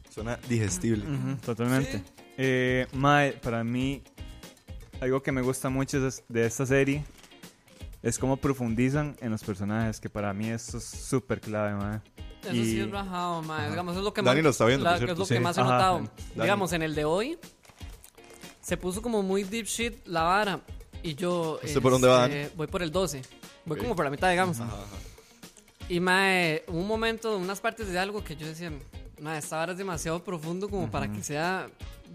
Suena 0.09 0.37
digestible. 0.49 1.05
Totalmente. 1.45 1.99
Sí. 1.99 2.03
Eh, 2.37 2.87
mae, 2.93 3.33
para 3.33 3.63
mí, 3.63 4.01
algo 5.01 5.21
que 5.23 5.31
me 5.31 5.41
gusta 5.41 5.69
mucho 5.69 5.99
de, 5.99 6.45
esta 6.45 6.65
serie 6.65 7.03
es 8.03 8.17
cómo 8.17 8.37
profundizan 8.37 9.15
en 9.19 9.31
los 9.31 9.43
personajes, 9.43 9.99
que 9.99 10.09
para 10.09 10.33
mí 10.33 10.49
eso 10.49 10.77
es 10.77 10.83
súper 10.85 11.41
clave, 11.41 11.73
mae. 11.75 11.99
Eso 12.43 12.53
Y- 12.53 12.65
sí 12.65 12.79
es 12.79 12.89
rajado, 12.89 13.41
man. 13.43 13.69
Digamos, 13.69 13.95
es 13.97 14.03
lo 14.03 14.13
que 14.13 14.21
Dani 14.21 14.37
más, 14.37 14.43
lo 14.43 14.49
está 14.51 14.65
viendo, 14.65 14.83
la- 14.85 14.91
por 14.91 14.97
cierto, 14.99 15.13
es 15.13 15.19
lo 15.19 15.25
sí. 15.25 15.33
que 15.35 15.39
más 15.39 15.57
he 15.57 15.61
Ajá. 15.61 15.71
notado. 15.71 15.95
Dani. 15.97 16.09
Digamos, 16.35 16.73
en 16.73 16.81
el 16.83 16.95
de 16.95 17.05
hoy 17.05 17.37
se 18.61 18.77
puso 18.77 19.01
como 19.01 19.21
muy 19.21 19.43
deep 19.43 19.65
shit 19.65 20.05
la 20.07 20.23
vara. 20.23 20.61
Y 21.03 21.15
yo. 21.15 21.59
¿Usted 21.63 21.81
por 21.81 21.91
dónde 21.91 22.07
va, 22.07 22.25
este, 22.27 22.55
Voy 22.55 22.67
por 22.67 22.81
el 22.83 22.91
12. 22.91 23.21
Voy 23.65 23.77
como 23.77 23.95
por 23.95 24.05
la 24.05 24.11
mitad, 24.11 24.29
digamos. 24.29 24.59
Ajá, 24.59 24.73
ajá. 24.73 24.85
Y 25.89 25.99
mae, 25.99 26.63
hubo 26.67 26.79
un 26.79 26.87
momento, 26.87 27.37
unas 27.37 27.59
partes 27.59 27.87
de 27.89 27.99
algo 27.99 28.23
que 28.23 28.35
yo 28.35 28.47
decía, 28.47 28.71
mae, 29.21 29.39
esta 29.39 29.57
vara 29.57 29.71
es 29.71 29.77
demasiado 29.77 30.23
profundo 30.23 30.69
como 30.69 30.89
para 30.89 31.11
que 31.11 31.23
sea 31.23 31.69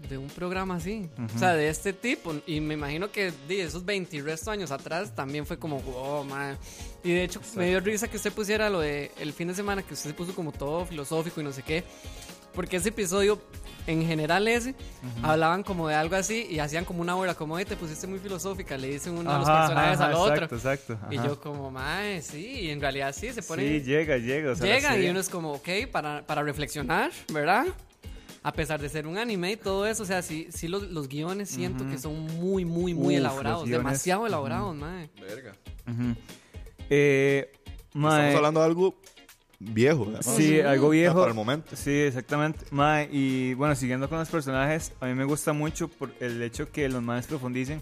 de 0.09 0.17
un 0.17 0.27
programa 0.27 0.75
así. 0.75 1.09
O 1.35 1.39
sea, 1.39 1.53
de 1.53 1.69
este 1.69 1.93
tipo. 1.93 2.35
Y 2.45 2.59
me 2.59 2.75
imagino 2.75 3.11
que 3.11 3.33
de 3.47 3.63
esos 3.63 3.83
20 3.83 4.17
y 4.17 4.21
resto 4.21 4.51
años 4.51 4.71
atrás 4.71 5.15
también 5.15 5.45
fue 5.45 5.57
como, 5.57 5.79
wow, 5.79 6.23
mae. 6.23 6.57
Y 7.03 7.13
de 7.13 7.23
hecho, 7.23 7.41
me 7.55 7.67
dio 7.69 7.79
risa 7.79 8.07
que 8.07 8.17
usted 8.17 8.31
pusiera 8.31 8.69
lo 8.69 8.79
de 8.81 9.11
el 9.19 9.33
fin 9.33 9.47
de 9.47 9.55
semana, 9.55 9.81
que 9.81 9.93
usted 9.93 10.09
se 10.09 10.15
puso 10.15 10.35
como 10.35 10.51
todo 10.51 10.85
filosófico 10.85 11.41
y 11.41 11.43
no 11.43 11.51
sé 11.51 11.63
qué. 11.63 11.83
Porque 12.57 12.77
ese 12.77 12.89
episodio, 12.89 13.39
en 13.85 14.03
general 14.03 14.47
ese, 14.47 14.73
hablaban 15.21 15.61
como 15.61 15.87
de 15.87 15.93
algo 15.93 16.15
así 16.15 16.47
y 16.49 16.57
hacían 16.57 16.85
como 16.85 17.01
una 17.01 17.15
hora, 17.15 17.35
como, 17.35 17.53
"Oye, 17.53 17.65
te 17.65 17.75
pusiste 17.75 18.07
muy 18.07 18.17
filosófica, 18.17 18.75
le 18.79 18.87
dicen 18.89 19.13
uno 19.15 19.31
de 19.31 19.37
los 19.37 19.47
Ajá, 19.47 19.59
personajes 19.59 19.99
ajá, 19.99 20.05
al 20.07 20.13
otro. 20.15 20.45
Exacto, 20.45 20.55
exacto. 20.55 20.97
Y 21.11 21.17
ajá. 21.19 21.27
yo 21.27 21.39
como, 21.39 21.69
mae, 21.69 22.19
sí, 22.23 22.61
y 22.61 22.69
en 22.71 22.81
realidad 22.81 23.13
sí, 23.15 23.31
se 23.31 23.43
pone... 23.43 23.61
Sí, 23.61 23.81
llega, 23.83 24.17
llega. 24.17 24.53
o 24.53 24.55
sea, 24.55 24.65
la 24.65 24.73
Llegan 24.73 25.03
y 25.03 25.07
uno 25.07 25.19
es 25.19 25.29
como, 25.29 25.51
ok, 25.53 25.69
para, 25.91 26.25
para 26.25 26.41
reflexionar, 26.41 27.11
¿verdad? 27.31 27.67
A 28.41 28.51
pesar 28.51 28.81
de 28.81 28.89
ser 28.89 29.05
un 29.05 29.19
anime 29.19 29.51
y 29.51 29.57
todo 29.57 29.85
eso, 29.85 30.01
o 30.01 30.05
sea, 30.07 30.23
sí, 30.23 30.47
sí 30.49 30.67
los, 30.67 30.89
los 30.89 31.07
guiones 31.07 31.49
siento 31.49 31.87
que 31.87 31.99
son 31.99 32.25
muy, 32.39 32.65
muy, 32.65 32.95
muy 32.95 33.13
Uf, 33.13 33.19
elaborados, 33.19 33.61
los 33.61 33.69
demasiado 33.69 34.25
elaborados, 34.25 34.75
mae. 34.75 35.11
Verga. 35.21 35.53
Ujú. 35.87 36.15
Eh, 36.89 37.51
mae, 37.93 38.19
Estamos 38.29 38.35
hablando 38.37 38.59
de 38.61 38.65
algo 38.65 38.99
viejo. 39.59 40.03
además. 40.03 40.25
Sí, 40.25 40.59
algo 40.61 40.89
viejo. 40.89 41.15
Para 41.19 41.29
el 41.29 41.35
momento. 41.35 41.75
Sí, 41.75 41.91
exactamente. 41.91 42.65
Mae, 42.71 43.09
y 43.11 43.53
bueno, 43.53 43.75
siguiendo 43.75 44.09
con 44.09 44.19
los 44.19 44.29
personajes, 44.29 44.93
a 44.99 45.05
mí 45.07 45.13
me 45.13 45.23
gusta 45.23 45.53
mucho 45.53 45.87
por 45.87 46.11
el 46.19 46.41
hecho 46.41 46.71
que 46.71 46.87
los 46.89 47.01
maes 47.01 47.27
profundicen, 47.27 47.81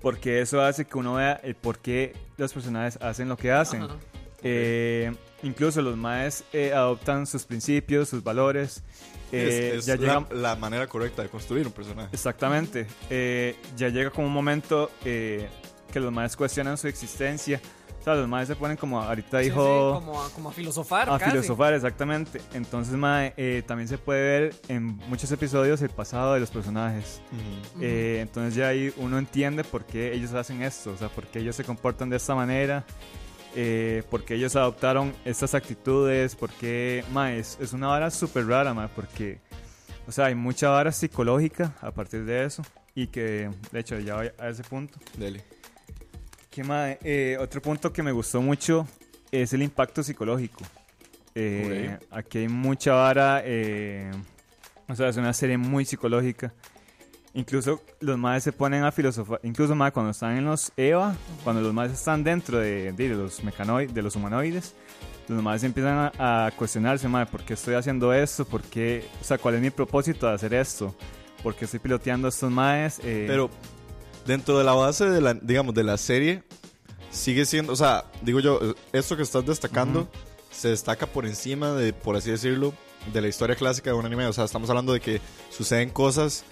porque 0.00 0.40
eso 0.40 0.62
hace 0.62 0.84
que 0.84 0.98
uno 0.98 1.14
vea 1.14 1.40
el 1.42 1.54
por 1.54 1.78
qué 1.78 2.14
los 2.36 2.52
personajes 2.52 2.98
hacen 3.00 3.28
lo 3.28 3.36
que 3.36 3.52
hacen. 3.52 3.82
Ajá. 3.82 3.96
Eh, 4.44 5.12
incluso 5.44 5.80
los 5.82 5.96
maes 5.96 6.44
eh, 6.52 6.72
adoptan 6.72 7.26
sus 7.26 7.44
principios, 7.44 8.08
sus 8.08 8.22
valores. 8.22 8.82
Eh, 9.30 9.72
es 9.74 9.78
es 9.78 9.86
ya 9.86 9.94
la, 9.94 10.00
llegan, 10.00 10.26
la 10.42 10.56
manera 10.56 10.86
correcta 10.86 11.22
de 11.22 11.28
construir 11.28 11.66
un 11.66 11.72
personaje. 11.72 12.10
Exactamente. 12.12 12.86
Eh, 13.08 13.56
ya 13.76 13.88
llega 13.88 14.10
como 14.10 14.26
un 14.26 14.32
momento 14.32 14.90
eh, 15.04 15.48
que 15.90 16.00
los 16.00 16.12
maes 16.12 16.36
cuestionan 16.36 16.76
su 16.76 16.88
existencia. 16.88 17.60
O 18.02 18.04
sea, 18.04 18.16
los 18.16 18.26
maes 18.28 18.48
se 18.48 18.56
ponen 18.56 18.76
como 18.76 19.00
ahorita 19.00 19.38
Sí, 19.38 19.44
sí, 19.44 19.50
dijo 19.50 19.94
como, 19.94 20.20
a, 20.20 20.28
como 20.30 20.48
a 20.48 20.52
filosofar, 20.52 21.08
a 21.08 21.18
casi. 21.20 21.30
filosofar, 21.30 21.72
exactamente. 21.72 22.40
Entonces, 22.52 22.94
mae, 22.94 23.32
eh, 23.36 23.62
también 23.64 23.86
se 23.86 23.96
puede 23.96 24.20
ver 24.40 24.54
en 24.66 24.96
muchos 25.08 25.30
episodios 25.30 25.80
el 25.82 25.90
pasado 25.90 26.34
de 26.34 26.40
los 26.40 26.50
personajes. 26.50 27.20
Ujú. 27.30 27.78
Eh, 27.80 28.18
entonces 28.20 28.56
ya 28.56 28.66
ahí 28.66 28.92
uno 28.96 29.18
entiende 29.18 29.62
por 29.62 29.84
qué 29.84 30.12
ellos 30.14 30.32
hacen 30.34 30.62
esto, 30.62 30.90
o 30.90 30.96
sea, 30.96 31.10
por 31.10 31.28
qué 31.28 31.38
ellos 31.38 31.54
se 31.54 31.62
comportan 31.62 32.10
de 32.10 32.16
esta 32.16 32.34
manera, 32.34 32.84
eh, 33.54 34.02
por 34.10 34.24
qué 34.24 34.34
ellos 34.34 34.56
adoptaron 34.56 35.14
estas 35.24 35.54
actitudes, 35.54 36.34
por 36.34 36.50
qué, 36.50 37.04
mae, 37.12 37.38
es, 37.38 37.56
es 37.60 37.72
una 37.72 37.86
vara 37.86 38.10
súper 38.10 38.48
rara, 38.48 38.74
mae, 38.74 38.88
porque, 38.96 39.38
o 40.08 40.10
sea, 40.10 40.24
hay 40.26 40.34
mucha 40.34 40.70
vara 40.70 40.90
psicológica 40.90 41.76
a 41.80 41.92
partir 41.92 42.24
de 42.24 42.46
eso 42.46 42.64
y 42.96 43.06
que, 43.06 43.48
de 43.70 43.78
hecho, 43.78 43.96
ya 44.00 44.16
voy 44.16 44.30
a 44.40 44.48
ese 44.48 44.64
punto. 44.64 44.98
Dele. 45.16 45.44
¿Qué 46.52 46.62
mae? 46.62 46.98
Eh, 47.02 47.36
otro 47.40 47.60
punto 47.62 47.92
que 47.92 48.02
me 48.02 48.12
gustó 48.12 48.42
mucho 48.42 48.86
es 49.30 49.52
el 49.54 49.62
impacto 49.62 50.02
psicológico. 50.02 50.62
Eh, 51.34 51.98
Aquí 52.10 52.38
hay 52.38 52.48
mucha 52.48 52.92
vara, 52.92 53.40
eh, 53.42 54.10
o 54.86 54.94
sea, 54.94 55.08
es 55.08 55.16
una 55.16 55.32
serie 55.32 55.56
muy 55.56 55.86
psicológica. 55.86 56.52
Incluso 57.34 57.82
los 58.00 58.18
madres 58.18 58.44
se 58.44 58.52
ponen 58.52 58.84
a 58.84 58.92
filosofar, 58.92 59.40
incluso 59.42 59.74
mae, 59.74 59.90
cuando 59.90 60.10
están 60.10 60.36
en 60.36 60.44
los 60.44 60.70
EVA, 60.76 61.16
cuando 61.42 61.62
los 61.62 61.72
madres 61.72 61.94
están 61.94 62.22
dentro 62.22 62.58
de, 62.58 62.92
de 62.92 63.08
los 63.08 63.42
mecanoides, 63.42 63.94
de 63.94 64.02
los 64.02 64.14
humanoides, 64.14 64.74
los 65.28 65.42
madres 65.42 65.64
empiezan 65.64 66.10
a, 66.18 66.46
a 66.46 66.50
cuestionarse, 66.50 67.08
madre, 67.08 67.30
¿por 67.32 67.42
qué 67.42 67.54
estoy 67.54 67.72
haciendo 67.76 68.12
esto? 68.12 68.44
¿Por 68.44 68.60
qué, 68.60 69.06
o 69.18 69.24
sea, 69.24 69.38
cuál 69.38 69.54
es 69.54 69.62
mi 69.62 69.70
propósito 69.70 70.26
de 70.28 70.34
hacer 70.34 70.52
esto? 70.52 70.94
¿Por 71.42 71.54
qué 71.54 71.64
estoy 71.64 71.80
piloteando 71.80 72.28
a 72.28 72.28
estos 72.28 72.50
madres? 72.52 73.00
Eh, 73.02 73.24
Pero 73.26 73.48
dentro 74.26 74.58
de 74.58 74.64
la 74.64 74.72
base 74.74 75.08
de 75.08 75.20
la, 75.20 75.34
digamos, 75.34 75.74
de 75.74 75.84
la 75.84 75.96
serie, 75.98 76.42
sigue 77.10 77.44
siendo, 77.44 77.72
o 77.72 77.76
sea, 77.76 78.04
digo 78.22 78.40
yo, 78.40 78.60
esto 78.92 79.16
que 79.16 79.22
estás 79.22 79.44
destacando 79.46 80.08
se 80.50 80.68
destaca 80.68 81.06
por 81.06 81.26
encima 81.26 81.72
de, 81.72 81.92
por 81.92 82.16
así 82.16 82.30
decirlo, 82.30 82.74
de 83.12 83.20
la 83.20 83.28
historia 83.28 83.56
clásica 83.56 83.90
de 83.90 83.96
un 83.96 84.06
anime. 84.06 84.26
O 84.26 84.32
sea, 84.32 84.44
estamos 84.44 84.68
hablando 84.70 84.92
de 84.92 85.00
que 85.00 85.20
suceden 85.50 85.90
cosas 85.90 86.44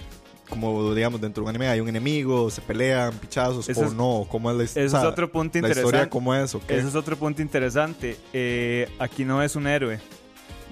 como, 0.48 0.92
digamos, 0.94 1.20
dentro 1.20 1.42
de 1.42 1.44
un 1.44 1.48
anime 1.50 1.68
hay 1.68 1.78
un 1.78 1.88
enemigo, 1.88 2.50
se 2.50 2.60
pelean, 2.60 3.12
pichazos, 3.18 3.68
Eso 3.68 3.82
o 3.82 3.84
es- 3.84 3.92
no, 3.92 4.26
cómo 4.28 4.50
es 4.50 4.56
la 4.56 4.64
Ese 4.64 4.84
historia. 4.84 5.06
es 5.06 5.12
otro 5.12 5.30
punto 5.30 5.52
La 5.54 5.58
interesante. 5.60 5.86
historia, 5.96 6.10
cómo 6.10 6.34
es, 6.34 6.54
o 6.56 6.60
qué. 6.66 6.76
Ese 6.76 6.88
es 6.88 6.94
otro 6.96 7.16
punto 7.16 7.40
interesante. 7.40 8.16
Eh, 8.32 8.88
aquí 8.98 9.24
no 9.24 9.42
es 9.44 9.54
un 9.54 9.68
héroe 9.68 10.00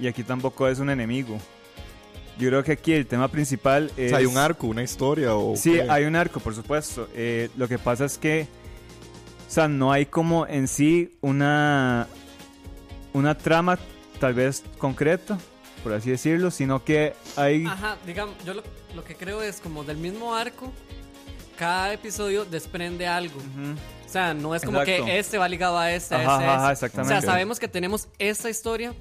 y 0.00 0.08
aquí 0.08 0.24
tampoco 0.24 0.66
es 0.66 0.80
un 0.80 0.90
enemigo. 0.90 1.38
Yo 2.38 2.48
creo 2.48 2.62
que 2.62 2.72
aquí 2.72 2.92
el 2.92 3.06
tema 3.06 3.28
principal 3.28 3.90
O 3.96 4.00
es... 4.00 4.10
sea, 4.10 4.18
hay 4.18 4.26
un 4.26 4.36
arco, 4.36 4.66
una 4.68 4.82
historia, 4.82 5.34
o. 5.34 5.56
Sí, 5.56 5.72
qué? 5.72 5.86
hay 5.90 6.04
un 6.04 6.16
arco, 6.16 6.40
por 6.40 6.54
supuesto. 6.54 7.08
Eh, 7.14 7.50
lo 7.56 7.66
que 7.68 7.78
pasa 7.78 8.04
es 8.04 8.16
que, 8.16 8.46
o 9.48 9.50
sea, 9.50 9.66
no 9.68 9.90
hay 9.92 10.06
como 10.06 10.46
en 10.46 10.68
sí 10.68 11.16
una, 11.20 12.06
una 13.12 13.36
trama 13.36 13.78
tal 14.20 14.34
vez 14.34 14.62
concreta, 14.78 15.38
por 15.82 15.92
así 15.92 16.10
decirlo, 16.10 16.50
sino 16.50 16.84
que 16.84 17.14
hay... 17.36 17.64
Ajá, 17.66 17.96
digamos, 18.06 18.34
yo 18.44 18.54
lo, 18.54 18.62
lo 18.94 19.04
que 19.04 19.14
creo 19.16 19.42
es 19.42 19.60
como 19.60 19.84
del 19.84 19.96
mismo 19.96 20.34
arco, 20.34 20.72
cada 21.56 21.92
episodio 21.92 22.44
desprende 22.44 23.06
algo. 23.06 23.38
Ujú. 23.38 23.72
O 24.06 24.10
sea, 24.10 24.32
no 24.32 24.54
es 24.54 24.62
como 24.62 24.80
Exacto. 24.80 25.04
que 25.04 25.18
este 25.18 25.38
va 25.38 25.48
ligado 25.48 25.78
a 25.78 25.92
este, 25.92 26.14
a 26.14 26.20
Ajá, 26.20 26.34
este, 26.36 26.44
a 26.44 26.54
ajá, 26.54 26.72
este. 26.72 26.84
O 26.84 26.86
exactamente. 26.86 27.20
sea, 27.20 27.30
sabemos 27.30 27.58
que 27.58 27.68
tenemos 27.68 28.08
esta 28.18 28.48
historia 28.48 28.94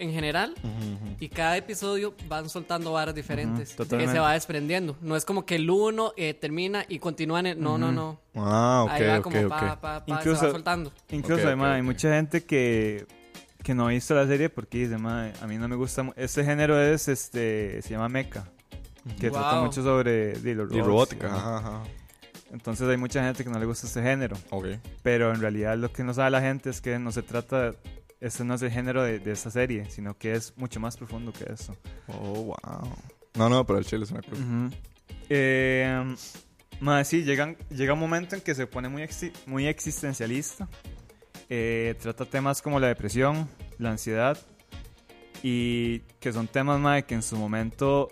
en 0.00 0.12
general 0.12 0.54
y 1.20 1.28
cada 1.28 1.56
episodio 1.56 2.14
van 2.28 2.48
soltando 2.48 2.92
varas 2.92 3.14
diferentes 3.14 3.68
Ujú, 3.68 3.70
que 3.70 3.76
totalmente. 3.84 4.12
se 4.14 4.18
va 4.18 4.32
desprendiendo. 4.32 4.96
No 5.00 5.14
es 5.16 5.24
como 5.24 5.44
que 5.46 5.56
el 5.56 5.68
uno 5.70 6.12
eh, 6.16 6.34
termina 6.34 6.84
y 6.88 6.98
continúa 6.98 7.40
en 7.40 7.46
el... 7.46 7.60
No, 7.60 7.78
no, 7.78 7.92
no. 7.92 8.20
Ah, 8.34 8.82
ok, 8.86 8.90
Ahí 8.92 9.06
va 9.06 9.18
ok, 9.18 9.22
como 9.22 9.40
ok. 9.42 9.48
pa, 9.48 9.80
pa, 9.80 9.80
pa, 9.80 10.04
se 10.04 10.10
Incluso- 10.12 10.46
va 10.46 10.52
soltando. 10.52 10.92
Incluso 11.10 11.42
Ok, 11.48 11.60
hay, 11.62 11.82
mucha 11.82 12.14
gente 12.14 12.42
que, 12.44 13.06
que 13.62 13.74
no 13.74 13.86
ha 13.86 13.90
visto 13.90 14.14
la 14.14 14.26
serie 14.26 14.48
porque 14.48 14.78
dice, 14.78 14.94
a 14.94 15.46
mí 15.46 15.58
no 15.58 15.68
me 15.68 15.76
gusta... 15.76 16.10
Este 16.16 16.44
género 16.44 16.80
es, 16.80 17.08
este, 17.08 17.82
se 17.82 17.90
llama 17.90 18.08
mecha, 18.08 18.44
que 19.18 19.28
Wow. 19.30 19.38
trata 19.40 19.60
mucho 19.60 19.82
sobre 19.82 20.32
di, 20.40 20.54
los 20.54 20.68
robots, 20.68 20.86
robótica, 20.86 21.26
ajá. 21.26 21.56
ajá, 21.58 21.68
ajá. 21.76 21.82
Entonces 22.52 22.88
hay 22.88 22.96
mucha 22.96 23.22
gente 23.22 23.44
que 23.44 23.50
no 23.50 23.58
le 23.60 23.64
gusta 23.66 23.86
este 23.86 24.02
género. 24.02 24.36
Ok. 24.50 24.66
Pero 25.04 25.32
en 25.32 25.40
realidad 25.40 25.76
lo 25.78 25.92
que 25.92 26.02
no 26.02 26.12
sabe 26.12 26.30
la 26.30 26.40
gente 26.40 26.68
es 26.70 26.80
que 26.80 26.98
no 26.98 27.12
se 27.12 27.22
trata, 27.22 27.72
este 28.20 28.44
no 28.44 28.54
es 28.54 28.62
el 28.62 28.70
género 28.70 29.02
de, 29.02 29.18
de 29.18 29.32
esta 29.32 29.50
serie, 29.50 29.88
sino 29.90 30.16
que 30.16 30.32
es 30.32 30.52
mucho 30.56 30.78
más 30.80 30.96
profundo 30.96 31.32
que 31.32 31.52
eso. 31.52 31.76
Oh, 32.08 32.42
wow. 32.44 32.94
No, 33.34 33.48
no, 33.48 33.64
pero 33.66 33.78
el 33.78 33.84
chile 33.84 34.04
es 34.04 34.10
una 34.10 34.22
cosa. 34.22 34.34
Ujú. 34.42 34.70
Eh, 35.28 36.14
más 36.80 37.08
sí, 37.08 37.22
llegan, 37.24 37.56
llega 37.70 37.92
un 37.94 38.00
momento 38.00 38.34
en 38.34 38.40
que 38.42 38.54
se 38.54 38.66
pone 38.66 38.88
muy, 38.88 39.02
exi- 39.02 39.32
muy 39.46 39.66
existencialista. 39.66 40.68
Eh, 41.48 41.94
trata 42.00 42.24
temas 42.24 42.62
como 42.62 42.78
la 42.80 42.88
depresión, 42.88 43.48
la 43.78 43.90
ansiedad, 43.90 44.38
y 45.42 46.00
que 46.20 46.32
son 46.32 46.46
temas 46.48 46.78
más 46.80 47.04
que 47.04 47.14
en 47.14 47.22
su 47.22 47.36
momento, 47.36 48.08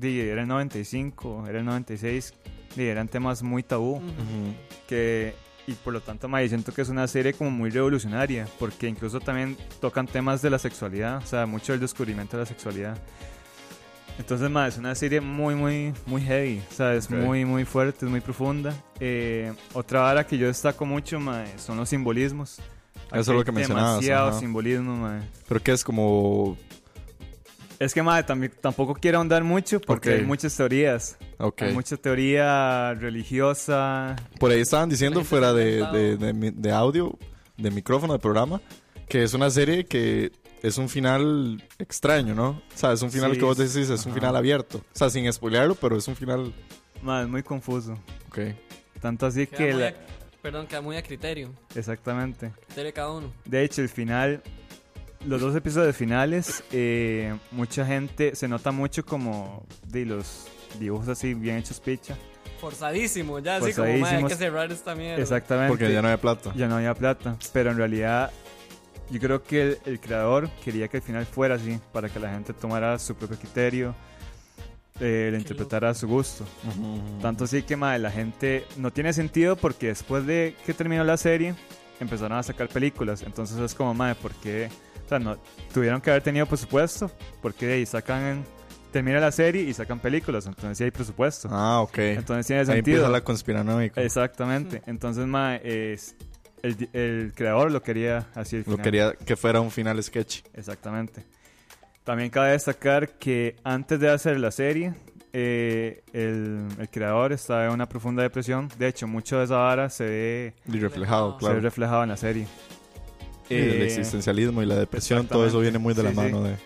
era 0.00 0.42
el 0.42 0.48
95, 0.48 1.46
era 1.48 1.58
el 1.60 1.64
96, 1.64 2.34
di, 2.76 2.84
eran 2.84 3.08
temas 3.08 3.42
muy 3.42 3.62
tabú. 3.62 3.96
Ujú. 3.96 4.54
que 4.86 5.34
y 5.66 5.72
por 5.72 5.92
lo 5.92 6.00
tanto 6.00 6.28
mae, 6.28 6.48
siento 6.48 6.72
que 6.72 6.82
es 6.82 6.88
una 6.88 7.06
serie 7.08 7.32
como 7.32 7.50
muy 7.50 7.70
revolucionaria 7.70 8.46
porque 8.58 8.86
incluso 8.88 9.18
también 9.20 9.56
tocan 9.80 10.06
temas 10.06 10.40
de 10.42 10.50
la 10.50 10.58
sexualidad 10.58 11.18
o 11.18 11.26
sea 11.26 11.46
mucho 11.46 11.74
el 11.74 11.80
descubrimiento 11.80 12.36
de 12.36 12.42
la 12.44 12.46
sexualidad 12.46 12.96
entonces 14.18 14.48
mae, 14.48 14.68
es 14.68 14.78
una 14.78 14.94
serie 14.94 15.20
muy 15.20 15.54
muy 15.54 15.92
muy 16.06 16.22
heavy 16.22 16.62
o 16.70 16.74
sea 16.74 16.94
es 16.94 17.06
Ok. 17.06 17.12
muy 17.12 17.44
muy 17.44 17.64
fuerte 17.64 18.06
es 18.06 18.10
muy 18.10 18.20
profunda 18.20 18.72
Eh, 19.00 19.52
otra 19.74 20.00
vara 20.00 20.26
que 20.26 20.38
yo 20.38 20.46
destaco 20.46 20.86
mucho 20.86 21.20
mae, 21.20 21.58
son 21.58 21.76
los 21.76 21.88
simbolismos 21.88 22.58
Eso 23.12 23.20
es 23.20 23.28
lo 23.28 23.44
que 23.44 23.52
mencionabas, 23.52 24.00
demasiado 24.00 24.28
ajá. 24.30 24.38
simbolismo 24.40 24.96
mae. 24.96 25.20
Pero 25.48 25.62
que 25.62 25.72
es 25.72 25.84
como. 25.84 26.56
Es 27.78 27.92
que 27.94 28.02
también, 28.26 28.52
tampoco 28.60 28.94
quiero 28.94 29.18
ahondar 29.18 29.44
mucho 29.44 29.80
porque 29.80 30.14
hay 30.14 30.22
muchas 30.22 30.56
teorías 30.56 31.16
Ok. 31.38 31.62
hay 31.62 31.72
mucha 31.74 31.96
teoría 31.96 32.94
religiosa 32.94 34.16
Por 34.38 34.50
ahí 34.50 34.60
estaban 34.60 34.88
diciendo 34.88 35.22
fuera 35.24 35.52
de, 35.52 35.72
inventado. 35.80 35.96
de, 35.96 36.16
de 36.16 36.32
mi- 36.32 36.50
de 36.50 36.72
audio, 36.72 37.18
de 37.56 37.70
micrófono, 37.70 38.12
de 38.14 38.18
programa, 38.18 38.60
que 39.08 39.22
es 39.22 39.34
una 39.34 39.50
serie 39.50 39.84
que 39.84 40.32
es 40.62 40.78
un 40.78 40.88
final 40.88 41.62
extraño, 41.78 42.34
¿no? 42.34 42.48
O 42.50 42.62
sea, 42.76 42.92
es 42.92 43.02
un 43.02 43.10
final 43.10 43.32
Sí, 43.32 43.38
que 43.38 43.44
vos 43.44 43.56
decís, 43.58 43.88
es 43.90 44.04
un 44.06 44.12
final 44.14 44.34
abierto. 44.36 44.78
O 44.78 44.82
sea, 44.98 45.10
sin 45.10 45.30
spoilearlo, 45.32 45.74
pero 45.74 45.96
es 45.96 46.08
un 46.08 46.16
final. 46.16 46.52
mae, 47.02 47.22
es 47.24 47.28
muy 47.28 47.42
confuso 47.42 47.92
Ok. 48.28 48.38
tanto 49.00 49.26
así 49.26 49.46
Queda 49.46 49.58
que 49.58 49.72
muy 49.72 49.82
la- 49.82 49.88
a- 49.88 49.94
perdón, 50.42 50.66
queda 50.66 50.80
muy 50.80 50.96
a 50.96 51.02
criterio. 51.02 51.50
exactamente 51.74 52.50
Criterio 52.66 52.84
de 52.84 52.92
cada 52.92 53.10
uno. 53.12 53.32
De 53.44 53.62
hecho, 53.64 53.82
el 53.82 53.88
final, 53.88 54.42
los 55.26 55.40
dos 55.40 55.54
episodios 55.56 55.96
finales, 55.96 56.64
eh, 56.72 57.34
mucha 57.50 57.84
gente 57.84 58.34
se 58.34 58.48
nota 58.48 58.70
mucho 58.70 59.04
como 59.04 59.66
de 59.86 60.04
los 60.04 60.46
dibujos 60.78 61.08
así 61.08 61.34
bien 61.34 61.56
hechos 61.56 61.80
picha. 61.80 62.16
Forzadísimo, 62.60 63.38
ya 63.38 63.56
así 63.56 63.72
como, 63.72 63.98
madre, 63.98 64.16
hay 64.16 64.24
que 64.24 64.36
cerrar 64.36 64.72
esta 64.72 64.94
mierda. 64.94 65.20
Exactamente. 65.20 65.68
Porque 65.68 65.92
ya 65.92 66.00
no 66.00 66.08
hay 66.08 66.16
plata. 66.16 66.52
Ya 66.56 66.68
no 66.68 66.76
había 66.76 66.94
plata. 66.94 67.36
Pero 67.52 67.70
en 67.70 67.76
realidad, 67.76 68.30
yo 69.10 69.20
creo 69.20 69.42
que 69.42 69.62
el, 69.62 69.78
el 69.84 70.00
creador 70.00 70.48
quería 70.64 70.88
que 70.88 70.98
el 70.98 71.02
final 71.02 71.26
fuera 71.26 71.56
así, 71.56 71.78
para 71.92 72.08
que 72.08 72.18
la 72.18 72.30
gente 72.30 72.54
tomara 72.54 72.98
su 72.98 73.14
propio 73.14 73.38
criterio, 73.38 73.94
eh, 75.00 75.28
lo 75.30 75.36
interpretara 75.36 75.90
a 75.90 75.94
su 75.94 76.08
gusto. 76.08 76.44
Tanto 77.20 77.44
así 77.44 77.62
que 77.62 77.76
mae, 77.76 77.98
la 77.98 78.10
gente 78.10 78.64
no 78.78 78.90
tiene 78.90 79.12
sentido 79.12 79.56
porque 79.56 79.88
después 79.88 80.26
de 80.26 80.56
que 80.64 80.72
terminó 80.72 81.04
la 81.04 81.18
serie 81.18 81.54
empezaron 82.00 82.38
a 82.38 82.42
sacar 82.42 82.68
películas. 82.68 83.22
Entonces 83.22 83.58
es 83.58 83.74
como, 83.74 83.92
madre, 83.92 84.14
¿por 84.14 84.32
qué? 84.36 84.70
O 85.06 85.08
sea, 85.08 85.18
no, 85.20 85.38
tuvieron 85.72 86.00
que 86.00 86.10
haber 86.10 86.22
tenido 86.22 86.44
presupuesto 86.46 87.10
porque 87.40 87.66
de 87.66 87.72
ahí 87.74 87.86
sacan, 87.86 88.44
termina 88.92 89.20
la 89.20 89.30
serie 89.32 89.62
y 89.62 89.72
sacan 89.72 90.00
películas. 90.00 90.46
Entonces 90.46 90.76
sí 90.78 90.84
hay 90.84 90.90
presupuesto. 90.90 91.48
Ah, 91.50 91.80
ok. 91.80 91.98
Entonces 91.98 92.46
tiene 92.46 92.60
Ahí 92.60 92.66
sentido. 92.66 92.96
empieza 92.96 93.08
la 93.08 93.20
conspiranoica. 93.22 94.02
Exactamente. 94.02 94.82
Entonces, 94.86 95.24
mae, 95.26 95.60
es, 95.92 96.16
el, 96.62 96.88
el 96.92 97.32
creador 97.34 97.70
lo 97.70 97.82
quería 97.82 98.26
así. 98.34 98.64
Lo 98.66 98.76
quería 98.78 99.12
que 99.14 99.36
fuera 99.36 99.60
un 99.60 99.70
final 99.70 100.02
sketch. 100.02 100.42
Exactamente. 100.54 101.24
También 102.02 102.30
cabe 102.30 102.50
destacar 102.50 103.10
que 103.18 103.56
antes 103.64 103.98
de 104.00 104.10
hacer 104.10 104.38
la 104.40 104.50
serie, 104.50 104.94
eh, 105.32 106.02
el, 106.12 106.66
el 106.78 106.88
creador 106.88 107.32
estaba 107.32 107.66
en 107.66 107.72
una 107.72 107.88
profunda 107.88 108.22
depresión. 108.22 108.68
De 108.78 108.88
hecho, 108.88 109.06
mucho 109.06 109.38
de 109.38 109.44
esa 109.44 109.56
vara 109.56 109.88
se 109.90 110.04
ve, 110.04 110.54
Y 110.66 110.78
reflejado, 110.78 111.32
se 111.34 111.38
claro. 111.38 111.54
ve 111.56 111.60
reflejado 111.60 112.02
en 112.04 112.08
la 112.08 112.16
serie. 112.16 112.46
Sí, 113.48 113.54
el 113.54 113.82
Eh, 113.82 113.84
existencialismo 113.86 114.62
y 114.62 114.66
la 114.66 114.74
depresión, 114.76 115.26
todo 115.26 115.46
eso 115.46 115.60
viene 115.60 115.78
muy 115.78 115.94
de 115.94 116.02
la 116.02 116.10
Sí, 116.10 116.16
mano 116.16 116.42
de... 116.42 116.56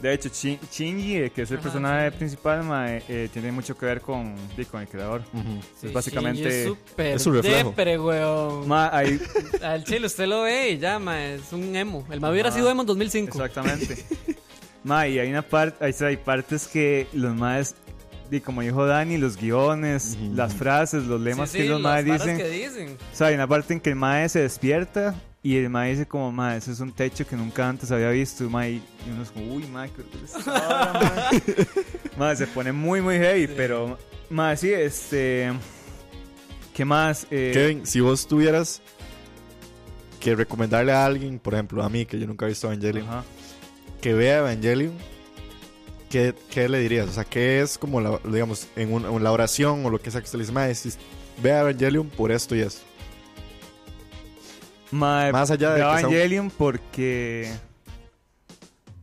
De 0.00 0.14
hecho, 0.14 0.28
Shin- 0.28 0.60
Shinji, 0.70 1.16
eh, 1.16 1.30
que 1.34 1.42
es 1.42 1.50
el 1.50 1.56
Ajá, 1.56 1.64
personaje 1.64 2.10
sí. 2.12 2.16
principal, 2.18 2.62
mae, 2.62 3.02
eh, 3.08 3.28
tiene 3.32 3.50
mucho 3.50 3.76
que 3.76 3.84
ver 3.84 4.00
con, 4.00 4.36
sí, 4.54 4.64
con 4.64 4.80
el 4.80 4.86
creador. 4.86 5.22
Sí, 5.80 5.88
es 5.88 5.92
básicamente- 5.92 6.48
Es 6.62 6.66
súper 6.68 7.06
es 7.16 7.22
su 7.22 7.32
reflejo. 7.32 7.70
depre, 7.70 7.98
weón. 7.98 8.68
Ma, 8.68 8.90
ahí- 8.96 9.18
Al 9.62 9.82
chile 9.82 10.06
usted 10.06 10.26
lo 10.28 10.42
ve 10.42 10.70
y 10.70 10.78
ya, 10.78 11.00
ma, 11.00 11.24
es 11.24 11.52
un 11.52 11.74
emo. 11.74 12.06
El 12.12 12.20
ma 12.20 12.30
hubiera 12.30 12.52
sido 12.52 12.70
emo 12.70 12.82
en 12.82 12.86
2005. 12.86 13.38
Exactamente. 13.44 13.96
Ma, 14.84 15.08
y 15.08 15.18
hay 15.18 15.28
una 15.30 15.42
parte, 15.42 15.84
hay, 15.84 15.92
hay 16.06 16.16
partes 16.16 16.68
que 16.68 17.08
los 17.12 17.34
maes, 17.34 17.74
y 18.30 18.38
como 18.38 18.62
dijo 18.62 18.86
Dani, 18.86 19.18
los 19.18 19.36
guiones, 19.36 20.16
Ujú. 20.22 20.34
las 20.36 20.54
frases, 20.54 21.02
los 21.06 21.20
lemas 21.20 21.50
Sí, 21.50 21.58
que 21.58 21.62
sí, 21.64 21.68
los 21.70 21.80
las 21.82 22.04
maes 22.04 22.22
dicen. 22.22 22.36
que 22.38 22.48
dicen. 22.48 22.96
O 23.12 23.16
sea, 23.16 23.26
hay 23.26 23.34
una 23.34 23.48
parte 23.48 23.74
en 23.74 23.80
que 23.80 23.90
el 23.90 23.96
mae 23.96 24.28
se 24.28 24.40
despierta 24.42 25.16
y 25.42 25.56
el 25.56 25.70
mae 25.70 25.90
dice 25.92 26.06
como, 26.06 26.32
mae, 26.32 26.58
ese 26.58 26.72
es 26.72 26.80
un 26.80 26.92
techo 26.92 27.26
que 27.26 27.36
nunca 27.36 27.68
antes 27.68 27.90
había 27.92 28.10
visto. 28.10 28.44
Y, 28.44 28.48
mae, 28.48 28.70
y 28.72 28.82
uno 29.12 29.22
es 29.22 29.30
como, 29.30 29.54
uy, 29.54 29.66
mae, 29.66 29.90
¿qué 29.90 30.02
vara, 30.46 30.92
mae?" 30.92 31.42
Mae, 32.18 32.34
se 32.36 32.46
pone 32.48 32.72
muy, 32.72 33.00
muy 33.00 33.16
heavy, 33.16 33.46
Sí. 33.46 33.52
pero, 33.56 33.96
mae, 34.30 34.56
sí, 34.56 34.72
este... 34.72 35.52
¿Qué 36.74 36.84
más? 36.84 37.26
Eh, 37.30 37.50
Kevin, 37.52 37.86
si 37.86 38.00
vos 38.00 38.26
tuvieras 38.26 38.80
que 40.20 40.34
recomendarle 40.34 40.92
a 40.92 41.04
alguien, 41.06 41.38
por 41.38 41.54
ejemplo, 41.54 41.82
a 41.82 41.88
mí, 41.88 42.04
que 42.06 42.18
yo 42.18 42.26
nunca 42.26 42.44
he 42.46 42.48
visto 42.48 42.66
Evangelion, 42.66 43.06
ajá. 43.08 43.24
que 44.00 44.14
vea 44.14 44.38
Evangelion, 44.38 44.92
¿qué, 46.10 46.34
qué 46.50 46.68
le 46.68 46.78
dirías? 46.80 47.08
O 47.08 47.12
sea, 47.12 47.24
¿qué 47.24 47.60
es 47.60 47.78
como, 47.78 48.00
la, 48.00 48.18
digamos, 48.24 48.66
en, 48.76 48.92
un- 48.92 49.04
en 49.06 49.22
la 49.24 49.30
oración 49.32 49.84
o 49.86 49.90
lo 49.90 50.00
que 50.00 50.10
sea 50.10 50.20
que 50.20 50.26
usted 50.26 50.38
le 50.38 50.42
dice, 50.44 50.52
"Mae, 50.52 50.74
si- 50.74 50.90
vea 51.42 51.60
Evangelion 51.60 52.08
por 52.08 52.30
esto 52.32 52.54
y 52.56 52.60
esto? 52.60 52.82
Mae, 54.90 55.32
Más 55.32 55.50
allá 55.50 55.70
de 55.70 55.76
que 55.76 55.80
sea 55.82 55.92
un- 55.92 55.98
Evangelion 55.98 56.50
porque 56.50 57.50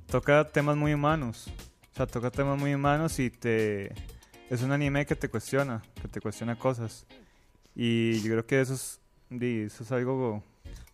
toca 0.07 0.43
temas 0.45 0.75
muy 0.77 0.93
humanos. 0.93 1.47
O 1.93 1.95
sea, 1.95 2.07
toca 2.07 2.29
temas 2.31 2.59
muy 2.59 2.73
humanos 2.73 3.19
y 3.19 3.29
te... 3.29 3.93
Es 4.49 4.61
un 4.61 4.71
anime 4.71 5.05
que 5.05 5.15
te 5.15 5.29
cuestiona, 5.29 5.81
que 6.01 6.07
te 6.07 6.21
cuestiona 6.21 6.55
cosas. 6.57 7.05
Y 7.75 8.19
yo 8.21 8.31
creo 8.31 8.45
que 8.45 8.61
eso 8.61 8.73
es, 8.73 8.99
di, 9.29 9.61
eso 9.61 9.83
es 9.83 9.91
algo... 9.91 10.43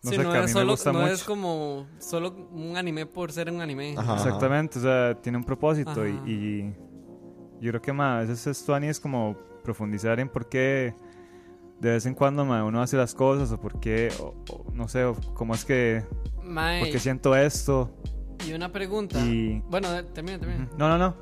No 0.02 0.10
Sí, 0.10 0.16
sé, 0.16 0.22
no 0.24 0.32
que 0.32 0.38
a 0.38 0.40
es 0.40 0.46
mí 0.46 0.54
me 0.54 0.60
solo- 0.60 0.72
gusta 0.72 0.92
no 0.92 1.00
mucho. 1.00 1.12
es 1.12 1.22
como 1.22 1.86
solo 2.00 2.48
un 2.50 2.76
anime 2.76 3.06
por 3.06 3.30
ser 3.32 3.50
un 3.50 3.60
anime. 3.60 3.94
Ajá. 3.96 4.16
Exactamente, 4.16 4.78
o 4.78 4.82
sea, 4.82 5.14
tiene 5.20 5.38
un 5.38 5.44
propósito 5.44 6.06
y, 6.06 6.10
Ajá. 6.12 6.28
y 6.28 6.74
yo 7.60 7.70
creo 7.70 7.82
que 7.82 7.92
más 7.92 8.16
a 8.24 8.28
veces 8.28 8.46
esto 8.48 8.74
Ani, 8.74 8.88
es 8.88 8.98
como 8.98 9.36
profundizar 9.62 10.18
en 10.18 10.28
por 10.28 10.48
qué 10.48 10.92
de 11.82 11.90
vez 11.90 12.06
en 12.06 12.14
cuando 12.14 12.44
ma, 12.44 12.64
uno 12.64 12.80
hace 12.80 12.96
las 12.96 13.12
cosas 13.14 13.50
o 13.50 13.58
por 13.60 13.80
qué, 13.80 14.08
o, 14.20 14.34
o 14.50 14.64
no 14.72 14.86
sé, 14.88 15.04
o 15.04 15.14
cómo 15.34 15.52
es 15.54 15.64
que, 15.64 16.04
Mae, 16.44 16.80
por 16.80 16.90
qué 16.90 16.98
siento 17.00 17.34
esto. 17.34 17.90
y 18.46 18.52
una 18.52 18.70
pregunta. 18.70 19.18
Y- 19.20 19.60
Bueno, 19.68 19.92
eh, 19.96 20.04
termina, 20.14 20.38
termina. 20.38 20.68
No, 20.78 20.88
no, 20.88 20.96
no. 20.96 21.16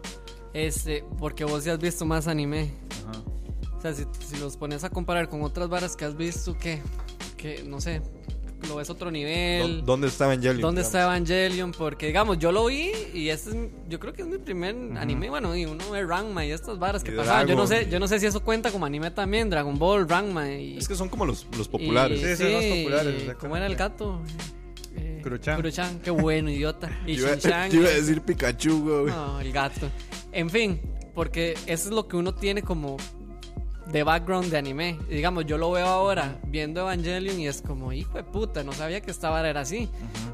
Este, 0.53 1.03
porque 1.19 1.45
vos 1.45 1.65
ya 1.65 1.73
has 1.73 1.79
visto 1.79 2.05
más 2.05 2.29
anime. 2.29 2.75
Ajá. 3.09 3.23
O 3.77 3.81
sea, 3.81 3.95
si, 3.95 4.05
si 4.19 4.37
los 4.39 4.59
pones 4.59 4.85
a 4.85 4.91
comparar 4.91 5.31
con 5.31 5.43
otras 5.43 5.69
varas 5.71 5.97
que 5.97 6.05
has 6.05 6.15
visto, 6.17 6.53
que, 6.59 6.83
que 7.39 7.63
no 7.67 7.81
sé, 7.81 8.03
lo 8.69 8.77
ves 8.77 8.89
a 8.89 8.93
otro 8.93 9.11
nivel. 9.11 9.81
¿Dó- 9.81 9.87
¿Dónde 9.87 10.09
está 10.09 10.25
Evangelion? 10.27 10.61
¿Dónde 10.61 10.83
digamos? 10.83 10.87
está 10.95 11.03
Evangelion? 11.03 11.73
Porque, 11.73 12.07
digamos, 12.07 12.39
yo 12.39 12.53
lo 12.53 12.67
vi 12.67 12.91
y 13.15 13.29
este 13.29 13.51
es, 13.51 13.57
yo 13.89 13.99
creo 14.01 14.13
que 14.13 14.23
es 14.23 14.29
mi 14.29 14.39
primer 14.39 14.75
anime. 14.97 15.31
Bueno, 15.31 15.57
y 15.57 15.65
uno 15.67 15.91
ve 15.91 16.05
Ranma 16.05 16.45
y 16.45 16.51
estas 16.53 16.79
varas 16.79 17.03
que 17.03 17.13
pasaban. 17.13 17.47
Yo 17.47 17.55
no, 17.57 17.67
sé, 17.67 17.89
yo 17.91 17.99
no 18.01 18.07
sé 18.09 18.21
si 18.21 18.27
eso 18.27 18.43
cuenta 18.43 18.71
como 18.71 18.87
anime 18.87 19.11
también. 19.11 19.51
Dragon 19.51 19.79
Ball, 19.79 20.09
Ranma 20.09 20.51
y... 20.53 20.79
Es 20.79 20.89
que 20.89 20.95
son 20.95 21.09
como 21.09 21.27
los, 21.27 21.47
los 21.57 21.69
populares. 21.69 22.21
y- 22.21 22.37
Sí, 22.37 22.43
son 22.43 22.53
los 22.53 22.65
populares. 22.65 23.35
¿Cómo 23.41 23.57
era 23.57 23.67
el 23.67 23.77
gato? 23.77 24.21
Eh, 24.97 25.21
Kuruchan. 25.23 25.57
Kuruchan, 25.57 26.01
qué 26.01 26.11
bueno, 26.11 26.51
idiota. 26.51 26.91
Y 27.07 27.15
Yo 27.17 27.23
iba, 27.27 27.31
Shinchan. 27.37 27.71
yo 27.71 27.81
iba 27.81 27.89
a 27.91 27.93
decir 27.93 28.21
Pikachu, 28.23 28.83
güey. 28.83 29.07
No, 29.15 29.41
el 29.41 29.53
gato. 29.53 29.89
En 30.33 30.51
fin, 30.51 30.81
porque 31.15 31.53
eso 31.67 31.89
es 31.89 31.95
lo 31.95 32.07
que 32.09 32.17
uno 32.17 32.35
tiene 32.35 32.63
como 32.63 32.97
de 33.93 34.03
background 34.05 34.51
de 34.51 34.59
anime. 34.59 34.99
Y 35.09 35.15
digamos, 35.17 35.47
yo 35.47 35.59
lo 35.59 35.71
veo 35.73 35.87
ahora 35.87 36.39
viendo 36.47 36.81
Evangelion 36.83 37.41
y 37.41 37.49
es 37.49 37.61
como, 37.63 37.93
hijo 37.93 38.17
de 38.19 38.25
puta, 38.25 38.63
no 38.63 38.73
sabía 38.73 39.01
que 39.01 39.11
esta 39.11 39.31
vara 39.31 39.51
era 39.51 39.61
así. 39.61 39.89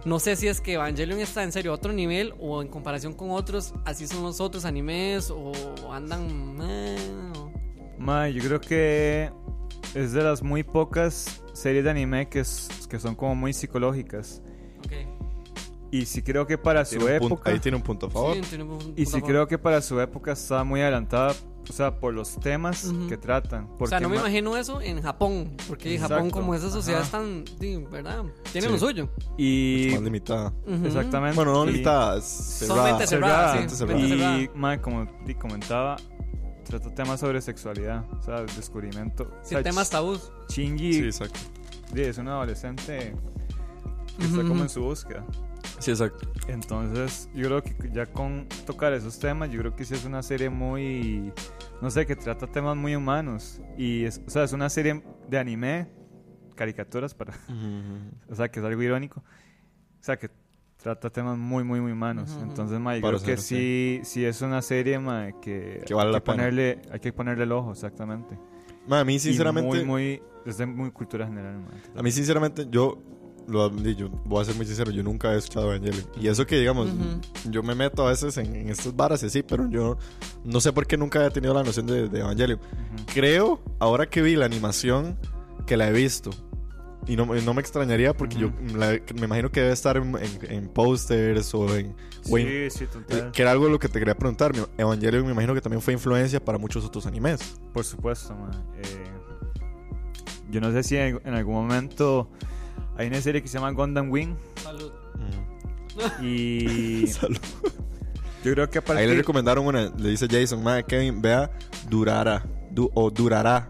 No 0.05 0.19
sé 0.19 0.37
si 0.37 0.47
es 0.49 0.61
que 0.61 0.75
Evangelion 0.75 1.21
está 1.21 1.43
en 1.43 1.53
serio 1.53 1.73
a 1.73 1.75
otro 1.75 1.93
nivel 1.93 2.35
o 2.39 2.61
en 2.63 2.69
comparación 2.69 3.15
con 3.15 3.31
otros, 3.31 3.73
así 3.85 4.07
son 4.07 4.23
los 4.23 4.41
otros 4.41 4.65
animes 4.65 5.31
o 5.31 5.53
andan... 5.93 6.59
eh, 6.63 6.97
o- 7.39 7.51
Ma, 7.99 8.29
yo 8.29 8.43
creo 8.43 8.61
que 8.61 9.31
es 9.95 10.13
de 10.13 10.23
las 10.23 10.43
muy 10.43 10.63
pocas 10.63 11.43
series 11.55 11.83
de 11.85 11.91
anime 11.91 12.29
que, 12.29 12.41
es- 12.41 12.69
que 12.91 12.99
son 12.99 13.15
como 13.15 13.35
muy 13.35 13.53
psicológicas. 13.55 14.43
Y 15.91 16.05
sí 16.05 16.21
creo 16.21 16.47
que 16.47 16.59
para 16.59 16.85
su 16.85 16.99
Tiene 16.99 17.19
punto- 17.21 17.35
época... 17.37 17.51
ahí 17.51 17.59
tiene 17.61 17.77
un 17.77 17.83
punto 17.83 18.07
a 18.07 18.11
favor. 18.11 18.35
Sí, 18.35 18.41
tiene 18.43 18.65
un 18.65 18.71
punto 18.71 18.93
Y 18.97 19.03
a 19.03 19.07
sí 19.07 19.13
favor. 19.13 19.29
creo 19.29 19.47
que 19.49 19.57
para 19.57 19.81
su 19.81 19.99
época 20.01 20.33
está 20.33 20.63
muy 20.65 20.81
adelantada, 20.83 21.33
o 21.69 21.73
sea, 21.73 21.99
por 21.99 22.15
los 22.15 22.39
temas 22.41 22.93
que 23.09 23.17
tratan. 23.17 23.69
O 23.79 23.87
sea, 23.87 24.01
no 24.01 24.09
me 24.09 24.17
ma- 24.17 24.23
imagino 24.23 24.57
eso 24.57 24.81
en 24.81 25.03
Japón, 25.03 25.57
porque 25.69 25.99
Japón 25.99 26.31
como 26.31 26.55
esa 26.55 26.71
sociedad 26.71 27.01
Ajá. 27.03 27.07
es 27.07 27.13
tan, 27.13 27.45
sí, 27.61 27.85
¿verdad? 27.91 28.25
Tiene 28.53 28.67
Sí. 28.69 28.73
lo 28.73 28.79
suyo. 28.79 29.09
Y... 29.37 29.89
Más 29.93 30.03
limitada. 30.03 30.53
Exactamente. 30.85 31.37
Bueno, 31.37 31.53
no 31.53 31.67
limitada, 31.67 32.19
es 32.19 32.25
cerrada. 32.25 33.07
cerrada, 33.07 33.69
sí. 33.69 33.85
Y, 33.85 34.51
ma, 34.55 34.81
como 34.81 35.07
di- 35.25 35.35
comentaba, 35.35 35.97
trata 36.65 36.95
temas 36.95 37.21
sobre 37.21 37.41
sexualidad, 37.41 38.05
o 38.19 38.23
sea, 38.23 38.43
descubrimiento. 38.43 39.25
O 39.25 39.45
Sí, 39.45 39.51
sea, 39.51 39.63
temas 39.63 39.91
tabús. 39.91 40.31
Shinji 40.49 40.93
Sí, 40.95 41.03
exacto. 41.05 41.41
di, 41.93 42.03
es 42.03 42.19
un 42.19 42.29
adolescente 42.29 43.15
que 44.19 44.25
está 44.25 44.43
como 44.43 44.63
en 44.63 44.69
su 44.69 44.81
búsqueda. 44.83 45.25
Sí, 45.79 45.91
exacto. 45.91 46.29
Entonces, 46.49 47.29
yo 47.35 47.47
creo 47.47 47.63
que 47.63 47.75
ya 47.93 48.07
con 48.07 48.47
tocar 48.67 48.93
esos 48.93 49.19
temas, 49.19 49.51
yo 49.51 49.61
creo 49.61 49.77
que 49.77 49.85
sí 49.85 49.95
es 49.95 50.05
una 50.05 50.23
serie 50.23 50.49
muy, 50.51 51.33
no 51.81 51.91
sé, 51.91 52.07
que 52.07 52.17
trata 52.17 52.47
temas 52.47 52.77
muy 52.77 52.97
humanos. 52.97 53.61
Y, 53.77 54.05
es, 54.05 54.21
o 54.27 54.31
sea, 54.31 54.45
es 54.45 54.53
una 54.53 54.69
serie 54.71 55.03
de 55.29 55.39
anime, 55.39 55.89
caricaturas 56.55 57.15
para, 57.15 57.35
o 58.29 58.35
sea, 58.35 58.49
que 58.51 58.61
es 58.61 58.67
algo 58.67 58.83
irónico. 58.83 59.21
O 59.21 60.05
sea, 60.07 60.19
que 60.19 60.31
trata 60.83 61.11
temas 61.11 61.37
muy, 61.37 61.65
muy, 61.65 61.81
muy 61.81 61.93
humanos. 61.93 62.31
Ujú, 62.31 62.41
ujú. 62.41 62.51
Entonces, 62.51 62.79
ma, 62.81 62.97
yo 62.97 63.03
Para 63.03 63.19
creo 63.19 63.37
que 63.37 63.37
sí, 63.43 64.01
sí 64.05 64.25
es 64.25 64.41
una 64.43 64.63
serie, 64.63 64.99
ma, 64.99 65.33
que, 65.41 65.83
Que 65.87 65.95
vale 65.95 66.09
hay 66.09 66.13
la 66.13 66.21
que 66.21 66.25
pena. 66.25 66.37
ponerle, 66.37 66.83
hay 66.91 67.01
que 67.01 67.13
ponerle 67.13 67.45
el 67.45 67.53
ojo, 67.53 67.73
exactamente. 67.73 68.39
Ma, 68.87 69.01
a 69.01 69.05
mí, 69.05 69.17
Y 69.17 69.19
sinceramente, 69.19 69.69
muy, 69.69 69.85
muy, 69.85 70.23
es 70.45 70.59
de 70.59 70.67
muy 70.67 70.91
cultura 70.93 71.27
general, 71.27 71.59
ma. 71.59 71.69
a 71.99 72.03
mí, 72.03 72.11
sinceramente, 72.13 72.67
yo 72.71 73.03
lo 73.49 73.75
yo 73.77 74.09
voy 74.25 74.43
a 74.43 74.45
ser 74.45 74.55
muy 74.57 74.67
sincero, 74.67 74.91
yo 74.91 75.03
nunca 75.03 75.33
he 75.35 75.39
escuchado 75.39 75.73
Evangelion. 75.73 76.05
Y 76.21 76.29
eso 76.29 76.47
que, 76.47 76.59
digamos, 76.59 76.89
Ujú. 76.89 77.51
yo 77.51 77.63
me 77.63 77.75
meto 77.75 78.07
a 78.07 78.11
veces 78.11 78.37
en, 78.39 78.55
en 78.57 78.69
estas 78.69 78.95
varas 78.97 79.23
y 79.23 79.27
así, 79.27 79.43
pero 79.43 79.69
yo 79.71 79.97
no 80.45 80.61
sé 80.61 80.73
por 80.73 80.87
qué 80.87 80.97
nunca 80.97 81.19
había 81.21 81.31
tenido 81.31 81.55
la 81.55 81.63
noción 81.63 81.87
de, 81.87 82.09
de 82.09 82.21
Evangelion. 82.21 82.59
Creo, 83.15 83.61
ahora 83.79 84.07
que 84.09 84.23
vi 84.23 84.37
la 84.37 84.47
animación, 84.47 85.17
que 85.67 85.77
la 85.77 85.89
he 85.89 85.93
visto. 85.93 86.31
Y 87.09 87.15
no, 87.15 87.25
no 87.27 87.55
me 87.55 87.61
extrañaría 87.61 88.17
porque 88.17 88.37
yo 88.37 88.51
la- 88.75 88.99
me 89.15 89.27
imagino 89.27 89.53
que 89.53 89.61
debe 89.61 89.73
estar 89.73 89.97
en, 89.97 90.17
en, 90.17 90.39
en 90.53 90.69
pósters 90.69 91.55
o 91.55 91.77
en... 91.77 91.95
o 92.29 92.37
en- 92.39 92.71
Sí, 92.73 92.79
sí, 92.81 92.87
total. 92.87 93.31
que 93.31 93.43
era 93.43 93.53
algo 93.53 93.67
de 93.67 93.71
lo 93.71 93.79
que 93.79 93.89
te 93.89 94.01
quería 94.01 94.17
preguntar. 94.17 94.51
Evangelion 94.77 95.25
me 95.25 95.31
imagino 95.31 95.55
que 95.55 95.61
también 95.61 95.81
fue 95.81 95.93
influencia 95.93 96.45
para 96.45 96.59
muchos 96.59 96.85
otros 96.85 97.07
animes. 97.07 97.57
Por 97.73 97.85
supuesto, 97.85 98.35
ma. 98.35 98.51
Eh, 98.83 99.05
yo 100.51 100.61
no 100.61 100.73
sé 100.73 100.83
si 100.83 100.97
en, 100.97 101.21
en 101.25 101.35
algún 101.35 101.55
momento 101.55 102.29
hay 102.99 103.07
una 103.09 103.21
serie 103.21 103.43
que 103.43 103.49
se 103.49 103.55
llama 103.59 103.71
Gundam 103.73 104.11
Wing 104.11 104.35
Salud. 104.63 104.93
y 106.21 107.07
Salud. 107.09 107.39
yo 108.45 108.53
creo 108.53 108.71
que 108.71 108.79
a 108.79 108.81
Ahí 108.81 108.87
partir 108.87 109.09
le 109.09 109.15
recomendaron 109.17 109.67
una, 109.67 109.91
le 109.97 110.11
dice 110.11 110.27
Jason, 110.31 110.63
madre 110.63 110.85
Kevin, 110.85 111.21
vea 111.23 111.51
Durara, 111.89 112.45
du- 112.71 112.91
o 112.95 113.11
Durará, 113.11 113.69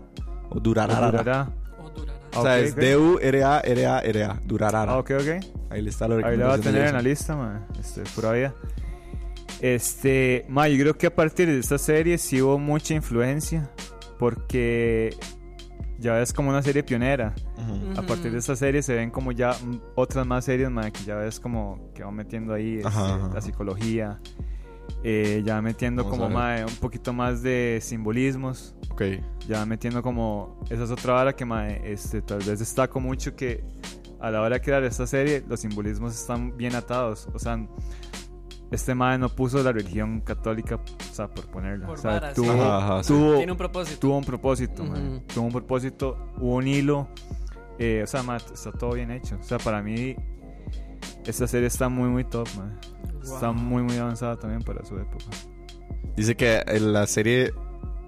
o 0.50 0.60
Durarara. 0.60 1.10
durará. 1.10 1.48
O 1.82 1.90
durará. 1.90 2.18
O 2.36 2.42
sea, 2.42 2.52
Ok, 2.56 2.58
es 2.64 2.72
ok. 2.72 2.78
D-U-R-A-R-A-R-A. 2.78 4.40
Durarara. 4.44 4.92
Ah, 4.92 4.98
ok, 4.98 5.10
ok. 5.20 5.44
Ahí 5.70 5.82
le 5.82 5.90
está 5.90 6.06
la 6.08 6.26
Ahí 6.26 6.36
la 6.36 6.46
va 6.48 6.54
a 6.54 6.58
tener 6.58 6.86
en 6.86 6.92
la 6.94 7.02
lista, 7.02 7.34
ma. 7.36 7.66
Este, 7.80 8.02
pura 8.14 8.32
vida. 8.32 8.54
Este, 9.60 10.44
ma, 10.48 10.68
yo 10.68 10.78
creo 10.78 10.98
que 10.98 11.06
a 11.06 11.14
partir 11.14 11.48
de 11.48 11.58
esta 11.58 11.78
serie 11.78 12.18
sí 12.18 12.42
hubo 12.42 12.58
mucha 12.58 12.94
influencia. 12.94 13.70
Porque 14.18 15.14
ya 15.98 16.20
es 16.20 16.32
como 16.32 16.50
una 16.50 16.62
serie 16.62 16.82
pionera. 16.82 17.34
Ujú. 17.56 17.98
A 18.00 18.02
partir 18.06 18.32
de 18.32 18.38
esta 18.38 18.54
serie 18.56 18.82
se 18.82 18.94
ven 18.94 19.10
como 19.10 19.32
ya 19.32 19.56
otras 19.94 20.26
más 20.26 20.44
series, 20.44 20.70
ma, 20.70 20.90
que 20.90 21.02
ya 21.04 21.14
ves 21.16 21.40
como 21.40 21.90
que 21.94 22.02
van 22.04 22.14
metiendo 22.14 22.52
ahí 22.54 22.76
este, 22.76 22.88
Ajá, 22.88 23.14
ajá. 23.16 23.30
la 23.34 23.40
psicología. 23.40 24.20
eh, 25.02 25.42
ya 25.44 25.60
metiendo 25.62 26.04
Vamos 26.04 26.18
como 26.18 26.38
a 26.38 26.48
ver. 26.54 26.64
ma, 26.64 26.70
un 26.70 26.76
poquito 26.78 27.12
más 27.12 27.42
de 27.42 27.78
simbolismos. 27.82 28.74
Ok. 28.90 29.02
Ya 29.48 29.64
metiendo 29.66 30.02
como. 30.02 30.60
Esa 30.70 30.84
es 30.84 30.90
otra 30.90 31.14
hora 31.20 31.34
que 31.34 31.44
mae, 31.44 31.80
este, 31.92 32.22
tal 32.22 32.38
vez 32.38 32.58
destaco 32.58 32.98
mucho 33.00 33.34
que 33.36 33.62
a 34.20 34.30
la 34.30 34.40
hora 34.40 34.56
de 34.56 34.60
crear 34.62 34.82
esta 34.84 35.06
serie, 35.06 35.44
los 35.48 35.60
simbolismos 35.60 36.14
están 36.14 36.56
bien 36.56 36.74
atados. 36.74 37.28
O 37.34 37.38
sea, 37.38 37.58
este 38.70 38.94
mae 38.94 39.18
no 39.18 39.28
puso 39.28 39.62
la 39.62 39.72
religión 39.72 40.20
católica, 40.20 40.76
o 40.76 41.14
sea, 41.14 41.28
por 41.28 41.46
ponerla. 41.48 41.86
Por 41.86 41.98
o 41.98 42.00
sea, 42.00 42.10
vara, 42.12 42.34
sí. 42.34 42.42
tuvo, 42.42 42.50
Ajá, 42.52 42.78
ajá, 42.78 43.02
sí. 43.02 43.12
tuvo, 43.12 43.36
Tiene 43.36 43.52
un 43.52 43.58
propósito. 43.58 43.98
tuvo 44.00 44.18
un 44.18 44.24
propósito, 44.24 44.84
mae. 44.84 45.00
Ujú. 45.02 45.20
Tuvo 45.34 45.44
un 45.46 45.52
propósito, 45.52 46.18
hubo 46.38 46.56
un 46.56 46.66
hilo. 46.68 47.08
eh, 47.78 48.00
o 48.04 48.06
sea, 48.06 48.22
mae, 48.22 48.38
está 48.38 48.72
todo 48.72 48.92
bien 48.94 49.10
hecho. 49.10 49.36
O 49.40 49.42
sea, 49.42 49.58
para 49.58 49.82
mí, 49.82 50.16
esta 51.26 51.46
serie 51.46 51.66
está 51.68 51.88
muy, 51.88 52.08
muy 52.08 52.24
top. 52.24 52.48
Está 53.22 53.50
Wow. 53.50 53.54
muy, 53.54 53.82
muy 53.82 53.96
avanzada 53.98 54.36
también 54.36 54.62
para 54.62 54.84
su 54.84 54.96
época. 54.98 55.24
Dice 56.16 56.36
que 56.36 56.62
en 56.66 56.92
la 56.92 57.06
serie, 57.06 57.52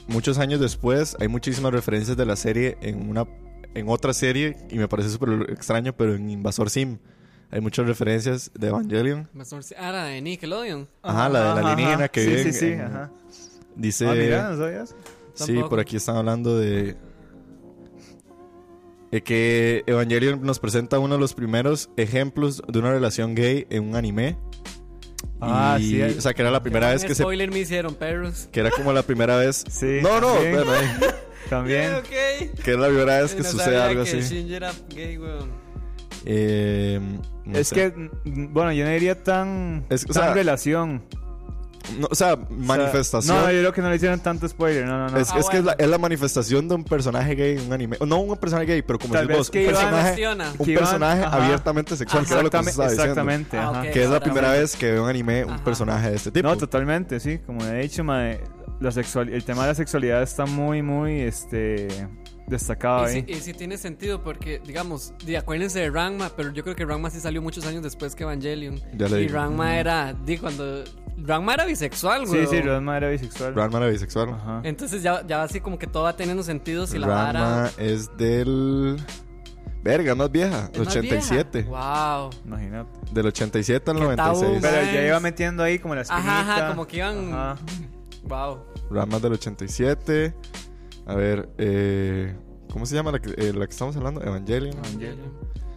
muchos 0.07 0.39
años 0.39 0.61
después, 0.61 1.17
hay 1.21 1.29
muchísimas 1.29 1.73
referencias 1.73 2.17
de 2.17 2.25
la 2.25 2.37
serie 2.37 2.79
en 2.81 3.09
una 3.11 3.27
en 3.75 3.89
otra 3.89 4.13
serie 4.15 4.57
y 4.71 4.79
me 4.79 4.89
parece 4.89 5.11
súper 5.11 5.51
extraño, 5.51 5.93
pero 5.93 6.15
en 6.15 6.31
Invasor 6.31 6.71
Sim 6.71 6.99
hay 7.51 7.61
muchas 7.61 7.87
referencias 7.87 8.51
de 8.55 8.69
Evangelion. 8.69 9.29
Ah, 9.79 9.93
la 9.93 10.05
de 10.05 10.21
Nickelodeon. 10.23 10.89
Ajá, 11.03 11.29
la 11.29 11.55
de 11.55 11.63
la 11.63 11.71
alienígena 11.73 12.09
que 12.09 12.23
Sí, 12.23 12.29
vive 12.29 12.43
sí, 12.45 12.53
sí, 12.53 12.67
en- 12.67 12.81
ajá. 12.83 13.11
Dice, 13.77 14.09
Ah, 14.09 14.15
mira, 14.15 14.51
¿no 14.51 14.57
sabías? 14.59 14.95
sí, 15.35 15.47
Tampoco. 15.47 15.69
por 15.71 15.81
aquí 15.81 15.97
están 15.97 16.17
hablando 16.17 16.59
de 16.59 16.97
de 19.11 19.23
que 19.23 19.85
Evangelion 19.87 20.43
nos 20.43 20.59
presenta 20.59 20.99
uno 20.99 21.15
de 21.15 21.21
los 21.21 21.33
primeros 21.33 21.89
ejemplos 21.97 22.63
de 22.69 22.79
una 22.79 22.91
relación 22.91 23.35
gay 23.35 23.67
en 23.71 23.85
un 23.89 23.97
anime. 23.97 24.37
Ah, 25.41 25.79
Y- 25.81 25.85
sí, 25.91 26.03
O 26.03 26.21
sea, 26.21 26.35
que 26.35 26.43
era 26.43 26.51
la 26.51 26.63
primera 26.63 26.91
vez 26.93 27.05
que 27.05 27.15
se 27.15 27.23
spoiler 27.23 27.51
me 27.51 27.61
hicieron, 27.61 27.95
perros. 27.95 28.49
que 28.53 28.61
era 28.61 28.71
como 28.71 28.93
la 28.93 29.03
primera 29.03 29.37
vez. 29.39 29.65
Sí, 29.71 30.01
no, 30.03 30.21
no, 30.21 30.35
también. 30.35 30.55
bueno, 30.65 30.73
También. 31.49 31.95
Ok, 31.95 31.99
ok. 32.53 32.61
que 32.63 32.71
es 32.73 32.79
la 32.79 32.89
primera 32.89 33.23
vez 33.23 33.35
que 33.35 33.43
No 33.43 33.49
sucede 33.49 33.77
algo 33.81 34.05
que 34.05 34.11
así. 34.11 34.21
Shinji 34.21 34.55
era 34.55 34.73
gay, 34.91 35.17
weón. 35.17 35.51
Eh, 36.31 37.01
no 37.47 37.59
es 37.59 37.69
sé. 37.69 37.75
que, 37.75 38.11
bueno, 38.27 38.71
yo 38.73 38.85
no 38.85 38.91
diría 38.91 39.23
tan, 39.25 39.87
Es- 39.89 40.05
o 40.05 40.13
tan 40.13 40.25
sea, 40.25 40.35
relación. 40.35 41.03
No, 41.99 42.07
o 42.11 42.15
sea, 42.15 42.35
O 42.35 42.37
sea, 42.37 42.49
manifestación. 42.51 43.35
no, 43.35 43.45
yo 43.51 43.61
creo 43.61 43.73
que 43.73 43.81
no 43.81 43.89
le 43.89 43.97
hicieron 43.97 44.21
tanto 44.21 44.47
spoiler. 44.47 44.85
No, 44.85 44.99
no, 44.99 45.09
no. 45.09 45.17
es, 45.19 45.31
Ah, 45.33 45.39
es 45.39 45.49
que 45.49 45.57
es 45.57 45.65
la, 45.65 45.73
bueno. 45.73 45.85
es 45.87 45.89
la 45.91 45.97
manifestación 45.97 46.69
de 46.69 46.75
un 46.75 46.85
personaje 46.85 47.35
gay 47.35 47.57
en 47.57 47.67
un 47.67 47.73
anime. 47.73 47.97
No 48.07 48.19
un 48.21 48.37
personaje 48.37 48.67
gay, 48.67 48.83
pero 48.83 48.99
como 48.99 49.15
decís 49.15 49.29
vez 49.29 49.37
vos, 49.39 49.51
que 49.51 49.61
un 49.61 49.73
personaje, 49.73 50.29
un 50.59 50.67
que 50.67 50.75
personaje 50.75 51.25
abiertamente 51.25 51.97
sexual, 51.97 52.27
que 52.27 52.33
era 52.35 52.43
lo 52.43 52.51
que 52.51 52.57
Exactamente, 52.59 52.71
usted 52.71 52.83
estaba 52.83 52.91
diciendo. 52.91 53.13
exactamente, 53.23 53.57
Ah, 53.57 53.71
ajá. 53.87 53.91
Que 53.91 54.05
es 54.05 54.11
la 54.11 54.21
primera 54.21 54.53
vez 54.53 54.77
que 54.77 54.93
veo 54.93 55.05
un 55.05 55.09
anime, 55.09 55.45
un 55.47 55.59
personaje 55.61 56.11
de 56.11 56.17
este 56.17 56.31
tipo. 56.31 56.47
No, 56.47 56.59
totalmente, 56.59 57.21
sí. 57.21 57.39
Como 57.47 57.65
he 57.65 57.81
dicho, 57.81 58.05
mae, 58.05 58.43
la 58.81 58.91
sexual, 58.91 59.31
el 59.31 59.45
tema 59.45 59.63
de 59.63 59.69
la 59.69 59.75
sexualidad 59.75 60.23
está 60.23 60.45
muy, 60.45 60.83
muy 60.83 61.21
este, 61.23 61.89
destacado 62.49 63.05
Y 63.05 63.07
ahí. 63.11 63.25
sí, 63.27 63.33
y 63.33 63.35
sí 63.37 63.53
tiene 63.55 63.77
sentido 63.79 64.23
porque, 64.23 64.61
digamos, 64.65 65.13
di, 65.25 65.37
acuérdense 65.37 65.81
de 65.81 65.91
Ranma, 65.91 66.31
pero 66.37 66.53
yo 66.53 66.63
creo 66.63 66.75
que 66.75 66.85
Ranma 66.85 67.11
sí 67.11 67.21
salió 67.21 67.43
muchos 67.43 67.67
años 67.67 67.83
después 67.83 68.15
que 68.15 68.23
Evangelion. 68.25 68.81
Ya 68.97 69.09
le 69.09 69.19
y 69.23 69.27
digo. 69.27 69.35
Ranma 69.35 69.77
era, 69.79 70.13
di, 70.15 70.39
cuando... 70.39 70.85
Ranma 71.21 71.55
era 71.55 71.65
bisexual, 71.65 72.27
Sí, 72.27 72.35
güey. 72.37 72.47
sí, 72.47 72.61
Ranma 72.61 72.97
era 72.97 73.09
bisexual. 73.11 73.55
Ranma 73.55 73.79
era 73.79 73.89
bisexual. 73.89 74.31
Ajá. 74.31 74.61
Entonces 74.65 75.03
ya, 75.03 75.27
ya 75.27 75.43
así 75.43 75.61
como 75.61 75.79
que 75.79 75.87
todo 75.89 76.05
va 76.05 76.17
teniendo 76.17 76.43
sentido 76.43 76.87
si 76.87 76.99
la 76.99 77.07
vara... 77.09 77.33
Ranma 77.41 77.71
es 77.77 78.17
del... 78.17 78.97
Verga, 79.83 80.15
más 80.15 80.31
vieja. 80.31 80.71
es 80.73 80.79
más 80.79 80.89
87. 80.89 81.63
vieja. 81.63 81.71
Wow. 82.21 82.31
Imagínate. 82.45 82.91
Del 83.13 83.27
87 83.27 83.91
al 83.91 83.97
Qué 83.97 84.17
tabú, 84.17 84.41
96. 84.43 84.51
man. 84.53 84.61
Pero 84.63 84.93
ya 84.93 85.07
iba 85.07 85.21
metiendo 85.21 85.63
ahí 85.63 85.79
como 85.79 85.95
la 85.95 86.03
espinita. 86.03 86.41
Ajá, 86.41 86.57
ajá, 86.57 86.69
como 86.71 86.87
que 86.87 86.97
iban... 86.99 87.33
Ajá. 87.33 87.57
Wow. 88.25 88.59
Ranma 88.91 89.19
del 89.21 89.33
87. 89.35 90.35
A 91.09 91.15
ver, 91.17 91.49
eh, 91.59 92.37
¿cómo 92.71 92.87
se 92.87 92.95
llama 92.95 93.11
la 93.13 93.19
que, 93.19 93.31
eh, 93.31 93.53
la 93.53 93.67
que 93.67 93.73
estamos 93.73 93.97
hablando? 93.97 94.23
Evangelion. 94.23 94.75
Evangelion. 94.79 95.33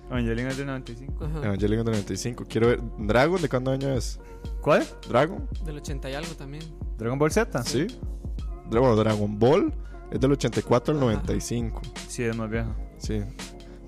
Evangelion 0.09 0.47
es 0.49 0.57
del 0.57 0.67
95. 0.67 1.25
Ajá. 1.25 1.37
Evangelion 1.45 1.85
del 1.85 1.93
95. 1.93 2.45
Quiero 2.49 2.67
ver. 2.67 2.79
¿Dragon 2.99 3.41
de 3.41 3.49
cuándo 3.49 3.71
año 3.71 3.89
es? 3.93 4.19
¿Cuál? 4.61 4.85
¿Dragon? 5.07 5.47
Del 5.65 5.77
80 5.77 6.09
y 6.09 6.13
algo 6.15 6.33
también. 6.35 6.63
¿Dragon 6.97 7.17
Ball 7.17 7.31
Z? 7.31 7.63
Sí. 7.63 7.87
Bueno, 8.69 8.95
Dragon 8.95 9.39
Ball 9.39 9.73
es 10.11 10.19
del 10.19 10.31
84 10.33 10.93
al 10.93 10.97
Ajá. 10.99 11.05
95. 11.07 11.81
Sí, 12.07 12.23
es 12.23 12.35
más 12.35 12.49
viejo. 12.49 12.75
Sí. 12.97 13.21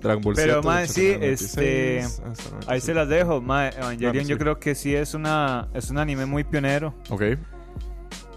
Dragon 0.00 0.22
Ball 0.22 0.34
Pero, 0.34 0.62
Z. 0.62 0.78
del 0.78 0.88
sí, 0.88 1.00
89 1.10 1.26
al 1.26 1.32
este, 1.32 2.00
96, 2.02 2.22
hasta 2.24 2.48
el 2.48 2.54
Ahí 2.72 2.80
se 2.80 2.94
96. 2.94 2.96
las 2.96 3.08
dejo. 3.08 3.40
mae, 3.42 3.68
Evangelion 3.76 4.24
yo 4.26 4.36
sí. 4.36 4.38
creo 4.40 4.58
que 4.58 4.74
sí 4.74 4.94
es 4.94 5.12
una 5.14 5.68
es 5.74 5.90
un 5.90 5.98
anime 5.98 6.24
muy 6.26 6.42
pionero. 6.44 6.94
Ok. 7.10 7.22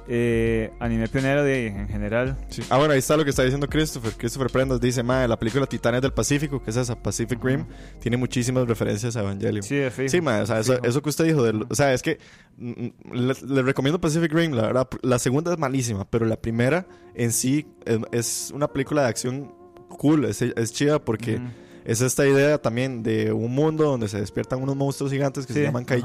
Eh, 0.09 0.71
anime 0.79 1.07
pionero 1.09 1.43
de 1.43 1.67
en 1.67 1.87
general. 1.89 2.37
Sí. 2.49 2.63
Ah, 2.69 2.77
bueno, 2.77 2.93
ahí 2.93 2.99
está 2.99 3.17
lo 3.17 3.23
que 3.23 3.29
está 3.29 3.43
diciendo 3.43 3.67
Christopher. 3.67 4.13
Christopher 4.13 4.49
Prendas 4.49 4.79
dice, 4.79 5.03
mae, 5.03 5.27
la 5.27 5.37
película 5.37 5.65
Titanes 5.65 6.01
del 6.01 6.13
Pacífico, 6.13 6.63
que 6.63 6.69
es 6.69 6.77
esa, 6.77 6.95
Pacific 7.01 7.43
Rim, 7.43 7.65
tiene 7.99 8.15
muchísimas 8.15 8.67
referencias 8.67 9.17
a 9.17 9.21
Evangelion. 9.21 9.63
Sí, 9.63 9.75
de 9.75 9.91
fijo. 9.91 10.09
Sí, 10.09 10.21
mae, 10.21 10.41
o 10.41 10.45
sea, 10.45 10.59
eso, 10.59 11.01
que 11.01 11.09
usted 11.09 11.25
dijo, 11.25 11.43
o 11.69 11.75
sea, 11.75 11.93
es 11.93 12.01
que 12.01 12.19
mm, 12.57 12.69
mm, 12.69 12.91
le, 13.13 13.33
le 13.47 13.61
recomiendo 13.63 13.99
Pacific 13.99 14.31
Rim, 14.31 14.53
la 14.53 14.63
verdad, 14.63 14.87
la 15.01 15.19
segunda 15.19 15.51
es 15.51 15.59
malísima, 15.59 16.05
pero 16.09 16.25
la 16.25 16.37
primera 16.37 16.87
en 17.13 17.31
sí 17.33 17.67
es, 17.85 17.99
es 18.11 18.51
una 18.53 18.67
película 18.69 19.01
de 19.01 19.07
acción 19.09 19.53
cool, 19.89 20.25
es, 20.25 20.41
es 20.41 20.73
chida 20.73 21.03
porque 21.03 21.39
es 21.85 22.01
esta 22.01 22.27
idea 22.27 22.57
también 22.57 23.03
de 23.03 23.31
un 23.31 23.53
mundo 23.53 23.85
donde 23.85 24.07
se 24.07 24.19
despiertan 24.19 24.61
unos 24.61 24.75
monstruos 24.75 25.11
gigantes 25.11 25.45
que 25.45 25.53
Sí, 25.53 25.59
se 25.59 25.65
llaman 25.65 25.83
ajá. 25.83 25.95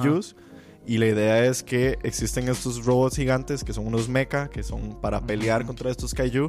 Y 0.86 0.98
la 0.98 1.06
idea 1.06 1.44
es 1.44 1.62
que 1.62 1.98
existen 2.02 2.48
estos 2.48 2.84
robots 2.84 3.16
gigantes 3.16 3.62
que 3.62 3.72
son 3.72 3.86
unos 3.86 4.08
mecha, 4.08 4.48
que 4.48 4.62
son 4.62 5.00
para 5.00 5.20
pelear 5.20 5.64
contra 5.64 5.90
estos 5.90 6.12
kaiju. 6.12 6.48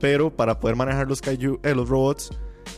Pero 0.00 0.34
para 0.34 0.58
poder 0.58 0.76
manejar 0.76 1.06
los 1.06 1.20
kaiju, 1.20 1.60
eh, 1.62 1.74
los 1.74 1.88
robots, 1.88 2.30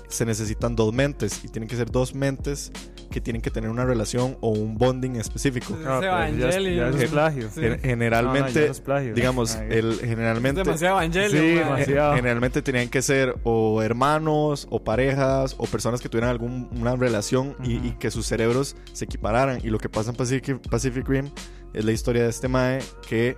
se 0.09 0.27
necesitan 0.27 0.77
dos 0.77 0.93
mentes. 0.93 1.43
Y 1.45 1.49
tienen 1.49 1.69
que 1.69 1.77
ser 1.77 1.91
dos 1.91 2.15
mentes 2.15 2.71
que 3.11 3.21
tienen 3.21 3.43
que 3.43 3.51
tener 3.51 3.69
una 3.71 3.85
relación 3.85 4.37
o 4.41 4.51
un 4.51 4.79
bonding 4.79 5.17
específico. 5.17 5.75
Es 5.75 5.81
No, 5.85 5.99
es- 5.99 6.05
Evangelion. 6.05 6.99
es 7.03 7.11
plagio. 7.11 7.49
Sí. 7.51 7.61
Gen- 7.61 7.81
Generalmente, 7.81 8.53
No, 8.53 8.61
no, 8.61 8.67
ya 8.67 8.71
es 8.71 8.81
plagio. 8.81 9.15
digamos, 9.15 9.57
Ay, 9.57 9.69
el, 9.71 9.99
generalmente... 10.01 10.63
Demasiado 10.63 11.01
Evangelion, 11.01 11.31
Sí, 11.43 11.49
demasiado. 11.55 12.15
Generalmente 12.15 12.63
tenían 12.63 12.89
que 12.89 13.03
ser 13.03 13.35
o 13.43 13.83
hermanos 13.83 14.67
o 14.71 14.83
parejas 14.85 15.55
o 15.59 15.67
personas 15.67 16.01
que 16.01 16.09
tuvieran 16.09 16.31
alguna 16.31 16.97
relación 16.97 17.57
y, 17.65 17.77
Ujú. 17.79 17.87
y 17.89 17.91
que 17.93 18.11
sus 18.11 18.27
cerebros 18.27 18.77
se 18.93 19.05
equipararan. 19.05 19.59
Y 19.63 19.71
lo 19.71 19.79
que 19.79 19.89
pasa 19.89 20.11
en 20.11 20.17
Pacific, 20.17 20.59
Pacific 20.71 21.09
Rim 21.09 21.31
es 21.75 21.85
la 21.85 21.93
historia 21.93 22.23
de 22.23 22.31
este 22.31 22.49
Mae 22.49 22.79
que 23.09 23.37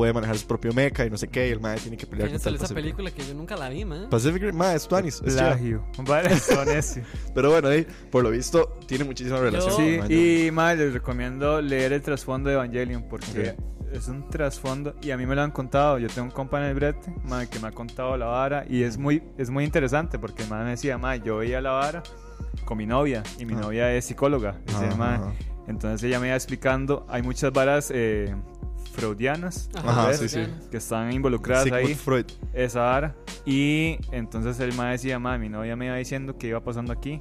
puede 0.00 0.14
manejar 0.14 0.38
su 0.38 0.46
propio 0.46 0.72
mecha 0.72 1.04
y 1.04 1.10
no 1.10 1.18
sé 1.18 1.28
qué. 1.28 1.48
Y 1.48 1.50
el 1.52 1.60
Mae 1.60 1.78
tiene 1.78 1.96
que 1.98 2.06
pelear 2.06 2.28
¿Quién 2.30 2.38
contra 2.38 2.50
el 2.52 2.56
salió 2.56 2.56
esa 2.56 2.74
Pacific. 2.74 2.82
película 2.96 3.10
que 3.10 3.22
yo 3.28 3.34
nunca 3.34 3.54
la 3.56 3.68
vi, 3.68 3.84
man? 3.84 4.06
Pacific 4.08 4.42
Rim, 4.42 4.56
Mae, 4.56 4.76
es 4.76 4.88
Tuanis. 4.88 5.20
es. 5.26 5.34
Plagio. 5.34 5.84
Vale, 5.98 6.30
ese. 6.78 7.02
Pero 7.34 7.50
bueno, 7.50 7.68
ahí, 7.68 7.86
por 8.10 8.22
lo 8.22 8.30
visto, 8.30 8.78
tiene 8.86 9.04
muchísima 9.04 9.38
relación. 9.38 9.72
Sí, 9.72 9.76
con 9.76 9.92
Evangelion. 10.10 10.46
y 10.46 10.50
más 10.52 10.78
les 10.78 10.92
recomiendo 10.94 11.60
leer 11.60 11.92
el 11.92 12.00
trasfondo 12.00 12.48
de 12.48 12.54
Evangelion 12.54 13.02
porque 13.10 13.56
es 13.92 14.08
un 14.08 14.26
trasfondo 14.30 14.94
y 15.02 15.10
a 15.10 15.18
mí 15.18 15.26
me 15.26 15.34
lo 15.34 15.42
han 15.42 15.50
contado. 15.50 15.98
Yo 15.98 16.08
tengo 16.08 16.22
un 16.28 16.30
compa 16.30 16.58
en 16.60 16.64
el 16.68 16.74
brete 16.74 17.12
mae, 17.24 17.46
que 17.50 17.58
me 17.58 17.68
ha 17.68 17.72
contado 17.72 18.16
la 18.16 18.24
vara 18.26 18.64
y 18.68 18.82
es 18.84 18.96
muy, 18.96 19.22
es 19.36 19.50
muy 19.50 19.64
interesante 19.64 20.18
porque 20.18 20.44
el 20.44 20.48
mae 20.48 20.64
me 20.64 20.70
decía, 20.70 20.96
mae, 20.96 21.20
yo 21.20 21.36
veía 21.36 21.60
la 21.60 21.72
vara 21.72 22.02
con 22.64 22.78
mi 22.78 22.86
novia 22.86 23.22
y 23.38 23.44
mi 23.44 23.52
Ah. 23.52 23.60
novia 23.60 23.92
es 23.94 24.06
psicóloga. 24.06 24.56
decía 24.64 24.94
mae. 24.96 25.16
ajá. 25.16 25.32
Entonces 25.68 26.02
ella 26.04 26.18
me 26.18 26.28
iba 26.28 26.36
explicando, 26.36 27.06
hay 27.08 27.22
muchas 27.22 27.52
varas 27.52 27.92
eh, 27.94 28.34
freudianas 29.00 29.68
Ajá, 29.74 30.04
tal 30.06 30.14
sí, 30.14 30.28
sí. 30.28 30.46
que 30.70 30.76
están 30.76 31.12
involucradas 31.12 31.64
Sigmund 31.64 31.86
ahí 31.86 31.94
Freud. 31.94 32.26
esa 32.52 32.80
vara. 32.80 33.14
Y 33.46 33.98
entonces 34.12 34.60
el 34.60 34.74
mae 34.74 34.92
decía, 34.92 35.18
mae, 35.18 35.38
mi 35.38 35.48
novia 35.48 35.74
me 35.76 35.86
iba 35.86 35.96
diciendo 35.96 36.36
qué 36.38 36.48
iba 36.48 36.62
pasando 36.62 36.92
aquí. 36.92 37.20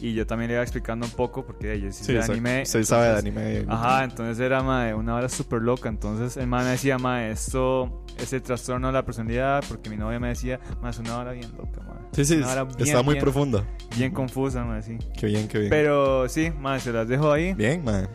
Y 0.00 0.14
yo 0.14 0.26
también 0.26 0.48
le 0.48 0.54
iba 0.54 0.62
explicando 0.64 1.06
un 1.06 1.12
poco 1.12 1.46
porque 1.46 1.80
yo 1.80 1.92
sí, 1.92 2.02
Sí, 2.04 2.12
de 2.12 2.22
anime. 2.22 2.62
Usted 2.62 2.82
sabe 2.82 3.08
de 3.10 3.18
anime. 3.18 3.64
Ajá, 3.68 4.02
entonces 4.02 4.40
era 4.40 4.60
mae, 4.62 4.94
una 4.94 5.14
hora 5.14 5.28
súper 5.28 5.62
loca. 5.62 5.88
Entonces 5.88 6.36
el 6.36 6.48
mae 6.48 6.64
me 6.64 6.70
decía, 6.70 6.98
mae, 6.98 7.30
esto 7.30 8.04
es 8.18 8.32
el 8.32 8.42
trastorno 8.42 8.88
de 8.88 8.94
la 8.94 9.04
personalidad. 9.04 9.62
Porque 9.68 9.90
mi 9.90 9.96
novia 9.96 10.18
me 10.18 10.28
decía, 10.28 10.58
mae, 10.80 10.90
es 10.90 10.98
una 10.98 11.18
hora 11.18 11.30
bien 11.32 11.52
loca, 11.56 11.82
mae. 11.86 11.98
Sí, 12.12 12.24
sí, 12.24 12.36
bien, 12.38 12.48
está 12.78 13.02
muy 13.04 13.14
bien- 13.14 13.22
profunda. 13.22 13.64
Bien 13.96 14.12
confusa, 14.12 14.64
mae, 14.64 14.82
sí. 14.82 14.98
Qué 15.16 15.26
bien, 15.26 15.46
qué 15.46 15.58
bien. 15.58 15.70
Pero 15.70 16.28
sí, 16.28 16.50
mae, 16.58 16.80
se 16.80 16.92
las 16.92 17.06
dejo 17.06 17.30
ahí. 17.30 17.54
Bien, 17.54 17.84
Mae. 17.84 18.08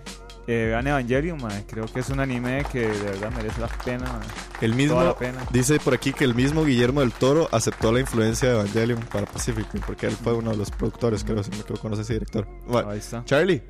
Eh, 0.48 0.68
vean 0.70 0.88
Evangelion, 0.88 1.42
mae. 1.42 1.66
Creo 1.66 1.86
que 1.86 2.00
es 2.00 2.10
un 2.10 2.20
anime 2.20 2.64
que 2.72 2.88
de 2.88 3.04
verdad 3.12 3.32
merece 3.36 3.60
la 3.62 3.68
pena. 3.68 4.20
El 4.62 4.74
mismo 4.74 4.94
Toda 4.96 5.06
la 5.08 5.18
pena. 5.18 5.46
dice 5.52 5.80
por 5.80 5.94
aquí 5.94 6.14
que 6.14 6.24
el 6.24 6.34
mismo 6.34 6.64
Guillermo 6.64 7.02
del 7.02 7.12
Toro 7.12 7.48
aceptó 7.52 7.92
la 7.92 8.00
influencia 8.00 8.50
de 8.50 8.56
Evangelion 8.56 9.00
para 9.12 9.26
Pacific 9.26 9.68
Rim, 9.74 9.84
porque 9.86 10.08
él 10.08 10.14
fue 10.14 10.34
uno 10.34 10.52
de 10.52 10.58
los 10.58 10.72
productores, 10.72 11.24
creo, 11.24 11.44
si 11.44 11.52
me 11.52 11.58
equivoco, 11.60 11.90
no 11.90 11.96
sé 11.96 12.04
si 12.06 12.14
director. 12.14 12.48
Bueno, 12.68 12.90
Ahí 12.92 13.00
está. 13.00 13.24
Charlie, 13.26 13.62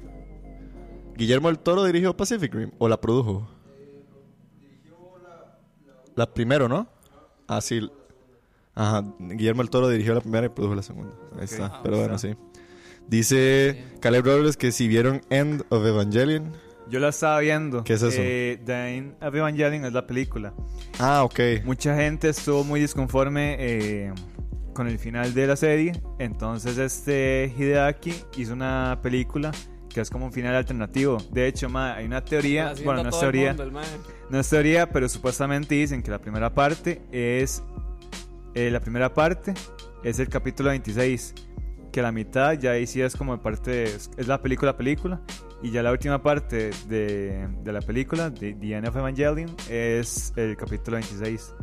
¿Guillermo 1.16 1.48
del 1.48 1.58
Toro 1.60 1.84
dirigió 1.84 2.16
Pacific 2.16 2.54
Rim 2.54 2.72
o 2.78 2.88
la 2.88 3.02
produjo? 3.02 3.50
La 6.16 6.32
primero, 6.34 6.68
¿no? 6.68 6.88
Ah, 7.48 7.62
sí. 7.62 7.90
Ajá, 8.76 9.04
Guillermo 9.20 9.62
del 9.62 9.70
Toro 9.70 9.90
dirigió 9.90 10.14
la 10.14 10.22
primera 10.22 10.46
y 10.46 10.50
produjo 10.50 10.76
la 10.76 10.84
segunda. 10.84 11.14
Ahí 11.38 11.46
está, 11.46 11.66
Ah, 11.68 11.80
pero 11.84 11.98
bueno, 11.98 12.18
sí. 12.18 12.36
Dice 13.08 13.86
Caleb 14.02 14.26
Robles 14.26 14.58
que 14.58 14.72
si 14.72 14.88
vieron 14.88 15.22
End 15.30 15.64
of 15.70 15.86
Evangelion. 15.86 16.54
Yo 16.90 17.00
la 17.00 17.10
estaba 17.10 17.40
viendo. 17.40 17.84
¿Qué 17.84 17.94
es 17.94 18.02
eso? 18.02 18.20
Eh, 18.22 18.60
The 18.66 18.96
End 18.96 19.16
of 19.22 19.34
Evangelion 19.34 19.86
es 19.86 19.94
la 19.94 20.08
película. 20.08 20.54
Ah, 21.00 21.24
ok. 21.24 21.40
Mucha 21.66 21.96
gente 21.96 22.30
estuvo 22.30 22.64
muy 22.64 22.80
disconforme 22.80 23.56
eh, 23.60 24.14
con 24.74 24.88
el 24.88 24.98
final 25.00 25.34
de 25.34 25.48
la 25.48 25.56
serie. 25.56 25.94
Entonces 26.20 26.78
este 26.78 27.54
Hideaki 27.58 28.14
hizo 28.38 28.54
una 28.54 29.00
película 29.02 29.52
que 29.90 30.02
es 30.02 30.10
como 30.10 30.26
un 30.26 30.32
final 30.32 30.56
alternativo. 30.56 31.18
De 31.32 31.48
hecho, 31.48 31.70
ma, 31.70 31.96
hay 31.96 32.06
una 32.06 32.24
teoría, 32.24 32.74
bueno, 32.84 33.04
no 33.04 33.10
es 33.10 33.20
teoría, 33.20 33.54
mundo, 33.54 33.82
no 34.30 34.40
es 34.40 34.50
teoría, 34.50 34.90
pero 34.90 35.10
supuestamente 35.10 35.74
dicen 35.74 36.04
que 36.04 36.12
la 36.12 36.20
primera 36.20 36.54
parte 36.54 37.02
es 37.12 37.64
eh, 38.54 38.72
la 38.72 38.80
primera 38.80 39.14
parte 39.14 39.54
es 40.04 40.20
el 40.20 40.30
capítulo 40.30 40.70
26, 40.70 41.34
que 41.98 42.04
la 42.04 42.12
mitad 42.12 42.54
ya 42.54 42.74
ahí 42.74 42.86
sí 42.86 43.02
es 43.02 43.16
como 43.16 43.42
parte 43.42 43.72
de, 43.72 43.84
es 43.86 44.28
la 44.28 44.40
película 44.40 44.78
película 44.78 45.20
y 45.64 45.72
ya 45.72 45.82
la 45.82 45.92
última 45.92 46.22
parte 46.22 46.70
de, 46.88 47.48
de 47.64 47.72
la 47.74 47.82
película 47.82 48.30
de 48.30 48.54
The 48.54 48.74
End 48.76 48.88
of 48.88 48.96
Evangelion 48.96 49.56
es 49.68 50.32
el 50.36 50.56
capítulo 50.56 50.98
26. 50.98 51.56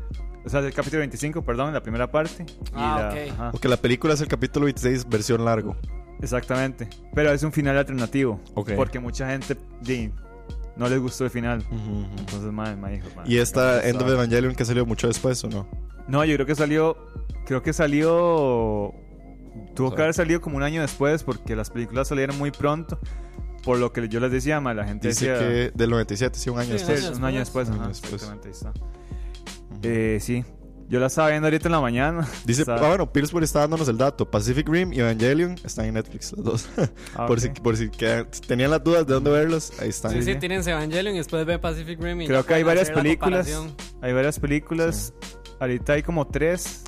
O 0.45 0.49
sea, 0.49 0.59
el 0.59 0.74
capítulo 0.74 0.99
25, 0.99 1.43
perdón, 1.43 1.72
la 1.72 1.80
primera 1.85 2.11
parte. 2.11 2.45
y 2.49 2.70
Ah, 2.74 3.12
la- 3.14 3.32
ajá, 3.32 3.51
Porque 3.53 3.68
la 3.68 3.76
película 3.76 4.14
es 4.14 4.20
el 4.22 4.26
capítulo 4.26 4.64
26, 4.64 5.09
versión 5.09 5.45
largo. 5.45 5.76
exactamente. 6.20 6.89
Pero 7.14 7.30
es 7.30 7.45
un 7.45 7.53
final 7.53 7.78
alternativo. 7.78 8.41
Ok. 8.55 8.72
Porque 8.74 8.99
mucha 8.99 9.30
gente 9.30 9.57
di, 9.82 10.11
no 10.76 10.89
les 10.89 10.99
gustó 10.99 11.26
el 11.26 11.30
final. 11.30 11.64
Entonces, 12.18 12.51
madre, 12.51 12.97
dijo, 12.97 13.07
madre, 13.14 13.30
¿Y 13.32 13.39
esta 13.39 13.80
¿qué 13.82 13.91
End 13.91 14.03
of? 14.03 14.09
Evangelion 14.11 14.57
que 14.57 14.64
salió 14.64 14.85
mucho 14.85 15.07
después 15.07 15.45
o 15.45 15.49
no? 15.49 15.68
No, 16.09 16.24
yo 16.24 16.35
creo 16.35 16.47
que 16.47 16.57
salió. 16.57 16.97
Creo 17.47 17.62
que 17.62 17.72
salió. 17.72 18.93
Tuvo 19.74 19.94
que 19.94 20.02
haber 20.02 20.14
salido 20.14 20.40
como 20.40 20.57
un 20.57 20.62
año 20.62 20.80
después 20.82 21.22
porque 21.24 21.55
las 21.57 21.70
películas 21.70 22.09
salieron 22.09 22.38
muy 22.38 22.50
pronto. 22.50 22.98
Por 23.64 23.78
lo 23.78 23.92
que 23.92 24.09
yo 24.09 24.20
les 24.20 24.30
decía, 24.30 24.61
ma, 24.61 24.74
la 24.74 24.84
gente 24.84 25.09
Dice 25.09 25.30
decía. 25.30 25.38
que 25.48 25.72
del 25.74 25.90
97, 25.90 26.38
sí, 26.38 26.50
un 26.50 26.59
año 26.59 26.72
Sí, 26.78 26.78
Sí, 26.80 26.84
después. 26.86 27.05
años 27.07 27.18
un 27.18 27.24
año 27.24 27.38
después. 27.38 27.68
Un 27.68 27.74
ajá, 27.74 27.82
año 27.84 27.88
después. 27.90 28.12
exactamente, 28.14 28.48
ahí 28.48 28.52
está. 28.52 28.72
Eh, 29.82 30.18
sí. 30.20 30.44
Yo 30.86 31.00
la 31.00 31.07
estaba 31.07 31.30
viendo 31.30 31.46
ahorita 31.46 31.68
en 31.68 31.72
la 31.72 31.80
mañana. 31.80 32.28
Dice, 32.44 32.62
ah, 32.68 32.76
bueno, 32.78 33.11
Pillsbury 33.11 33.44
está 33.44 33.61
dándonos 33.61 33.88
el 33.88 33.96
dato. 33.96 34.30
Pacific 34.30 34.68
Rim 34.68 34.92
y 34.92 35.00
Evangelion 35.00 35.57
están 35.64 35.86
en 35.86 35.94
Netflix, 35.94 36.32
los 36.32 36.44
dos. 36.44 36.68
Ah, 37.16 37.26
por, 37.26 37.40
si, 37.40 37.48
por 37.48 37.74
si 37.76 37.88
quedan- 37.88 38.28
tenían 38.46 38.70
las 38.70 38.84
dudas 38.84 39.07
de 39.07 39.14
dónde 39.14 39.30
verlos, 39.30 39.72
ahí 39.80 39.88
están. 39.88 40.12
Sí, 40.12 40.22
sí, 40.22 40.32
sí. 40.34 40.38
tienen 40.38 40.61
Evangelion 40.68 41.14
y 41.14 41.18
después 41.18 41.46
ve 41.46 41.59
Pacific 41.59 41.98
Rim. 42.02 42.20
y 42.20 42.26
Creo 42.26 42.44
que 42.44 42.52
hay 42.55 42.62
varias 42.64 42.90
películas. 42.90 43.48
Hay 44.02 44.12
varias 44.12 44.38
películas. 44.38 45.14
Ahorita 45.59 45.94
hay 45.94 46.02
como 46.02 46.26
tres 46.26 46.82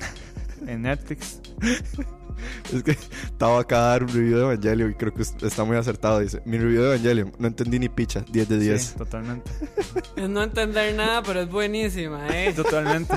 en 0.67 0.83
Netflix. 0.83 1.41
Es 2.73 2.83
que 2.83 2.91
estaba 2.91 3.59
acá 3.61 3.77
a 3.77 3.87
dar 3.89 4.03
un 4.03 4.09
review 4.09 4.37
de 4.37 4.43
Evangelion 4.43 4.91
y 4.91 4.93
creo 4.93 5.13
que 5.13 5.21
está 5.21 5.63
muy 5.63 5.77
acertado. 5.77 6.19
Dice, 6.19 6.41
mi 6.45 6.57
review 6.57 6.81
de 6.83 6.87
Evangelion, 6.95 7.31
no 7.39 7.47
entendí 7.47 7.79
ni 7.79 7.89
picha, 7.89 8.23
10 8.29 8.49
de 8.49 8.59
10. 8.59 8.81
Sí, 8.83 8.95
totalmente. 8.97 9.49
Es 10.15 10.27
no 10.29 10.41
entender 10.43 10.95
nada, 10.95 11.21
pero 11.23 11.41
es 11.41 11.49
buenísima, 11.49 12.27
eh. 12.29 12.51
Totalmente. 12.55 13.13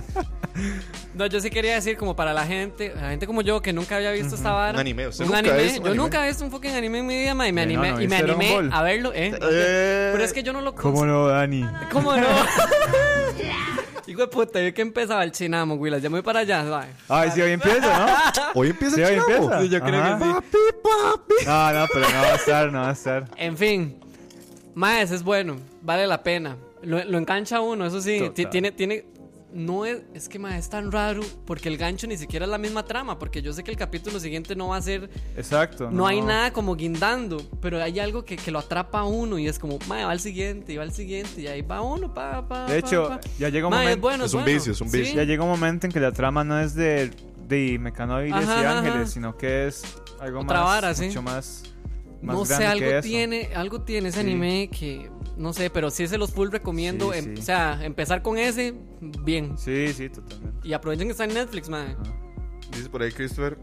No, 1.14 1.26
yo 1.26 1.40
sí 1.40 1.48
quería 1.48 1.74
decir 1.74 1.96
como 1.96 2.14
para 2.14 2.32
la 2.34 2.44
gente, 2.46 2.92
la 2.94 3.08
gente 3.10 3.26
como 3.26 3.40
yo 3.42 3.62
que 3.62 3.72
nunca 3.72 3.96
había 3.96 4.10
visto 4.12 4.34
esta 4.34 4.52
vara. 4.52 4.74
Un 4.74 4.80
anime, 4.80 5.08
¿usted 5.08 5.24
Un 5.24 5.30
nunca 5.30 5.38
anime. 5.38 5.54
un 5.54 5.68
yo 5.68 5.74
anime? 5.86 5.94
nunca 5.96 6.24
he 6.24 6.28
visto 6.28 6.44
un 6.44 6.50
fucking 6.50 6.72
anime 6.74 6.98
en 6.98 7.06
mi 7.06 7.16
vida, 7.18 7.34
ma, 7.34 7.48
y 7.48 7.52
me 7.52 7.62
Eh, 7.62 7.66
no, 7.66 7.72
animé, 7.82 7.90
no, 7.92 8.00
y 8.02 8.08
me 8.08 8.16
¿viste 8.16 8.22
Dragon 8.26 8.42
animé 8.42 8.74
a 8.74 8.82
verlo, 8.82 9.12
eh. 9.14 9.32
Eh. 9.40 10.10
Pero 10.12 10.24
es 10.24 10.32
que 10.32 10.42
yo 10.42 10.52
no 10.52 10.60
lo 10.60 10.74
¿Cómo 10.74 11.06
no, 11.06 11.28
Dani? 11.28 11.64
¿Cómo 11.90 12.14
no? 12.14 12.26
Hijo 14.06 14.22
de 14.22 14.26
puta, 14.28 14.60
yo 14.60 14.74
que 14.74 14.82
empezaba 14.82 15.22
el 15.22 15.30
chinamo, 15.30 15.74
Willas. 15.76 16.02
Ya 16.02 16.08
me 16.08 16.14
voy 16.16 16.22
para 16.22 16.40
allá, 16.40 16.64
¿sabes? 16.64 16.88
Ay, 17.08 17.30
sí, 17.32 17.40
hoy 17.42 17.52
empieza, 17.52 17.80
¿no? 18.06 18.06
Hoy 18.54 18.70
empieza 18.70 18.96
Sí, 18.96 19.02
el 19.02 19.09
empieza. 19.18 19.60
Sí, 19.62 19.68
yo 19.68 19.80
creo 19.80 20.00
Ajá. 20.02 20.18
que 20.18 20.24
sí. 20.24 20.30
Papi, 20.30 20.56
papi. 20.82 21.46
No, 21.46 21.72
no, 21.80 21.86
pero 21.92 22.08
no 22.10 22.16
va 22.22 22.32
a 22.32 22.34
estar, 22.34 22.72
no 22.72 22.80
va 22.80 22.88
a 22.90 22.92
estar. 22.92 23.24
En 23.36 23.56
fin, 23.56 23.98
Maes 24.74 25.10
es 25.10 25.22
bueno, 25.22 25.56
vale 25.82 26.06
la 26.06 26.22
pena. 26.22 26.56
Lo, 26.82 27.04
lo 27.04 27.18
engancha 27.18 27.60
uno, 27.60 27.84
eso 27.86 28.00
sí. 28.00 28.18
Total. 28.20 28.50
Tiene, 28.50 28.72
tiene. 28.72 29.04
No 29.52 29.84
es, 29.84 30.02
es 30.14 30.28
que 30.28 30.38
Maes 30.38 30.60
es 30.60 30.70
tan 30.70 30.92
raro 30.92 31.22
porque 31.44 31.68
el 31.68 31.76
gancho 31.76 32.06
ni 32.06 32.16
siquiera 32.16 32.44
es 32.44 32.50
la 32.52 32.56
misma 32.56 32.84
trama. 32.84 33.18
Porque 33.18 33.42
yo 33.42 33.52
sé 33.52 33.64
que 33.64 33.72
el 33.72 33.76
capítulo 33.76 34.20
siguiente 34.20 34.54
no 34.54 34.68
va 34.68 34.76
a 34.76 34.80
ser. 34.82 35.10
Exacto. 35.36 35.90
No, 35.90 36.06
hay 36.06 36.20
nada 36.22 36.52
como 36.52 36.76
guindando, 36.76 37.42
pero 37.60 37.82
hay 37.82 37.98
algo 37.98 38.24
que, 38.24 38.36
que 38.36 38.52
lo 38.52 38.60
atrapa 38.60 39.00
a 39.00 39.04
uno 39.06 39.40
y 39.40 39.48
es 39.48 39.58
como, 39.58 39.76
Mae, 39.88 40.04
va 40.04 40.12
al 40.12 40.20
siguiente 40.20 40.72
y 40.72 40.76
va 40.76 40.84
al 40.84 40.92
siguiente 40.92 41.40
y 41.40 41.48
ahí 41.48 41.62
va 41.62 41.80
uno, 41.82 42.14
pa, 42.14 42.46
pa. 42.46 42.66
De 42.66 42.80
pa, 42.80 42.86
hecho, 42.86 43.08
pa. 43.08 43.20
ya 43.40 43.48
llega 43.48 43.66
un 43.66 43.74
es 43.74 43.78
momento. 43.80 44.00
bueno, 44.00 44.24
Es 44.26 44.34
un 44.34 44.42
bueno. 44.42 44.54
vicio, 44.56 44.72
es 44.72 44.80
un 44.80 44.88
Sí. 44.88 44.98
vicio. 45.00 45.16
Ya 45.16 45.24
llega 45.24 45.42
un 45.42 45.50
momento 45.50 45.84
en 45.88 45.92
que 45.92 45.98
la 46.00 46.12
trama 46.12 46.44
no 46.44 46.60
es 46.60 46.74
de, 46.76 47.10
de 47.50 47.78
mecanoides 47.78 48.32
Ajá, 48.32 48.42
y 48.62 48.64
ajá, 48.64 48.78
ángeles, 48.78 48.96
ajá. 49.02 49.06
sino 49.08 49.36
que 49.36 49.66
es 49.66 49.82
algo 50.20 50.40
Otra 50.40 50.60
más. 50.60 50.66
vara, 50.66 50.94
sí. 50.94 51.06
Mucho 51.08 51.20
más. 51.22 51.64
más 52.22 52.36
No 52.36 52.44
sé, 52.46 52.54
grande 52.56 52.78
que 52.78 52.84
algo 52.86 52.98
eso. 52.98 53.08
tiene, 53.08 53.50
algo 53.54 53.80
tiene 53.82 54.08
ese 54.08 54.22
Sí. 54.22 54.26
anime 54.30 54.70
que 54.70 55.10
no 55.36 55.52
sé, 55.52 55.68
pero 55.70 55.90
sí 55.90 56.06
se 56.06 56.16
los 56.18 56.32
full 56.32 56.50
recomiendo. 56.50 57.12
Sí, 57.12 57.18
em- 57.18 57.34
sí. 57.36 57.40
O 57.42 57.44
sea, 57.44 57.78
empezar 57.84 58.22
con 58.22 58.36
ese, 58.38 58.74
bien. 59.00 59.56
Sí, 59.58 59.92
sí, 59.94 60.08
totalmente. 60.08 60.66
Y 60.68 60.72
aprovechen 60.74 61.08
que 61.08 61.12
está 61.12 61.24
en 61.24 61.34
Netflix, 61.34 61.68
man. 61.68 61.96
Dice 62.74 62.88
por 62.88 63.02
ahí 63.02 63.10
Christopher 63.10 63.58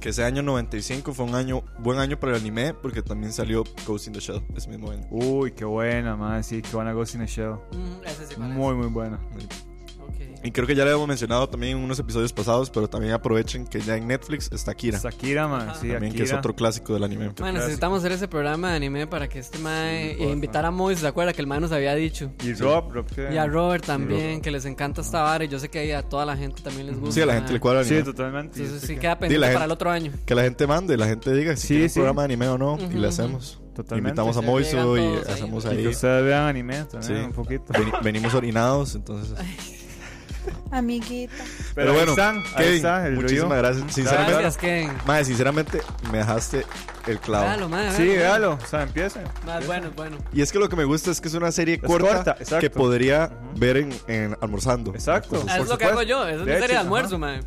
que 0.00 0.08
ese 0.08 0.24
año 0.24 0.42
95 0.42 1.12
fue 1.14 1.26
un 1.26 1.34
año 1.36 1.62
buen 1.78 1.98
año 2.00 2.18
para 2.18 2.32
el 2.34 2.40
anime 2.40 2.74
porque 2.74 3.02
también 3.02 3.32
salió 3.32 3.62
Ghost 3.86 4.08
in 4.08 4.14
the 4.14 4.18
Shell 4.20 4.42
ese 4.56 4.68
mismo 4.68 4.90
año. 4.90 5.06
Uy, 5.10 5.52
qué 5.52 5.64
buena, 5.64 6.16
man. 6.16 6.42
Sí, 6.42 6.60
qué 6.62 6.70
buena 6.74 6.92
Ghost 6.92 7.14
in 7.14 7.20
the 7.20 7.26
Shell. 7.28 7.52
Mm, 7.72 8.04
ese 8.06 8.26
sí. 8.26 8.34
Muy, 8.40 8.74
muy 8.74 8.88
buena. 8.88 9.20
Y 10.44 10.50
creo 10.50 10.66
que 10.66 10.74
ya 10.74 10.84
le 10.84 10.90
habíamos 10.90 11.06
mencionado 11.08 11.48
también 11.48 11.76
en 11.78 11.84
unos 11.84 11.98
episodios 11.98 12.32
pasados, 12.32 12.68
pero 12.70 12.88
también 12.88 13.12
aprovechen 13.12 13.66
que 13.66 13.80
ya 13.80 13.96
en 13.96 14.08
Netflix 14.08 14.50
está 14.52 14.72
Akira. 14.72 14.98
Shakira, 14.98 15.46
man. 15.46 15.68
Ajá. 15.68 15.80
Sí, 15.80 15.88
también 15.88 16.12
que 16.12 16.22
es 16.24 16.30
Akira. 16.30 16.38
otro 16.40 16.54
clásico 16.56 16.94
del 16.94 17.04
anime. 17.04 17.30
Man, 17.40 17.54
necesitamos 17.54 18.00
hacer 18.00 18.12
ese 18.12 18.26
programa 18.28 18.70
de 18.70 18.76
anime 18.76 19.06
para 19.06 19.28
que 19.28 19.38
este 19.38 19.58
mae 19.58 20.12
e 20.20 20.30
invitar 20.30 20.64
a 20.66 20.70
Mois, 20.70 20.98
¿se 20.98 21.06
acuerda 21.06 21.32
que 21.32 21.40
el 21.40 21.46
mae 21.46 21.60
nos 21.60 21.70
había 21.72 21.94
dicho? 21.94 22.32
Y 22.42 22.54
Rob, 22.54 22.92
Rob, 22.92 23.06
¿qué? 23.14 23.28
Y 23.32 23.36
a 23.36 23.46
Robert 23.46 23.84
también, 23.86 24.40
que 24.40 24.50
les 24.50 24.64
encanta 24.64 25.00
esta 25.00 25.22
vara 25.22 25.44
y 25.44 25.48
yo 25.48 25.58
sé 25.58 25.68
que 25.68 25.78
ahí 25.78 25.92
a 25.92 26.02
toda 26.02 26.26
la 26.26 26.36
gente 26.36 26.60
también 26.62 26.86
les 26.88 26.98
gusta. 26.98 27.14
Sí, 27.14 27.20
a 27.20 27.26
la 27.26 27.34
gente 27.34 27.52
le 27.52 27.60
cuadra 27.60 27.80
el 27.80 27.86
Sí, 27.86 27.94
anime. 27.94 28.04
totalmente. 28.12 28.58
Entonces 28.60 28.80
Sí, 28.80 28.86
sí 28.88 28.94
que- 28.94 29.00
queda 29.00 29.18
pendiente 29.18 29.40
para 29.46 29.52
gente- 29.52 29.64
el 29.66 29.70
otro 29.72 29.90
año. 29.90 30.12
Que 30.26 30.34
la 30.34 30.42
gente 30.42 30.66
mande, 30.66 30.96
la 30.96 31.06
gente 31.06 31.32
diga 31.34 31.54
si 31.56 31.62
Sí, 31.62 31.68
quiere 31.68 31.82
un 31.84 31.90
sí. 31.90 31.94
programa 32.00 32.22
de 32.22 32.24
anime 32.26 32.48
o 32.48 32.58
no 32.58 32.78
y 32.80 32.94
le 32.94 33.06
hacemos. 33.08 33.60
Totalmente. 33.74 34.08
Invitamos 34.10 34.36
a 34.36 34.40
Sí, 34.40 34.46
Moiso 34.46 34.96
y 34.98 35.00
ahí. 35.00 35.18
hacemos 35.30 35.64
Y 35.64 35.68
que 35.68 35.74
ahí. 35.76 35.86
ustedes 35.86 36.24
vean 36.24 36.44
anime 36.46 36.84
también, 36.90 37.02
Sí. 37.20 37.24
un 37.26 37.32
poquito. 37.32 37.72
Veni- 37.72 37.92
venimos 38.02 38.34
orinados, 38.34 38.94
entonces. 38.96 39.34
Amiguita. 40.72 41.34
Pero, 41.74 41.92
bueno, 41.92 42.12
ahí 42.12 42.18
están, 42.18 42.42
Kevin, 42.56 42.74
está 42.76 43.06
el 43.06 43.14
muchísimas 43.14 43.58
gracias. 43.58 43.92
Sinceramente, 43.92 44.32
Gracias, 44.32 44.56
Ken. 44.56 44.90
Mae, 45.06 45.24
sinceramente 45.24 45.80
me 46.10 46.18
dejaste 46.18 46.64
el 47.06 47.18
clavo. 47.20 47.44
Véalo, 47.44 47.68
mae, 47.68 47.92
Sí, 47.92 48.04
véalo. 48.06 48.18
véalo. 48.20 48.58
O 48.62 48.66
sea, 48.66 48.82
empieza. 48.82 49.20
Mae, 49.46 49.64
bueno, 49.66 49.90
bueno. 49.94 50.16
Y 50.32 50.40
es 50.40 50.50
que 50.50 50.58
lo 50.58 50.68
que 50.68 50.76
me 50.76 50.84
gusta 50.84 51.10
es 51.10 51.20
que 51.20 51.28
es 51.28 51.34
una 51.34 51.52
serie 51.52 51.74
Es 51.74 51.82
corta, 51.82 52.34
corta, 52.36 52.58
que 52.58 52.70
podría 52.70 53.30
ver 53.56 53.76
en, 53.76 53.90
en 54.08 54.36
almorzando. 54.40 54.92
Exacto. 54.94 55.36
Entonces, 55.36 55.60
es 55.62 55.68
lo 55.68 55.76
que 55.78 55.84
hago 55.84 56.02
yo, 56.02 56.26
es 56.26 56.38
mi 56.40 56.46
De 56.46 56.52
serie 56.54 56.66
de 56.68 56.72
hecho, 56.72 56.80
almuerzo, 56.80 57.16
ajá. 57.16 57.18
mae. 57.18 57.40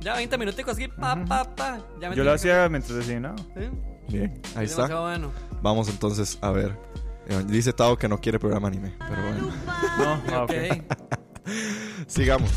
Ya 0.00 0.14
20 0.14 0.38
minuticos 0.38 0.72
así, 0.74 0.88
pa, 0.88 1.16
pa, 1.24 1.44
pa. 1.54 1.78
Ya 2.00 2.10
me 2.10 2.16
Yo 2.16 2.24
lo 2.24 2.32
hacía 2.32 2.68
mientras 2.68 2.96
decía, 2.98 3.20
no. 3.20 3.34
que- 3.54 3.60
¿Sí? 3.60 3.70
Bien, 4.08 4.40
ahí 4.56 4.64
Es 4.66 4.72
está. 4.72 5.00
bueno. 5.00 5.32
Vamos 5.62 5.88
entonces 5.88 6.38
a 6.40 6.50
ver. 6.50 6.76
Eh, 7.28 7.42
Dice 7.46 7.72
Tao 7.72 7.96
que 7.96 8.08
no 8.08 8.20
quiere 8.20 8.38
programa 8.38 8.68
anime, 8.68 8.94
pero 9.08 9.22
bueno. 9.22 9.50
No, 9.98 10.22
ah, 10.36 10.42
ok. 10.44 10.52
Ok. 11.46 12.06
Sigamos. 12.08 12.50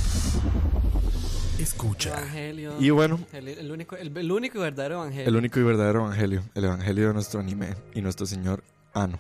Escucha. 1.60 2.10
Evangelio. 2.12 2.74
Y 2.80 2.90
bueno, 2.90 3.20
El, 3.34 3.48
el 3.50 3.72
único, 3.72 3.96
el, 3.98 4.16
el 4.18 4.32
único 4.32 4.58
y 4.58 4.62
verdadero 4.62 4.96
evangelio. 4.96 5.28
el 5.28 5.36
único 5.36 5.60
y 5.60 5.64
verdadero 5.64 6.00
evangelio. 6.06 6.44
El 6.56 6.66
evangelio 6.66 7.08
de 7.10 7.14
nuestro 7.14 7.40
anime 7.40 7.76
y 7.94 8.02
nuestro 8.02 8.26
señor 8.26 8.64
Ano. 8.94 9.20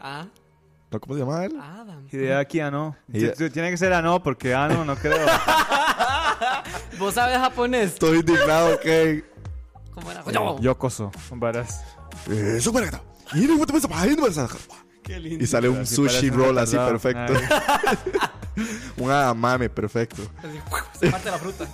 Ah, 0.00 0.26
¿No? 0.90 1.00
¿Cómo 1.00 1.14
se 1.14 1.20
llama 1.20 1.44
él? 1.44 1.56
Adam. 1.60 2.06
Hideaki 2.10 2.60
Ano. 2.60 2.96
Hide- 3.08 3.50
Tiene 3.50 3.70
que 3.70 3.76
ser 3.76 3.92
Ano 3.92 4.22
porque 4.22 4.54
Ano 4.54 4.84
no 4.84 4.96
creo. 4.96 5.26
¿Vos 6.98 7.14
sabes 7.14 7.38
japonés? 7.38 7.92
Estoy 7.94 8.18
indignado, 8.20 8.78
que 8.80 9.24
¿Cómo 9.94 10.10
era? 10.10 10.24
Yo. 10.30 10.58
Yokoso. 10.60 11.10
Varas. 11.32 11.82
Eso 12.30 12.72
para 12.72 12.88
acá. 12.88 13.02
Y 13.34 13.46
no 13.46 13.64
te 13.66 13.72
Qué 15.02 15.18
lindo. 15.18 15.42
Y 15.42 15.46
sale 15.46 15.68
un 15.68 15.80
Así 15.80 15.96
sushi 15.96 16.30
roll 16.30 16.56
así 16.58 16.76
perfecto. 16.76 17.32
Un 18.98 19.10
adamame 19.10 19.68
perfecto. 19.70 20.22
Así, 20.38 20.58
se 21.00 21.10
parte 21.10 21.30
la 21.30 21.38
fruta. 21.38 21.66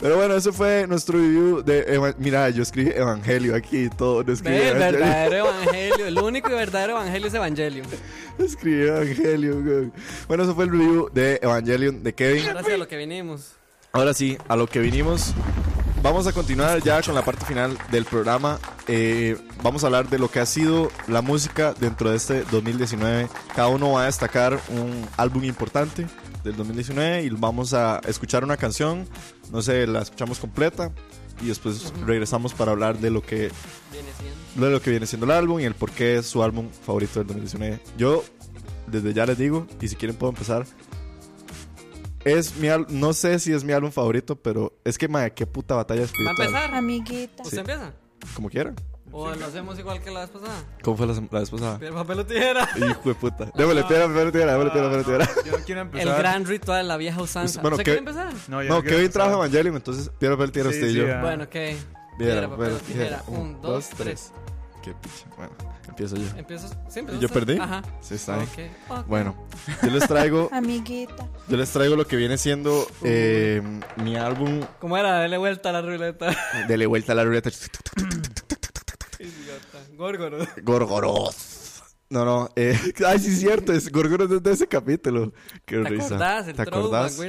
Pero 0.00 0.16
bueno, 0.16 0.34
eso 0.34 0.52
fue 0.52 0.86
nuestro 0.88 1.18
review 1.18 1.62
de. 1.62 1.84
Eva- 1.94 2.14
Mira, 2.18 2.48
yo 2.50 2.62
escribí 2.62 2.90
Evangelio 2.94 3.54
aquí 3.54 3.84
y 3.84 3.90
todo. 3.90 4.24
No 4.24 4.32
escribí 4.32 4.56
el 4.56 4.62
Evangelio. 4.76 4.98
verdadero 5.00 5.36
evangelio. 5.50 6.06
El 6.06 6.18
único 6.18 6.50
y 6.50 6.54
verdadero 6.54 6.92
evangelio 6.92 7.28
es 7.28 7.34
evangelio. 7.34 7.84
Escribí 8.38 8.86
Evangelio. 8.88 9.90
Bueno, 10.26 10.42
eso 10.44 10.54
fue 10.54 10.64
el 10.64 10.70
review 10.70 11.10
de 11.12 11.38
Evangelion 11.42 12.02
de 12.02 12.14
Kevin. 12.14 12.48
Ahora 12.48 12.62
sí 12.64 12.72
a 12.72 12.76
lo 12.78 12.88
que 12.88 12.96
vinimos. 12.96 13.52
Ahora 13.92 14.14
sí, 14.14 14.38
a 14.48 14.56
lo 14.56 14.66
que 14.66 14.80
vinimos. 14.80 15.34
Vamos 16.04 16.26
a 16.26 16.34
continuar 16.34 16.82
ya 16.82 17.00
con 17.00 17.14
la 17.14 17.24
parte 17.24 17.46
final 17.46 17.78
del 17.90 18.04
programa. 18.04 18.58
Eh, 18.88 19.38
vamos 19.62 19.82
a 19.82 19.86
hablar 19.86 20.10
de 20.10 20.18
lo 20.18 20.30
que 20.30 20.38
ha 20.38 20.44
sido 20.44 20.90
la 21.08 21.22
música 21.22 21.72
dentro 21.72 22.10
de 22.10 22.18
este 22.18 22.44
2019. 22.44 23.26
Cada 23.56 23.68
uno 23.68 23.92
va 23.92 24.02
a 24.02 24.04
destacar 24.04 24.60
un 24.68 25.08
álbum 25.16 25.44
importante 25.44 26.06
del 26.44 26.56
2019 26.56 27.22
y 27.22 27.30
vamos 27.30 27.72
a 27.72 28.02
escuchar 28.06 28.44
una 28.44 28.58
canción. 28.58 29.08
No 29.50 29.62
sé, 29.62 29.86
la 29.86 30.02
escuchamos 30.02 30.38
completa 30.38 30.92
y 31.40 31.46
después 31.46 31.94
regresamos 32.04 32.52
para 32.52 32.72
hablar 32.72 32.98
de 32.98 33.10
lo 33.10 33.22
que 33.22 33.50
Viene 33.90 34.10
siendo. 34.18 34.66
de 34.66 34.72
lo 34.72 34.82
que 34.82 34.90
viene 34.90 35.06
siendo 35.06 35.24
el 35.24 35.32
álbum 35.32 35.58
y 35.60 35.64
el 35.64 35.74
por 35.74 35.90
qué 35.90 36.18
es 36.18 36.26
su 36.26 36.42
álbum 36.42 36.68
favorito 36.84 37.20
del 37.20 37.28
2019. 37.28 37.80
Yo, 37.96 38.22
desde 38.88 39.14
ya 39.14 39.24
les 39.24 39.38
digo, 39.38 39.66
y 39.80 39.88
si 39.88 39.96
quieren 39.96 40.18
puedo 40.18 40.32
empezar. 40.32 40.66
Es 42.24 42.56
mi 42.56 42.68
al- 42.68 42.86
no 42.88 43.12
sé 43.12 43.38
si 43.38 43.52
es 43.52 43.64
mi 43.64 43.72
álbum 43.72 43.90
favorito, 43.90 44.36
pero 44.36 44.72
es 44.84 44.96
que, 44.98 45.08
madre, 45.08 45.32
qué 45.34 45.46
puta 45.46 45.74
batalla 45.74 46.00
¿Va 46.00 46.04
a 46.04 46.06
espiritual. 46.06 46.48
empezar? 46.48 46.74
Amiguita. 46.74 47.42
¿Usted 47.42 47.50
Sí. 47.56 47.60
empieza? 47.60 47.92
Como 48.34 48.48
quieran. 48.48 48.74
¿O 49.16 49.32
lo 49.32 49.46
hacemos 49.46 49.78
igual 49.78 50.00
que 50.02 50.10
la 50.10 50.20
vez 50.20 50.30
pasada? 50.30 50.54
¿Cómo 50.82 50.96
fue 50.96 51.06
la, 51.06 51.12
la 51.12 51.38
vez 51.40 51.50
pasada? 51.50 51.78
Piedra, 51.78 51.94
papel 51.96 52.18
o 52.18 52.26
tijera. 52.26 52.68
Hijo 52.76 53.08
de 53.10 53.14
puta. 53.14 53.44
Démosle 53.54 53.84
piedra, 53.84 54.08
démosle 54.08 54.32
piedra, 54.32 54.52
démosle 54.52 54.70
piedra, 54.72 54.88
démosle 54.88 55.04
piedra. 55.04 55.30
Yo 55.44 55.52
no 55.58 55.64
quiero 55.64 55.80
El 55.82 55.86
empezar. 55.86 56.18
gran 56.18 56.44
ritual, 56.46 56.88
la 56.88 56.96
vieja 56.96 57.22
usanza. 57.22 57.60
Bueno, 57.60 57.76
¿Usted 57.76 57.84
¿qué- 57.84 57.98
quiere 57.98 58.10
empezar? 58.10 58.32
No, 58.48 58.62
yo 58.62 58.68
No, 58.70 58.80
quiero 58.82 58.96
Kevin 58.96 59.12
trajo 59.12 59.34
Evangelion, 59.34 59.76
entonces 59.76 60.10
piedra, 60.18 60.36
papel, 60.36 60.50
tijera 60.52 60.70
Sí, 60.72 60.76
usted 60.78 60.88
y 60.88 60.94
yo. 60.94 61.20
Bueno, 61.20 61.44
ok. 61.44 61.56
Piedra, 62.18 62.48
papel, 62.48 62.72
papel, 62.72 62.86
tijera. 62.86 63.22
Un, 63.28 63.60
dos, 63.62 63.88
tres. 63.90 64.32
Qué 64.82 64.92
picha. 64.94 65.26
Bueno, 65.36 65.52
empiezo 65.88 66.16
yo. 66.16 66.26
Empiezo. 66.36 66.68
Sí, 66.88 67.00
empezó 67.00 67.20
¿Yo 67.20 67.28
perdí? 67.28 67.58
Ajá. 67.58 67.82
Sí, 68.00 68.14
está 68.14 68.36
bien. 68.38 68.48
Ok. 68.88 68.98
ok. 68.98 69.06
Bueno, 69.06 69.34
yo 69.82 69.90
les 69.90 70.06
traigo, 70.08 70.48
Amiguita. 70.52 71.28
yo 71.48 71.56
les 71.56 71.70
traigo 71.70 71.96
lo 71.96 72.06
que 72.06 72.16
viene 72.16 72.36
siendo 72.38 72.86
eh, 73.02 73.62
mi 73.96 74.16
álbum 74.16 74.60
¿Cómo 74.80 74.96
era? 74.96 75.20
Dele 75.20 75.36
vuelta 75.38 75.70
a 75.70 75.72
la 75.72 75.82
ruleta. 75.82 76.34
Dele 76.68 76.86
vuelta 76.86 77.12
a 77.12 77.14
la 77.14 77.24
ruleta. 77.24 77.50
Idiota. 79.18 79.78
Górgoro. 79.96 80.38
Gorgoroth. 80.62 81.34
No, 82.10 82.24
no. 82.24 82.48
Eh, 82.56 82.78
ay, 83.06 83.18
sí, 83.18 83.28
es 83.28 83.40
cierto. 83.40 83.72
Es 83.72 83.90
Gorgoroth 83.90 84.30
es 84.32 84.42
de 84.42 84.52
ese 84.52 84.66
capítulo. 84.66 85.32
Qué 85.64 85.78
¿Te 85.78 85.88
risa. 85.88 86.06
acordás? 86.06 86.48
El 86.48 86.56
¿Te 86.56 86.62
acordás? 86.62 87.20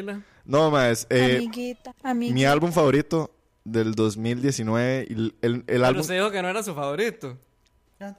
No, 0.44 0.70
más. 0.72 1.08
Eh, 1.10 1.38
Amiguita. 1.38 1.94
Amiguita. 2.04 2.34
mi 2.36 2.46
álbum 2.46 2.72
favorito 2.72 3.32
del 3.64 3.96
2019. 3.96 5.08
y 5.10 5.14
el, 5.14 5.36
el, 5.42 5.54
el 5.56 5.64
Pero 5.64 5.86
álbum. 5.88 6.02
usted 6.02 6.16
dijo 6.16 6.32
que 6.32 6.42
no 6.42 6.50
era 6.50 6.62
su 6.64 6.76
favorito. 6.76 7.38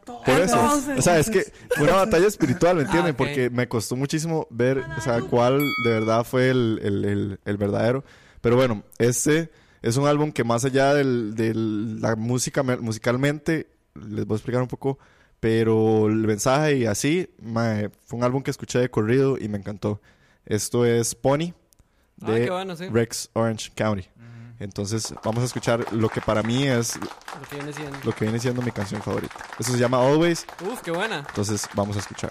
Por 0.05 0.41
eso. 0.41 0.59
O 0.97 1.03
sea, 1.03 1.19
es 1.19 1.29
que 1.29 1.45
fue 1.77 1.85
una 1.85 1.97
batalla 1.97 2.27
espiritual, 2.27 2.77
¿me 2.77 2.83
entienden? 2.85 3.11
Ah, 3.11 3.13
ok. 3.13 3.17
Porque 3.17 3.51
me 3.51 3.69
costó 3.69 3.97
muchísimo 3.97 4.47
ver, 4.51 4.79
o 4.97 5.01
sea, 5.01 5.21
cuál 5.21 5.59
de 5.85 5.91
verdad 5.91 6.25
fue 6.25 6.49
el, 6.51 6.81
el, 6.83 7.05
el, 7.05 7.41
el 7.45 7.57
verdadero. 7.57 8.05
Pero 8.41 8.57
bueno, 8.57 8.85
este 8.99 9.51
es 9.83 9.97
un 9.97 10.07
álbum 10.07 10.33
que 10.33 10.45
más 10.45 10.65
allá 10.65 10.95
del, 10.95 11.35
de 11.35 11.53
la 11.55 12.17
música, 12.17 12.63
musicalmente, 12.63 13.69
les 13.95 14.27
voy 14.27 14.35
a 14.35 14.39
explicar 14.39 14.63
un 14.63 14.69
poco, 14.69 14.99
pero 15.41 16.07
el 16.09 16.17
mensaje 16.17 16.79
y 16.79 16.87
así, 16.87 17.29
fue 18.05 18.19
un 18.19 18.25
álbum 18.25 18.43
que 18.43 18.51
escuché 18.51 18.79
de 18.79 18.91
corrido 18.91 19.37
y 19.39 19.49
me 19.49 19.59
encantó. 19.59 20.01
Esto 20.47 20.85
es 20.85 21.15
Pony 21.15 21.53
Ah, 22.23 22.31
de 22.33 22.45
qué 22.45 22.51
bueno, 22.51 22.75
sí. 22.77 22.89
Rex 22.89 23.29
Orange 23.35 23.71
County. 23.75 24.09
Entonces 24.59 25.15
vamos 25.23 25.43
a 25.43 25.47
escuchar 25.47 25.93
lo 25.93 26.09
que 26.09 26.21
para 26.21 26.43
mí 26.43 26.65
es 26.67 26.97
Lo 26.97 27.47
que 27.49 27.57
viene 27.57 27.73
siendo. 27.73 27.99
lo 28.05 28.13
que 28.15 28.25
viene 28.25 28.39
siendo 28.41 28.63
mi 28.63 28.71
canción 28.71 29.03
favorita. 29.03 29.35
Eso 29.59 29.73
se 29.73 29.79
llama 29.79 29.99
Always. 29.99 30.47
Uf, 30.67 30.81
qué 30.83 30.91
buena. 30.91 31.19
Entonces 31.29 31.69
vamos 31.75 31.97
a 31.97 32.01
escuchar. 32.01 32.31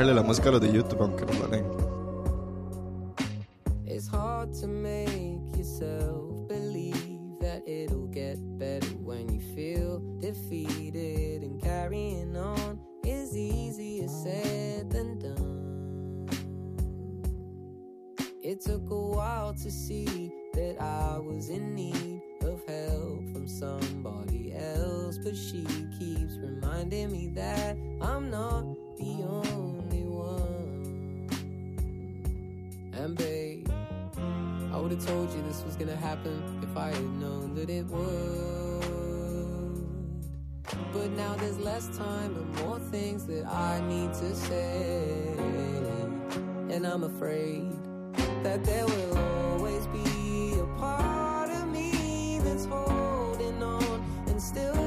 Dejarle 0.00 0.14
la 0.14 0.26
música 0.26 0.48
a 0.48 0.52
los 0.52 0.62
de 0.62 0.72
YouTube 0.72 1.02
aunque 1.02 1.26
no 1.26 1.46
la 1.46 1.58
afraid 47.30 47.70
that 48.42 48.64
there 48.64 48.84
will 48.86 49.18
always 49.18 49.86
be 49.88 50.58
a 50.58 50.66
part 50.78 51.48
of 51.50 51.68
me 51.68 52.40
that's 52.42 52.64
holding 52.64 53.62
on 53.62 54.04
and 54.26 54.42
still 54.42 54.79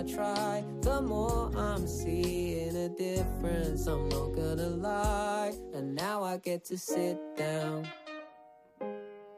I 0.00 0.02
try, 0.02 0.64
the 0.80 1.02
more 1.02 1.50
I'm 1.54 1.86
seeing 1.86 2.74
a 2.74 2.88
difference. 2.88 3.86
I'm 3.86 4.08
not 4.08 4.34
gonna 4.34 4.70
lie, 4.70 5.52
and 5.74 5.94
now 5.94 6.22
I 6.22 6.38
get 6.38 6.64
to 6.66 6.78
sit 6.78 7.18
down. 7.36 7.86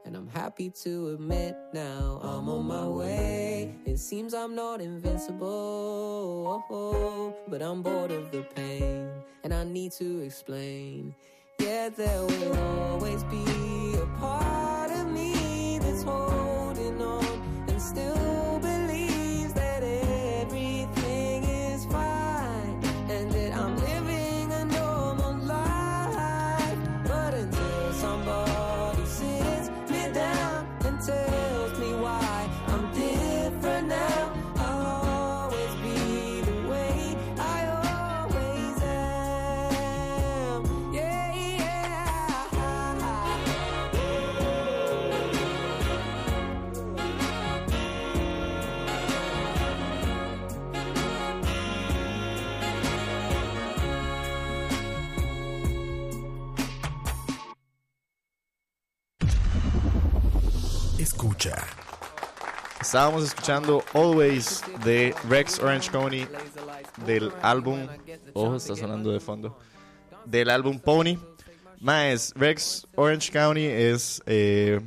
And 0.04 0.14
I'm 0.16 0.28
happy 0.28 0.70
to 0.84 1.14
admit 1.14 1.56
now 1.74 2.20
I'm 2.22 2.48
on 2.48 2.64
my 2.66 2.86
way. 2.86 3.74
It 3.86 3.98
seems 3.98 4.34
I'm 4.34 4.54
not 4.54 4.80
invincible, 4.80 6.62
but 7.48 7.60
I'm 7.60 7.82
bored 7.82 8.12
of 8.12 8.30
the 8.30 8.42
pain, 8.54 9.10
and 9.42 9.52
I 9.52 9.64
need 9.64 9.90
to 9.92 10.20
explain. 10.20 11.12
Yeah, 11.58 11.88
there 11.88 12.22
will 12.22 12.56
always 12.92 13.24
be 13.24 13.96
a 14.00 14.06
part 14.20 14.92
of 14.92 15.10
me 15.10 15.80
that's 15.80 16.04
holding 16.04 17.02
on 17.02 17.24
and 17.66 17.82
still 17.82 18.21
Estábamos 62.92 63.24
escuchando 63.24 63.82
Always 63.94 64.60
de 64.84 65.14
Rex 65.26 65.58
Orange 65.60 65.90
County 65.90 66.26
del 67.06 67.32
álbum. 67.40 67.86
Ojo, 68.34 68.56
está 68.56 68.76
sonando 68.76 69.10
de 69.10 69.18
fondo. 69.18 69.58
Del 70.26 70.50
álbum 70.50 70.78
Pony. 70.78 71.16
Más, 71.80 72.34
Rex 72.36 72.86
Orange 72.94 73.32
County 73.32 73.64
es. 73.64 74.20
eh, 74.26 74.78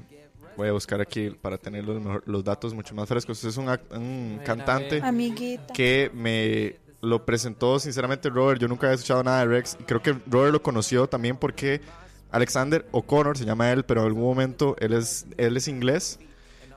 voy 0.56 0.68
a 0.68 0.72
buscar 0.74 1.02
aquí 1.02 1.32
para 1.32 1.58
tener 1.58 1.84
los, 1.84 2.00
mejor- 2.00 2.22
los 2.28 2.44
datos 2.44 2.76
mucho 2.76 2.94
más 2.94 3.10
frescos. 3.10 3.44
Es 3.44 3.58
un, 3.58 3.70
un 3.70 4.40
cantante 4.46 5.02
Amiguita. 5.02 5.74
que 5.74 6.12
me 6.14 6.76
lo 7.02 7.26
presentó 7.26 7.80
sinceramente 7.80 8.30
Robert. 8.30 8.62
Yo 8.62 8.68
nunca 8.68 8.86
había 8.86 8.98
escuchado 8.98 9.24
nada 9.24 9.40
de 9.40 9.46
Rex. 9.48 9.78
Y 9.80 9.84
creo 9.84 10.04
que 10.04 10.16
Robert 10.28 10.54
lo 10.54 10.62
conoció 10.62 11.08
también 11.08 11.38
porque 11.38 11.82
Alexander 12.30 12.86
O'Connor 12.92 13.36
se 13.36 13.46
llama 13.46 13.72
él, 13.72 13.84
pero 13.84 14.02
en 14.02 14.08
algún 14.10 14.26
momento 14.26 14.76
él 14.80 14.94
es, 14.94 15.26
él 15.38 15.58
es 15.58 15.68
inglés. 15.68 16.20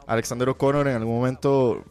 Alexander 0.08 0.48
O'Connor 0.48 0.88
en 0.88 0.96
algún 0.96 1.14
momento, 1.16 1.84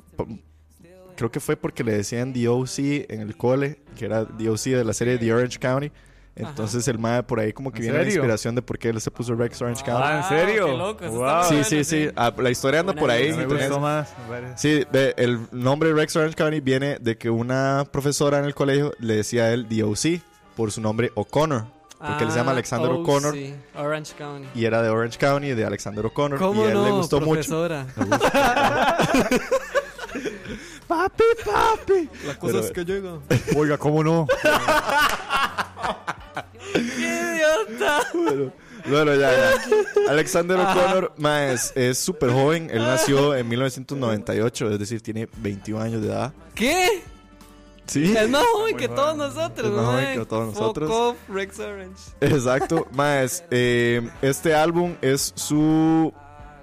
creo 1.15 1.31
que 1.31 1.39
fue 1.39 1.55
porque 1.55 1.83
le 1.83 1.93
decían 1.95 2.33
DOC 2.33 2.79
en 3.09 3.21
el 3.21 3.37
cole, 3.37 3.79
que 3.97 4.05
era 4.05 4.25
DOC 4.25 4.63
de 4.65 4.83
la 4.83 4.93
serie 4.93 5.17
The 5.17 5.33
Orange 5.33 5.59
County. 5.59 5.91
Entonces 6.35 6.87
el 6.87 6.99
mae 6.99 7.23
por 7.23 7.39
ahí 7.39 7.51
como 7.51 7.71
que 7.71 7.77
¿En 7.79 7.83
viene 7.85 7.97
la 7.97 8.05
inspiración 8.05 8.53
de 8.53 8.61
por 8.61 8.77
qué 8.77 8.89
él 8.89 9.01
se 9.01 9.09
puso 9.09 9.33
Rex 9.33 9.59
Orange 9.59 9.83
County. 9.83 10.03
Ah, 10.05 10.17
¿en 10.31 10.37
serio? 10.37 10.65
qué 10.67 10.77
loco, 10.77 11.09
Wow. 11.09 11.43
sí, 11.49 11.63
sí, 11.63 11.83
sí, 11.83 12.09
Ah, 12.15 12.31
la 12.37 12.51
historia 12.51 12.81
anda 12.81 12.93
Buena 12.93 13.01
por 13.01 13.09
ahí. 13.09 13.33
Me 13.33 13.45
gustó 13.47 13.79
más. 13.79 14.13
Sí, 14.55 14.83
ve, 14.91 15.15
el 15.17 15.39
nombre 15.51 15.91
Rex 15.93 16.15
Orange 16.15 16.35
County 16.35 16.59
viene 16.59 16.99
de 16.99 17.17
que 17.17 17.31
una 17.31 17.85
profesora 17.91 18.37
en 18.37 18.45
el 18.45 18.53
colegio 18.53 18.93
le 18.99 19.15
decía 19.15 19.45
a 19.45 19.51
él 19.53 19.67
DOC 19.67 20.21
por 20.55 20.71
su 20.71 20.79
nombre 20.79 21.11
O'Connor, 21.15 21.65
porque 21.99 22.23
él 22.25 22.31
se 22.31 22.37
llama 22.37 22.51
Ah, 22.51 22.53
Alexander 22.53 22.89
oh, 22.91 22.99
O'Connor 23.01 23.33
sí, 23.33 23.53
Orange 23.75 24.13
County. 24.17 24.47
y 24.55 24.65
era 24.65 24.81
de 24.81 24.89
Orange 24.89 25.17
County, 25.17 25.49
de 25.49 25.65
Alexander 25.65 26.05
O'Connor, 26.05 26.37
¿Cómo 26.39 26.63
y 26.63 26.65
a 26.65 26.67
él 26.69 26.73
no, 26.75 26.85
le 26.85 26.91
gustó 26.91 27.19
mucho. 27.21 27.67
Papi, 30.87 31.23
papi. 31.43 32.09
La 32.25 32.35
cosa 32.39 32.53
Pero- 32.53 32.59
es 32.65 32.71
que 32.71 32.85
llega. 32.85 33.19
Oiga, 33.57 33.77
¿cómo 33.77 34.03
no? 34.03 34.25
¡Idiota! 36.75 38.03
Bueno, 38.13 38.51
bueno, 38.85 39.15
ya, 39.15 39.31
ya. 39.31 39.51
Alexander 40.09 40.57
O'Connor 40.57 41.13
ma, 41.17 41.47
es 41.47 41.73
es 41.75 41.97
súper 41.97 42.31
joven. 42.31 42.69
Él 42.71 42.83
nació 42.83 43.35
en 43.35 43.47
1998, 43.49 44.71
es 44.71 44.79
decir, 44.79 45.01
tiene 45.01 45.27
21 45.37 45.81
años 45.83 46.01
de 46.01 46.07
edad. 46.07 46.31
¿Qué? 46.55 47.03
Sí. 47.87 48.15
Es 48.15 48.29
más 48.29 48.45
joven 48.53 48.75
que 48.77 48.87
todos 48.87 49.15
nosotros, 49.17 49.67
Es 49.67 49.73
más 49.73 49.85
joven 49.85 50.19
que 50.19 50.25
todos 50.25 50.45
Fuck 50.53 50.59
nosotros. 50.59 50.91
off, 50.91 51.17
Rex 51.29 51.59
Orange. 51.59 52.01
Exacto, 52.21 52.87
más 52.93 53.43
eh, 53.49 54.07
este 54.21 54.53
álbum 54.53 54.95
es 55.01 55.33
su 55.35 56.13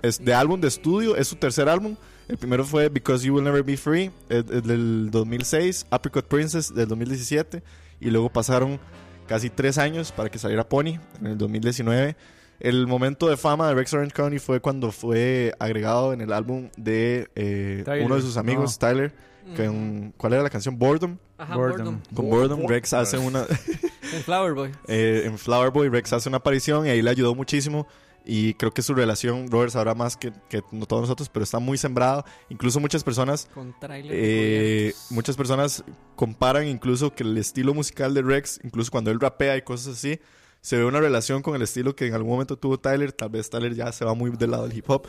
es 0.02 0.22
de 0.22 0.34
álbum 0.34 0.60
de 0.60 0.68
estudio, 0.68 1.16
es 1.16 1.28
su 1.28 1.36
tercer 1.36 1.68
álbum. 1.68 1.96
El 2.28 2.36
primero 2.38 2.64
fue 2.64 2.88
Because 2.88 3.26
You 3.26 3.34
Will 3.34 3.44
Never 3.44 3.62
Be 3.62 3.76
Free, 3.76 4.10
es- 4.28 4.44
es 4.50 4.62
del 4.64 5.10
2006, 5.10 5.86
Apricot 5.90 6.26
Princess 6.26 6.74
del 6.74 6.88
2017 6.88 7.62
y 8.00 8.10
luego 8.10 8.30
pasaron 8.30 8.78
casi 9.26 9.48
tres 9.50 9.78
años 9.78 10.12
para 10.12 10.28
que 10.30 10.38
saliera 10.38 10.68
Pony 10.68 10.98
en 11.20 11.26
el 11.26 11.38
2019. 11.38 12.16
El 12.60 12.86
momento 12.86 13.28
de 13.28 13.36
fama 13.36 13.68
de 13.68 13.74
Rex 13.74 13.92
Orange 13.94 14.12
County 14.12 14.38
fue 14.38 14.60
cuando 14.60 14.92
fue 14.92 15.52
agregado 15.58 16.12
en 16.12 16.20
el 16.20 16.32
álbum 16.32 16.70
de 16.76 17.28
eh, 17.34 17.84
uno 18.04 18.16
de 18.16 18.22
sus 18.22 18.36
amigos, 18.36 18.78
no. 18.80 18.88
Tyler. 18.88 19.12
con- 19.56 20.14
¿Cuál 20.16 20.32
era 20.34 20.42
la 20.42 20.50
canción? 20.50 20.78
Boredom. 20.78 21.18
Ajá, 21.36 21.56
Boredom. 21.56 21.78
Boredom. 21.78 22.00
Con 22.14 22.30
Boredom, 22.30 22.66
Rex 22.68 22.92
hace 22.94 23.18
una, 23.18 23.44
En 24.12 24.22
Flower 24.22 24.54
Boy. 24.54 24.70
eh, 24.86 25.22
en 25.26 25.36
Flower 25.38 25.70
Boy, 25.70 25.88
Rex 25.88 26.12
hace 26.12 26.28
una 26.28 26.38
aparición 26.38 26.86
y 26.86 26.90
ahí 26.90 27.02
le 27.02 27.10
ayudó 27.10 27.34
muchísimo. 27.34 27.86
Y 28.26 28.54
creo 28.54 28.72
que 28.72 28.80
su 28.80 28.94
relación, 28.94 29.50
Robert 29.50 29.70
sabrá 29.72 29.94
más 29.94 30.16
que, 30.16 30.32
que 30.48 30.62
no 30.72 30.86
todos 30.86 31.02
nosotros, 31.02 31.28
pero 31.28 31.44
está 31.44 31.58
muy 31.58 31.76
sembrado. 31.76 32.24
Incluso 32.48 32.80
muchas 32.80 33.04
personas, 33.04 33.50
Con 33.52 33.78
trailer. 33.78 34.12
eh, 34.16 34.94
muchas 35.10 35.36
personas 35.36 35.84
comparan 36.16 36.66
incluso 36.66 37.14
que 37.14 37.22
el 37.22 37.36
estilo 37.36 37.74
musical 37.74 38.14
de 38.14 38.22
Rex, 38.22 38.60
incluso 38.64 38.90
cuando 38.90 39.10
él 39.10 39.20
rapea 39.20 39.58
y 39.58 39.62
cosas 39.62 39.98
así, 39.98 40.20
se 40.64 40.78
ve 40.78 40.86
una 40.86 40.98
relación 40.98 41.42
con 41.42 41.54
el 41.54 41.60
estilo 41.60 41.94
que 41.94 42.06
en 42.06 42.14
algún 42.14 42.32
momento 42.32 42.56
tuvo 42.56 42.80
Tyler. 42.80 43.12
Tal 43.12 43.28
vez 43.28 43.50
Tyler 43.50 43.74
ya 43.74 43.92
se 43.92 44.02
va 44.02 44.14
muy 44.14 44.30
del 44.30 44.50
lado 44.50 44.66
del 44.66 44.74
hip 44.74 44.88
hop. 44.88 45.06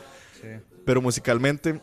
Pero 0.84 1.00
musicalmente 1.00 1.80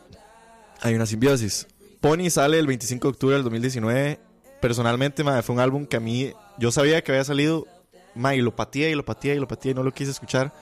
hay 0.80 0.94
una 0.94 1.06
simbiosis. 1.06 1.66
Pony 2.00 2.30
sale 2.30 2.60
el 2.60 2.68
25 2.68 3.08
de 3.08 3.10
octubre 3.10 3.34
del 3.34 3.42
2019. 3.42 4.20
Personalmente, 4.60 5.24
madre, 5.24 5.42
fue 5.42 5.56
un 5.56 5.60
álbum 5.60 5.86
que 5.86 5.96
a 5.96 6.00
mí, 6.00 6.32
yo 6.56 6.70
sabía 6.70 7.02
que 7.02 7.10
había 7.10 7.24
salido, 7.24 7.66
madre, 8.14 8.36
y 8.36 8.42
lo 8.42 8.54
pateé 8.54 8.92
y 8.92 8.94
lo 8.94 9.04
pateé 9.04 9.34
y 9.34 9.40
lo 9.40 9.48
pateé 9.48 9.72
y 9.72 9.74
no 9.74 9.82
lo 9.82 9.90
quise 9.90 10.12
escuchar. 10.12 10.52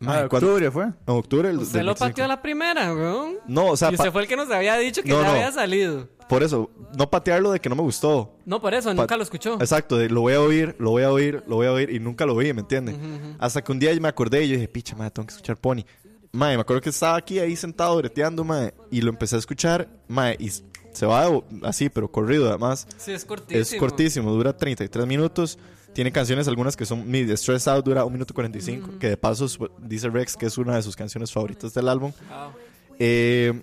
Ah, 0.00 0.04
Madre, 0.04 0.28
¿cuándo- 0.28 0.46
octubre 0.48 0.70
fue. 0.70 0.84
En 0.84 0.94
octubre 1.06 1.48
del, 1.48 1.58
Usted 1.58 1.78
del 1.78 1.86
lo 1.86 1.92
25. 1.92 2.08
pateó 2.10 2.24
a 2.24 2.28
la 2.28 2.40
primera, 2.42 2.94
weón. 2.94 3.34
No, 3.48 3.66
o 3.66 3.76
sea, 3.76 3.90
Y 3.90 3.94
usted 3.96 4.12
fue 4.12 4.22
el 4.22 4.28
que 4.28 4.36
nos 4.36 4.48
había 4.50 4.76
dicho 4.76 5.02
que 5.02 5.08
No, 5.08 5.20
ya 5.22 5.26
no. 5.26 5.30
había 5.32 5.50
salido. 5.52 6.08
por 6.28 6.42
eso, 6.42 6.70
no 6.96 7.08
patearlo 7.10 7.50
de 7.52 7.58
que 7.60 7.68
no 7.68 7.74
me 7.74 7.82
gustó. 7.82 8.36
No, 8.44 8.60
por 8.60 8.74
eso, 8.74 8.90
Pa- 8.90 8.94
nunca 8.94 9.16
lo 9.16 9.22
escuchó. 9.22 9.54
Exacto, 9.54 9.96
de 9.96 10.08
lo 10.10 10.20
voy 10.20 10.34
a 10.34 10.40
oír, 10.42 10.76
lo 10.78 10.90
voy 10.90 11.02
a 11.02 11.10
oír, 11.10 11.42
lo 11.48 11.56
voy 11.56 11.66
a 11.66 11.72
oír 11.72 11.90
y 11.90 11.98
nunca 12.00 12.26
lo 12.26 12.36
vi, 12.36 12.52
¿me 12.52 12.60
entiende? 12.60 12.92
Ujú, 12.92 13.02
ujú. 13.04 13.36
Hasta 13.38 13.62
que 13.64 13.72
un 13.72 13.78
día 13.78 13.92
yo 13.94 14.00
me 14.00 14.08
acordé 14.08 14.44
y 14.44 14.48
yo 14.50 14.54
dije, 14.56 14.68
picha, 14.68 14.94
madre, 14.94 15.10
tengo 15.12 15.26
que 15.26 15.32
escuchar 15.32 15.56
Pony. 15.56 15.84
Madre, 16.30 16.56
me 16.56 16.60
acuerdo 16.60 16.82
que 16.82 16.90
estaba 16.90 17.16
aquí 17.16 17.38
ahí 17.38 17.56
sentado 17.56 17.96
breteando, 17.96 18.44
madre, 18.44 18.74
y 18.90 19.00
lo 19.00 19.08
empecé 19.08 19.36
a 19.36 19.38
escuchar, 19.38 19.88
madre, 20.06 20.36
y 20.38 20.50
se 20.50 21.06
va 21.06 21.26
así, 21.62 21.88
pero 21.88 22.10
corrido 22.12 22.48
además. 22.50 22.86
Sí, 22.98 23.12
es 23.12 23.24
cortísimo. 23.24 23.60
Es 23.62 23.74
cortísimo, 23.76 24.30
dura 24.30 24.54
33 24.54 25.06
minutos. 25.06 25.58
Tiene 25.98 26.12
canciones, 26.12 26.46
algunas 26.46 26.76
que 26.76 26.86
son. 26.86 27.10
Mi 27.10 27.28
Stress 27.36 27.66
Out 27.66 27.84
dura 27.84 28.04
1 28.04 28.12
minuto 28.12 28.32
45, 28.32 29.00
que 29.00 29.08
de 29.08 29.16
paso 29.16 29.48
dice 29.82 30.08
Rex 30.08 30.36
que 30.36 30.46
es 30.46 30.56
una 30.56 30.76
de 30.76 30.82
sus 30.82 30.94
canciones 30.94 31.32
favoritas 31.32 31.74
del 31.74 31.88
álbum. 31.88 32.12
Wow. 32.30 32.52
Eh, 33.00 33.62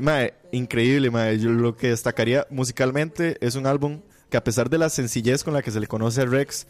mae, 0.00 0.32
increíble, 0.50 1.10
mae. 1.10 1.38
Yo 1.38 1.50
lo 1.50 1.76
que 1.76 1.88
destacaría 1.88 2.46
musicalmente 2.48 3.36
es 3.42 3.54
un 3.54 3.66
álbum 3.66 4.00
que, 4.30 4.38
a 4.38 4.44
pesar 4.44 4.70
de 4.70 4.78
la 4.78 4.88
sencillez 4.88 5.44
con 5.44 5.52
la 5.52 5.60
que 5.60 5.70
se 5.70 5.78
le 5.78 5.86
conoce 5.86 6.22
a 6.22 6.24
Rex, 6.24 6.66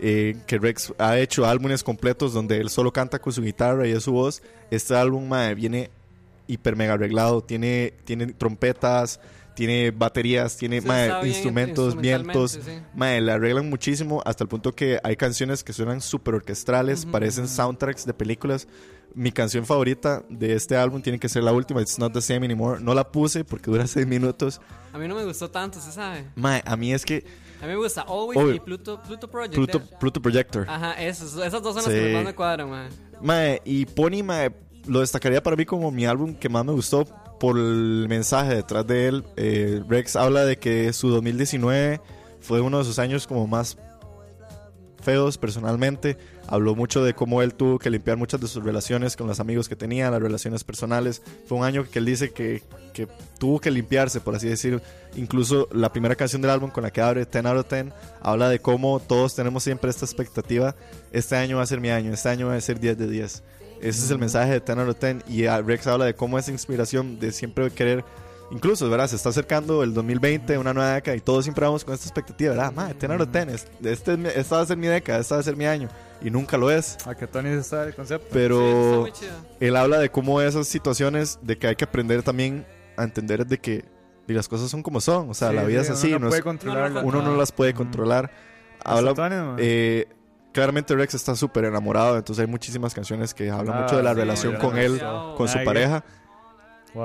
eh, 0.00 0.36
que 0.46 0.58
Rex 0.58 0.94
ha 0.98 1.18
hecho 1.18 1.44
álbumes 1.44 1.82
completos 1.82 2.32
donde 2.32 2.58
él 2.58 2.70
solo 2.70 2.92
canta 2.92 3.18
con 3.18 3.32
su 3.32 3.42
guitarra 3.42 3.88
y 3.88 3.90
es 3.90 4.04
su 4.04 4.12
voz, 4.12 4.42
este 4.70 4.94
álbum 4.94 5.26
mae, 5.26 5.56
viene 5.56 5.90
hiper 6.46 6.76
mega 6.76 6.92
arreglado. 6.92 7.42
Tiene, 7.42 7.94
tiene 8.04 8.28
trompetas, 8.28 9.18
tiene 9.58 9.90
baterías, 9.90 10.56
tiene 10.56 10.80
mae, 10.80 11.08
bien 11.08 11.26
instrumentos, 11.34 11.96
vientos. 12.00 12.52
sí. 12.52 12.78
Mae, 12.94 13.20
le 13.20 13.32
arreglan 13.32 13.68
muchísimo 13.68 14.22
hasta 14.24 14.44
el 14.44 14.48
punto 14.48 14.72
que 14.72 15.00
hay 15.02 15.16
canciones 15.16 15.64
que 15.64 15.72
suenan 15.72 16.00
súper 16.00 16.36
orquestrales, 16.36 17.04
parecen 17.04 17.48
soundtracks 17.48 18.06
de 18.06 18.14
películas. 18.14 18.68
Mi 19.14 19.32
canción 19.32 19.66
favorita 19.66 20.22
de 20.28 20.54
este 20.54 20.76
álbum 20.76 21.02
tiene 21.02 21.18
que 21.18 21.28
ser 21.28 21.42
la 21.42 21.52
última, 21.52 21.82
It's 21.82 21.98
Not 21.98 22.12
the 22.12 22.20
Same 22.20 22.44
Anymore. 22.46 22.80
No 22.80 22.94
la 22.94 23.10
puse 23.10 23.42
porque 23.44 23.68
dura 23.68 23.84
seis 23.88 24.06
minutos. 24.06 24.60
A 24.92 24.98
mí 24.98 25.08
no 25.08 25.16
me 25.16 25.24
gustó 25.24 25.50
tanto, 25.50 25.80
¿se 25.80 25.90
sabe? 25.90 26.24
Mae, 26.36 26.62
a 26.64 26.76
mí 26.76 26.92
es 26.92 27.04
que 27.04 27.24
A 27.60 27.62
mí 27.64 27.70
me 27.72 27.76
gusta 27.78 28.02
Always 28.02 28.38
Obvio. 28.38 28.54
y 28.54 28.60
Pluto, 28.60 29.02
Pluto 29.02 29.28
Project. 29.28 29.54
Pluto. 29.56 29.82
Pluto 29.98 30.22
Projector. 30.22 30.66
Ajá, 30.70 30.92
esos, 31.02 31.36
esas 31.44 31.60
dos 31.60 31.74
son 31.74 31.82
Sí. 31.82 31.90
las 31.90 31.98
que 32.00 32.12
más 32.14 32.24
me 32.26 32.34
cuadran, 32.36 32.70
man. 32.70 32.88
Mae, 33.20 33.60
y 33.64 33.86
Pony, 33.86 34.22
mae, 34.22 34.52
lo 34.86 35.00
destacaría 35.00 35.42
para 35.42 35.56
mí 35.56 35.64
como 35.64 35.90
mi 35.90 36.06
álbum 36.06 36.32
que 36.36 36.48
más 36.48 36.64
me 36.64 36.70
gustó 36.72 37.04
por 37.38 37.58
el 37.58 38.06
mensaje 38.08 38.54
detrás 38.54 38.86
de 38.86 39.08
él. 39.08 39.24
Eh, 39.36 39.82
Rex 39.88 40.16
habla 40.16 40.44
de 40.44 40.58
que 40.58 40.92
su 40.92 41.08
2019 41.08 42.00
fue 42.40 42.60
uno 42.60 42.78
de 42.78 42.84
sus 42.84 42.98
años 42.98 43.26
como 43.26 43.46
más 43.46 43.76
feos 45.02 45.38
personalmente. 45.38 46.18
Habló 46.46 46.74
mucho 46.74 47.04
de 47.04 47.14
cómo 47.14 47.42
él 47.42 47.54
tuvo 47.54 47.78
que 47.78 47.90
limpiar 47.90 48.16
muchas 48.16 48.40
de 48.40 48.48
sus 48.48 48.64
relaciones 48.64 49.16
con 49.16 49.26
los 49.26 49.38
amigos 49.38 49.68
que 49.68 49.76
tenía, 49.76 50.10
las 50.10 50.20
relaciones 50.20 50.64
personales. 50.64 51.22
Fue 51.46 51.58
un 51.58 51.64
año 51.64 51.84
que 51.90 51.98
él 51.98 52.06
dice 52.06 52.30
que, 52.30 52.62
que 52.92 53.06
tuvo 53.38 53.60
que 53.60 53.70
limpiarse, 53.70 54.20
por 54.20 54.34
así 54.34 54.48
decir. 54.48 54.82
Incluso 55.16 55.68
la 55.72 55.92
primera 55.92 56.14
canción 56.14 56.42
del 56.42 56.50
álbum 56.50 56.70
con 56.70 56.82
la 56.82 56.90
que 56.90 57.00
abre 57.00 57.24
10 57.24 57.46
out 57.46 57.58
of 57.58 57.70
10 57.70 57.86
habla 58.20 58.48
de 58.48 58.60
cómo 58.60 59.00
todos 59.00 59.34
tenemos 59.34 59.62
siempre 59.62 59.90
esta 59.90 60.04
expectativa. 60.04 60.74
Este 61.12 61.36
año 61.36 61.58
va 61.58 61.62
a 61.62 61.66
ser 61.66 61.80
mi 61.80 61.90
año, 61.90 62.12
este 62.12 62.28
año 62.28 62.48
va 62.48 62.54
a 62.54 62.60
ser 62.60 62.80
10 62.80 62.98
de 62.98 63.08
10. 63.08 63.42
Ese 63.80 64.04
es 64.04 64.10
el 64.10 64.18
mensaje 64.18 64.52
de 64.52 64.60
10 64.60 64.78
out 64.78 64.88
of 64.88 64.98
10. 64.98 65.16
Y 65.28 65.46
ah, 65.46 65.60
Rex 65.62 65.86
habla 65.86 66.04
de 66.06 66.14
cómo 66.14 66.38
esa 66.38 66.50
inspiración 66.50 67.18
de 67.18 67.32
siempre 67.32 67.70
querer 67.70 68.04
Incluso, 68.50 68.88
¿verdad? 68.88 69.08
Se 69.08 69.16
está 69.16 69.28
acercando 69.28 69.82
el 69.82 69.92
2020, 69.92 70.56
una 70.56 70.72
nueva 70.72 70.94
década, 70.94 71.14
y 71.14 71.20
todos 71.20 71.44
siempre 71.44 71.66
vamos 71.66 71.84
con 71.84 71.92
esta 71.92 72.06
expectativa, 72.06 72.52
¿verdad? 72.54 72.72
Madre, 72.72 72.94
10 72.98 73.10
out 73.12 73.20
of 73.20 73.28
10, 73.30 73.48
es- 73.48 73.66
este, 73.84 74.12
es 74.12 74.18
mi- 74.18 74.28
esta 74.34 74.56
va 74.56 74.62
a 74.62 74.64
ser 74.66 74.76
mi 74.78 74.86
década, 74.86 75.18
esta 75.18 75.34
va 75.34 75.40
a 75.42 75.44
ser 75.44 75.54
mi 75.54 75.66
año. 75.66 75.90
Y 76.22 76.30
nunca 76.30 76.56
lo 76.56 76.70
es. 76.70 76.96
A 77.06 77.14
que 77.14 77.26
Tony 77.26 77.50
está 77.50 77.84
el 77.84 77.94
concepto. 77.94 78.24
Sí, 78.28 78.30
Pero 78.32 79.06
chido. 79.08 79.32
él 79.60 79.76
habla 79.76 79.98
de 79.98 80.08
cómo 80.10 80.40
esas 80.40 80.66
situaciones, 80.66 81.38
de 81.42 81.58
que 81.58 81.66
hay 81.66 81.76
que 81.76 81.84
aprender 81.84 82.22
también 82.22 82.64
a 82.96 83.04
entender 83.04 83.46
de 83.46 83.58
que 83.58 83.84
y 84.26 84.32
las 84.32 84.48
cosas 84.48 84.70
son 84.70 84.82
como 84.82 85.02
son. 85.02 85.28
O 85.28 85.34
sea, 85.34 85.50
Sí, 85.50 85.54
la 85.56 85.64
vida 85.64 85.84
sí, 85.84 85.92
es 85.92 85.98
así. 85.98 86.06
Uno 86.08 86.18
no 86.20 86.24
no 86.24 86.28
puede 86.30 86.38
es- 86.40 86.44
controlarlo. 86.44 87.02
uno 87.02 87.20
no 87.20 87.36
las 87.36 87.52
puede 87.52 87.74
controlar. 87.74 88.30
Habla, 88.82 89.10
Hasta 89.10 89.28
Tony, 89.28 89.36
man. 89.42 89.56
eh, 89.58 90.06
claramente 90.58 90.92
Rex 90.96 91.14
está 91.14 91.36
súper 91.36 91.66
enamorado, 91.66 92.16
entonces 92.16 92.44
hay 92.44 92.50
muchísimas 92.50 92.92
canciones 92.92 93.32
que 93.32 93.48
hablan 93.48 93.76
Ah, 93.76 93.82
mucho 93.82 93.96
de 93.96 94.02
la 94.02 94.12
sí, 94.12 94.16
relación 94.16 94.56
con 94.56 94.76
él, 94.76 95.00
con 95.36 95.48
su 95.48 95.62
pareja. 95.62 96.04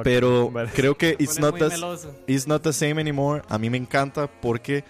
Pero 0.04 0.52
creo 0.74 0.98
que 0.98 1.16
It's 1.20 1.40
Not. 1.40 1.62
It's 2.26 2.48
Not 2.48 2.64
the 2.64 2.74
Same 2.74 3.00
Anymore 3.00 3.44
a 3.48 3.60
mí 3.60 3.70
me 3.70 3.78
encanta 3.78 4.26
porque 4.26 4.84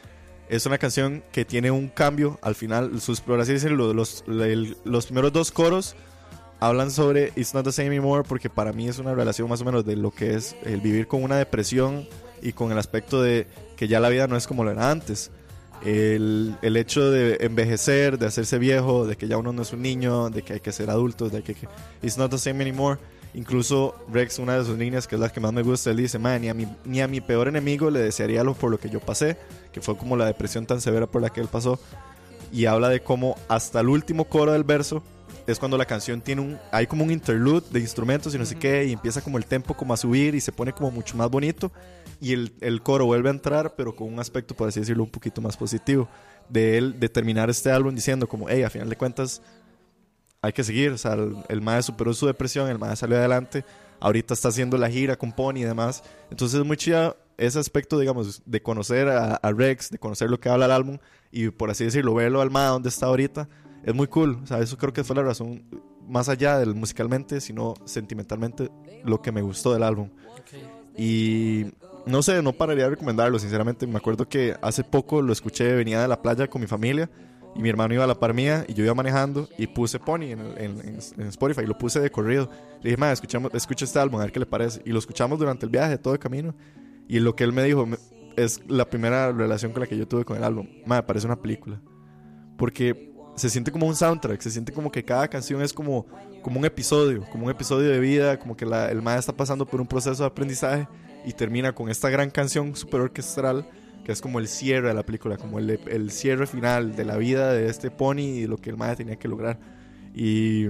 es 0.47 0.65
una 0.65 0.77
canción 0.77 1.25
que 1.33 1.43
tiene 1.43 1.71
un 1.71 1.89
cambio 1.89 2.39
al 2.41 2.55
final. 2.55 3.01
Sus, 3.01 3.19
por 3.19 3.37
así 3.41 3.51
decirlo, 3.51 3.93
los, 3.93 4.23
los 4.27 5.05
primeros 5.07 5.33
dos 5.33 5.51
coros 5.51 5.97
hablan 6.61 6.89
sobre 6.89 7.33
It's 7.35 7.53
Not 7.53 7.65
the 7.65 7.73
Same 7.73 7.89
Anymore 7.89 8.23
porque 8.25 8.49
para 8.49 8.71
mí 8.71 8.87
es 8.87 8.97
una 8.97 9.13
relación 9.13 9.49
más 9.49 9.59
o 9.59 9.65
menos 9.65 9.83
de 9.83 9.97
lo 9.97 10.11
que 10.11 10.35
es 10.35 10.55
el 10.63 10.79
vivir 10.79 11.07
con 11.07 11.21
una 11.21 11.35
depresión 11.35 12.07
y 12.41 12.53
con 12.53 12.71
el 12.71 12.77
aspecto 12.77 13.21
de 13.21 13.45
que 13.75 13.89
ya 13.89 13.99
la 13.99 14.07
vida 14.07 14.27
no 14.27 14.37
es 14.37 14.47
como 14.47 14.63
lo 14.63 14.71
era 14.71 14.89
antes. 14.89 15.31
El, 15.85 16.55
el 16.61 16.77
hecho 16.77 17.11
de 17.11 17.37
envejecer, 17.41 18.17
de 18.17 18.25
hacerse 18.27 18.57
viejo, 18.57 19.05
de 19.05 19.17
que 19.17 19.27
ya 19.27 19.37
uno 19.37 19.51
no 19.51 19.61
es 19.61 19.73
un 19.73 19.81
niño, 19.81 20.29
de 20.29 20.41
que 20.41 20.53
hay 20.53 20.59
que 20.59 20.71
ser 20.71 20.89
adultos, 20.89 21.31
de 21.31 21.43
que, 21.43 21.55
que 21.55 21.67
It's 22.01 22.17
Not 22.17 22.31
the 22.31 22.37
Same 22.37 22.61
Anymore. 22.61 22.99
Incluso 23.35 23.95
Rex, 24.11 24.37
una 24.39 24.57
de 24.57 24.63
sus 24.63 24.77
líneas, 24.77 25.07
que 25.07 25.15
es 25.15 25.21
la 25.21 25.29
que 25.29 25.39
más 25.39 25.51
me 25.51 25.63
gusta, 25.63 25.89
él 25.89 25.97
dice, 25.97 26.19
"Mae, 26.19 26.39
ni 26.39 26.49
a, 26.49 26.53
mi, 26.53 26.67
ni 26.85 27.01
a 27.01 27.07
mi 27.07 27.19
peor 27.19 27.47
enemigo 27.47 27.89
le 27.89 27.99
desearía 27.99 28.43
lo 28.43 28.53
por 28.53 28.69
lo 28.69 28.77
que 28.77 28.89
yo 28.89 28.99
pasé, 28.99 29.37
que 29.71 29.81
fue 29.81 29.97
como 29.97 30.15
la 30.15 30.25
depresión 30.25 30.65
tan 30.67 30.81
severa 30.81 31.07
por 31.07 31.21
la 31.21 31.31
que 31.31 31.41
él 31.41 31.47
pasó. 31.47 31.79
Y 32.51 32.65
habla 32.67 32.89
de 32.89 33.01
cómo 33.01 33.35
hasta 33.47 33.79
el 33.79 33.89
último 33.89 34.25
coro 34.25 34.51
del 34.51 34.63
verso 34.63 35.03
es 35.47 35.59
cuando 35.59 35.77
la 35.77 35.85
canción 35.85 36.21
tiene 36.21 36.41
un, 36.41 36.59
hay 36.71 36.87
como 36.87 37.03
un 37.03 37.11
interlude 37.11 37.65
de 37.71 37.79
instrumentos 37.79 38.33
y 38.33 38.37
no 38.37 38.45
sé 38.45 38.55
qué, 38.55 38.85
y 38.85 38.93
empieza 38.93 39.21
como 39.21 39.37
el 39.37 39.45
tempo 39.45 39.73
como 39.73 39.93
a 39.93 39.97
subir 39.97 40.35
y 40.35 40.39
se 40.39 40.51
pone 40.51 40.71
como 40.71 40.91
mucho 40.91 41.17
más 41.17 41.29
bonito. 41.29 41.71
Y 42.23 42.31
el, 42.31 42.53
el 42.61 42.81
coro 42.81 43.05
vuelve 43.05 43.27
a 43.27 43.33
entrar, 43.33 43.75
pero 43.75 43.93
con 43.93 44.07
un 44.07 44.17
aspecto, 44.17 44.55
por 44.55 44.69
así 44.69 44.79
decirlo, 44.79 45.03
un 45.03 45.09
poquito 45.09 45.41
más 45.41 45.57
positivo. 45.57 46.07
De 46.47 46.77
él, 46.77 46.97
de 46.97 47.09
terminar 47.09 47.49
este 47.49 47.69
álbum 47.69 47.93
diciendo 47.93 48.29
como, 48.29 48.47
hey, 48.47 48.63
a 48.63 48.69
final 48.69 48.87
de 48.87 48.95
cuentas, 48.95 49.41
hay 50.41 50.53
que 50.53 50.63
seguir. 50.63 50.91
O 50.91 50.97
sea, 50.97 51.13
el, 51.15 51.35
el 51.49 51.61
mae 51.61 51.83
superó 51.83 52.13
su 52.13 52.25
depresión, 52.25 52.69
el 52.69 52.79
mae 52.79 52.95
salió 52.95 53.17
adelante. 53.17 53.65
Ahorita 53.99 54.33
está 54.33 54.47
haciendo 54.47 54.77
la 54.77 54.89
gira 54.89 55.17
con 55.17 55.33
Pony 55.33 55.57
y 55.57 55.63
demás. 55.63 56.01
Entonces 56.31 56.61
es 56.61 56.65
muy 56.65 56.77
chida 56.77 57.17
ese 57.37 57.59
aspecto, 57.59 57.99
digamos, 57.99 58.41
de 58.45 58.61
conocer 58.61 59.09
a, 59.09 59.35
a 59.35 59.51
Rex, 59.51 59.89
de 59.89 59.97
conocer 59.97 60.29
lo 60.29 60.39
que 60.39 60.47
habla 60.47 60.65
el 60.65 60.71
álbum 60.71 60.97
y 61.29 61.49
por 61.49 61.71
así 61.71 61.83
decirlo, 61.83 62.13
verlo 62.13 62.39
al 62.41 62.51
mae 62.51 62.67
donde 62.67 62.87
está 62.87 63.07
ahorita. 63.07 63.49
Es 63.83 63.93
muy 63.93 64.07
cool. 64.07 64.39
O 64.43 64.47
sea, 64.47 64.59
eso 64.59 64.77
creo 64.77 64.93
que 64.93 65.03
fue 65.03 65.15
la 65.15 65.23
razón, 65.23 65.65
más 66.07 66.29
allá 66.29 66.57
del 66.57 66.73
musicalmente, 66.73 67.41
sino 67.41 67.73
sentimentalmente, 67.85 68.69
lo 69.03 69.21
que 69.21 69.31
me 69.31 69.41
gustó 69.41 69.73
del 69.73 69.83
álbum. 69.83 70.09
Y 70.95 71.65
no 72.05 72.21
sé, 72.21 72.41
no 72.41 72.53
pararía 72.53 72.85
de 72.85 72.89
recomendarlo, 72.91 73.39
sinceramente. 73.39 73.87
Me 73.87 73.97
acuerdo 73.97 74.27
que 74.27 74.55
hace 74.61 74.83
poco 74.83 75.21
lo 75.21 75.31
escuché, 75.33 75.73
venía 75.73 76.01
de 76.01 76.07
la 76.07 76.21
playa 76.21 76.47
con 76.47 76.61
mi 76.61 76.67
familia 76.67 77.09
y 77.55 77.61
mi 77.61 77.69
hermano 77.69 77.93
iba 77.93 78.03
a 78.03 78.07
la 78.07 78.19
par 78.19 78.33
mía 78.33 78.65
y 78.67 78.73
yo 78.73 78.83
iba 78.83 78.93
manejando 78.95 79.47
y 79.57 79.67
puse 79.67 79.99
Pony 79.99 80.23
en, 80.31 80.39
en- 80.57 80.99
en- 81.17 81.27
Spotify 81.27 81.61
y 81.63 81.67
lo 81.67 81.77
puse 81.77 81.99
de 81.99 82.09
corrido. 82.11 82.49
Le 82.81 82.89
dije, 82.89 82.97
madre, 82.97 83.13
escucha 83.53 83.85
este 83.85 83.99
álbum, 83.99 84.19
a 84.19 84.23
ver 84.23 84.31
qué 84.31 84.39
le 84.39 84.45
parece. 84.45 84.81
Y 84.85 84.91
lo 84.91 84.99
escuchamos 84.99 85.39
durante 85.39 85.65
el 85.65 85.69
viaje, 85.69 85.97
todo 85.97 86.13
el 86.13 86.19
camino. 86.19 86.53
Y 87.07 87.19
lo 87.19 87.35
que 87.35 87.43
él 87.43 87.53
me 87.53 87.63
dijo 87.63 87.87
es 88.35 88.61
la 88.67 88.89
primera 88.89 89.31
relación 89.31 89.71
con 89.71 89.81
la 89.81 89.87
que 89.87 89.95
yo 89.97 90.07
tuve 90.07 90.25
con 90.25 90.35
el 90.37 90.43
álbum. 90.43 90.67
Madre, 90.85 91.03
parece 91.03 91.27
una 91.27 91.39
película. 91.41 91.79
Porque 92.57 93.13
se 93.35 93.49
siente 93.49 93.71
como 93.71 93.87
un 93.87 93.95
soundtrack, 93.95 94.41
se 94.41 94.51
siente 94.51 94.71
como 94.73 94.91
que 94.91 95.03
cada 95.03 95.27
canción 95.27 95.61
es 95.61 95.73
como, 95.73 96.05
como 96.41 96.59
un 96.59 96.65
episodio, 96.65 97.23
como 97.31 97.45
un 97.45 97.51
episodio 97.51 97.89
de 97.89 97.99
vida, 97.99 98.37
como 98.39 98.55
que 98.55 98.65
el 98.65 99.01
mae 99.01 99.17
está 99.19 99.33
pasando 99.35 99.65
por 99.65 99.81
un 99.81 99.87
proceso 99.87 100.21
de 100.23 100.27
aprendizaje 100.27 100.87
y 101.25 101.33
termina 101.33 101.73
con 101.73 101.89
esta 101.89 102.09
gran 102.09 102.29
canción 102.29 102.75
super 102.75 103.01
orquestral 103.01 103.67
que 104.03 104.11
es 104.11 104.19
como 104.19 104.39
el 104.39 104.49
cierre 104.49 104.89
de 104.89 104.93
la 104.93 105.03
película, 105.03 105.37
como 105.37 105.59
el, 105.59 105.69
el 105.87 106.11
cierre 106.11 106.45
final 106.45 106.93
de 106.95 107.05
la 107.05 107.15
vida 107.15 107.53
de 107.53 107.69
este 107.69 107.89
pony 107.89 108.19
y 108.19 108.47
lo 108.47 108.57
que 108.57 108.69
el 108.69 108.75
mae 108.75 108.95
tenía 108.97 109.15
que 109.15 109.29
lograr. 109.29 109.57
Y 110.13 110.65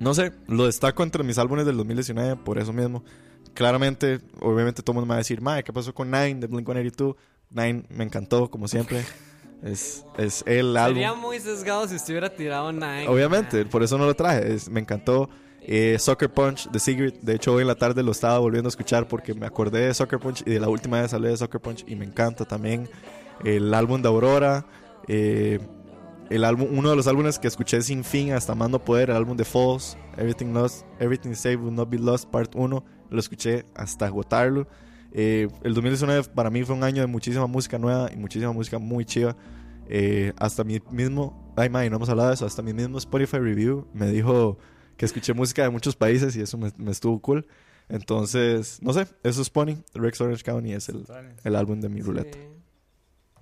no 0.00 0.14
sé, 0.14 0.32
lo 0.48 0.66
destaco 0.66 1.04
entre 1.04 1.22
mis 1.22 1.38
álbumes 1.38 1.64
del 1.64 1.76
2019 1.76 2.36
por 2.44 2.58
eso 2.58 2.72
mismo. 2.72 3.04
Claramente, 3.54 4.18
obviamente 4.40 4.82
todo 4.82 4.92
el 4.92 4.94
mundo 4.96 5.06
me 5.06 5.10
va 5.10 5.14
a 5.14 5.18
decir, 5.18 5.40
mae, 5.40 5.62
¿qué 5.62 5.72
pasó 5.72 5.94
con 5.94 6.10
Nine 6.10 6.34
de 6.40 6.48
Blink-182? 6.50 7.14
Nine 7.50 7.84
me 7.90 8.02
encantó, 8.04 8.50
como 8.50 8.66
siempre. 8.68 9.04
Es, 9.62 10.04
es 10.18 10.44
el 10.46 10.76
álbum. 10.76 10.96
Sería 10.96 11.14
muy 11.14 11.40
sesgado 11.40 11.88
si 11.88 11.94
estuviera 11.94 12.28
tirado 12.28 12.70
Nine. 12.70 13.08
Obviamente, 13.08 13.64
por 13.64 13.82
eso 13.82 13.96
no 13.96 14.04
lo 14.04 14.12
traje. 14.14 14.52
es- 14.52 14.68
me 14.68 14.80
encantó. 14.80 15.30
Eh, 15.66 15.96
Soccer 15.98 16.30
Punch 16.30 16.70
de 16.70 16.78
Secret. 16.78 17.20
De 17.20 17.34
hecho, 17.34 17.54
hoy 17.54 17.62
en 17.62 17.68
la 17.68 17.74
tarde 17.74 18.02
lo 18.02 18.12
estaba 18.12 18.38
volviendo 18.38 18.68
a 18.68 18.70
escuchar 18.70 19.08
porque 19.08 19.34
me 19.34 19.46
acordé 19.46 19.86
de 19.86 19.94
Soccer 19.94 20.18
Punch 20.18 20.42
y 20.46 20.50
de 20.50 20.60
la 20.60 20.68
última 20.68 21.00
vez 21.00 21.14
hablé 21.14 21.30
de 21.30 21.36
Soccer 21.36 21.60
Punch 21.60 21.84
y 21.86 21.96
me 21.96 22.04
encanta 22.04 22.44
también. 22.44 22.88
El 23.44 23.72
álbum 23.72 24.00
de 24.02 24.08
Aurora. 24.08 24.66
eh, 25.08 25.58
el 26.30 26.44
álbum, 26.44 26.68
uno 26.70 26.90
de 26.90 26.96
los 26.96 27.06
álbumes 27.06 27.38
que 27.38 27.48
escuché 27.48 27.82
sin 27.82 28.02
fin 28.02 28.32
hasta 28.32 28.54
no 28.54 28.78
poder, 28.78 29.10
el 29.10 29.16
álbum 29.16 29.36
de 29.36 29.44
Falls, 29.44 29.96
Everything 30.16 30.52
Lost, 30.54 30.84
Everything 30.98 31.34
Saved 31.34 31.60
Will 31.60 31.74
Not 31.74 31.90
Be 31.90 31.98
Lost, 31.98 32.30
Part 32.30 32.54
1. 32.54 32.84
Lo 33.10 33.20
escuché 33.20 33.66
hasta 33.74 34.06
agotarlo. 34.06 34.66
Eh, 35.12 35.48
el 35.62 35.74
2019 35.74 36.24
para 36.34 36.50
mí 36.50 36.64
fue 36.64 36.74
un 36.74 36.82
año 36.82 37.02
de 37.02 37.06
muchísima 37.06 37.46
música 37.46 37.78
nueva 37.78 38.10
y 38.12 38.16
muchísima 38.16 38.52
música 38.52 38.78
muy 38.78 39.04
chiva. 39.04 39.36
Eh, 39.88 40.32
hasta 40.38 40.64
mi 40.64 40.80
mismo, 40.90 41.52
ay, 41.56 41.68
hemos 41.86 42.08
hablado 42.08 42.30
de 42.30 42.34
eso, 42.34 42.46
hasta 42.46 42.62
mi 42.62 42.72
mismo 42.72 42.96
Spotify 42.98 43.38
review 43.38 43.86
me 43.92 44.08
dijo 44.08 44.58
que 45.12 45.18
escuché 45.18 45.32
música 45.34 45.62
de 45.62 45.70
muchos 45.70 45.94
países 45.96 46.34
y 46.36 46.40
eso 46.42 46.56
me, 46.58 46.72
me 46.76 46.90
estuvo 46.90 47.20
cool. 47.20 47.46
Entonces, 47.88 48.78
no 48.82 48.92
sé, 48.92 49.06
eso 49.22 49.42
es 49.42 49.50
Pony, 49.50 49.76
Rex 49.94 50.20
Orange 50.20 50.42
County 50.42 50.72
es 50.72 50.88
el, 50.88 51.04
el 51.44 51.56
álbum 51.56 51.80
de 51.80 51.88
mi 51.88 52.00
ruleta. 52.00 52.38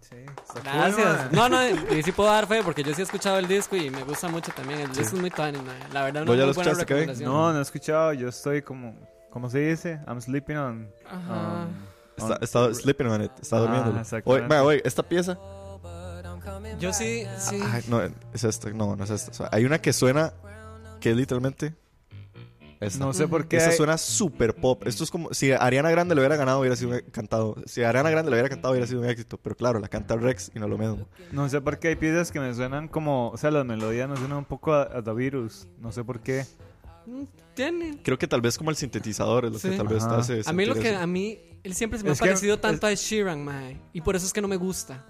Sí, 0.00 0.16
Gracias. 0.64 1.32
No, 1.32 1.48
no, 1.48 1.58
y 1.96 2.02
sí 2.02 2.12
puedo 2.12 2.28
dar 2.30 2.46
fe 2.46 2.60
porque 2.64 2.82
yo 2.82 2.92
sí 2.94 3.00
he 3.00 3.04
escuchado 3.04 3.38
el 3.38 3.46
disco 3.46 3.76
y 3.76 3.88
me 3.90 4.02
gusta 4.04 4.28
mucho 4.28 4.50
también. 4.52 4.80
El 4.80 4.88
disco 4.88 5.16
es 5.16 5.20
muy 5.20 5.30
mae. 5.30 5.52
La 5.92 6.02
verdad, 6.04 6.22
¿Vos 6.26 6.30
una 6.34 6.38
ya 6.40 6.46
lo 6.46 6.52
buena 6.54 6.70
escuchaste, 6.72 6.86
Kevin? 6.86 7.00
recomendación. 7.08 7.30
No, 7.32 7.52
no 7.52 7.58
he 7.58 7.62
escuchado. 7.62 8.12
Yo 8.12 8.28
estoy 8.28 8.62
como. 8.62 8.94
¿Cómo 9.30 9.48
se 9.48 9.60
dice? 9.60 10.00
I'm 10.06 10.20
sleeping 10.20 10.56
on. 10.56 10.88
Ajá. 11.08 11.62
on- 11.62 11.92
Está, 12.14 12.38
está 12.42 12.74
sleeping 12.74 13.06
on 13.06 13.22
it, 13.24 13.32
está 13.40 13.56
Ah, 13.56 13.60
durmiendo. 13.60 13.98
exactamente. 14.00 14.54
Oye, 14.58 14.82
esta 14.84 15.02
pieza, 15.02 15.38
Yo 16.78 16.92
sí, 16.92 17.24
sí. 17.38 17.58
ay, 17.72 17.82
no, 17.88 18.00
es 18.34 18.44
esta, 18.44 18.68
no, 18.70 18.94
no 18.96 19.04
es 19.04 19.10
esta. 19.10 19.30
O 19.30 19.34
sea, 19.34 19.48
hay 19.50 19.64
una 19.64 19.80
que 19.80 19.92
suena 19.94 20.32
que 21.02 21.10
es 21.10 21.16
literalmente 21.16 21.74
esta. 22.80 22.98
No 23.04 23.12
sé 23.12 23.28
por 23.28 23.46
qué. 23.46 23.56
Esta 23.58 23.70
hay- 23.70 23.76
suena 23.76 23.96
super 23.98 24.54
pop. 24.54 24.82
Esto 24.86 25.04
es 25.04 25.10
como 25.10 25.32
si 25.34 25.52
Ariana 25.52 25.90
Grande 25.90 26.14
lo 26.14 26.20
hubiera 26.20 26.36
ganado, 26.36 26.60
hubiera 26.60 26.74
sido 26.76 26.92
un 26.92 27.00
cantado. 27.12 27.56
Si 27.66 27.82
Ariana 27.82 28.10
Grande 28.10 28.30
lo 28.30 28.34
hubiera 28.36 28.48
cantado, 28.48 28.72
hubiera 28.72 28.86
sido 28.86 29.00
un 29.02 29.08
éxito. 29.08 29.38
Pero 29.38 29.54
claro, 29.54 29.78
la 29.78 29.88
canta 29.88 30.16
Rex 30.16 30.50
y 30.54 30.58
no 30.58 30.66
lo 30.66 30.78
mismo. 30.78 31.06
No 31.30 31.48
sé 31.48 31.60
por 31.60 31.78
qué 31.78 31.88
hay 31.88 31.96
piezas 31.96 32.32
que 32.32 32.40
me 32.40 32.52
suenan 32.54 32.88
como. 32.88 33.28
O 33.30 33.36
sea, 33.36 33.50
las 33.50 33.64
melodías 33.66 34.08
me 34.08 34.16
suenan 34.16 34.38
un 34.38 34.44
poco 34.44 34.72
a, 34.72 34.82
a 34.82 35.02
The 35.02 35.12
Virus. 35.12 35.68
No 35.78 35.92
sé 35.92 36.02
por 36.04 36.20
qué. 36.20 36.44
Mm, 37.06 37.22
Tiene. 37.54 37.98
Creo 38.02 38.16
que 38.18 38.26
tal 38.26 38.40
vez 38.40 38.56
como 38.56 38.70
el 38.70 38.76
sintetizador 38.76 39.44
es 39.44 39.52
lo 39.52 39.58
que 39.58 39.70
Sí. 39.72 39.76
tal 39.76 39.86
vez 39.88 39.98
te 39.98 40.04
Ajá. 40.06 40.18
hace 40.18 40.42
A 40.46 40.52
mí 40.52 40.64
lo 40.64 40.74
que 40.74 40.90
eso. 40.90 40.98
a 41.00 41.06
mí 41.06 41.38
él 41.62 41.74
siempre 41.74 41.98
se 41.98 42.04
me 42.04 42.12
Es 42.12 42.20
ha 42.20 42.24
que- 42.24 42.30
parecido 42.30 42.54
es- 42.54 42.60
tanto 42.60 42.86
a 42.86 42.92
Ed 42.92 42.96
Sheeran, 42.96 43.44
mae, 43.44 43.78
y 43.92 44.00
por 44.00 44.16
eso 44.16 44.24
es 44.26 44.32
que 44.32 44.40
no 44.40 44.48
me 44.48 44.56
gusta. 44.56 45.04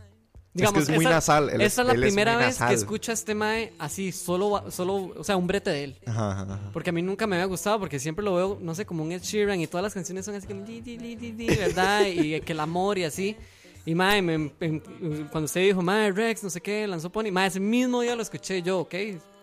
Es 0.55 0.73
que 0.73 0.79
es 0.81 0.89
muy 0.91 1.05
esa- 1.05 1.15
nasal. 1.15 1.51
él 1.51 1.61
esta 1.63 1.81
es 1.83 1.87
la 1.89 1.95
él 1.95 2.01
primera 2.01 2.37
vez 2.37 2.59
que 2.59 2.75
escucho 2.75 3.11
a 3.11 3.15
este 3.15 3.35
mae 3.35 3.73
así, 3.79 4.13
solo, 4.13 4.71
solo, 4.71 5.13
o 5.17 5.25
sea, 5.25 5.37
un 5.37 5.47
brete 5.47 5.71
de 5.71 5.85
él. 5.85 5.97
Ajá, 6.07 6.33
ajá, 6.33 6.43
ajá. 6.43 6.71
Porque 6.73 6.91
a 6.91 6.93
mí 6.93 7.01
nunca 7.03 7.27
me 7.27 7.37
había 7.37 7.47
gustado, 7.47 7.79
porque 7.79 7.99
siempre 7.99 8.25
lo 8.25 8.35
veo, 8.35 8.59
no 8.61 8.75
sé, 8.75 8.85
como 8.85 9.03
un 9.03 9.13
Ed 9.13 9.23
Sheeran 9.23 9.61
y 9.61 9.67
todas 9.67 9.83
las 9.83 9.95
canciones 9.95 10.25
son 10.25 10.35
así 10.35 10.47
como 10.47 10.63
di, 10.65 10.81
di, 10.81 10.97
di, 10.99 11.17
di, 11.17 11.33
di, 11.33 11.47
¿verdad? 11.47 12.03
y 12.07 12.41
que 12.43 12.53
el 12.53 12.61
amor 12.61 12.99
y 12.99 13.05
así. 13.05 13.37
Y 13.85 13.95
mae, 13.95 14.23
me- 14.23 14.53
em- 14.61 14.81
cuando 15.31 15.47
usted 15.47 15.63
dijo, 15.63 15.83
mae, 15.83 16.13
Rex, 16.13 16.43
no 16.45 16.51
sé 16.51 16.61
qué, 16.61 16.87
lanzó 16.87 17.11
Pony, 17.11 17.33
mae, 17.33 17.49
ese 17.49 17.59
mismo 17.59 18.01
día 18.03 18.15
lo 18.15 18.23
escuché 18.23 18.63
yo, 18.63 18.81
¿ok? 18.81 18.95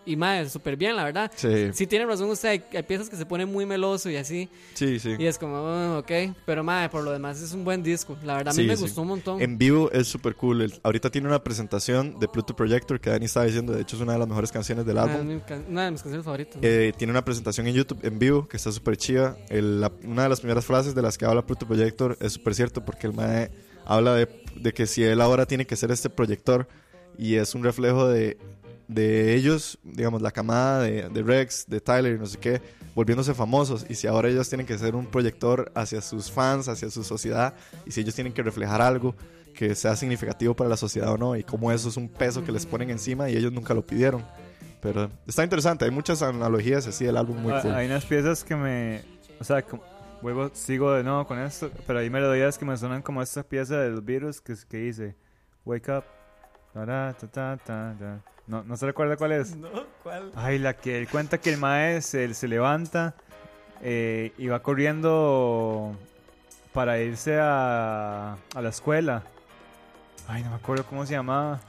Y 0.06 0.16
mae, 0.16 0.48
súper 0.48 0.76
bien, 0.76 0.96
la 0.96 1.04
verdad. 1.04 1.30
Sí, 1.36 1.70
Sí 1.74 1.86
tiene 1.86 2.06
razón 2.06 2.30
usted, 2.30 2.48
hay, 2.48 2.64
hay 2.72 2.82
piezas 2.82 3.10
que 3.10 3.16
se 3.16 3.26
ponen 3.26 3.52
muy 3.52 3.66
meloso 3.66 4.08
y 4.10 4.16
así. 4.16 4.48
sí, 4.74 4.98
sí. 4.98 5.14
Y 5.18 5.26
es 5.26 5.38
como, 5.38 5.56
ah, 5.58 5.98
ok. 5.98 6.34
Pero 6.46 6.64
mae, 6.64 6.88
por 6.88 7.04
lo 7.04 7.12
demás 7.12 7.40
es 7.40 7.52
un 7.52 7.64
buen 7.64 7.82
disco. 7.82 8.16
La 8.24 8.34
verdad, 8.36 8.54
a 8.54 8.56
mí 8.56 8.62
Sí, 8.62 8.66
me 8.68 8.76
sí. 8.76 8.82
gustó 8.82 9.02
un 9.02 9.08
montón. 9.08 9.42
En 9.42 9.58
vivo 9.58 9.90
es 9.92 10.08
súper 10.08 10.34
cool. 10.36 10.62
El- 10.62 10.80
ahorita 10.82 11.10
tiene 11.10 11.28
una 11.28 11.42
presentación 11.44 12.18
de 12.18 12.28
Pluto 12.28 12.56
Projector 12.56 12.98
que 12.98 13.10
Dani 13.10 13.26
estaba 13.26 13.44
diciendo. 13.46 13.74
De 13.74 13.82
hecho, 13.82 13.96
es 13.96 14.02
una 14.02 14.14
de 14.14 14.18
las 14.20 14.26
mejores 14.28 14.50
canciones 14.50 14.86
del 14.86 14.98
álbum. 14.98 15.26
mi 15.26 15.40
una 15.68 15.84
de 15.84 15.90
mis 15.90 16.00
canciones 16.02 16.24
favoritas. 16.24 16.58
Eh, 16.62 16.92
tiene 16.96 17.10
una 17.12 17.24
presentación 17.24 17.66
en 17.66 17.74
YouTube 17.74 17.98
en 18.02 18.18
vivo 18.18 18.48
que 18.48 18.56
está 18.56 18.72
súper 18.72 18.96
chiva. 18.96 19.36
El- 19.50 19.80
la- 19.82 19.92
una 20.04 20.22
de 20.24 20.28
las 20.30 20.40
primeras 20.40 20.64
frases 20.64 20.94
de 20.94 21.02
las 21.02 21.18
que 21.18 21.26
habla 21.26 21.44
Pluto 21.44 21.66
Projector 21.66 22.16
es 22.20 22.32
súper 22.32 22.54
cierto 22.54 22.84
porque 22.84 23.06
el 23.06 23.12
mae 23.12 23.50
habla 23.84 24.14
de, 24.14 24.28
de 24.56 24.72
que 24.72 24.86
si 24.86 25.02
él 25.04 25.20
ahora 25.20 25.44
tiene 25.46 25.66
que 25.66 25.76
ser 25.76 25.90
este 25.90 26.08
proyector 26.08 26.66
y 27.18 27.34
es 27.34 27.54
un 27.54 27.62
reflejo 27.64 28.08
de, 28.08 28.38
de 28.92 29.34
ellos, 29.34 29.78
digamos, 29.84 30.20
la 30.20 30.30
camada 30.30 30.82
de, 30.82 31.08
de 31.08 31.22
Rex, 31.22 31.64
de 31.68 31.80
Tyler 31.80 32.16
y 32.16 32.18
no 32.18 32.26
sé 32.26 32.38
qué, 32.38 32.60
volviéndose 32.94 33.34
famosos. 33.34 33.86
Y 33.88 33.94
si 33.94 34.06
ahora 34.06 34.28
ellos 34.28 34.48
tienen 34.48 34.66
que 34.66 34.76
ser 34.78 34.94
un 34.96 35.06
proyector 35.06 35.70
hacia 35.74 36.00
sus 36.00 36.30
fans, 36.30 36.68
hacia 36.68 36.90
su 36.90 37.04
sociedad, 37.04 37.54
y 37.86 37.92
si 37.92 38.00
ellos 38.00 38.14
tienen 38.14 38.32
que 38.32 38.42
reflejar 38.42 38.82
algo 38.82 39.14
que 39.54 39.74
sea 39.74 39.94
significativo 39.96 40.54
para 40.54 40.68
la 40.70 40.76
sociedad 40.76 41.12
o 41.12 41.18
no, 41.18 41.36
y 41.36 41.44
cómo 41.44 41.70
eso 41.70 41.88
es 41.88 41.96
un 41.96 42.08
peso 42.08 42.42
que 42.44 42.50
les 42.52 42.66
ponen 42.66 42.90
encima 42.90 43.30
y 43.30 43.36
ellos 43.36 43.52
nunca 43.52 43.74
lo 43.74 43.86
pidieron. 43.86 44.24
Pero 44.80 45.10
está 45.26 45.44
interesante, 45.44 45.84
hay 45.84 45.90
muchas 45.90 46.22
analogías 46.22 46.86
así 46.86 47.04
del 47.04 47.16
álbum 47.16 47.36
muy 47.38 47.52
Ah, 47.52 47.60
cool. 47.62 47.72
Hay 47.74 47.86
unas 47.86 48.04
piezas 48.06 48.42
que 48.42 48.56
me. 48.56 49.02
O 49.38 49.44
sea, 49.44 49.62
como- 49.62 49.84
vuelvo, 50.22 50.50
sigo 50.54 50.92
de 50.94 51.04
nuevo 51.04 51.26
con 51.26 51.38
esto. 51.38 51.70
Pero 51.86 51.98
hay 51.98 52.08
melodías 52.10 52.56
que 52.58 52.64
me 52.64 52.76
suenan 52.76 53.02
como 53.02 53.20
esta 53.22 53.42
pieza 53.42 53.76
de 53.78 53.90
los 53.90 54.04
virus 54.04 54.40
que, 54.40 54.54
que 54.68 54.78
dice 54.78 55.14
Wake 55.66 55.90
up. 55.90 56.04
ta, 56.72 56.86
ta, 56.86 57.14
ta, 57.30 57.58
ta, 57.64 57.96
ta. 57.98 58.20
No, 58.50 58.64
no 58.64 58.76
se 58.76 58.84
recuerda 58.84 59.16
cuál 59.16 59.30
es. 59.32 59.54
No, 59.56 59.68
¿cuál? 60.02 60.32
Ay, 60.34 60.58
la 60.58 60.74
que 60.76 60.98
él 60.98 61.06
cuenta 61.08 61.38
que 61.38 61.50
el 61.52 61.56
maestro 61.58 62.18
se, 62.20 62.34
se 62.34 62.48
levanta 62.48 63.14
eh, 63.80 64.32
y 64.38 64.48
va 64.48 64.60
corriendo 64.60 65.96
para 66.72 66.98
irse 67.00 67.38
a, 67.40 68.32
a 68.54 68.60
la 68.62 68.68
escuela. 68.68 69.22
Ay, 70.26 70.42
no 70.42 70.50
me 70.50 70.56
acuerdo 70.56 70.84
cómo 70.84 71.06
se 71.06 71.12
llamaba. 71.12 71.60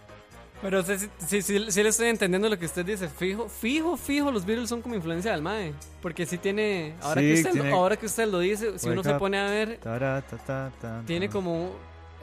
Pero 0.62 0.82
sí, 0.84 0.96
sí, 1.20 1.42
sí, 1.44 1.72
sí 1.72 1.84
le 1.84 1.90
estoy 1.90 2.08
entendiendo 2.10 2.50
lo 2.50 2.58
que 2.58 2.66
usted 2.66 2.84
dice. 2.86 3.08
Fijo, 3.10 3.48
fijo, 3.48 3.96
fijo, 3.98 4.32
los 4.32 4.44
Beatles 4.46 4.70
son 4.70 4.82
como 4.82 4.96
influencia 4.96 5.32
del 5.34 5.42
Mae. 5.44 5.74
Porque 6.02 6.26
sí 6.26 6.38
tiene. 6.40 6.96
Ahora, 7.02 7.22
que, 7.22 7.34
usted, 7.34 7.52
tiene- 7.52 7.72
ahora 7.72 7.96
que 7.98 8.06
usted 8.08 8.28
lo 8.28 8.40
dice, 8.40 8.78
si 8.80 8.90
uno 8.90 9.04
se 9.04 9.14
pone 9.16 9.40
a 9.40 9.46
ver, 9.50 9.78
Tara, 9.78 10.22
ta, 10.22 10.38
ta, 10.38 10.72
ta, 10.82 11.04
tiene 11.06 11.30
como 11.30 11.72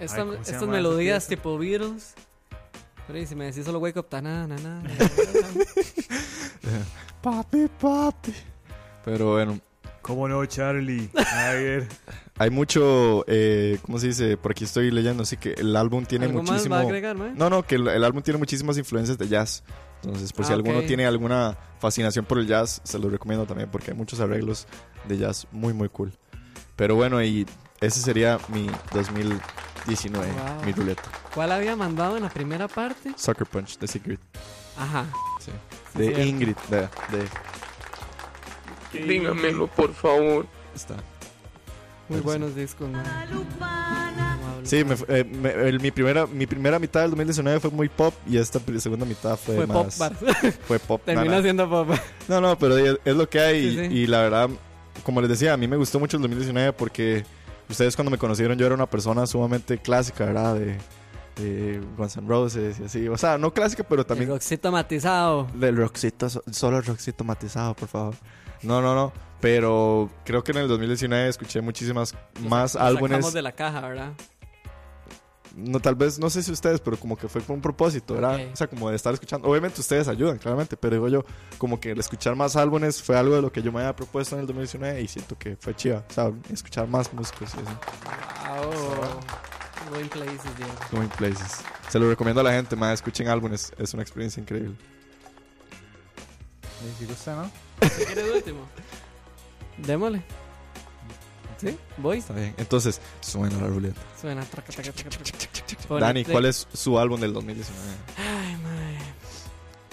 esta- 0.01 0.23
Ay, 0.23 0.29
¿cómo 0.29 0.45
se 0.45 0.51
estas 0.53 0.69
melodías 0.69 1.27
tipo 1.29 1.59
Beatles. 1.59 2.15
Pero 3.09 3.19
y 3.19 3.27
si 3.27 3.35
me 3.35 3.47
decís 3.47 3.65
solo 3.65 3.81
Wake 3.81 3.99
Up, 3.99 4.09
ta, 4.09 4.23
na, 4.23 4.47
na, 4.47 4.57
na, 4.59 4.83
na, 4.83 4.91
Papi, 7.23 7.69
papi. 7.81 8.33
Pero 9.05 9.33
bueno, 9.33 9.59
¿Cómo 10.03 10.27
no, 10.27 10.45
Charlie? 10.47 11.11
A 11.17 11.53
ver. 11.53 11.87
hay 12.39 12.49
mucho, 12.49 13.25
eh, 13.27 13.79
¿cómo 13.83 13.99
se 13.99 14.07
dice? 14.07 14.37
Por 14.39 14.53
aquí 14.53 14.65
estoy 14.65 14.91
leyendo, 14.91 15.23
así 15.23 15.37
que 15.37 15.53
el 15.53 15.77
álbum 15.77 16.07
tiene 16.07 16.27
¿Algo 16.27 16.43
más 16.43 16.51
muchísimo... 16.53 16.77
va 16.77 16.81
a 16.81 16.85
agregar, 16.85 17.17
Mae? 17.17 17.33
No, 17.35 17.51
no, 17.51 17.63
que 17.63 17.75
el, 17.75 17.89
el 17.89 18.05
álbum 18.05 18.23
tiene 18.23 18.39
muchísimas 18.39 18.79
influencias 18.79 19.19
de 19.19 19.29
jazz. 19.29 19.65
Entonces, 20.03 20.33
por 20.33 20.47
si 20.47 20.53
Ah, 20.53 20.55
alguno 20.55 20.81
tiene 20.83 21.05
alguna 21.05 21.59
fascinación 21.79 22.25
por 22.25 22.39
el 22.39 22.47
jazz, 22.47 22.81
se 22.85 22.99
lo 22.99 23.11
recomiendo 23.11 23.45
también 23.45 23.69
porque 23.71 23.91
hay 23.91 23.97
muchos 23.97 24.21
arreglos 24.21 24.67
de 25.09 25.19
jazz 25.19 25.47
muy, 25.51 25.75
muy 25.75 25.89
cool. 25.89 26.13
Pero 26.77 26.95
bueno, 26.95 27.23
y 27.23 27.45
ese 27.81 28.01
sería 28.01 28.39
mi 28.49 28.69
2019, 28.93 30.27
Wow. 30.33 30.65
mi 30.65 30.73
ruleta. 30.73 31.03
¿Cuál 31.35 31.53
había 31.53 31.77
mandado 31.77 32.17
en 32.17 32.23
la 32.25 32.29
primera 32.31 32.69
parte? 32.69 33.13
Sucker 33.17 33.47
Punch 33.47 33.79
de 33.79 33.87
Secret. 33.87 34.21
Ajá. 34.77 35.07
Sí. 35.41 35.51
De. 35.99 36.27
Ingrid. 36.27 36.57
De, 36.71 36.81
de- 36.83 37.29
Dígamelo, 39.07 39.67
por 39.69 39.93
favor. 39.95 40.47
está. 40.75 40.95
Muy 42.09 42.21
buenos 42.21 42.55
discos, 42.55 42.89
Mae. 42.91 43.03
Sí, 44.65 44.83
me 44.85 44.97
eh, 45.09 45.25
me- 45.25 45.51
el- 45.69 45.81
mi, 45.81 45.91
primera, 45.91 46.27
mi 46.27 46.47
primera 46.47 46.79
mitad 46.79 47.01
del 47.03 47.11
2019 47.11 47.61
fue 47.61 47.71
muy 47.71 47.89
pop 47.89 48.15
y 48.27 48.39
esta 48.39 48.61
segunda 48.79 49.05
mitad 49.07 49.37
fue, 49.37 49.57
Fue 49.57 49.67
pop, 49.67 49.85
más... 49.87 49.99
bar. 49.99 50.15
fue 50.67 50.79
pop. 50.79 51.03
Termina 51.05 51.41
siendo 51.43 51.69
pop. 51.69 51.91
No, 52.29 52.41
no, 52.41 52.59
pero 52.59 52.77
es, 52.79 52.99
es 53.05 53.15
lo 53.17 53.29
que 53.29 53.41
hay 53.41 53.61
Sí, 53.61 53.69
y, 53.81 53.89
sí. 53.89 53.95
y 53.95 54.07
la 54.07 54.23
verdad, 54.23 54.49
como 55.05 55.21
les 55.21 55.31
decía, 55.31 55.53
a 55.53 55.57
mí 55.57 55.69
me 55.69 55.77
gustó 55.77 55.99
mucho 55.99 56.17
el 56.17 56.23
2019 56.23 56.73
porque 56.73 57.25
ustedes 57.69 57.97
cuando 57.97 58.11
me 58.11 58.19
conocieron 58.19 58.57
yo 58.59 58.67
era 58.67 58.75
una 58.75 58.87
persona 58.89 59.27
sumamente 59.27 59.79
clásica, 59.79 60.25
¿verdad? 60.27 60.55
De, 60.57 60.79
de 61.37 61.81
Guns 61.97 62.17
N' 62.17 62.27
Roses 62.29 62.81
y 62.81 62.85
así. 62.85 63.09
O 63.09 63.17
sea, 63.17 63.39
no 63.39 63.53
clásica, 63.53 63.83
pero 63.85 64.03
El 64.03 64.07
también 64.07 64.31
roxito 64.31 64.71
matizado. 64.73 65.47
del 65.55 65.77
rockcito, 65.77 66.29
so- 66.29 66.43
solo 66.51 66.79
el 66.79 66.85
rockcito 66.85 67.25
matizado, 67.25 67.75
por 67.75 67.89
favor. 67.89 68.15
No, 68.63 68.83
no, 68.83 68.95
no. 68.95 69.13
Pero 69.41 70.11
creo 70.25 70.43
que 70.43 70.51
en 70.51 70.59
el 70.59 70.69
2019 70.69 71.29
escuché 71.29 71.61
muchísimas 71.61 72.15
más 72.49 72.75
Lo 72.75 72.81
álbumes. 72.83 73.33
De 73.33 73.43
la 73.43 73.53
caja, 73.53 73.81
¿verdad? 73.83 74.13
No, 75.59 75.81
tal 75.81 75.97
vez, 75.97 76.19
no 76.19 76.31
sé 76.31 76.43
si 76.43 76.53
ustedes, 76.53 76.81
pero 76.81 76.97
como 76.97 77.17
que 77.17 77.29
fue 77.29 77.43
con 77.43 77.57
un 77.57 77.63
propósito, 77.63 78.15
¿verdad? 78.15 78.37
Ok. 78.37 78.53
O 78.53 78.57
sea, 78.57 78.67
como 78.69 78.91
de 78.91 78.97
estar 78.97 79.13
escuchando. 79.13 79.49
Obviamente 79.49 79.81
ustedes 79.81 80.07
ayudan, 80.07 80.39
claramente, 80.39 80.77
pero 80.77 80.95
digo 80.95 81.09
yo, 81.09 81.25
como 81.59 81.81
que 81.81 81.91
el 81.91 81.99
escuchar 81.99 82.37
más 82.37 82.55
álbumes 82.55 83.03
fue 83.03 83.17
algo 83.17 83.35
de 83.35 83.43
lo 83.43 83.51
que 83.51 83.61
yo 83.61 83.73
me 83.73 83.81
había 83.81 83.97
propuesto 83.97 84.37
en 84.37 84.43
el 84.43 84.47
2019 84.47 85.03
y 85.03 85.09
siento 85.09 85.37
que 85.37 85.57
fue 85.57 85.75
chiva. 85.75 86.05
O 86.09 86.13
sea, 86.13 86.33
escuchar 86.53 86.87
más 86.87 87.13
músicos 87.13 87.53
y 87.55 87.59
así. 87.59 87.77
Wow. 88.49 89.91
Going 89.91 90.09
places, 90.09 90.57
Diego. 90.57 90.73
Going 90.93 91.09
places. 91.09 91.59
Se 91.89 91.99
lo 91.99 92.09
recomiendo 92.09 92.41
a 92.41 92.45
la 92.45 92.53
gente, 92.53 92.77
más 92.77 92.95
escuchen 92.95 93.29
álbumes, 93.29 93.73
es 93.79 93.95
una 93.95 94.03
experiencia 94.03 94.41
increíble. 94.41 94.77
Si 96.99 97.05
gusta, 97.07 97.35
¿no? 97.35 97.51
¿Qué 97.81 98.05
quieres 98.05 98.35
último? 98.35 98.61
Démosle. 99.79 100.23
¿Sí? 101.59 101.77
Voy. 101.97 102.19
Está 102.19 102.35
bien. 102.35 102.55
Entonces, 102.57 103.01
suena 103.21 103.61
la 103.61 103.67
ruleta. 103.67 104.01
Suena. 104.21 104.43
traca, 104.43 104.73
traca, 104.73 104.93
traca, 104.93 105.19
traca. 105.19 106.01
Dani, 106.01 106.25
¿cuál 106.25 106.47
es 106.47 106.69
su 106.73 106.99
álbum 106.99 107.21
del 107.21 107.33
2019? 107.33 107.83
Ay, 108.17 108.57
mae. 108.63 108.99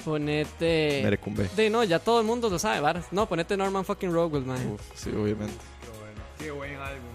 Ponete. 0.04 1.02
Merecumbe. 1.04 1.50
De 1.56 1.70
no, 1.70 1.84
ya 1.84 1.98
todo 1.98 2.20
el 2.20 2.28
mundo 2.28 2.50
lo 2.50 2.60
sabe, 2.60 2.80
varas. 2.80 3.08
No, 3.12 3.28
ponete 3.28 3.58
Norman 3.58 3.84
fucking 3.84 4.14
Rockwell, 4.14 4.46
mae. 4.46 4.64
Uf, 4.68 4.82
sí, 4.94 5.10
obviamente. 5.10 5.58
Qué 6.38 6.52
buen 6.52 6.76
álbum, 6.76 7.06
man. 7.10 7.15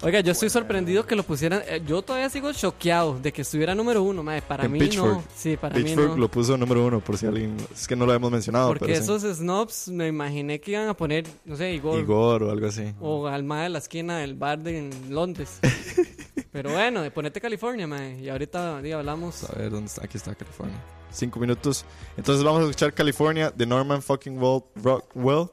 Oiga, 0.00 0.20
yo 0.20 0.30
estoy 0.30 0.48
sorprendido 0.48 1.04
que 1.04 1.16
lo 1.16 1.24
pusieran. 1.24 1.60
eh, 1.66 1.82
yo 1.84 2.02
todavía 2.02 2.30
sigo 2.30 2.52
choqueado 2.52 3.18
de 3.18 3.32
que 3.32 3.42
estuviera 3.42 3.74
número 3.74 4.00
uno, 4.02 4.22
mae. 4.22 4.40
Para 4.42 4.64
En 4.66 4.72
mí 4.72 4.78
Pitchfork. 4.78 5.12
no. 5.14 5.24
Sí, 5.34 5.56
para 5.56 5.74
mí 5.76 5.82
Pitchfork 5.82 6.10
no. 6.10 6.16
lo 6.18 6.30
puso 6.30 6.56
número 6.56 6.86
uno, 6.86 7.00
por 7.00 7.18
si 7.18 7.26
alguien. 7.26 7.56
Es 7.74 7.88
que 7.88 7.96
no 7.96 8.06
lo 8.06 8.14
hemos 8.14 8.30
mencionado. 8.30 8.68
Porque 8.68 8.86
pero 8.86 8.96
sí. 8.96 9.02
esos 9.02 9.38
snobs 9.38 9.88
me 9.88 10.06
imaginé 10.06 10.60
que 10.60 10.70
iban 10.70 10.88
a 10.88 10.94
poner, 10.94 11.26
no 11.44 11.56
sé, 11.56 11.72
Igor. 11.74 11.98
Igor 11.98 12.44
o 12.44 12.50
algo 12.52 12.68
así. 12.68 12.94
O 13.00 13.26
al 13.26 13.42
mae 13.42 13.64
de 13.64 13.68
la 13.70 13.78
esquina 13.78 14.18
del 14.18 14.34
bar 14.36 14.60
de 14.60 14.78
en 14.78 14.90
Londres. 15.14 15.58
Pero 16.52 16.70
bueno, 16.72 17.02
de 17.02 17.10
ponete 17.10 17.40
California, 17.40 17.86
mae. 17.86 18.20
Y 18.20 18.28
ahorita 18.28 18.80
di, 18.80 18.92
hablamos. 18.92 19.44
A 19.50 19.52
ver, 19.58 19.70
¿dónde 19.70 19.86
está? 19.88 20.04
Aquí 20.04 20.16
está 20.16 20.34
California. 20.34 20.76
Cinco 21.10 21.40
minutos. 21.40 21.84
Entonces 22.16 22.44
vamos 22.44 22.60
a 22.60 22.64
escuchar 22.64 22.94
California 22.94 23.50
de 23.50 23.66
Norman 23.66 24.00
fucking 24.00 24.38
Rockwell. 24.40 25.48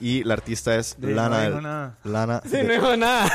Y 0.00 0.24
la 0.24 0.34
artista 0.34 0.76
es 0.76 0.96
De- 1.00 1.14
Lana. 1.14 1.48
no 1.48 1.54
del- 1.54 1.62
nada. 1.62 1.98
Lana. 2.04 2.42
Sí, 2.44 2.50
de- 2.56 2.64
no 2.64 2.72
dijo 2.72 2.96
nada. 2.96 3.30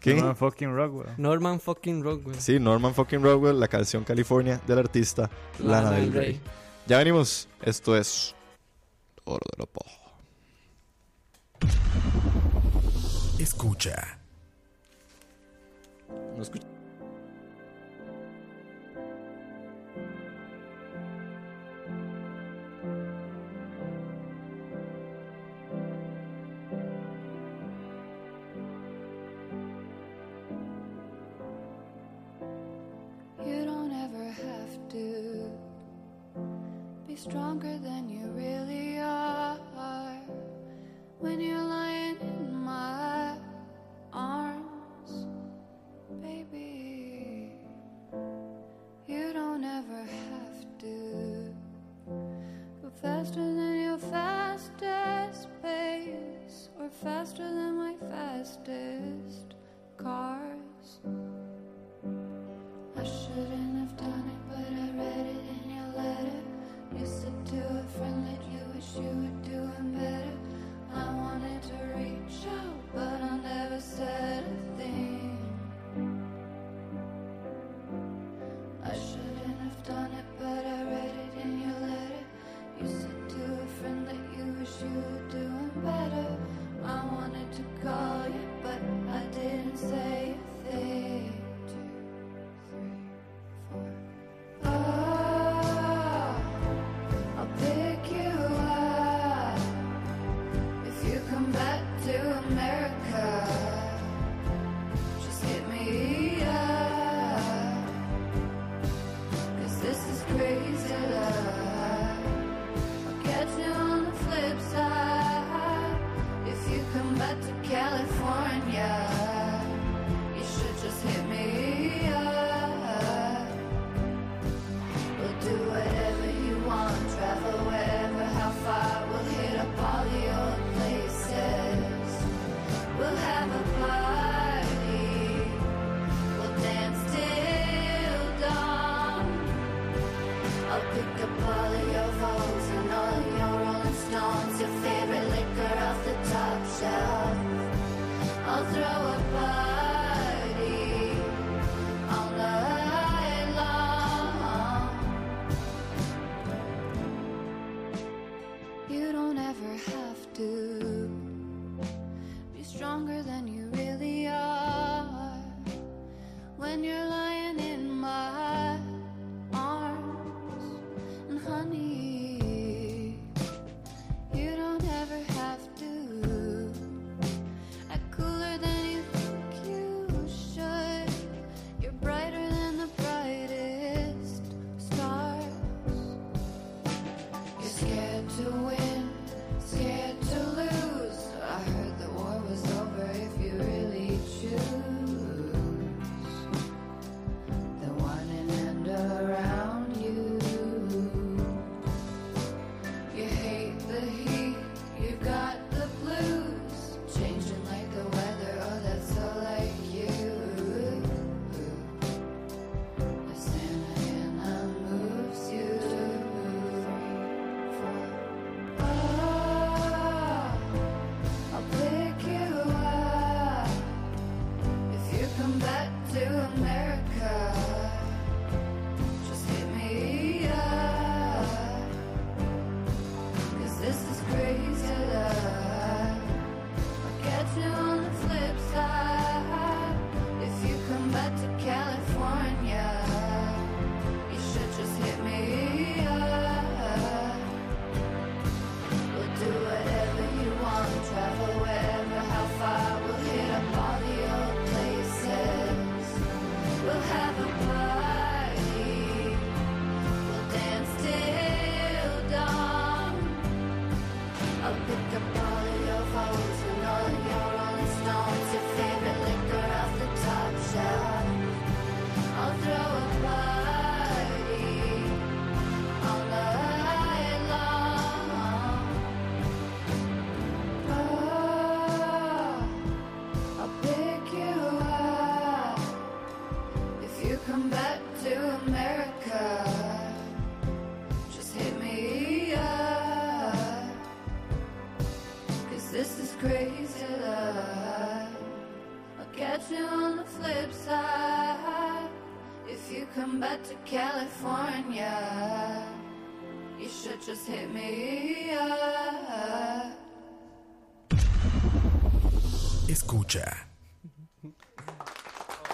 ¿Qué? 0.00 0.14
Norman 0.14 0.36
fucking 0.36 0.74
Rockwell. 0.74 1.08
Norman 1.16 1.60
fucking 1.60 2.02
Rockwell. 2.04 2.40
Sí, 2.40 2.58
Norman 2.60 2.94
fucking 2.94 3.22
Rockwell, 3.22 3.58
la 3.58 3.68
canción 3.68 4.04
California 4.04 4.60
del 4.66 4.78
artista 4.78 5.28
Lana, 5.58 5.90
del 5.92 6.12
Rey. 6.12 6.40
Ya 6.86 6.98
venimos. 6.98 7.48
Esto 7.62 7.96
es 7.96 8.34
Oro 9.24 9.40
de 9.58 9.66
Paja. 9.66 9.98
Escucha. 13.38 14.18
No 16.36 16.42
escucho. 16.42 16.66
Stronger 37.28 37.76
than 37.78 38.08
you 38.08 38.26
really 38.34 38.98
are 38.98 39.27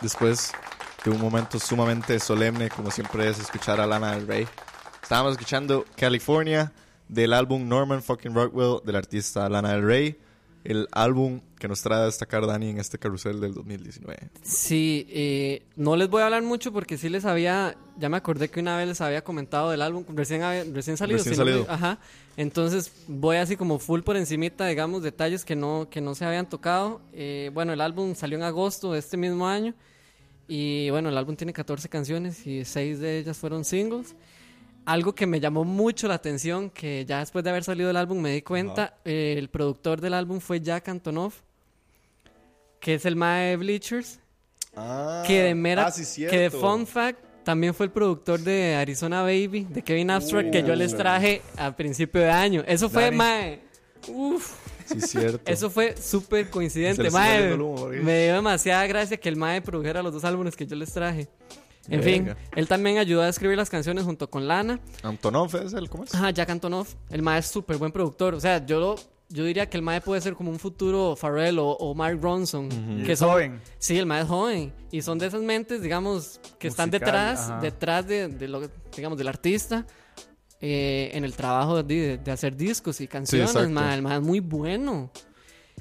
Después 0.09 0.53
de 1.03 1.11
un 1.11 1.19
momento 1.19 1.59
sumamente 1.59 2.21
solemne, 2.21 2.69
como 2.69 2.91
siempre 2.91 3.27
es 3.27 3.39
escuchar 3.39 3.81
a 3.81 3.87
Lana 3.87 4.15
del 4.15 4.27
Rey. 4.27 4.47
Estábamos 5.03 5.33
escuchando 5.33 5.87
California 5.97 6.73
del 7.09 7.33
álbum 7.33 7.67
Norman 7.67 8.03
fucking 8.03 8.35
Rockwell 8.35 8.81
del 8.85 8.97
artista 8.97 9.49
Lana 9.49 9.73
del 9.73 9.83
Rey. 9.83 10.19
El 10.63 10.89
álbum 10.93 11.41
que 11.59 11.69
nos 11.69 11.81
trae 11.81 12.03
a 12.03 12.05
destacar 12.05 12.47
Dani 12.47 12.69
en 12.69 12.79
este 12.81 12.99
carrusel 12.99 13.41
del 13.41 13.55
2019. 13.55 14.29
Sí, 14.43 15.07
eh, 15.09 15.63
no 15.77 15.97
les 15.97 16.11
voy 16.11 16.21
a 16.21 16.27
hablar 16.27 16.43
mucho 16.43 16.71
porque 16.71 16.99
sí 16.99 17.09
les 17.09 17.25
había, 17.25 17.75
ya 17.99 18.11
me 18.11 18.19
acordé 18.19 18.51
que 18.51 18.61
una 18.61 18.77
vez 18.77 18.87
les 18.89 19.01
había 19.01 19.25
comentado 19.25 19.71
del 19.71 19.81
álbum 19.81 20.05
recién, 20.15 20.43
recién 20.75 20.99
salido. 20.99 21.17
Recién 21.19 21.35
si 21.35 21.39
no 21.39 21.45
me- 21.47 21.51
salido. 21.53 21.71
ajá, 21.73 21.99
entonces 22.39 22.93
voy 23.09 23.37
así 23.39 23.57
como 23.57 23.79
full 23.79 24.01
por 24.03 24.17
encimita, 24.19 24.67
digamos, 24.67 25.03
detalles 25.03 25.47
que 25.47 25.57
no, 25.57 25.89
que 25.91 26.01
no 26.03 26.15
se 26.15 26.27
habían 26.27 26.47
tocado. 26.49 27.01
Eh, 27.15 27.51
bueno, 27.55 27.73
el 27.75 27.81
álbum 27.83 28.15
salió 28.15 28.37
en 28.39 28.45
agosto 28.45 28.93
de 28.93 28.99
este 29.01 29.17
mismo 29.19 29.47
año 29.47 29.75
y 30.49 30.91
bueno, 30.91 31.09
el 31.09 31.19
álbum 31.19 31.37
tiene 31.37 31.53
14 31.53 31.89
canciones 31.89 32.47
y 32.47 32.65
6 32.65 33.01
de 33.01 33.19
ellas 33.19 33.39
fueron 33.39 33.65
singles. 33.65 34.15
Algo 34.87 35.15
que 35.15 35.27
me 35.27 35.41
llamó 35.41 35.65
mucho 35.65 36.09
la 36.09 36.15
atención, 36.15 36.69
que 36.69 37.07
ya 37.07 37.21
después 37.21 37.43
de 37.43 37.51
haber 37.51 37.65
salido 37.65 37.89
el 37.89 37.97
álbum 37.97 38.21
me 38.21 38.33
di 38.33 38.43
cuenta, 38.43 38.99
eh, 39.05 39.35
el 39.39 39.49
productor 39.49 40.01
del 40.01 40.13
álbum 40.13 40.41
fue 40.41 40.61
Jack 40.61 40.89
Antonoff, 40.89 41.41
que 42.81 42.95
es 42.95 43.07
el 43.07 43.17
mae 43.17 43.51
de 43.51 43.57
Bleachers 43.57 44.21
que 45.27 45.43
de 45.43 45.55
mera 45.55 45.87
ah, 45.87 45.91
sí, 45.91 46.27
que 46.27 46.39
de 46.39 46.51
fun 46.51 46.87
fact 46.87 47.19
también 47.45 47.75
fue 47.75 47.87
el 47.87 47.93
productor 47.93 48.41
de 48.41 48.75
Arizona 48.75 49.23
Baby 49.23 49.67
de 49.69 49.83
Kevin 49.83 50.11
Abstract 50.11 50.51
que 50.51 50.63
yo 50.63 50.75
les 50.75 50.97
traje 50.97 51.43
a 51.59 51.77
principio 51.77 52.23
de 52.23 52.31
año. 52.31 52.65
Eso 52.67 52.89
fue 52.89 53.11
mae. 53.11 53.61
Uf, 54.09 54.55
Sí, 54.87 55.01
cierto. 55.01 55.51
eso 55.51 55.71
fue 55.71 55.97
súper 55.97 56.51
coincidente 56.51 57.11
mae 57.11 57.57
me 58.03 58.25
dio 58.25 58.35
demasiada 58.35 58.87
gracia 58.87 59.17
que 59.17 59.29
el 59.29 59.37
mae 59.37 59.63
produjera 59.63 60.03
los 60.03 60.13
dos 60.13 60.25
álbumes 60.25 60.57
que 60.57 60.67
yo 60.67 60.77
les 60.77 60.93
traje 60.93 61.29
en 61.89 62.03
fin 62.03 62.35
él 62.57 62.69
también 62.69 62.99
ayudó 62.99 63.23
a 63.23 63.29
escribir 63.29 63.57
las 63.57 63.71
canciones 63.71 64.05
junto 64.05 64.29
con 64.29 64.47
Lana 64.49 64.81
Antonov 65.03 65.55
es 65.57 65.73
el, 65.73 65.89
¿cómo 65.89 66.05
es? 66.05 66.15
Ajá, 66.15 66.31
Jack 66.31 66.51
Antonoff. 66.51 66.95
El 67.11 67.23
mae 67.23 67.39
es 67.41 67.47
súper 67.47 67.77
buen 67.77 67.93
productor. 67.93 68.35
O 68.35 68.41
sea, 68.41 68.65
yo 68.65 68.81
lo, 68.81 68.97
yo 69.29 69.45
diría 69.45 69.69
que 69.69 69.77
el 69.77 69.83
mae 69.83 70.01
puede 70.01 70.21
ser 70.21 70.35
como 70.35 70.51
un 70.51 70.59
futuro 70.59 71.17
Pharrell 71.17 71.59
o, 71.59 71.69
o 71.69 71.95
Mark 71.95 72.19
Ronson. 72.21 72.69
Que 73.05 73.13
es 73.13 73.19
son, 73.19 73.31
joven. 73.31 73.61
Sí, 73.79 73.99
el 73.99 74.07
mae 74.07 74.23
es 74.23 74.29
joven. 74.29 74.73
Y 74.91 75.03
son 75.03 75.19
de 75.19 75.27
esas 75.27 75.43
mentes, 75.43 75.83
digamos, 75.83 76.41
que 76.59 76.69
están 76.69 76.91
detrás, 76.91 77.51
ajá. 77.51 77.61
detrás 77.61 78.07
de, 78.07 78.29
de 78.29 78.49
lo, 78.49 78.69
digamos, 78.95 79.19
del 79.19 79.29
artista. 79.29 79.87
Eh, 80.67 81.11
en 81.13 81.25
el 81.25 81.35
trabajo 81.35 81.83
de, 81.83 82.19
hacer 82.33 82.57
discos 82.57 83.03
y 83.03 83.07
canciones, 83.07 83.51
exacto. 83.51 83.69
mae. 83.69 83.95
El 83.97 84.01
mae 84.03 84.17
es 84.17 84.23
muy 84.23 84.41
bueno. 84.41 85.11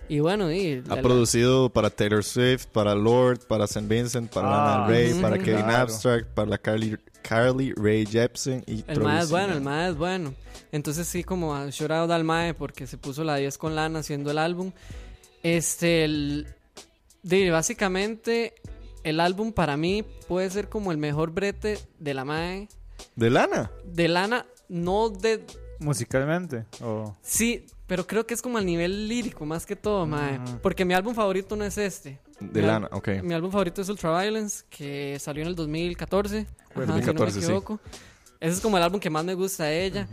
Y 0.09 0.19
bueno, 0.19 0.51
y 0.51 0.83
Ha 0.89 0.95
la- 0.97 1.01
producido 1.01 1.69
para 1.69 1.89
Taylor 1.89 2.21
Swift, 2.25 2.65
para 2.65 2.93
Lord, 2.93 3.39
para 3.47 3.63
St. 3.63 3.87
Vincent, 3.87 4.29
para 4.29 4.47
Ah, 4.49 4.77
Lana 4.79 4.87
Rey, 4.87 5.11
ujú. 5.13 5.21
para 5.21 5.37
Kevin 5.39 5.63
Claro. 5.63 5.83
Abstract, 5.83 6.27
para 6.33 6.49
la 6.49 6.57
Carly, 6.57 6.97
Carly 7.21 7.71
Ray 7.77 8.05
Jepsen 8.05 8.61
y 8.67 8.83
El 8.89 8.99
mae 8.99 9.21
es 9.23 9.29
bueno, 9.29 9.53
el 9.53 9.61
mae 9.61 9.91
es 9.91 9.95
bueno. 9.95 10.33
Entonces 10.73 11.07
sí, 11.07 11.23
como 11.23 11.55
a 11.55 11.69
shout 11.69 11.91
out 11.91 12.11
al 12.11 12.25
mae 12.25 12.53
porque 12.53 12.85
se 12.87 12.97
puso 12.97 13.23
la 13.23 13.37
10 13.37 13.57
con 13.57 13.75
Lana 13.75 13.99
haciendo 13.99 14.31
el 14.31 14.37
álbum. 14.39 14.73
Este, 15.43 16.03
el, 16.03 16.47
de, 17.21 17.49
básicamente, 17.51 18.55
el 19.05 19.21
álbum 19.21 19.53
para 19.53 19.77
mí 19.77 20.03
puede 20.27 20.49
ser 20.49 20.67
como 20.67 20.91
el 20.91 20.97
mejor 20.97 21.31
brete 21.31 21.79
de 21.99 22.13
la 22.13 22.25
mae. 22.25 22.67
¿De 23.15 23.29
Lana? 23.29 23.71
De 23.85 24.07
Lana, 24.09 24.45
no 24.73 25.09
de... 25.09 25.45
Musicalmente. 25.79 26.65
O... 26.81 27.15
Sí, 27.21 27.65
pero 27.87 28.07
creo 28.07 28.25
que 28.25 28.33
es 28.33 28.41
como 28.41 28.57
al 28.57 28.65
nivel 28.65 29.07
lírico 29.07 29.45
más 29.45 29.65
que 29.65 29.75
todo, 29.75 30.05
mae. 30.05 30.39
Ujú. 30.39 30.59
Porque 30.61 30.83
mi 30.85 30.93
álbum 30.93 31.13
favorito 31.13 31.55
no 31.55 31.63
es 31.63 31.77
este. 31.77 32.19
De 32.39 32.61
Mi 32.61 32.67
Lana, 32.67 32.89
ok. 32.91 33.09
Mi 33.23 33.33
álbum 33.33 33.51
favorito 33.51 33.81
es 33.81 33.89
Ultraviolence, 33.89 34.63
que 34.69 35.17
salió 35.19 35.43
en 35.43 35.49
el 35.49 35.55
2014. 35.55 36.47
Bueno, 36.75 36.93
Ajá, 36.93 37.01
si 37.01 37.07
no 37.07 37.13
me 37.13 37.19
2014, 37.19 37.39
sí. 37.39 37.45
equivoco. 37.45 37.79
ese 38.39 38.53
es 38.55 38.61
como 38.61 38.77
el 38.77 38.83
álbum 38.83 38.99
que 38.99 39.09
más 39.09 39.23
me 39.23 39.35
gusta 39.35 39.65
de 39.65 39.85
ella. 39.85 40.07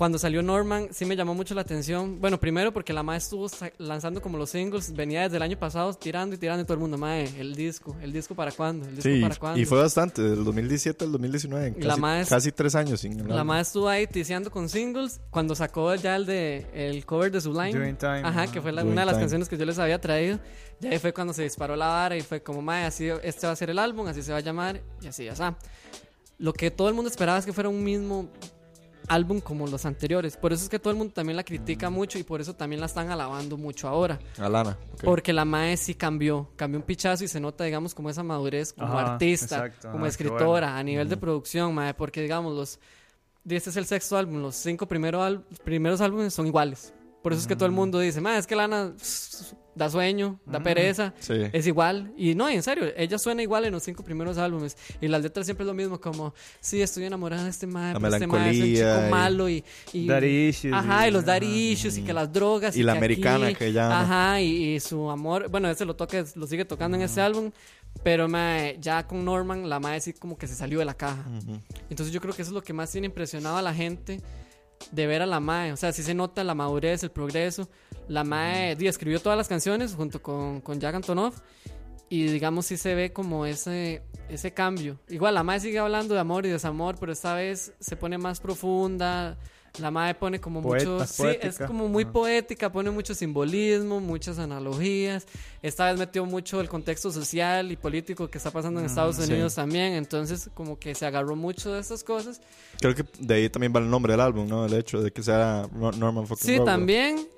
Cuando 0.00 0.18
salió 0.18 0.40
Norman, 0.42 0.88
sí 0.92 1.04
me 1.04 1.14
llamó 1.14 1.34
mucho 1.34 1.54
la 1.54 1.60
atención. 1.60 2.22
Bueno, 2.22 2.40
primero 2.40 2.72
porque 2.72 2.94
la 2.94 3.02
madre 3.02 3.18
estuvo 3.18 3.46
lanzando 3.76 4.22
como 4.22 4.38
los 4.38 4.48
singles, 4.48 4.94
venía 4.96 5.24
desde 5.24 5.36
el 5.36 5.42
año 5.42 5.58
pasado 5.58 5.92
tirando 5.92 6.34
y 6.34 6.38
tirando 6.38 6.62
y 6.62 6.64
todo 6.64 6.72
el 6.72 6.80
mundo, 6.80 6.96
madre, 6.96 7.30
el 7.38 7.54
disco, 7.54 7.94
el 8.00 8.10
disco 8.10 8.34
para 8.34 8.50
cuándo, 8.50 8.86
el 8.88 8.96
disco 8.96 9.10
Sí, 9.10 9.20
para 9.20 9.36
cuándo. 9.36 9.60
y 9.60 9.66
fue 9.66 9.76
bastante, 9.82 10.22
del 10.22 10.42
2017 10.42 11.04
al 11.04 11.12
2019, 11.12 11.66
en 11.66 11.74
Y 11.76 11.82
la 11.82 11.88
casi, 11.90 12.00
mae 12.00 12.24
casi 12.24 12.50
tres 12.50 12.74
años 12.76 12.98
sin 13.00 13.28
La 13.28 13.44
madre 13.44 13.60
estuvo 13.60 13.90
ahí 13.90 14.06
tiseando 14.06 14.50
con 14.50 14.70
singles 14.70 15.20
cuando 15.28 15.54
sacó 15.54 15.94
ya 15.96 16.16
el 16.16 16.24
de 16.24 16.66
el 16.72 17.04
cover 17.04 17.30
de 17.30 17.42
Sublime. 17.42 17.92
Time, 17.92 18.22
Ajá, 18.24 18.46
que 18.50 18.62
fue 18.62 18.72
la- 18.72 18.82
una 18.84 19.02
de 19.02 19.06
las 19.06 19.16
Time. 19.16 19.20
canciones 19.24 19.50
que 19.50 19.58
yo 19.58 19.66
les 19.66 19.78
había 19.78 20.00
traído. 20.00 20.40
Ya 20.80 20.88
ahí 20.92 20.98
fue 20.98 21.12
cuando 21.12 21.34
se 21.34 21.42
disparó 21.42 21.76
la 21.76 21.88
vara 21.88 22.16
y 22.16 22.22
fue 22.22 22.42
como, 22.42 22.62
madre, 22.62 22.86
así 22.86 23.06
este 23.22 23.46
va 23.46 23.52
a 23.52 23.56
ser 23.56 23.68
el 23.68 23.78
álbum, 23.78 24.06
así 24.06 24.22
se 24.22 24.32
va 24.32 24.38
a 24.38 24.40
llamar 24.40 24.80
y 25.02 25.08
así 25.08 25.26
ya 25.26 25.32
está. 25.32 25.58
Lo 26.38 26.54
que 26.54 26.70
todo 26.70 26.88
el 26.88 26.94
mundo 26.94 27.10
esperaba 27.10 27.36
es 27.38 27.44
que 27.44 27.52
fuera 27.52 27.68
un 27.68 27.84
mismo 27.84 28.30
álbum 29.10 29.40
como 29.40 29.66
los 29.66 29.84
anteriores. 29.84 30.36
Por 30.36 30.52
eso 30.52 30.62
es 30.64 30.68
que 30.70 30.78
todo 30.78 30.90
el 30.92 30.96
mundo 30.96 31.12
también 31.12 31.36
la 31.36 31.44
critica 31.44 31.90
mucho 31.90 32.18
y 32.18 32.22
por 32.22 32.40
eso 32.40 32.54
también 32.54 32.80
la 32.80 32.86
están 32.86 33.10
alabando 33.10 33.56
mucho 33.56 33.88
ahora. 33.88 34.18
Alana. 34.38 34.78
ok. 34.94 35.04
Porque 35.04 35.32
la 35.32 35.44
Mae 35.44 35.76
sí 35.76 35.94
cambió, 35.94 36.48
cambió 36.56 36.78
un 36.80 36.86
pichazo 36.86 37.24
y 37.24 37.28
se 37.28 37.40
nota, 37.40 37.64
digamos, 37.64 37.94
como 37.94 38.08
esa 38.08 38.22
madurez 38.22 38.72
como 38.72 38.98
Ajá, 38.98 39.12
artista, 39.14 39.56
exacto, 39.66 39.90
como 39.92 40.06
escritora, 40.06 40.46
bueno. 40.68 40.76
a 40.76 40.82
nivel 40.82 41.08
de 41.08 41.16
producción, 41.16 41.74
Mae, 41.74 41.92
porque 41.92 42.22
digamos, 42.22 42.54
los 42.56 42.78
este 43.48 43.70
es 43.70 43.76
el 43.76 43.86
sexto 43.86 44.16
álbum, 44.16 44.40
los 44.42 44.54
cinco 44.54 44.86
primero 44.86 45.22
al- 45.22 45.42
primeros 45.64 46.00
álbumes 46.00 46.32
son 46.32 46.46
iguales. 46.46 46.92
Por 47.22 47.32
eso 47.32 47.40
es 47.42 47.46
que 47.48 47.56
todo 47.56 47.66
el 47.66 47.72
mundo 47.72 47.98
dice, 47.98 48.20
Mae, 48.20 48.38
es 48.38 48.46
que 48.46 48.54
Lana 48.56 48.92
da 49.74 49.88
sueño, 49.88 50.40
da 50.46 50.60
pereza, 50.62 51.14
Sí. 51.20 51.34
es 51.52 51.66
igual. 51.66 52.12
Y 52.16 52.34
no, 52.34 52.48
en 52.48 52.62
serio, 52.62 52.84
ella 52.96 53.18
suena 53.18 53.42
igual 53.42 53.64
en 53.64 53.72
los 53.72 53.82
cinco 53.82 54.02
primeros 54.02 54.36
álbumes. 54.38 54.76
Y 55.00 55.08
las 55.08 55.22
letras 55.22 55.46
siempre 55.46 55.64
es 55.64 55.66
lo 55.68 55.74
mismo, 55.74 56.00
como, 56.00 56.34
sí, 56.60 56.82
estoy 56.82 57.04
enamorada 57.04 57.44
de 57.44 57.50
este 57.50 57.66
mae, 57.66 57.94
La 57.94 58.00
pero 58.00 58.14
este 58.14 58.26
mae 58.26 58.50
es 58.50 58.58
un 58.58 58.64
chico 58.74 59.06
y- 59.06 59.10
malo 59.10 59.48
y... 59.48 59.64
y 59.92 60.12
issues 60.48 60.72
Ajá, 60.74 61.08
y 61.08 61.10
los 61.10 61.24
daddy 61.24 61.70
issues 61.72 61.96
y 61.98 62.02
que 62.02 62.12
las 62.12 62.32
drogas. 62.32 62.76
Y 62.76 62.82
la 62.82 62.92
que 62.92 62.98
americana 62.98 63.46
aquí- 63.46 63.54
que 63.56 63.72
llama. 63.72 64.00
Ajá, 64.02 64.40
y, 64.40 64.74
y 64.74 64.80
su 64.80 65.10
amor, 65.10 65.48
bueno, 65.48 65.70
ese 65.70 65.84
lo 65.84 65.94
toca, 65.96 66.24
lo 66.34 66.46
sigue 66.46 66.64
tocando 66.64 66.96
en 66.96 67.02
este 67.04 67.20
álbum. 67.20 67.50
Pero 68.04 68.28
mae, 68.28 68.76
ya 68.80 69.06
con 69.06 69.24
Norman, 69.24 69.68
la 69.68 69.80
mae 69.80 70.00
sí 70.00 70.12
como 70.12 70.38
que 70.38 70.46
se 70.46 70.54
salió 70.54 70.78
de 70.78 70.84
la 70.84 70.94
caja. 70.94 71.24
Entonces 71.88 72.12
yo 72.12 72.20
creo 72.20 72.32
que 72.34 72.42
eso 72.42 72.50
es 72.50 72.54
lo 72.54 72.62
que 72.62 72.72
más 72.72 72.90
tiene 72.90 73.06
impresionado 73.06 73.56
a 73.56 73.62
la 73.62 73.74
gente 73.74 74.20
de 74.92 75.06
ver 75.06 75.22
a 75.22 75.26
la 75.26 75.40
Mae. 75.40 75.72
O 75.72 75.76
sea, 75.76 75.92
sí 75.92 76.02
se 76.02 76.14
nota 76.14 76.42
la 76.44 76.54
madurez, 76.54 77.02
el 77.02 77.10
progreso. 77.10 77.68
La 78.10 78.24
Mae 78.24 78.74
di, 78.74 78.88
escribió 78.88 79.20
todas 79.20 79.36
las 79.38 79.46
canciones 79.46 79.94
junto 79.94 80.20
con, 80.20 80.60
con 80.60 80.80
Jack 80.80 80.96
Antonoff. 80.96 81.38
Y 82.08 82.24
digamos, 82.24 82.66
sí 82.66 82.76
se 82.76 82.96
ve 82.96 83.12
como 83.12 83.46
ese, 83.46 84.02
ese 84.28 84.52
cambio. 84.52 84.98
Igual, 85.08 85.34
la 85.34 85.44
Mae 85.44 85.60
sigue 85.60 85.78
hablando 85.78 86.14
de 86.14 86.20
amor 86.20 86.44
y 86.44 86.48
desamor, 86.48 86.96
pero 86.98 87.12
esta 87.12 87.34
vez 87.34 87.72
se 87.78 87.96
pone 87.96 88.18
más 88.18 88.40
profunda. 88.40 89.38
La 89.78 89.92
Mae 89.92 90.16
pone 90.16 90.40
como 90.40 90.60
Poeta, 90.60 90.90
muchos. 90.90 91.08
Sí, 91.10 91.22
poética. 91.22 91.46
es 91.46 91.58
como 91.60 91.86
muy 91.86 92.02
Ajá. 92.02 92.12
poética, 92.12 92.72
pone 92.72 92.90
mucho 92.90 93.14
simbolismo, 93.14 94.00
muchas 94.00 94.40
analogías. 94.40 95.24
Esta 95.62 95.86
vez 95.88 95.96
metió 96.00 96.26
mucho 96.26 96.60
el 96.60 96.68
contexto 96.68 97.12
social 97.12 97.70
y 97.70 97.76
político 97.76 98.28
que 98.28 98.38
está 98.38 98.50
pasando 98.50 98.80
en 98.80 98.86
Estados 98.86 99.14
sí. 99.14 99.30
Unidos 99.30 99.54
también. 99.54 99.92
Entonces, 99.92 100.50
como 100.54 100.80
que 100.80 100.96
se 100.96 101.06
agarró 101.06 101.36
mucho 101.36 101.72
de 101.72 101.78
estas 101.80 102.02
cosas. 102.02 102.40
Creo 102.80 102.96
que 102.96 103.04
de 103.20 103.34
ahí 103.34 103.48
también 103.48 103.72
va 103.72 103.78
el 103.78 103.88
nombre 103.88 104.14
del 104.14 104.20
álbum, 104.20 104.48
¿no? 104.48 104.66
El 104.66 104.74
hecho 104.74 105.00
de 105.00 105.12
que 105.12 105.22
sea 105.22 105.68
Norman 105.72 106.26
fucking 106.26 106.44
Sí, 106.44 106.56
Rockwell. 106.56 106.64
también. 106.74 107.28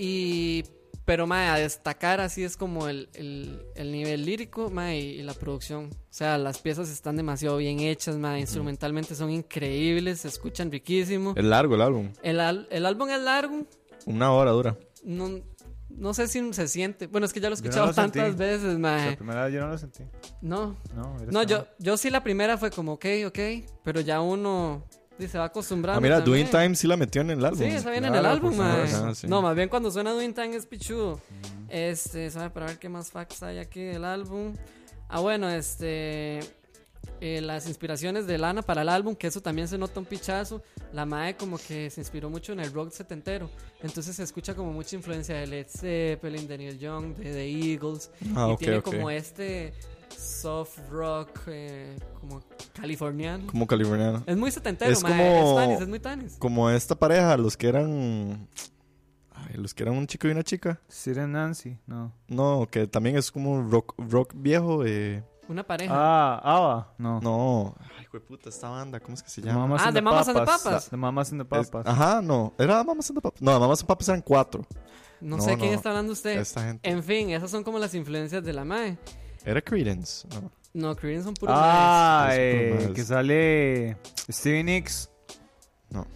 Y. 0.00 0.64
Pero, 1.06 1.26
mae, 1.26 1.48
a 1.48 1.56
destacar 1.56 2.20
así 2.20 2.44
es 2.44 2.56
como 2.56 2.86
el, 2.86 3.08
el, 3.14 3.64
el 3.74 3.90
nivel 3.90 4.24
lírico, 4.24 4.70
mae, 4.70 5.00
y, 5.00 5.04
y 5.18 5.22
la 5.22 5.34
producción. 5.34 5.86
O 5.92 6.12
sea, 6.12 6.38
las 6.38 6.58
piezas 6.58 6.88
están 6.88 7.16
demasiado 7.16 7.56
bien 7.56 7.80
hechas, 7.80 8.16
mae. 8.16 8.38
Instrumentalmente 8.40 9.14
son 9.16 9.30
increíbles, 9.30 10.20
se 10.20 10.28
escuchan 10.28 10.70
riquísimo. 10.70 11.34
Es 11.36 11.42
largo 11.44 11.74
el 11.74 11.80
álbum. 11.82 12.12
El, 12.22 12.38
al- 12.38 12.68
el 12.70 12.86
álbum 12.86 13.08
es 13.10 13.20
largo. 13.22 13.66
Una 14.06 14.32
hora 14.32 14.52
dura. 14.52 14.78
No, 15.02 15.40
no 15.88 16.14
sé 16.14 16.28
si 16.28 16.52
se 16.52 16.68
siente. 16.68 17.08
Bueno, 17.08 17.26
es 17.26 17.32
que 17.32 17.40
ya 17.40 17.48
lo 17.50 17.56
he 17.56 17.58
Yo 17.58 17.62
no 17.64 17.68
escuchado 17.70 17.86
lo 17.88 17.92
sentí. 17.92 18.18
tantas 18.20 18.36
veces, 18.36 18.78
mae. 18.78 19.10
La 19.10 19.16
primera 19.16 19.44
vez 19.46 19.54
yo 19.54 19.60
no 19.62 19.68
lo 19.68 19.78
sentí. 19.78 20.04
No. 20.42 20.76
No, 20.94 21.16
No, 21.32 21.42
yo, 21.42 21.66
yo 21.80 21.96
sí 21.96 22.10
la 22.10 22.22
primera 22.22 22.56
fue 22.56 22.70
como, 22.70 22.92
ok, 22.92 23.06
ok. 23.26 23.38
Pero 23.82 24.00
ya 24.00 24.20
uno 24.20 24.84
sí, 25.20 25.28
se 25.28 25.38
va 25.38 25.44
acostumbrando. 25.44 25.98
Ah, 25.98 26.00
mira, 26.00 26.22
también.ኝ 26.24 26.50
Time 26.50 26.74
sí 26.74 26.86
la 26.86 26.96
metió 26.96 27.22
en 27.22 27.30
el 27.30 27.44
álbum. 27.44 27.60
Sí, 27.60 27.66
esa 27.66 27.90
viene 27.90 28.08
en 28.08 28.12
Claro, 28.14 28.26
el 28.28 28.32
álbum, 28.32 28.56
mae. 28.56 28.92
Ah, 28.94 29.14
sí. 29.14 29.26
No, 29.28 29.42
más 29.42 29.54
bien 29.54 29.68
cuando 29.68 29.90
suena 29.90 30.12
Doing 30.12 30.34
Time 30.34 30.56
es 30.56 30.66
pichudo. 30.66 31.20
Este, 31.68 32.30
¿sabe? 32.30 32.50
Para 32.50 32.66
ver 32.66 32.78
qué 32.78 32.88
más 32.88 33.10
facts 33.10 33.42
hay 33.42 33.58
aquí 33.58 33.80
del 33.82 34.04
álbum. 34.04 34.54
Ah, 35.08 35.20
bueno, 35.20 35.48
este. 35.48 36.40
eh, 37.20 37.40
las 37.42 37.66
inspiraciones 37.68 38.26
de 38.26 38.38
Lana 38.38 38.62
para 38.62 38.82
el 38.82 38.88
álbum, 38.88 39.14
que 39.14 39.26
eso 39.26 39.40
también 39.40 39.68
se 39.68 39.76
nota 39.76 40.00
un 40.00 40.06
pichazo. 40.06 40.62
La 40.92 41.04
Mae 41.04 41.36
como 41.36 41.58
que 41.58 41.90
se 41.90 42.00
inspiró 42.00 42.30
mucho 42.30 42.52
en 42.52 42.60
el 42.60 42.72
rock 42.72 42.90
setentero. 42.92 43.50
Entonces 43.82 44.16
se 44.16 44.22
escucha 44.22 44.54
como 44.54 44.72
mucha 44.72 44.96
influencia 44.96 45.34
de 45.36 45.46
Led 45.46 45.66
Zeppelin, 45.68 46.48
de 46.48 46.58
Neil 46.58 46.78
Young, 46.78 47.14
de 47.16 47.32
The 47.32 47.72
Eagles. 47.72 48.10
Ah, 48.34 48.46
y 48.48 48.52
ok, 48.52 48.58
tiene 48.58 48.76
ok. 48.78 48.84
como 48.84 49.10
este 49.10 49.72
soft 50.20 50.78
rock 50.90 51.30
eh, 51.46 51.96
como 52.20 52.40
californiano. 52.74 53.46
Como 53.46 53.66
californiano. 53.66 54.22
Es 54.26 54.36
muy 54.36 54.50
setentero, 54.50 54.92
Es 54.92 55.02
mae. 55.02 55.12
como- 55.12 55.58
Es 55.60 55.64
tanis, 55.66 55.80
es 55.80 55.88
muy 55.88 56.00
tanis. 56.00 56.36
Como 56.38 56.70
esta 56.70 56.94
pareja, 56.94 57.36
los 57.36 57.56
que 57.56 57.68
eran... 57.68 58.48
Ay, 59.34 59.56
los 59.56 59.72
que 59.74 59.82
eran 59.84 59.96
un 59.96 60.06
chico 60.06 60.28
y 60.28 60.32
una 60.32 60.42
chica. 60.44 60.80
Sir 60.88 61.18
and 61.20 61.32
Nancy, 61.32 61.78
no. 61.86 62.12
No, 62.28 62.68
que 62.70 62.86
también 62.86 63.16
es 63.16 63.30
como 63.32 63.62
rock, 63.62 63.94
rock 63.96 64.32
viejo. 64.36 64.84
Eh... 64.84 65.24
Una 65.48 65.66
pareja. 65.66 65.92
Ah, 65.96 66.40
Ava, 66.44 66.94
no. 66.98 67.20
No. 67.20 67.74
Ay, 67.98 68.06
güey, 68.12 68.22
puta, 68.22 68.50
esta 68.50 68.68
banda, 68.68 69.00
¿cómo 69.00 69.14
es 69.14 69.22
que 69.22 69.30
se 69.30 69.40
llama? 69.40 69.60
Mamas 69.66 69.82
Ah, 69.84 69.92
the 69.92 70.00
Mamas 70.02 70.28
and 70.28 70.38
the 70.38 70.44
Papas. 70.44 70.90
The 70.90 70.96
Mamas 70.96 71.32
and 71.32 71.42
the 71.48 71.58
Es- 71.60 71.70
Papas. 71.70 71.86
Ajá, 71.92 72.20
no. 72.22 72.52
¿Era 72.58 72.84
Mamas 72.84 73.08
and 73.10 73.18
the 73.18 73.22
Papas? 73.22 73.42
No, 73.42 73.58
Mamas 73.58 73.80
and 73.80 73.88
Papas 73.88 74.08
eran 74.10 74.22
cuatro. 74.22 74.64
No, 75.20 75.36
No, 75.38 75.42
sé 75.42 75.56
quién 75.56 75.70
no. 75.72 75.76
está 75.76 75.88
hablando 75.90 76.12
usted. 76.12 76.38
Esta 76.38 76.62
gente. 76.64 76.88
En 76.88 77.02
fin, 77.02 77.30
esas 77.30 77.50
son 77.50 77.64
como 77.64 77.78
las 77.78 77.94
influencias 77.94 78.44
de 78.44 78.52
la 78.52 78.64
MAE. 78.64 78.96
Era 79.44 79.60
Credence. 79.60 80.26
No. 80.28 80.50
No, 80.72 80.94
Creedence 80.94 81.24
son 81.24 81.34
puros 81.34 81.54
Ah, 81.58 82.30
eh, 82.32 82.92
que 82.94 83.02
sale 83.02 83.96
Stevie 84.30 84.62
Nicks. 84.62 85.10
No. 85.90 86.06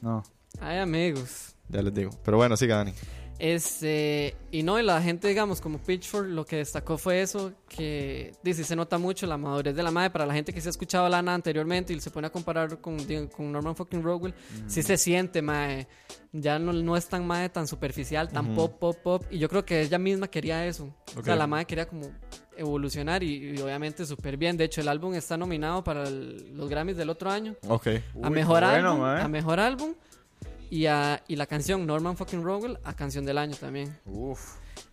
No. 0.00 0.22
Ay, 0.60 0.78
amigos. 0.78 1.54
Ya 1.68 1.82
les 1.82 1.92
digo. 1.92 2.10
Pero 2.24 2.38
bueno, 2.38 2.56
siga, 2.56 2.76
Dani. 2.76 2.92
Este, 3.38 4.34
y 4.50 4.64
no, 4.64 4.80
y 4.80 4.82
la 4.82 5.00
gente, 5.00 5.28
digamos, 5.28 5.60
como 5.60 5.78
Pitchfork, 5.78 6.26
lo 6.26 6.44
que 6.44 6.56
destacó 6.56 6.98
fue 6.98 7.22
eso, 7.22 7.52
que 7.68 8.32
dice, 8.42 8.64
se 8.64 8.74
nota 8.74 8.98
mucho 8.98 9.26
la 9.28 9.36
madurez 9.36 9.76
de 9.76 9.82
la 9.82 9.92
madre. 9.92 10.10
Para 10.10 10.26
la 10.26 10.34
gente 10.34 10.52
que 10.52 10.60
se 10.60 10.68
ha 10.68 10.70
escuchado 10.70 11.06
a 11.06 11.08
Lana 11.08 11.34
anteriormente 11.34 11.92
y 11.92 12.00
se 12.00 12.10
pone 12.10 12.26
a 12.26 12.30
comparar 12.30 12.80
con, 12.80 12.96
con 13.28 13.52
Norman 13.52 13.76
fucking 13.76 14.02
Rockwell, 14.02 14.34
sí 14.66 14.82
se 14.82 14.96
siente, 14.96 15.40
mae. 15.42 15.86
Ya 16.32 16.58
no, 16.58 16.72
no 16.72 16.96
es 16.96 17.08
tan 17.08 17.26
madre, 17.26 17.48
tan 17.50 17.68
superficial, 17.68 18.28
tan 18.28 18.54
pop, 18.56 18.76
pop, 18.78 18.96
pop. 19.02 19.24
Y 19.30 19.38
yo 19.38 19.48
creo 19.48 19.64
que 19.64 19.82
ella 19.82 19.98
misma 19.98 20.28
quería 20.28 20.66
eso. 20.66 20.92
O 21.16 21.22
sea, 21.22 21.36
la 21.36 21.46
madre 21.46 21.66
quería 21.66 21.86
como 21.86 22.10
evolucionar 22.58 23.22
y, 23.22 23.52
y 23.56 23.60
obviamente 23.62 24.04
súper 24.04 24.36
bien. 24.36 24.56
De 24.56 24.64
hecho, 24.64 24.80
el 24.80 24.88
álbum 24.88 25.14
está 25.14 25.36
nominado 25.36 25.82
para 25.84 26.04
el- 26.08 26.52
los 26.56 26.68
Grammys 26.68 26.96
del 26.96 27.10
otro 27.10 27.30
año. 27.30 27.54
Ok. 27.68 27.86
a 27.86 28.28
Uy, 28.28 28.30
mejor 28.30 28.60
qué 28.60 28.66
bueno, 28.66 28.90
álbum, 28.90 29.00
mae. 29.02 29.22
a 29.22 29.28
mejor 29.28 29.60
álbum 29.60 29.94
y 30.70 30.86
a 30.86 31.22
y 31.28 31.36
la 31.36 31.46
canción 31.46 31.86
Norman 31.86 32.16
fucking 32.16 32.42
Rockwell 32.42 32.78
a 32.84 32.94
canción 32.94 33.24
del 33.24 33.38
año 33.38 33.54
también. 33.56 33.96
Uf. 34.04 34.40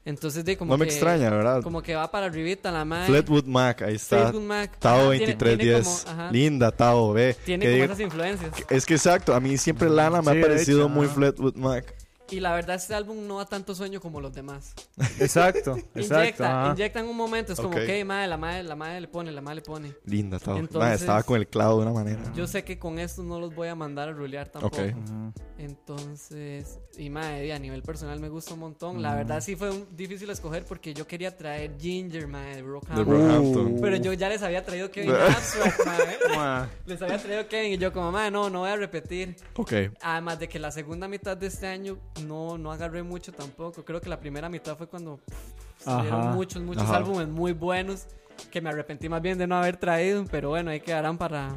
Entonces 0.04 0.46
de 0.46 0.56
como 0.56 0.74
No 0.74 0.78
me 0.78 0.86
que- 0.86 0.92
extraña, 0.92 1.32
¿verdad? 1.32 1.64
Como 1.64 1.82
que 1.82 1.96
va 1.96 2.10
para 2.12 2.28
arribita 2.28 2.72
la 2.72 2.86
madre. 2.86 3.08
Fleetwood 3.08 3.46
Mac, 3.46 3.82
ahí 3.82 3.96
está. 3.96 4.20
Fleetwood 4.30 4.44
Mac. 4.48 4.78
Tao 4.80 5.00
Ajá, 5.00 5.10
tiene- 5.18 5.18
tiene 5.18 5.36
2310. 5.36 6.04
como- 6.06 6.12
ajá, 6.22 6.32
Linda, 6.32 6.72
Tao, 6.72 7.14
ve. 7.14 7.36
Tiene 7.44 7.66
Que 7.66 7.72
como 7.72 7.78
diga- 7.84 7.86
esas 7.86 8.00
influencias. 8.02 8.52
Es 8.70 8.86
que 8.86 8.94
exacto, 8.94 9.34
a 9.34 9.40
mí 9.40 9.58
siempre 9.58 9.90
Lana 9.90 10.20
me 10.22 10.24
Sí, 10.26 10.30
ha 10.30 10.34
de 10.36 10.42
parecido 10.42 10.80
hecho, 10.82 10.90
muy 10.90 11.06
ajá. 11.08 11.16
Fleetwood 11.16 11.56
Mac. 11.56 11.95
Y 12.31 12.39
la 12.39 12.53
verdad 12.53 12.76
este 12.77 12.93
álbum 12.95 13.27
no 13.27 13.38
da 13.38 13.45
tanto 13.45 13.76
sueño 13.76 14.02
como 14.02 14.19
los 14.19 14.34
demás. 14.34 14.73
Exacto, 15.19 15.77
exacto. 15.95 16.43
Inyecta, 16.72 16.99
en 16.99 17.07
un 17.07 17.15
momento, 17.15 17.53
es 17.53 17.60
como, 17.60 17.76
Ok. 17.77 18.06
madre, 18.06 18.27
la 18.27 18.38
madre, 18.38 18.64
la 18.64 18.76
madre 18.76 19.02
le 19.02 19.07
pone, 19.07 19.31
la 19.31 19.41
madre 19.41 19.56
le 19.57 19.61
pone. 19.61 19.93
Linda, 20.06 20.39
Tao. 20.39 20.57
Entonces- 20.57 21.02
estaba 21.02 21.23
con 21.23 21.38
el 21.38 21.47
clavo 21.47 21.77
de 21.77 21.84
una 21.84 21.93
manera. 21.93 22.22
Yo 22.35 22.47
sé 22.47 22.64
que 22.64 22.80
con 22.80 22.97
esto 22.99 23.22
no 23.23 23.39
los 23.39 23.53
voy 23.53 23.68
a 23.68 23.76
mandar 23.76 24.10
a 24.10 24.11
rulear 24.14 24.49
tampoco. 24.49 24.77
Ok. 24.77 24.93
Ujú. 24.95 25.34
Entonces, 25.57 26.80
y 26.97 27.10
madre, 27.10 27.53
a 27.53 27.60
nivel 27.60 27.81
personal 27.84 28.19
me 28.19 28.30
gusta 28.30 28.53
un 28.56 28.60
montón. 28.61 29.02
La 29.02 29.14
verdad 29.15 29.39
sí 29.41 29.56
fue 29.56 29.69
un- 29.69 29.88
difícil 29.95 30.30
escoger 30.30 30.65
porque 30.65 30.93
yo 30.93 31.06
quería 31.07 31.35
traer 31.35 31.76
Ginger, 31.80 32.27
madre, 32.27 32.56
de 32.57 32.61
Brockhampton. 32.64 33.77
Pero 33.81 33.95
yo 33.97 34.14
ya 34.14 34.30
les 34.30 34.41
había 34.41 34.65
traído 34.65 34.89
Kevin 34.91 35.11
Abstract, 35.11 35.85
madre. 35.85 36.18
Mua. 36.34 36.69
Les 36.85 37.02
había 37.02 37.18
traído 37.18 37.47
Kevin 37.47 37.73
y 37.73 37.77
yo 37.77 37.93
como, 37.93 38.11
madre, 38.11 38.31
no, 38.31 38.49
no 38.49 38.60
voy 38.60 38.69
a 38.69 38.76
repetir. 38.76 39.35
Ok. 39.56 39.73
Además 40.02 40.39
de 40.39 40.49
que 40.49 40.60
la 40.60 40.72
segunda 40.72 41.07
mitad 41.07 41.38
de 41.38 41.47
este 41.47 41.68
año 41.68 41.97
no, 42.28 42.58
no 42.58 42.72
agarré 42.72 43.04
mucho 43.04 43.32
tampoco. 43.32 43.84
Creo 43.84 44.02
que 44.02 44.10
la 44.10 44.20
primera 44.20 44.50
mitad 44.50 44.78
fue 44.78 44.88
cuando 44.88 45.18
pff, 45.18 45.84
salieron 45.84 46.22
Ajá. 46.22 46.32
muchos, 46.32 46.62
muchos 46.62 46.84
Ajá. 46.84 46.98
álbumes 46.98 47.28
muy 47.28 47.52
buenos 47.54 48.08
que 48.52 48.62
me 48.62 48.70
arrepentí 48.70 49.08
más 49.10 49.22
bien 49.22 49.38
de 49.38 49.48
no 49.48 49.56
haber 49.58 49.78
traído. 49.78 50.26
Pero 50.32 50.50
bueno, 50.50 50.72
ahí 50.72 50.80
quedarán 50.80 51.18
para, 51.18 51.50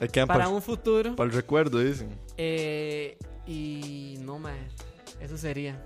Ahí 0.00 0.08
quedan 0.08 0.28
para 0.28 0.44
para, 0.44 0.48
un 0.54 0.62
futuro. 0.62 1.14
el 1.18 1.32
recuerdo, 1.32 1.78
dicen. 1.78 2.10
Eh, 2.36 3.16
y 3.46 4.16
no, 4.20 4.38
madre. 4.38 4.68
Eso 5.20 5.36
sería. 5.38 5.82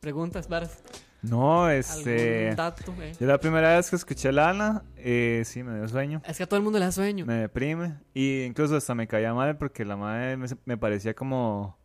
Preguntas, 0.00 0.48
Varas. 0.48 0.78
No, 1.22 1.64
¿Algún 1.64 1.78
este. 1.78 2.54
dato? 2.54 2.94
eh? 2.98 3.12
Yo 3.20 3.26
la 3.26 3.36
primera 3.38 3.76
vez 3.76 3.90
que 3.90 3.96
escuché 3.96 4.32
Lana, 4.32 4.82
eh, 4.96 5.42
sí, 5.44 5.62
me 5.62 5.76
dio 5.76 5.86
sueño. 5.86 6.22
Es 6.26 6.38
que 6.38 6.44
a 6.44 6.46
todo 6.46 6.56
el 6.56 6.62
mundo 6.64 6.78
le 6.78 6.86
da 6.86 6.92
sueño. 6.92 7.26
Me 7.26 7.34
deprime. 7.34 7.98
Y 8.14 8.42
incluso 8.44 8.74
hasta 8.76 8.94
me 8.94 9.06
caía 9.06 9.34
mal 9.34 9.58
porque 9.58 9.84
la 9.84 9.96
madre 9.96 10.38
me, 10.38 10.46
me 10.64 10.78
parecía 10.78 11.12
como 11.12 11.76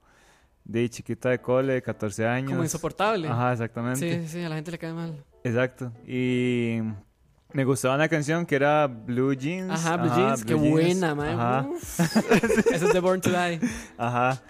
de 0.66 0.90
chiquita 0.90 1.30
de 1.30 1.40
cole, 1.40 1.74
de 1.74 1.82
14 1.82 2.28
años. 2.28 2.52
Como 2.52 2.64
insoportable. 2.64 3.28
Ajá, 3.30 3.54
exactamente. 3.54 4.22
Sí, 4.24 4.28
sí, 4.28 4.44
a 4.44 4.50
la 4.50 4.56
gente 4.56 4.72
le 4.72 4.78
cae 4.80 4.92
mal. 4.94 5.24
Exacto. 5.44 5.92
Y 6.08 6.80
me 7.54 7.64
gustaba 7.64 7.96
una 7.96 8.10
canción 8.10 8.46
que 8.46 8.56
era 8.56 8.88
Blue 8.88 9.34
Jeans. 9.34 9.72
Ajá, 9.72 9.96
Blue 9.98 10.14
Jeans, 10.16 10.44
qué 10.44 10.56
buena, 10.56 11.16
man. 11.16 11.40
Ajá. 11.40 11.68
Eso 12.74 12.88
es 12.88 12.94
de 12.94 13.00
Born 13.00 13.22
to 13.22 13.30
Die. 13.30 13.60
Ajá. 13.98 14.42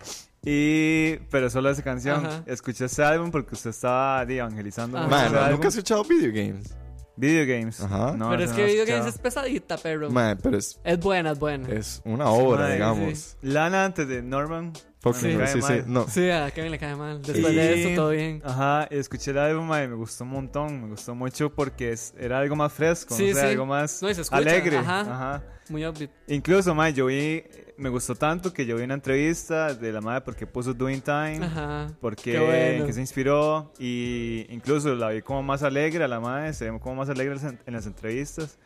Y, 0.44 1.18
pero 1.32 1.50
solo 1.50 1.70
esa 1.70 1.84
canción. 1.84 2.26
Ajá. 2.26 2.44
Escuché 2.46 2.86
ese 2.86 3.04
álbum 3.04 3.30
porque 3.32 3.54
usted 3.56 3.72
estaba 3.72 4.24
evangelizando. 4.24 4.98
Mucho 4.98 5.10
Man, 5.10 5.26
ese 5.26 5.34
¿no- 5.34 5.40
álbum. 5.42 5.52
¿nunca 5.54 5.68
has 5.68 5.76
escuchado 5.76 6.04
video 6.04 6.32
games? 6.32 6.76
Video 7.18 7.46
games. 7.46 7.80
Ajá. 7.82 8.14
No, 8.18 8.30
pero 8.30 8.44
es 8.44 8.52
que 8.52 8.66
Video 8.66 8.86
Games 8.86 9.06
es 9.08 9.18
pesadita, 9.18 9.78
pero. 9.78 10.10
Man, 10.12 10.38
pero 10.42 10.58
es, 10.58 10.80
Es 10.84 11.00
buena, 11.00 11.32
es 11.32 11.40
buena. 11.40 11.70
es 11.70 12.02
una 12.06 12.30
obra, 12.30 12.62
Madre, 12.62 12.74
digamos. 12.74 13.18
sí. 13.18 13.36
Lana 13.42 13.86
antes 13.86 14.08
de 14.08 14.22
Norman. 14.22 14.74
Cae 15.02 15.14
sí, 15.14 15.62
sí, 15.62 15.74
no. 15.86 16.08
Sí, 16.08 16.32
a 16.32 16.50
Kevin 16.50 16.72
le 16.72 16.80
cae 16.80 16.96
mal. 16.96 17.22
Después 17.22 17.54
Y- 17.54 17.56
de 17.56 17.80
eso, 17.92 17.96
todo 18.02 18.10
bien. 18.10 18.42
Ajá, 18.44 18.88
y 18.90 18.98
escuché 18.98 19.30
el 19.32 19.38
álbum 19.38 19.68
y 19.68 19.88
me 19.88 19.94
gustó 19.94 20.24
un 20.24 20.32
montón. 20.32 20.82
Me 20.82 20.88
gustó 20.90 21.14
mucho 21.14 21.54
porque 21.54 21.92
es- 21.92 22.16
era 22.18 22.40
algo 22.40 22.56
más 22.56 22.74
fresco, 22.74 23.14
Sí, 23.16 23.28
no 23.30 23.36
sé, 23.36 23.42
sí. 23.42 23.48
algo 23.50 23.68
más 23.68 24.02
No, 24.02 24.10
y 24.10 24.16
se 24.16 24.22
escucha, 24.22 24.38
alegre. 24.38 24.78
ajá. 24.78 25.02
Ajá. 25.02 25.44
Muy 25.70 25.86
upbeat. 25.86 26.10
Incluso, 26.28 26.74
mae, 26.74 26.92
yo 26.94 27.06
vi, 27.06 27.44
me 27.78 27.90
gustó 27.90 28.16
tanto 28.16 28.54
que 28.54 28.66
yo 28.66 28.76
vi 28.78 28.84
una 28.84 28.94
entrevista 28.94 29.74
de 29.74 29.92
la 29.92 30.02
madre 30.02 30.22
porque 30.22 30.48
puso 30.48 30.74
Doing 30.74 31.02
Time, 31.02 31.40
Ajá. 31.46 31.88
porque 32.00 32.32
Qué 32.34 32.40
bueno. 32.40 32.56
en 32.82 32.86
qué 32.86 32.94
se 32.94 33.02
inspiró 33.02 33.72
y 33.80 34.46
incluso 34.50 34.96
la 34.96 35.10
vi 35.10 35.22
como 35.22 35.44
más 35.44 35.62
alegre 35.64 36.04
a 36.04 36.08
la 36.08 36.20
madre, 36.20 36.54
se 36.54 36.70
ve 36.72 36.80
como 36.80 36.96
más 36.96 37.10
alegre 37.10 37.36
en 37.66 37.74
las 37.74 37.86
entrevistas. 37.86 38.58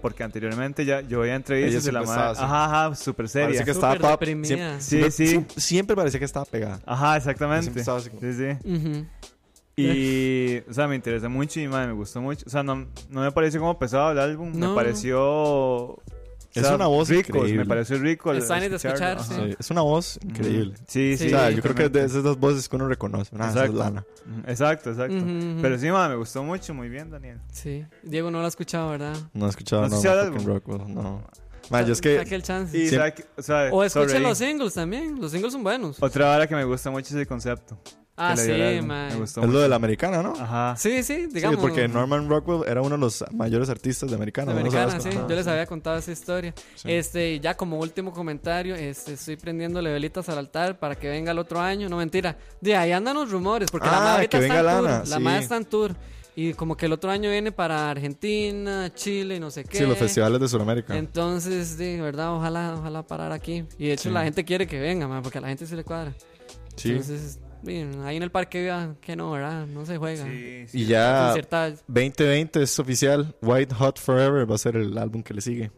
Porque 0.00 0.22
anteriormente 0.24 0.86
ya 0.86 1.02
yo 1.02 1.20
veía 1.20 1.34
entrevistas 1.34 1.84
de 1.84 1.92
la 1.92 2.02
madre. 2.02 2.30
así. 2.30 2.42
Ajá, 2.42 2.64
ajá, 2.86 2.94
súper 2.94 3.28
seria. 3.28 3.46
Parece 3.48 3.64
que 3.64 3.74
Súper 3.74 3.88
estaba 3.90 3.98
toda- 3.98 4.10
deprimida. 4.12 4.80
Siempre, 4.80 5.10
Sí, 5.10 5.26
sí. 5.26 5.26
siempre- 5.28 5.60
siempre 5.60 5.96
parecía 5.96 6.18
que 6.18 6.24
estaba 6.24 6.46
pegada. 6.46 6.80
Ajá, 6.86 7.16
exactamente. 7.18 7.64
Siempre 7.64 7.80
estaba 7.82 7.98
así 7.98 8.08
como- 8.08 8.22
Sí, 8.22 8.32
sí. 8.32 9.06
Y, 9.76 10.58
o 10.68 10.72
sea, 10.72 10.86
me 10.86 10.96
interesó 10.96 11.28
mucho 11.30 11.60
y 11.60 11.68
madre, 11.68 11.88
me 11.88 11.92
gustó 11.94 12.20
mucho. 12.22 12.44
O 12.46 12.50
sea, 12.50 12.62
no, 12.62 12.86
no 13.10 13.20
me 13.20 13.32
pareció 13.32 13.60
como 13.60 13.78
pesado 13.78 14.12
el 14.12 14.18
álbum. 14.18 14.52
No. 14.54 14.70
Me 14.70 14.74
pareció. 14.74 15.98
O 16.54 16.60
Es 16.60 16.66
sea, 16.66 16.74
una 16.76 16.86
voz 16.86 17.08
rico, 17.08 17.38
increíble. 17.38 17.58
Me 17.64 17.66
pareció 17.66 17.98
rico. 17.98 18.32
en 18.34 18.40
de 18.40 18.76
escuchar, 18.76 19.22
sí. 19.22 19.34
Sí, 19.34 19.56
es 19.58 19.70
una 19.70 19.80
voz 19.80 20.18
increíble. 20.22 20.74
Sí, 20.86 21.16
sí. 21.16 21.16
Sí, 21.16 21.26
o 21.26 21.38
sea, 21.38 21.50
yo 21.50 21.62
creo 21.62 21.74
que 21.74 21.84
es 21.86 21.92
de 21.92 22.04
esas 22.04 22.22
dos 22.22 22.38
voces 22.38 22.68
que 22.68 22.76
uno 22.76 22.88
reconoce. 22.88 23.34
Es 23.34 23.40
Exacto. 23.42 24.04
Exacto, 24.46 24.90
exacto. 24.90 25.24
Pero 25.62 25.78
sí, 25.78 25.90
madre, 25.90 26.10
me 26.10 26.16
gustó 26.16 26.42
mucho. 26.42 26.74
Muy 26.74 26.88
bien, 26.88 27.10
Daniel. 27.10 27.38
Sí. 27.52 27.86
Diego 28.02 28.30
no 28.30 28.40
lo 28.40 28.44
ha 28.44 28.48
escuchado, 28.48 28.90
¿verdad? 28.90 29.16
No 29.32 29.46
he 29.46 29.48
escuchado 29.50 29.88
¿No 29.88 30.00
no, 30.88 31.02
no. 31.02 31.24
Man, 31.70 31.86
yo 31.86 31.92
es 31.92 32.00
que 32.00 32.18
Saque 32.18 32.34
el 32.34 32.42
chance. 32.42 32.76
Y, 32.76 32.86
o 32.86 33.42
sea, 33.42 33.68
O 33.72 33.82
escuchen 33.84 34.08
sorry. 34.10 34.22
los 34.22 34.36
singles 34.38 34.74
también. 34.74 35.20
Los 35.20 35.30
singles 35.30 35.52
son 35.52 35.62
buenos. 35.62 36.02
Otra 36.02 36.34
hora 36.34 36.46
que 36.46 36.54
me 36.54 36.64
gusta 36.64 36.90
mucho 36.90 37.08
es 37.08 37.14
el 37.14 37.26
concepto. 37.26 37.78
Ah, 38.30 38.36
sí, 38.36 38.50
man. 38.86 39.08
Me 39.08 39.16
gustó 39.16 39.40
es 39.40 39.46
mucho. 39.46 39.56
lo 39.58 39.60
de 39.62 39.68
la 39.68 39.76
americana, 39.76 40.22
¿no? 40.22 40.32
Ajá. 40.38 40.74
Sí, 40.76 41.02
sí, 41.02 41.26
digamos. 41.32 41.56
Sí, 41.58 41.62
porque 41.62 41.88
Norman 41.88 42.28
Rockwell 42.28 42.68
era 42.68 42.80
uno 42.82 42.96
de 42.96 43.00
los 43.00 43.24
mayores 43.32 43.68
artistas 43.68 44.08
de 44.10 44.16
americana. 44.16 44.52
De 44.52 44.60
americana, 44.60 45.00
sí. 45.00 45.08
Ajá. 45.08 45.26
Yo 45.28 45.34
les 45.36 45.46
había 45.46 45.66
contado 45.66 45.96
esa 45.98 46.12
historia. 46.12 46.54
Sí. 46.74 46.90
Este, 46.92 47.40
ya 47.40 47.56
como 47.56 47.78
último 47.78 48.12
comentario, 48.12 48.74
este, 48.74 49.14
estoy 49.14 49.36
prendiéndole 49.36 49.92
velitas 49.92 50.28
al 50.28 50.38
altar 50.38 50.78
para 50.78 50.94
que 50.94 51.08
venga 51.08 51.32
el 51.32 51.38
otro 51.38 51.60
año. 51.60 51.88
No, 51.88 51.96
mentira. 51.96 52.36
De 52.60 52.76
ahí 52.76 52.92
andan 52.92 53.14
los 53.16 53.30
rumores, 53.30 53.70
porque 53.70 53.86
la 53.88 53.96
Ah, 53.98 54.04
madre 54.04 54.24
está 54.24 54.38
en 54.38 54.48
Lana, 54.64 54.78
tour. 54.78 55.08
La 55.08 55.16
sí. 55.16 55.22
madre 55.22 55.38
está 55.42 55.56
en 55.56 55.64
tour. 55.64 55.96
Y 56.34 56.54
como 56.54 56.78
que 56.78 56.86
el 56.86 56.92
otro 56.92 57.10
año 57.10 57.28
viene 57.28 57.52
para 57.52 57.90
Argentina, 57.90 58.90
Chile 58.94 59.36
y 59.36 59.40
no 59.40 59.50
sé 59.50 59.64
qué. 59.64 59.76
Sí, 59.78 59.84
los 59.84 59.98
festivales 59.98 60.40
de 60.40 60.48
Sudamérica. 60.48 60.96
Entonces, 60.96 61.76
de 61.76 62.00
verdad, 62.00 62.32
ojalá, 62.34 62.74
ojalá 62.78 63.02
parar 63.02 63.32
aquí. 63.32 63.64
Y 63.78 63.88
de 63.88 63.92
hecho 63.92 64.04
Sí. 64.08 64.10
la 64.14 64.24
gente 64.24 64.42
quiere 64.44 64.66
que 64.66 64.80
venga, 64.80 65.06
man, 65.06 65.22
porque 65.22 65.38
a 65.38 65.40
la 65.42 65.48
gente 65.48 65.66
se 65.66 65.76
le 65.76 65.84
cuadra. 65.84 66.14
Sí. 66.76 66.92
Entonces, 66.92 67.38
bien, 67.62 68.02
ahí 68.02 68.16
en 68.16 68.22
el 68.22 68.30
parque 68.30 68.62
vea 68.62 68.94
que 69.00 69.16
no, 69.16 69.30
¿verdad? 69.32 69.66
No 69.66 69.84
se 69.86 69.96
juega. 69.98 70.24
Sí, 70.24 70.64
sí. 70.68 70.80
Y 70.82 70.86
ya 70.86 71.24
Con 71.26 71.32
cierta- 71.34 71.70
2020 71.86 72.62
es 72.62 72.78
oficial. 72.78 73.34
White 73.42 73.74
Hot 73.74 73.98
Forever 73.98 74.50
va 74.50 74.54
a 74.54 74.58
ser 74.58 74.76
el 74.76 74.96
álbum 74.98 75.22
que 75.22 75.34
le 75.34 75.40
sigue. 75.40 75.70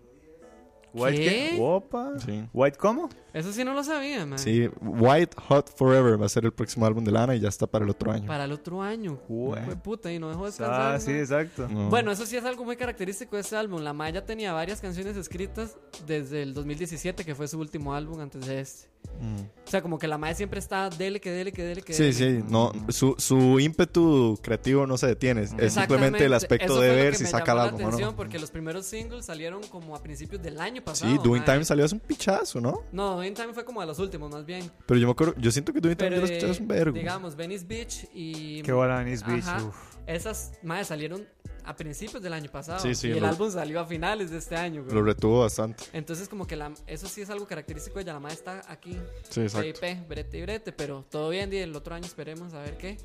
¿White 0.92 1.16
¿Qué? 1.18 1.24
qué? 1.24 1.58
Opa. 1.60 2.12
Sí. 2.24 2.44
¿White 2.52 2.78
cómo? 2.78 3.08
Eso 3.34 3.52
sí 3.52 3.64
no 3.64 3.74
lo 3.74 3.82
sabía, 3.82 4.24
man. 4.24 4.38
Sí, 4.38 4.70
White 4.80 5.36
Hot 5.48 5.76
Forever 5.76 6.20
va 6.20 6.26
a 6.26 6.28
ser 6.28 6.44
el 6.44 6.52
próximo 6.52 6.86
álbum 6.86 7.02
de 7.04 7.10
Lana 7.10 7.34
y 7.34 7.40
ya 7.40 7.48
está 7.48 7.66
para 7.66 7.84
el 7.84 7.90
otro 7.90 8.12
año. 8.12 8.26
Para 8.26 8.44
el 8.44 8.52
otro 8.52 8.80
año. 8.80 9.18
Fue 9.26 9.76
puta 9.82 10.12
y 10.12 10.18
no 10.20 10.28
dejó 10.28 10.46
descansar. 10.46 10.94
Ah, 10.94 11.00
sí, 11.00 11.10
exacto. 11.10 11.68
No. 11.68 11.90
Bueno, 11.90 12.12
eso 12.12 12.24
sí 12.26 12.36
es 12.36 12.44
algo 12.44 12.64
muy 12.64 12.76
característico 12.76 13.34
de 13.36 13.42
este 13.42 13.56
álbum. 13.56 13.82
La 13.82 13.92
Maya 13.92 14.24
tenía 14.24 14.52
varias 14.52 14.80
canciones 14.80 15.16
escritas 15.16 15.76
desde 16.06 16.42
el 16.42 16.54
2017, 16.54 17.24
que 17.24 17.34
fue 17.34 17.48
su 17.48 17.58
último 17.58 17.92
álbum 17.92 18.20
antes 18.20 18.46
de 18.46 18.60
este. 18.60 18.94
Mm. 19.20 19.40
O 19.66 19.70
sea, 19.70 19.82
como 19.82 19.98
que 19.98 20.08
la 20.08 20.16
Maya 20.16 20.34
siempre 20.34 20.58
está 20.58 20.88
dele, 20.88 21.20
que 21.20 21.30
dele, 21.30 21.52
que 21.52 21.62
dele, 21.62 21.82
que 21.82 21.92
Sí, 21.92 22.04
dele. 22.04 22.14
sí, 22.40 22.44
no, 22.48 22.72
su, 22.88 23.14
su 23.18 23.60
ímpetu 23.60 24.38
creativo 24.42 24.86
no 24.86 24.96
se 24.96 25.06
detiene, 25.08 25.42
es 25.42 25.72
simplemente 25.74 26.24
el 26.24 26.32
aspecto 26.32 26.66
Eso 26.74 26.80
de 26.80 26.88
ver 26.88 27.14
si 27.14 27.26
saca 27.26 27.54
la 27.54 27.64
álbum 27.64 27.80
atención, 27.82 28.10
no. 28.10 28.16
porque 28.16 28.38
los 28.38 28.50
primeros 28.50 28.86
singles 28.86 29.26
salieron 29.26 29.62
como 29.64 29.94
a 29.94 30.02
principios 30.02 30.42
del 30.42 30.58
año 30.60 30.82
pasado. 30.82 31.12
Sí, 31.12 31.18
Doing. 31.22 31.44
Time 31.44 31.64
salió 31.64 31.84
hace 31.84 31.94
un 31.94 32.00
pichazo, 32.00 32.60
¿no? 32.60 32.80
No, 32.92 33.22
Time 33.32 33.54
fue 33.54 33.64
como 33.64 33.80
de 33.80 33.86
los 33.86 33.98
últimos, 33.98 34.30
más 34.30 34.44
bien. 34.44 34.70
Pero 34.86 35.00
yo 35.00 35.06
me 35.06 35.12
acuerdo, 35.12 35.34
yo 35.38 35.50
siento 35.50 35.72
que 35.72 35.80
Pero, 35.80 35.94
yo 36.16 36.20
lo 36.20 36.26
escuché 36.26 36.50
hace 36.50 36.60
un 36.60 36.68
vergo. 36.68 36.94
digamos, 36.98 37.34
Venice 37.36 37.64
Beach 37.64 38.06
y... 38.12 38.60
Qué 38.62 38.72
buena 38.72 38.98
Venice 38.98 39.24
Beach. 39.26 39.44
Ajá. 39.46 39.64
uf. 39.64 39.76
Esas, 40.06 40.52
madres, 40.62 40.88
salieron 40.88 41.26
a 41.64 41.74
principios 41.76 42.22
del 42.22 42.34
año 42.34 42.50
pasado. 42.50 42.78
Sí, 42.80 42.94
sí, 42.94 43.08
y 43.08 43.12
el 43.12 43.20
lo- 43.20 43.28
álbum 43.28 43.50
salió 43.50 43.80
a 43.80 43.86
finales 43.86 44.30
de 44.30 44.36
este 44.36 44.54
año, 44.54 44.82
güey. 44.82 44.94
Lo 44.94 45.02
retuvo 45.02 45.40
bastante. 45.40 45.82
Entonces, 45.94 46.28
como 46.28 46.46
que 46.46 46.56
la, 46.56 46.72
eso 46.86 47.08
sí 47.08 47.22
es 47.22 47.30
algo 47.30 47.46
característico 47.46 47.96
de 47.96 48.02
ella. 48.02 48.12
La 48.12 48.20
madre 48.20 48.34
está 48.34 48.60
aquí. 48.68 48.98
Sí, 49.30 49.40
exacto. 49.40 49.80
PIP, 49.80 50.06
brete 50.06 50.36
y 50.38 50.42
brete. 50.42 50.72
Pero 50.72 51.06
todo 51.10 51.30
bien, 51.30 51.50
y 51.54 51.56
el 51.56 51.74
otro 51.74 51.94
año 51.94 52.04
esperemos 52.04 52.52
a 52.52 52.60
ver 52.60 52.76
qué. 52.76 52.98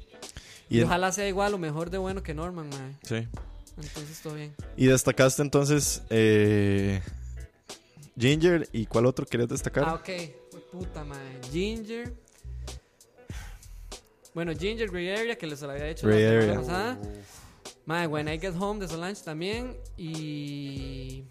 Y, 0.70 0.82
ojalá 0.82 1.14
sea 1.14 1.26
igual 1.28 1.54
o 1.54 1.58
mejor 1.58 1.90
de 1.90 2.00
bueno 2.00 2.22
que 2.22 2.34
Norman, 2.34 2.68
madre. 2.68 2.96
sí. 3.04 3.28
Entonces, 3.82 4.20
todo 4.22 4.34
bien. 4.34 4.54
y 4.76 4.88
destacaste 4.88 5.42
entonces 5.42 6.02
eh, 6.10 7.02
Ginger 8.20 8.68
y 8.74 8.86
cuál 8.86 9.06
otro 9.06 9.26
querías 9.26 9.50
destacar? 9.50 9.86
Ah, 9.88 9.94
ok. 9.96 10.10
Puta, 10.72 11.04
madre. 11.04 11.40
Ginger. 11.52 12.14
Bueno, 14.34 14.54
Ginger, 14.54 14.90
Grey 14.90 15.10
Area, 15.10 15.36
que 15.38 15.48
les 15.48 15.62
lo 15.62 15.72
había 15.72 15.88
hecho 15.88 16.08
Grey 16.08 16.24
la 16.24 16.30
semana 16.30 16.44
Area. 16.44 16.60
pasada. 16.60 17.00
Madre, 17.86 18.08
When 18.08 18.28
I 18.28 18.40
Get 18.40 18.54
Home 18.60 18.80
de 18.80 18.88
Solange 18.88 19.24
también. 19.24 19.78
Y. 19.98 21.24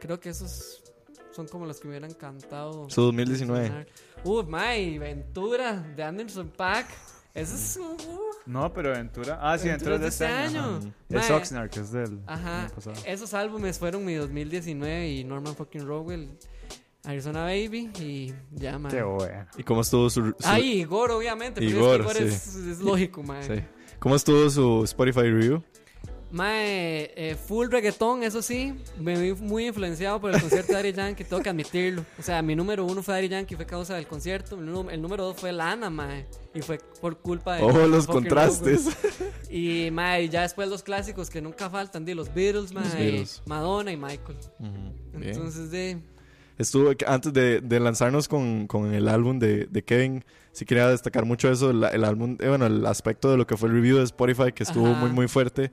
Creo 0.00 0.18
que 0.18 0.30
esos 0.30 0.82
son 1.32 1.46
como 1.46 1.66
los 1.66 1.78
que 1.78 1.86
me 1.86 1.92
hubieran 1.92 2.10
encantado. 2.10 2.88
Su 2.90 3.02
2019. 3.02 3.86
Uh, 4.24 4.42
my 4.44 4.98
Ventura 4.98 5.74
de 5.94 6.02
Anderson 6.02 6.48
Pack. 6.48 6.86
Eso 7.40 7.54
es. 7.54 7.76
uh, 7.76 7.96
No, 8.46 8.72
pero 8.72 8.90
Ventura. 8.92 9.38
Ah, 9.40 9.58
sí, 9.58 9.68
Ventura 9.68 9.92
Ventura 9.92 9.94
es 9.96 10.00
de 10.00 10.08
este 10.08 10.26
año. 10.26 10.64
año. 10.64 10.76
ajá. 10.78 10.90
Mae. 11.10 11.20
Es 11.20 11.30
Oxnard, 11.30 11.70
que 11.70 11.80
es 11.80 11.92
del 11.92 12.20
Ajá. 12.26 12.62
año 12.62 12.74
pasado. 12.74 12.96
Esos 13.06 13.34
álbumes 13.34 13.78
fueron 13.78 14.04
mi 14.04 14.14
2019 14.14 15.08
y 15.10 15.24
Norman 15.24 15.54
fucking 15.54 15.86
Rowell, 15.86 16.30
Arizona 17.04 17.42
Baby 17.44 17.90
y 18.00 18.34
ya, 18.52 18.78
man. 18.78 18.90
Qué 18.92 19.02
bueno. 19.02 19.46
¿Y 19.56 19.62
cómo 19.62 19.80
estuvo 19.82 20.08
su, 20.10 20.22
su- 20.26 20.34
Ay, 20.44 20.80
Igor, 20.80 21.10
obviamente. 21.10 21.60
pero 21.60 21.70
Igor, 21.70 22.00
es 22.00 22.06
que 22.16 22.22
Igor 22.24 22.30
sí. 22.30 22.34
es, 22.34 22.54
es 22.56 22.80
lógico, 22.80 23.22
man. 23.22 23.42
sí. 23.42 23.62
¿Cómo 23.98 24.14
estuvo 24.14 24.48
su 24.50 24.84
Spotify 24.84 25.22
review? 25.22 25.62
Mae, 26.30 27.10
eh, 27.16 27.36
full 27.36 27.68
reggaetón, 27.70 28.22
eso 28.22 28.42
sí. 28.42 28.74
Me 29.00 29.18
vi 29.18 29.32
muy 29.40 29.66
influenciado 29.66 30.20
por 30.20 30.34
el 30.34 30.40
concierto 30.40 30.72
de 30.72 30.74
Daddy 30.78 30.92
Yankee, 30.92 31.24
tengo 31.24 31.42
que 31.42 31.48
admitirlo. 31.48 32.04
O 32.18 32.22
sea, 32.22 32.42
mi 32.42 32.54
número 32.54 32.84
uno 32.84 33.02
fue 33.02 33.14
Daddy 33.14 33.28
Yankee, 33.30 33.56
fue 33.56 33.64
causa 33.64 33.94
del 33.94 34.06
concierto. 34.06 34.56
El, 34.58 34.66
nú- 34.66 34.90
el 34.90 35.00
número 35.00 35.24
dos 35.24 35.36
fue 35.38 35.52
Lana, 35.52 35.88
mae. 35.88 36.26
Y 36.54 36.60
fue 36.60 36.78
por 37.00 37.18
culpa 37.18 37.56
de. 37.56 37.62
Ojo 37.62 37.86
los 37.86 38.06
contrastes. 38.06 38.84
Rowell. 38.84 39.32
Y, 39.50 39.90
mae, 39.90 40.28
ya 40.28 40.42
después 40.42 40.68
los 40.68 40.82
clásicos 40.82 41.30
que 41.30 41.40
nunca 41.40 41.70
faltan, 41.70 42.04
de 42.04 42.14
los 42.14 42.32
Beatles, 42.34 42.74
mae. 42.74 42.84
Beatles. 42.94 43.42
Madonna 43.46 43.90
y 43.90 43.96
Michael. 43.96 44.36
Entonces, 45.14 45.70
de. 45.70 45.98
Estuvo 46.58 46.90
antes 47.06 47.32
de, 47.32 47.60
de 47.60 47.78
lanzarnos 47.80 48.26
con, 48.26 48.66
con 48.66 48.92
el 48.92 49.06
álbum 49.08 49.38
de, 49.38 49.66
de 49.66 49.84
Kevin, 49.84 50.24
sí 50.50 50.64
quería 50.64 50.88
destacar 50.88 51.24
mucho 51.24 51.48
eso, 51.52 51.70
el, 51.70 51.84
el 51.84 52.02
álbum, 52.04 52.36
eh, 52.40 52.48
bueno, 52.48 52.66
el 52.66 52.84
aspecto 52.84 53.30
de 53.30 53.36
lo 53.36 53.46
que 53.46 53.56
fue 53.56 53.68
el 53.68 53.76
review 53.76 53.98
de 53.98 54.02
Spotify, 54.02 54.50
que 54.52 54.64
estuvo 54.64 54.88
Ajá. 54.88 54.98
muy, 55.00 55.10
muy 55.12 55.28
fuerte. 55.28 55.70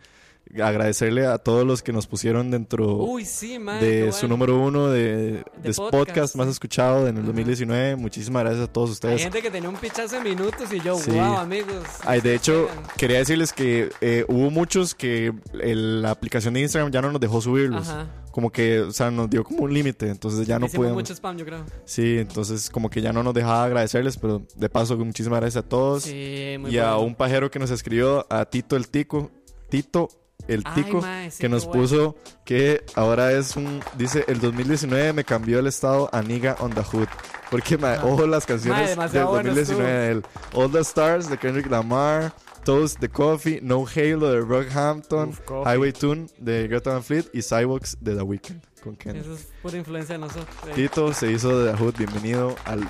Agradecerle 0.61 1.25
a 1.25 1.37
todos 1.37 1.65
los 1.65 1.81
que 1.83 1.91
nos 1.91 2.07
pusieron 2.07 2.51
dentro 2.51 2.95
Uy, 2.97 3.25
sí, 3.25 3.57
de 3.57 3.57
bueno. 3.59 4.11
su 4.13 4.27
número 4.27 4.59
uno 4.59 4.89
de, 4.89 5.43
de, 5.61 5.73
podcast. 5.75 5.91
podcast 5.91 6.35
más 6.35 6.47
escuchado 6.47 7.07
en 7.07 7.17
el 7.17 7.25
2019. 7.25 7.95
Muchísimas 7.95 8.43
gracias 8.43 8.69
a 8.69 8.71
todos 8.71 8.89
Hay 8.89 8.93
ustedes. 8.93 9.21
gente 9.23 9.41
que 9.41 9.51
tenía 9.51 9.69
un 9.69 9.75
pichazo 9.75 10.15
de 10.17 10.21
minutos 10.29 10.71
y 10.71 10.79
yo, 10.81 10.95
Sí. 10.97 11.11
wow, 11.11 11.37
amigos. 11.37 11.83
Ay, 12.05 12.21
de 12.21 12.35
hecho, 12.35 12.67
quería 12.97 13.17
decirles 13.17 13.51
que 13.53 13.89
eh, 14.01 14.25
hubo 14.27 14.49
muchos 14.51 14.95
que 14.95 15.33
el- 15.61 16.01
la 16.01 16.11
aplicación 16.11 16.53
de 16.53 16.61
Instagram 16.61 16.91
ya 16.91 17.01
no 17.01 17.11
nos 17.11 17.19
dejó 17.21 17.41
subirlos. 17.41 17.87
Ajá. 17.89 18.07
Como 18.31 18.51
que, 18.51 18.81
o 18.81 18.91
sea, 18.91 19.09
nos 19.11 19.29
dio 19.29 19.45
como 19.45 19.63
un 19.63 19.73
límite, 19.73 20.09
entonces 20.09 20.45
ya 20.45 20.59
no 20.59 20.65
Hicimos 20.65 20.91
mucho 20.91 21.13
spam, 21.13 21.37
yo 21.37 21.45
creo. 21.45 21.63
Sí, 21.85 22.17
entonces 22.19 22.69
como 22.69 22.89
que 22.89 23.01
ya 23.01 23.13
no 23.13 23.23
nos 23.23 23.33
dejaba 23.33 23.63
agradecerles, 23.63 24.17
pero 24.17 24.41
de 24.55 24.67
paso 24.69 24.97
muchísimas 24.97 25.39
gracias 25.39 25.63
a 25.63 25.67
todos. 25.69 26.03
Sí, 26.03 26.57
muy 26.59 26.71
y 26.75 26.77
a 26.77 26.97
un 26.97 27.15
pajero 27.15 27.49
que 27.49 27.59
nos 27.59 27.71
escribió, 27.71 28.27
a 28.29 28.43
Tito 28.45 28.75
el 28.75 28.89
Tico, 28.89 29.31
Tito 29.69 30.09
el 30.47 30.63
Tico, 30.75 31.03
que 31.39 31.49
nos 31.49 31.65
bueno. 31.65 31.81
puso 31.81 32.15
que 32.43 32.83
ahora 32.95 33.31
es 33.31 33.55
un, 33.55 33.81
dice, 33.97 34.23
el 34.27 34.39
2019 34.39 35.13
me 35.13 35.23
cambió 35.23 35.59
el 35.59 35.67
estado 35.67 36.09
a 36.13 36.21
Nigga 36.21 36.55
on 36.59 36.71
the 36.73 36.81
Hood. 36.83 37.07
Porque, 37.51 37.77
mae, 37.77 37.99
ojo 37.99 38.25
las 38.27 38.45
canciones 38.45 38.81
del 38.81 38.89
demasiado 38.97 39.29
bueno 39.29 39.49
2019 39.49 39.91
de 39.91 40.11
él. 40.11 40.23
All 40.53 40.71
the 40.71 40.79
Stars 40.79 41.29
de 41.29 41.37
Kendrick 41.37 41.69
Lamar, 41.69 42.33
Toast 42.63 42.99
de 42.99 43.09
Coffee, 43.09 43.59
No 43.61 43.85
Halo 43.85 44.31
de 44.31 44.41
Rockhampton, 44.41 45.29
Uf. 45.29 45.39
Highway 45.67 45.91
Tune 45.93 46.27
de 46.39 46.67
Greta 46.67 46.91
Van 46.93 47.03
Fleet 47.03 47.25
y 47.33 47.41
Cyborgs 47.41 47.97
de 48.01 48.15
The 48.15 48.21
Weeknd 48.23 48.61
con 48.83 48.95
Kendrick. 48.95 49.23
Eso 49.25 49.33
es 49.35 49.47
pura 49.61 49.77
influencia 49.77 50.13
de 50.13 50.19
nosotros. 50.19 50.47
eh. 50.67 50.71
Tito 50.75 51.13
se 51.13 51.31
hizo 51.31 51.59
de 51.59 51.71
The 51.71 51.77
Hood, 51.77 51.95
bienvenido 51.97 52.55
al, 52.65 52.87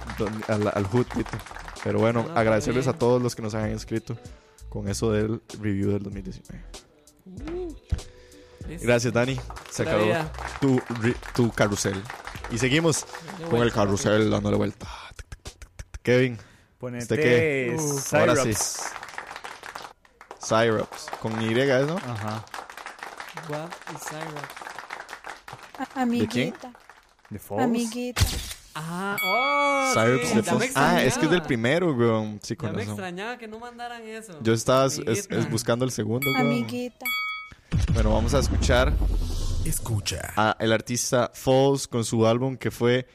al, 0.48 0.72
al 0.73 0.86
Hood, 0.88 1.06
Tito. 1.14 1.38
Pero 1.84 1.99
bueno, 1.99 2.23
No, 2.23 2.30
no, 2.30 2.40
agradecerles 2.40 2.88
a 2.88 2.94
todos 2.94 3.22
los 3.22 3.36
que 3.36 3.41
nos 3.41 3.53
han 3.53 3.69
escrito 3.69 4.18
con 4.69 4.88
eso 4.88 5.11
del 5.11 5.41
review 5.61 5.91
del 5.91 6.03
2019. 6.03 6.64
Gracias, 8.82 9.14
Dani. 9.14 9.40
Se 9.72 9.84
acabó 9.84 10.06
tu, 10.60 10.82
tu 11.36 11.52
carrusel. 11.52 12.02
Y 12.52 12.58
seguimos 12.58 13.06
con 13.50 13.62
el 13.62 13.72
carrusel 13.72 14.30
dándole 14.30 14.58
vuelta. 14.58 14.88
Kevin, 16.04 16.38
Ponete 16.78 17.04
¿Este 17.04 17.16
qué? 17.16 17.76
Syrups. 17.80 18.14
ahora 18.14 18.36
sí. 18.36 18.54
Syrups. 20.40 21.08
Con 21.22 21.42
Y, 21.42 21.54
¿no? 21.54 21.98
Ajá. 21.98 22.46
Guap 23.48 23.72
y 23.94 23.98
Syrup. 23.98 24.46
A- 25.80 26.02
Amiguita. 26.02 26.72
De 27.30 27.40
Falls. 27.40 27.64
Amiguita. 27.64 28.22
Ah, 28.78 29.16
oh, 29.24 29.94
Syrups 29.94 30.28
sí, 30.28 30.36
de 30.36 30.42
me 30.58 30.70
Ah, 30.76 31.02
es 31.02 31.18
que 31.18 31.26
es 31.26 31.32
del 31.32 31.42
primero, 31.42 31.94
weón. 31.94 32.40
Sí, 32.44 32.56
Ya 32.56 32.58
con 32.58 32.72
me 32.74 32.80
razón. 32.80 32.92
extrañaba 32.94 33.38
que 33.38 33.48
no 33.48 33.58
mandaran 33.60 34.04
eso. 34.04 34.38
Yo 34.44 34.54
estaba 34.54 34.86
es- 34.88 35.00
es- 35.00 35.26
Amiguita. 35.28 35.50
buscando 35.50 35.86
el 35.86 35.92
segundo, 35.92 36.28
weón. 36.34 36.42
Amiguita. 36.48 37.06
Bueno, 37.94 38.12
vamos 38.14 38.34
a 38.34 38.40
escuchar 38.40 38.94
Escucha. 39.64 40.34
a 40.36 40.56
el 40.60 40.74
artista 40.74 41.32
Falls 41.34 41.88
con 41.88 42.04
su 42.04 42.28
álbum 42.28 42.58
que 42.58 42.70
fue 42.72 43.08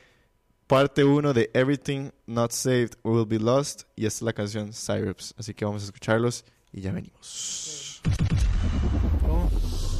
parte 0.66 1.05
1 1.05 1.32
de 1.35 1.51
Everything 1.53 2.11
Not 2.27 2.53
Saved 2.53 2.93
Will 3.05 3.27
Be 3.27 3.39
Lost 3.39 3.82
y 3.97 4.07
esta 4.07 4.19
es 4.19 4.23
la 4.23 4.32
canción 4.32 4.73
Syrups. 4.73 5.35
Así 5.39 5.53
que 5.55 5.65
vamos 5.65 5.82
a 5.82 5.87
escucharlos 5.87 6.45
y 6.73 6.81
ya 6.81 6.93
venimos. 6.93 8.01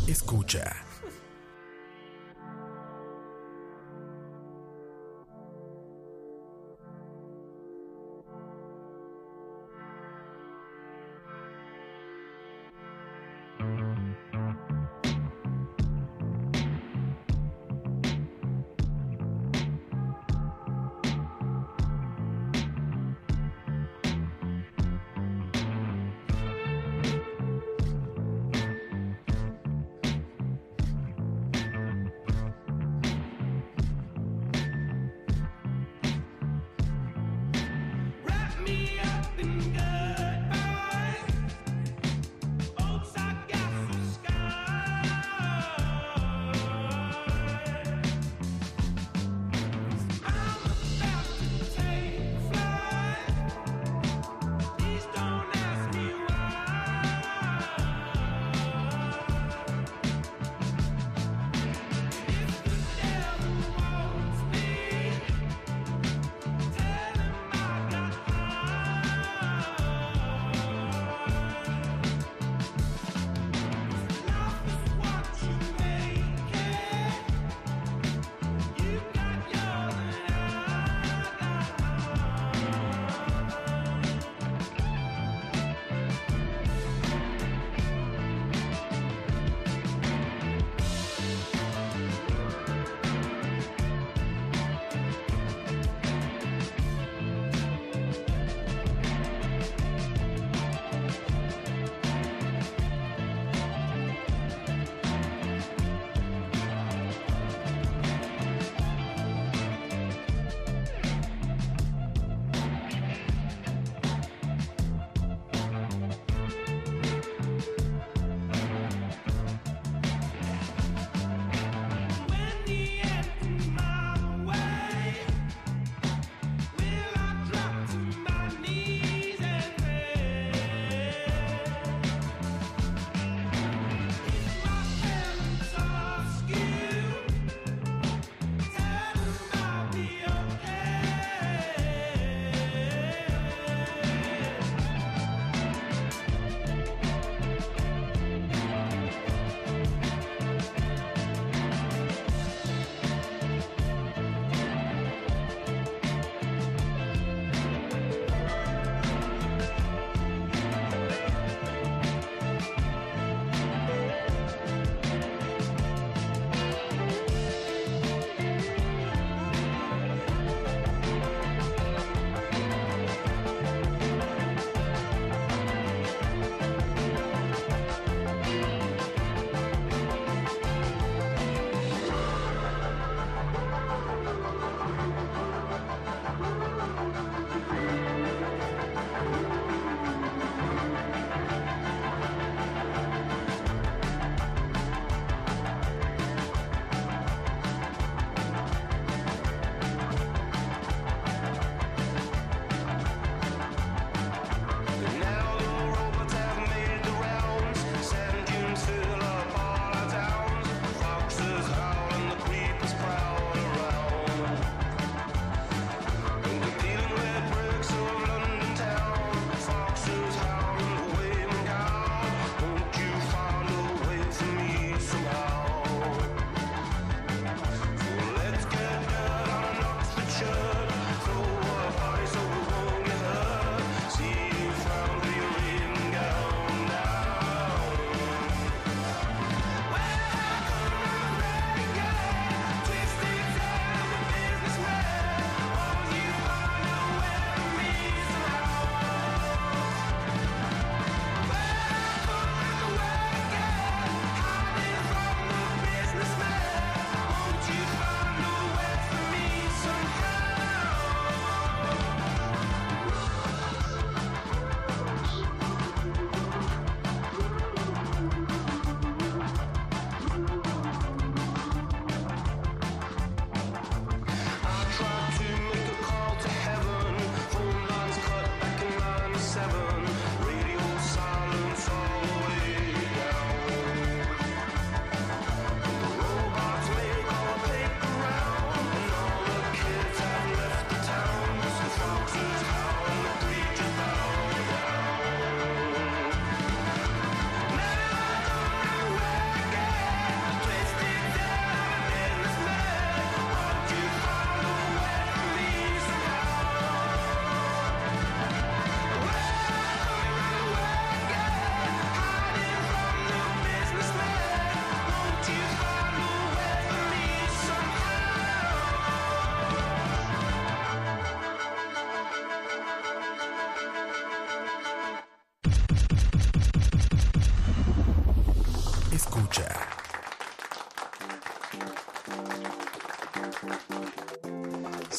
Escucha. 0.07 0.75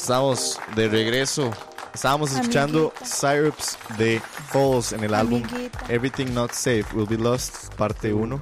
Estamos 0.02 0.60
de 0.76 0.88
regreso. 0.90 1.52
Estábamos 1.94 2.32
escuchando 2.32 2.92
Amiguita. 2.98 3.06
Syrups 3.06 3.78
de 4.00 4.20
Falls 4.50 4.94
en 4.94 5.04
el 5.04 5.14
álbum 5.14 5.44
Amiguita. 5.44 5.80
Everything 5.90 6.34
Not 6.34 6.52
Safe 6.54 6.86
Will 6.96 7.06
Be 7.08 7.18
Lost, 7.18 7.72
parte 7.76 8.12
1. 8.12 8.40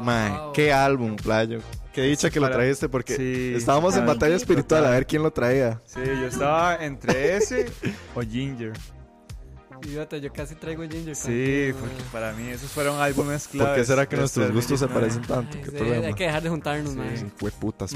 Mae, 0.00 0.32
qué 0.52 0.70
álbum, 0.72 1.16
playo. 1.16 1.60
Qué 1.94 2.02
dicha 2.02 2.28
que 2.28 2.40
lo 2.40 2.46
Para- 2.46 2.56
trajiste 2.56 2.88
porque 2.90 3.16
Sí. 3.16 3.52
estábamos 3.56 3.96
en 3.96 4.04
batalla 4.06 4.36
espiritual 4.36 4.84
a 4.84 4.90
ver 4.90 5.06
quién 5.06 5.22
lo 5.22 5.32
traía. 5.32 5.80
Sí, 5.86 6.00
yo 6.04 6.26
estaba 6.26 6.76
entre 6.76 7.36
ese 7.36 7.70
o 8.14 8.20
Ginger. 8.20 8.72
Fíjate, 9.82 10.20
yo 10.20 10.30
casi 10.30 10.56
traigo 10.56 10.82
Ginger. 10.82 11.16
Sí, 11.16 11.72
porque 11.80 12.02
para 12.12 12.32
mí 12.34 12.48
esos 12.50 12.70
fueron 12.70 13.00
álbumes 13.00 13.48
claves. 13.48 13.70
¿Por 13.70 13.76
qué 13.78 13.84
será 13.86 14.06
que 14.06 14.16
de 14.16 14.20
nuestros 14.20 14.44
este 14.44 14.54
gustos 14.54 14.78
se 14.80 14.86
2019. 14.86 15.00
parecen 15.00 15.22
tanto? 15.22 15.56
Ay, 15.56 15.64
¿Qué 15.64 15.70
sí, 15.70 15.76
problema? 15.84 16.06
hay 16.08 16.14
que 16.14 16.24
dejar 16.24 16.42
de 16.42 16.48
juntarnos, 16.50 16.92
Sí. 16.92 17.00
Sí, 17.16 17.26
fue 17.38 17.50
putas 17.50 17.94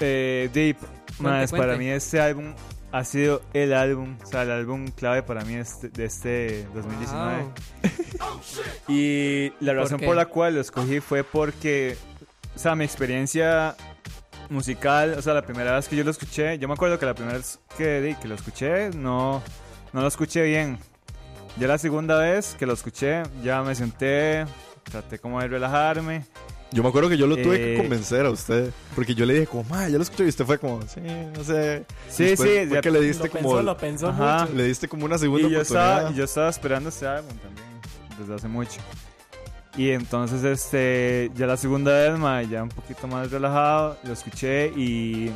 eh, 0.00 0.50
Deep, 0.52 0.76
Cuente, 1.20 1.56
para 1.56 1.76
mí 1.76 1.88
este 1.88 2.20
álbum 2.20 2.54
ha 2.92 3.04
sido 3.04 3.42
el 3.54 3.72
álbum, 3.72 4.16
o 4.22 4.26
sea, 4.26 4.42
el 4.42 4.50
álbum 4.50 4.88
clave 4.88 5.22
para 5.22 5.44
mí 5.44 5.54
este- 5.54 5.88
de 5.88 6.04
este 6.04 6.66
2019. 6.74 7.42
Wow. 7.42 7.52
Y 8.88 9.52
la 9.60 9.72
razón 9.74 9.98
qué? 9.98 10.06
por 10.06 10.16
la 10.16 10.26
cual 10.26 10.54
lo 10.56 10.60
escogí 10.60 11.00
fue 11.00 11.24
porque, 11.24 11.96
o 12.54 12.58
sea, 12.58 12.74
mi 12.74 12.84
experiencia 12.84 13.74
musical, 14.50 15.14
o 15.16 15.22
sea, 15.22 15.32
la 15.34 15.42
primera 15.42 15.74
vez 15.76 15.88
que 15.88 15.96
yo 15.96 16.04
lo 16.04 16.10
escuché, 16.10 16.58
yo 16.58 16.68
me 16.68 16.74
acuerdo 16.74 16.98
que 16.98 17.06
la 17.06 17.14
primera 17.14 17.38
vez 17.38 17.58
que, 17.78 18.16
que 18.20 18.28
lo 18.28 18.34
escuché, 18.34 18.90
no, 18.90 19.42
no 19.92 20.00
lo 20.02 20.08
escuché 20.08 20.42
bien. 20.42 20.78
Ya 21.58 21.68
la 21.68 21.78
segunda 21.78 22.18
vez 22.18 22.54
que 22.58 22.66
lo 22.66 22.72
escuché, 22.74 23.22
ya 23.42 23.62
me 23.62 23.74
senté, 23.74 24.44
traté 24.84 25.18
como 25.18 25.40
de 25.40 25.48
relajarme. 25.48 26.24
Yo 26.72 26.82
me 26.82 26.88
acuerdo 26.88 27.08
que 27.10 27.18
yo 27.18 27.26
lo 27.26 27.36
tuve 27.36 27.58
que 27.58 27.74
Eh, 27.74 27.76
convencer 27.76 28.24
a 28.24 28.30
usted. 28.30 28.70
Porque 28.94 29.14
yo 29.14 29.26
le 29.26 29.34
dije, 29.34 29.46
como, 29.46 29.64
ma, 29.64 29.88
ya 29.88 29.96
lo 29.98 30.02
escuché. 30.02 30.24
Y 30.24 30.28
usted 30.28 30.44
fue 30.46 30.58
como, 30.58 30.80
sí, 30.82 31.00
no 31.36 31.44
sé. 31.44 31.84
Sí, 32.08 32.24
Después 32.24 32.48
sí, 32.50 32.66
fue 32.68 32.80
ya- 32.82 32.90
le 32.90 33.00
diste 33.00 33.24
Lo 33.24 33.30
como. 33.30 33.42
pensó, 33.50 33.62
lo 33.62 33.76
pensó 33.76 34.08
Ajá. 34.08 34.44
mucho. 34.46 34.54
Le 34.54 34.64
diste 34.64 34.88
como 34.88 35.04
una 35.04 35.18
segunda 35.18 35.48
Y 35.48 35.50
yo 35.50 35.58
oportunidad. 35.58 35.94
estaba, 35.96 36.10
y 36.10 36.14
yo 36.14 36.24
estaba 36.24 36.48
esperando 36.48 36.88
este 36.88 37.06
álbum 37.06 37.36
también, 37.36 37.66
desde 38.18 38.34
hace 38.34 38.48
mucho. 38.48 38.80
Y 39.76 39.90
entonces, 39.90 40.44
este, 40.44 41.30
ya 41.34 41.46
la 41.46 41.56
segunda 41.56 41.92
vez, 41.92 42.18
ma, 42.18 42.42
ya 42.42 42.62
un 42.62 42.68
poquito 42.70 43.06
más 43.06 43.30
relajado, 43.30 43.98
lo 44.04 44.12
escuché 44.12 44.68
y 44.76 45.30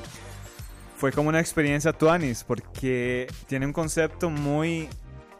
fue 0.96 1.10
como 1.12 1.28
una 1.28 1.40
experiencia 1.40 1.92
tuanis, 1.92 2.44
porque 2.44 3.26
tiene 3.46 3.66
un 3.66 3.72
concepto 3.72 4.28
muy, 4.30 4.88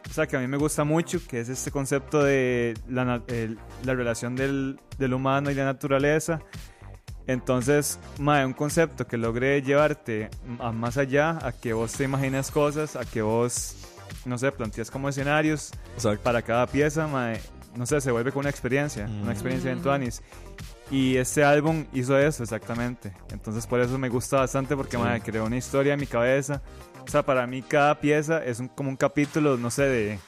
o 0.08 0.12
sea, 0.12 0.26
que 0.26 0.36
a 0.36 0.40
mí 0.40 0.46
me 0.46 0.56
gusta 0.56 0.84
mucho, 0.84 1.18
que 1.28 1.40
es 1.40 1.48
este 1.48 1.70
concepto 1.70 2.22
de 2.22 2.74
la, 2.88 3.22
el- 3.28 3.58
la 3.84 3.94
relación 3.94 4.34
del, 4.36 4.78
del 4.98 5.14
humano 5.14 5.50
y 5.50 5.54
la 5.54 5.64
naturaleza. 5.64 6.40
Entonces, 7.26 7.98
ma, 8.18 8.44
un 8.46 8.52
concepto 8.52 9.06
que 9.06 9.16
logre 9.16 9.60
llevarte 9.62 10.30
a 10.60 10.70
más 10.70 10.96
allá, 10.96 11.38
a 11.44 11.52
que 11.52 11.72
vos 11.72 11.92
te 11.92 12.04
imagines 12.04 12.50
cosas, 12.52 12.94
a 12.94 13.04
que 13.04 13.20
vos, 13.20 13.76
no 14.24 14.38
sé, 14.38 14.52
plantees 14.52 14.90
como 14.90 15.08
escenarios 15.08 15.72
Exacto. 15.94 16.22
para 16.22 16.42
cada 16.42 16.66
pieza, 16.68 17.08
ma, 17.08 17.32
no 17.74 17.84
sé, 17.84 18.00
se 18.00 18.12
vuelve 18.12 18.30
como 18.30 18.40
una 18.42 18.50
experiencia, 18.50 19.08
Mm. 19.08 19.22
una 19.22 19.32
experiencia 19.32 19.72
en 19.72 19.78
Mm. 19.80 19.82
Tuanis. 19.82 20.22
Y 20.88 21.16
este 21.16 21.42
álbum 21.42 21.84
hizo 21.92 22.16
eso 22.16 22.44
exactamente. 22.44 23.12
Entonces 23.32 23.66
por 23.66 23.80
eso 23.80 23.98
me 23.98 24.08
gusta 24.08 24.36
bastante 24.36 24.76
porque 24.76 24.96
Sí. 24.96 25.02
ma, 25.02 25.18
creó 25.18 25.44
una 25.46 25.56
historia 25.56 25.94
en 25.94 26.00
mi 26.00 26.06
cabeza. 26.06 26.62
O 27.06 27.10
sea, 27.10 27.22
para 27.24 27.46
mí 27.46 27.62
cada 27.62 27.98
pieza 28.00 28.44
es 28.44 28.58
un- 28.60 28.68
como 28.68 28.90
un 28.90 28.96
capítulo, 28.96 29.56
no 29.56 29.70
sé, 29.70 29.82
de 29.84 30.18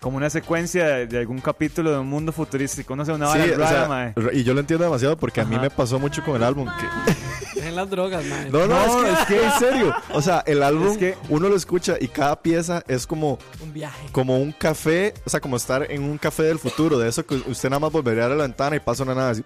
como 0.00 0.16
una 0.16 0.30
secuencia 0.30 0.84
de, 0.86 1.06
de 1.06 1.18
algún 1.18 1.40
capítulo 1.40 1.92
de 1.92 1.98
un 1.98 2.08
mundo 2.08 2.32
futurístico, 2.32 2.96
no 2.96 3.04
sé, 3.04 3.12
una 3.12 3.30
Sí, 3.32 3.38
vara 3.38 3.52
o 3.54 3.56
rara, 3.58 3.70
sea, 3.70 3.88
ma. 3.88 4.04
r- 4.16 4.36
y 4.36 4.42
yo 4.42 4.52
lo 4.52 4.58
entiendo 4.60 4.84
demasiado 4.84 5.16
porque 5.16 5.40
a 5.40 5.44
mí 5.44 5.56
me 5.60 5.70
pasó 5.70 6.00
mucho 6.00 6.24
con 6.24 6.34
el 6.34 6.42
álbum. 6.42 6.66
Que... 6.66 7.54
Dejen 7.60 7.76
las 7.76 7.88
drogas, 7.88 8.24
mae. 8.24 8.50
No, 8.50 8.66
no, 8.66 8.84
No, 8.86 9.06
es, 9.06 9.26
que, 9.26 9.44
en 9.44 9.52
serio. 9.60 9.94
O 10.12 10.20
sea, 10.20 10.42
el 10.46 10.62
álbum, 10.64 10.88
Es 10.88 10.98
que- 10.98 11.14
uno 11.28 11.48
lo 11.48 11.54
escucha 11.54 11.96
y 12.00 12.08
cada 12.08 12.40
pieza 12.42 12.82
es 12.88 13.06
como, 13.06 13.38
Un 13.62 13.72
viaje. 13.72 14.08
como 14.10 14.38
un 14.38 14.50
café, 14.50 15.14
o 15.24 15.30
sea, 15.30 15.38
como 15.40 15.56
estar 15.56 15.86
en 15.90 16.02
un 16.02 16.18
café 16.18 16.42
del 16.44 16.58
futuro. 16.58 16.98
De 16.98 17.08
eso 17.08 17.24
que 17.24 17.36
usted 17.36 17.68
nada 17.70 17.78
más 17.78 17.92
volvería 17.92 18.26
a 18.26 18.28
la 18.30 18.42
ventana 18.42 18.74
y 18.74 18.80
pasa 18.80 19.04
una 19.04 19.14
nave 19.14 19.30
así. 19.30 19.44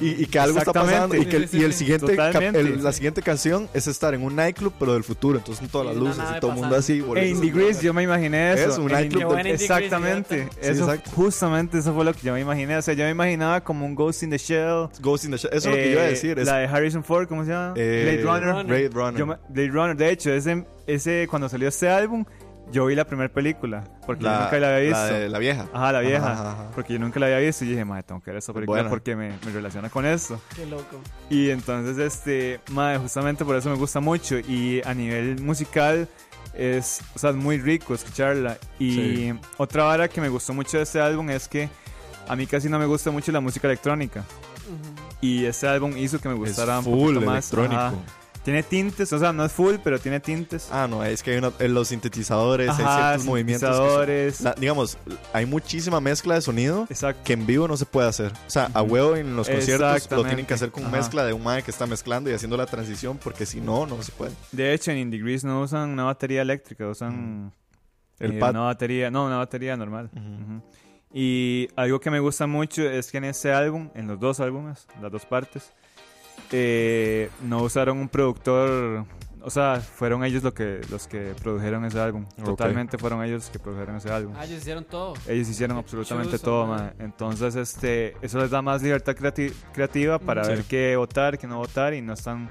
Y, 0.00 0.22
y 0.22 0.26
que 0.26 0.38
algo 0.38 0.58
está 0.58 0.72
pasando. 0.72 1.16
Y, 1.16 1.24
que, 1.26 1.40
Sí, 1.40 1.48
sí, 1.48 1.58
y 1.58 1.64
el 1.64 1.72
sí. 1.72 1.78
siguiente 1.80 2.16
cap- 2.16 2.34
el- 2.42 2.82
la 2.82 2.92
siguiente 2.92 3.22
canción 3.22 3.68
es 3.74 3.86
estar 3.86 4.12
en 4.14 4.22
un 4.22 4.36
nightclub, 4.36 4.72
pero 4.78 4.92
del 4.94 5.04
futuro. 5.04 5.38
Entonces, 5.38 5.58
son 5.60 5.68
todas 5.68 5.86
las 5.88 5.96
luces 5.96 6.22
y 6.36 6.40
todo 6.40 6.50
el 6.52 6.56
mundo 6.58 6.76
así. 6.76 6.98
En 6.98 7.06
volviéndose 7.06 7.46
Indie 7.46 7.62
Grease 7.64 7.84
yo 7.84 7.94
me 7.94 8.02
imaginé 8.02 8.52
eso. 8.52 8.70
Es 8.72 8.78
un 8.78 8.84
En 8.90 8.92
nightclub 8.92 9.32
Grease, 9.32 9.50
Exactamente. 9.64 10.48
Sí, 10.52 10.58
eso, 10.60 10.84
exacto. 10.84 11.10
Justamente 11.12 11.78
eso 11.78 11.94
fue 11.94 12.04
lo 12.04 12.12
que 12.12 12.20
yo 12.22 12.32
me 12.32 12.40
imaginé. 12.40 12.76
O 12.76 12.82
sea, 12.82 12.94
yo 12.94 13.04
me 13.04 13.10
imaginaba 13.10 13.62
como 13.62 13.86
un 13.86 13.94
Ghost 13.94 14.22
in 14.22 14.30
the 14.30 14.38
Shell. 14.38 14.88
Ghost 15.00 15.24
in 15.24 15.30
the 15.30 15.36
Shell. 15.38 15.50
Eso 15.54 15.68
es 15.70 15.76
lo 15.76 15.76
que 15.76 15.84
yo 15.86 15.90
iba 15.92 16.02
a 16.02 16.06
eh, 16.06 16.10
decir. 16.10 16.38
Es, 16.38 16.46
La 16.46 16.58
de 16.58 16.66
Harrison 16.66 17.02
Ford, 17.04 17.26
¿cómo 17.28 17.44
se 17.44 17.50
llama? 17.50 17.74
eh, 17.76 18.20
Blade 18.22 18.40
Runner. 18.40 18.66
Blade 18.66 18.88
Runner. 18.92 19.18
Yo 19.18 19.26
me- 19.26 19.36
Blade 19.48 19.68
Runner. 19.70 19.96
De 19.96 20.10
hecho, 20.10 20.30
ese, 20.32 20.64
ese, 20.86 21.26
cuando 21.30 21.48
salió 21.48 21.68
este 21.68 21.88
álbum, 21.88 22.24
yo 22.72 22.86
vi 22.86 22.94
la 22.94 23.04
primera 23.04 23.28
película. 23.32 23.84
Porque 24.06 24.24
yo 24.24 24.30
nunca 24.30 24.58
la 24.58 24.68
había 24.76 24.78
visto. 24.88 24.98
La, 24.98 25.12
de 25.12 25.28
la 25.28 25.38
vieja. 25.38 25.66
Ajá, 25.72 25.92
la 25.92 26.00
vieja. 26.00 26.32
Ajá, 26.32 26.40
ajá, 26.42 26.52
ajá. 26.52 26.70
Porque 26.74 26.92
yo 26.94 26.98
nunca 26.98 27.20
la 27.20 27.26
había 27.26 27.38
visto 27.38 27.64
y 27.64 27.68
dije, 27.68 27.84
madre, 27.84 28.02
tengo 28.04 28.20
que 28.20 28.30
ver 28.30 28.38
esa 28.38 28.52
película 28.52 28.76
Buena. 28.82 28.90
porque 28.90 29.14
me, 29.16 29.30
me 29.44 29.52
relaciona 29.52 29.88
con 29.90 30.04
esto. 30.06 30.40
Qué 30.54 30.66
loco. 30.66 31.00
Y 31.30 31.50
entonces, 31.50 31.98
este, 31.98 32.60
madre, 32.72 32.98
justamente 32.98 33.44
por 33.44 33.56
eso 33.56 33.68
me 33.70 33.76
gusta 33.76 34.00
mucho. 34.00 34.38
Y 34.38 34.82
a 34.84 34.94
nivel 34.94 35.40
musical 35.42 36.08
es, 36.54 37.00
o 37.14 37.18
sea, 37.18 37.30
es 37.30 37.36
muy 37.36 37.58
rico 37.58 37.94
escucharla. 37.94 38.58
Y 38.78 38.92
Sí. 38.94 39.34
otra 39.58 39.84
vara 39.84 40.08
que 40.08 40.20
me 40.20 40.28
gustó 40.28 40.52
mucho 40.54 40.76
de 40.76 40.82
este 40.84 41.00
álbum 41.00 41.30
es 41.30 41.48
que 41.48 41.68
a 42.28 42.34
mí 42.36 42.46
casi 42.46 42.68
no 42.68 42.78
me 42.78 42.86
gusta 42.86 43.10
mucho 43.10 43.30
la 43.32 43.40
música 43.40 43.66
electrónica. 43.68 44.20
Ujú. 44.66 45.16
Y 45.20 45.44
este 45.46 45.68
álbum 45.68 45.96
hizo 45.96 46.18
que 46.20 46.28
me 46.28 46.34
Es 46.34 46.40
gustara 46.40 46.78
un 46.78 46.84
full 46.84 47.14
poquito 47.14 47.20
más. 47.30 47.52
electrónico. 47.52 47.80
Ajá. 47.80 47.94
Tiene 48.46 48.62
tintes, 48.62 49.12
o 49.12 49.18
sea, 49.18 49.32
no 49.32 49.44
es 49.44 49.52
full, 49.52 49.74
pero 49.82 49.98
tiene 49.98 50.20
tintes. 50.20 50.68
Ah, 50.70 50.86
no, 50.88 51.04
es 51.04 51.22
que 51.22 51.32
hay 51.32 51.38
una- 51.38 51.52
en 51.58 51.74
los 51.74 51.88
sintetizadores, 51.88 52.70
hay 52.70 52.76
ciertos 52.76 53.24
movimientos. 53.26 53.68
son- 53.76 53.76
sintetizadores. 53.90 54.40
la- 54.40 54.54
digamos, 54.54 54.98
hay 55.32 55.46
muchísima 55.46 56.00
mezcla 56.00 56.34
de 56.36 56.40
sonido 56.42 56.86
Exacto. 56.88 57.20
que 57.24 57.32
en 57.32 57.44
vivo 57.44 57.66
no 57.66 57.76
se 57.76 57.86
puede 57.86 58.08
hacer. 58.08 58.30
O 58.46 58.50
sea, 58.50 58.70
a 58.72 58.82
huevo 58.82 59.16
en 59.16 59.34
los 59.36 59.48
conciertos 59.48 60.08
lo 60.12 60.24
tienen 60.24 60.46
que 60.46 60.54
hacer 60.54 60.70
con 60.70 60.84
Ajá. 60.84 60.92
mezcla 60.96 61.24
de 61.26 61.32
un 61.32 61.42
mae 61.42 61.62
que 61.64 61.70
está 61.72 61.86
mezclando 61.86 62.30
y 62.30 62.34
haciendo 62.34 62.56
la 62.56 62.66
transición, 62.66 63.18
porque 63.18 63.44
si 63.46 63.60
no, 63.60 63.84
no 63.84 64.00
se 64.02 64.12
puede. 64.12 64.30
De 64.52 64.72
hecho, 64.72 64.92
en 64.92 64.98
Indie 64.98 65.20
Grease 65.20 65.44
no 65.46 65.60
usan 65.62 65.90
una 65.90 66.04
batería 66.04 66.40
eléctrica, 66.42 66.86
usan 66.88 67.52
El 68.20 68.36
eh, 68.36 68.38
pad. 68.38 68.50
una 68.50 68.60
batería, 68.60 69.10
no, 69.10 69.26
una 69.26 69.38
batería 69.38 69.76
normal. 69.76 70.08
Ujú. 70.14 70.62
Y 71.12 71.68
algo 71.76 71.98
que 71.98 72.10
me 72.10 72.20
gusta 72.20 72.46
mucho 72.46 72.82
es 72.88 73.10
que 73.10 73.18
en 73.18 73.24
este 73.24 73.52
álbum, 73.52 73.90
en 73.94 74.06
los 74.06 74.20
dos 74.20 74.38
álbumes, 74.40 74.86
las 75.02 75.10
dos 75.10 75.26
partes, 75.26 75.72
eh, 76.52 77.30
no 77.42 77.62
usaron 77.62 77.98
un 77.98 78.08
productor, 78.08 79.04
o 79.42 79.50
sea, 79.50 79.80
fueron 79.80 80.24
ellos 80.24 80.42
lo 80.42 80.52
que, 80.54 80.80
los 80.90 81.06
que 81.06 81.34
produjeron 81.42 81.84
ese 81.84 81.98
álbum. 82.00 82.24
Ok. 82.38 82.44
Totalmente 82.44 82.98
fueron 82.98 83.22
ellos 83.24 83.42
los 83.44 83.50
que 83.50 83.58
produjeron 83.58 83.96
ese 83.96 84.10
álbum. 84.10 84.34
Ah, 84.36 84.44
ellos 84.44 84.58
hicieron 84.58 84.84
todo. 84.84 85.14
Ellos 85.28 85.48
hicieron 85.48 85.76
absolutamente 85.78 86.32
chuzo, 86.32 86.44
todo, 86.44 86.66
man. 86.66 86.94
Entonces, 86.98 87.54
este, 87.56 88.16
eso 88.22 88.38
les 88.38 88.50
da 88.50 88.62
más 88.62 88.82
libertad 88.82 89.14
creati- 89.14 89.52
creativa 89.72 90.18
para 90.18 90.44
Sí. 90.44 90.50
ver 90.50 90.62
qué 90.64 90.96
votar, 90.96 91.38
qué 91.38 91.46
no 91.46 91.58
votar 91.58 91.94
y 91.94 92.00
no 92.02 92.12
están 92.14 92.48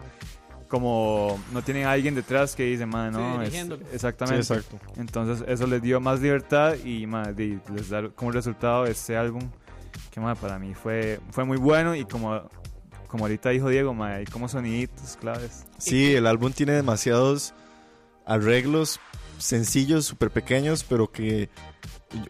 como 0.68 1.40
no 1.54 1.62
tienen 1.62 1.86
a 1.86 1.92
alguien 1.92 2.16
detrás 2.16 2.56
que 2.56 2.64
dice, 2.64 2.86
man, 2.86 3.14
Sí, 3.14 3.20
no, 3.20 3.34
es- 3.36 3.40
dirigiéndolo. 3.42 3.86
Sí, 3.86 3.92
exactamente. 3.94 4.40
exacto. 4.42 4.80
Entonces, 4.98 5.46
eso 5.48 5.68
les 5.68 5.82
dio 5.82 6.02
más 6.02 6.20
libertad 6.22 6.74
y 6.84 7.06
di- 7.36 7.60
les 7.74 7.90
da 7.90 8.10
como 8.10 8.32
resultado 8.32 8.86
este 8.86 9.16
álbum 9.16 9.42
que 10.12 10.20
mae, 10.20 10.36
para 10.36 10.58
mí 10.60 10.74
fue 10.74 11.20
fue 11.32 11.46
muy 11.46 11.58
bueno 11.58 11.94
y 11.96 12.04
como 12.06 12.42
como 13.16 13.24
ahorita 13.28 13.52
dijo 13.52 13.70
Diego, 13.70 13.94
mae, 13.94 14.16
hay 14.16 14.26
como 14.26 14.50
soniditos 14.50 15.16
claves. 15.22 15.64
Sí, 15.78 16.16
el 16.16 16.28
álbum 16.28 16.52
tiene 16.52 16.74
demasiados 16.74 17.54
arreglos 18.26 19.00
sencillos, 19.38 20.06
súper 20.06 20.32
pequeños, 20.32 20.84
pero 20.84 21.10
que, 21.10 21.50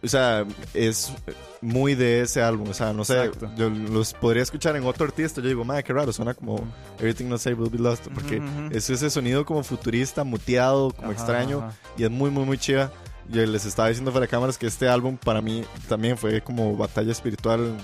o 0.00 0.06
sea, 0.06 0.44
es 0.74 1.12
muy 1.60 1.96
de 1.96 2.20
ese 2.20 2.40
álbum. 2.40 2.68
O 2.70 2.72
sea, 2.74 2.92
no 2.92 3.04
sé, 3.04 3.24
Exacto. 3.24 3.50
yo 3.56 3.68
los 3.68 4.12
podría 4.14 4.44
escuchar 4.44 4.76
en 4.76 4.84
otro 4.84 5.06
artista. 5.06 5.40
Yo 5.40 5.48
digo, 5.48 5.64
madre, 5.64 5.82
qué 5.82 5.92
raro, 5.92 6.12
suena 6.12 6.34
como. 6.34 6.64
Everything 7.00 7.24
Not 7.26 7.40
Safe 7.40 7.54
Will 7.54 7.70
Be 7.70 7.78
Lost, 7.78 8.06
porque 8.14 8.38
Ujú, 8.38 8.46
ujú. 8.66 8.76
es 8.76 8.88
ese 8.88 9.10
sonido 9.10 9.44
como 9.44 9.64
futurista, 9.64 10.22
muteado, 10.22 10.92
como 10.92 11.10
Ajá, 11.10 11.12
extraño, 11.14 11.58
ajá. 11.58 11.72
y 11.98 12.04
es 12.04 12.10
muy, 12.12 12.30
muy, 12.30 12.44
muy 12.44 12.58
chida. 12.58 12.92
Yo 13.28 13.44
les 13.44 13.66
estaba 13.66 13.88
diciendo 13.88 14.12
fuera 14.12 14.26
de 14.26 14.30
cámaras 14.30 14.56
que 14.56 14.68
este 14.68 14.88
álbum 14.88 15.16
para 15.16 15.40
mí 15.42 15.64
también 15.88 16.16
fue 16.16 16.40
como 16.42 16.76
batalla 16.76 17.10
espiritual. 17.10 17.76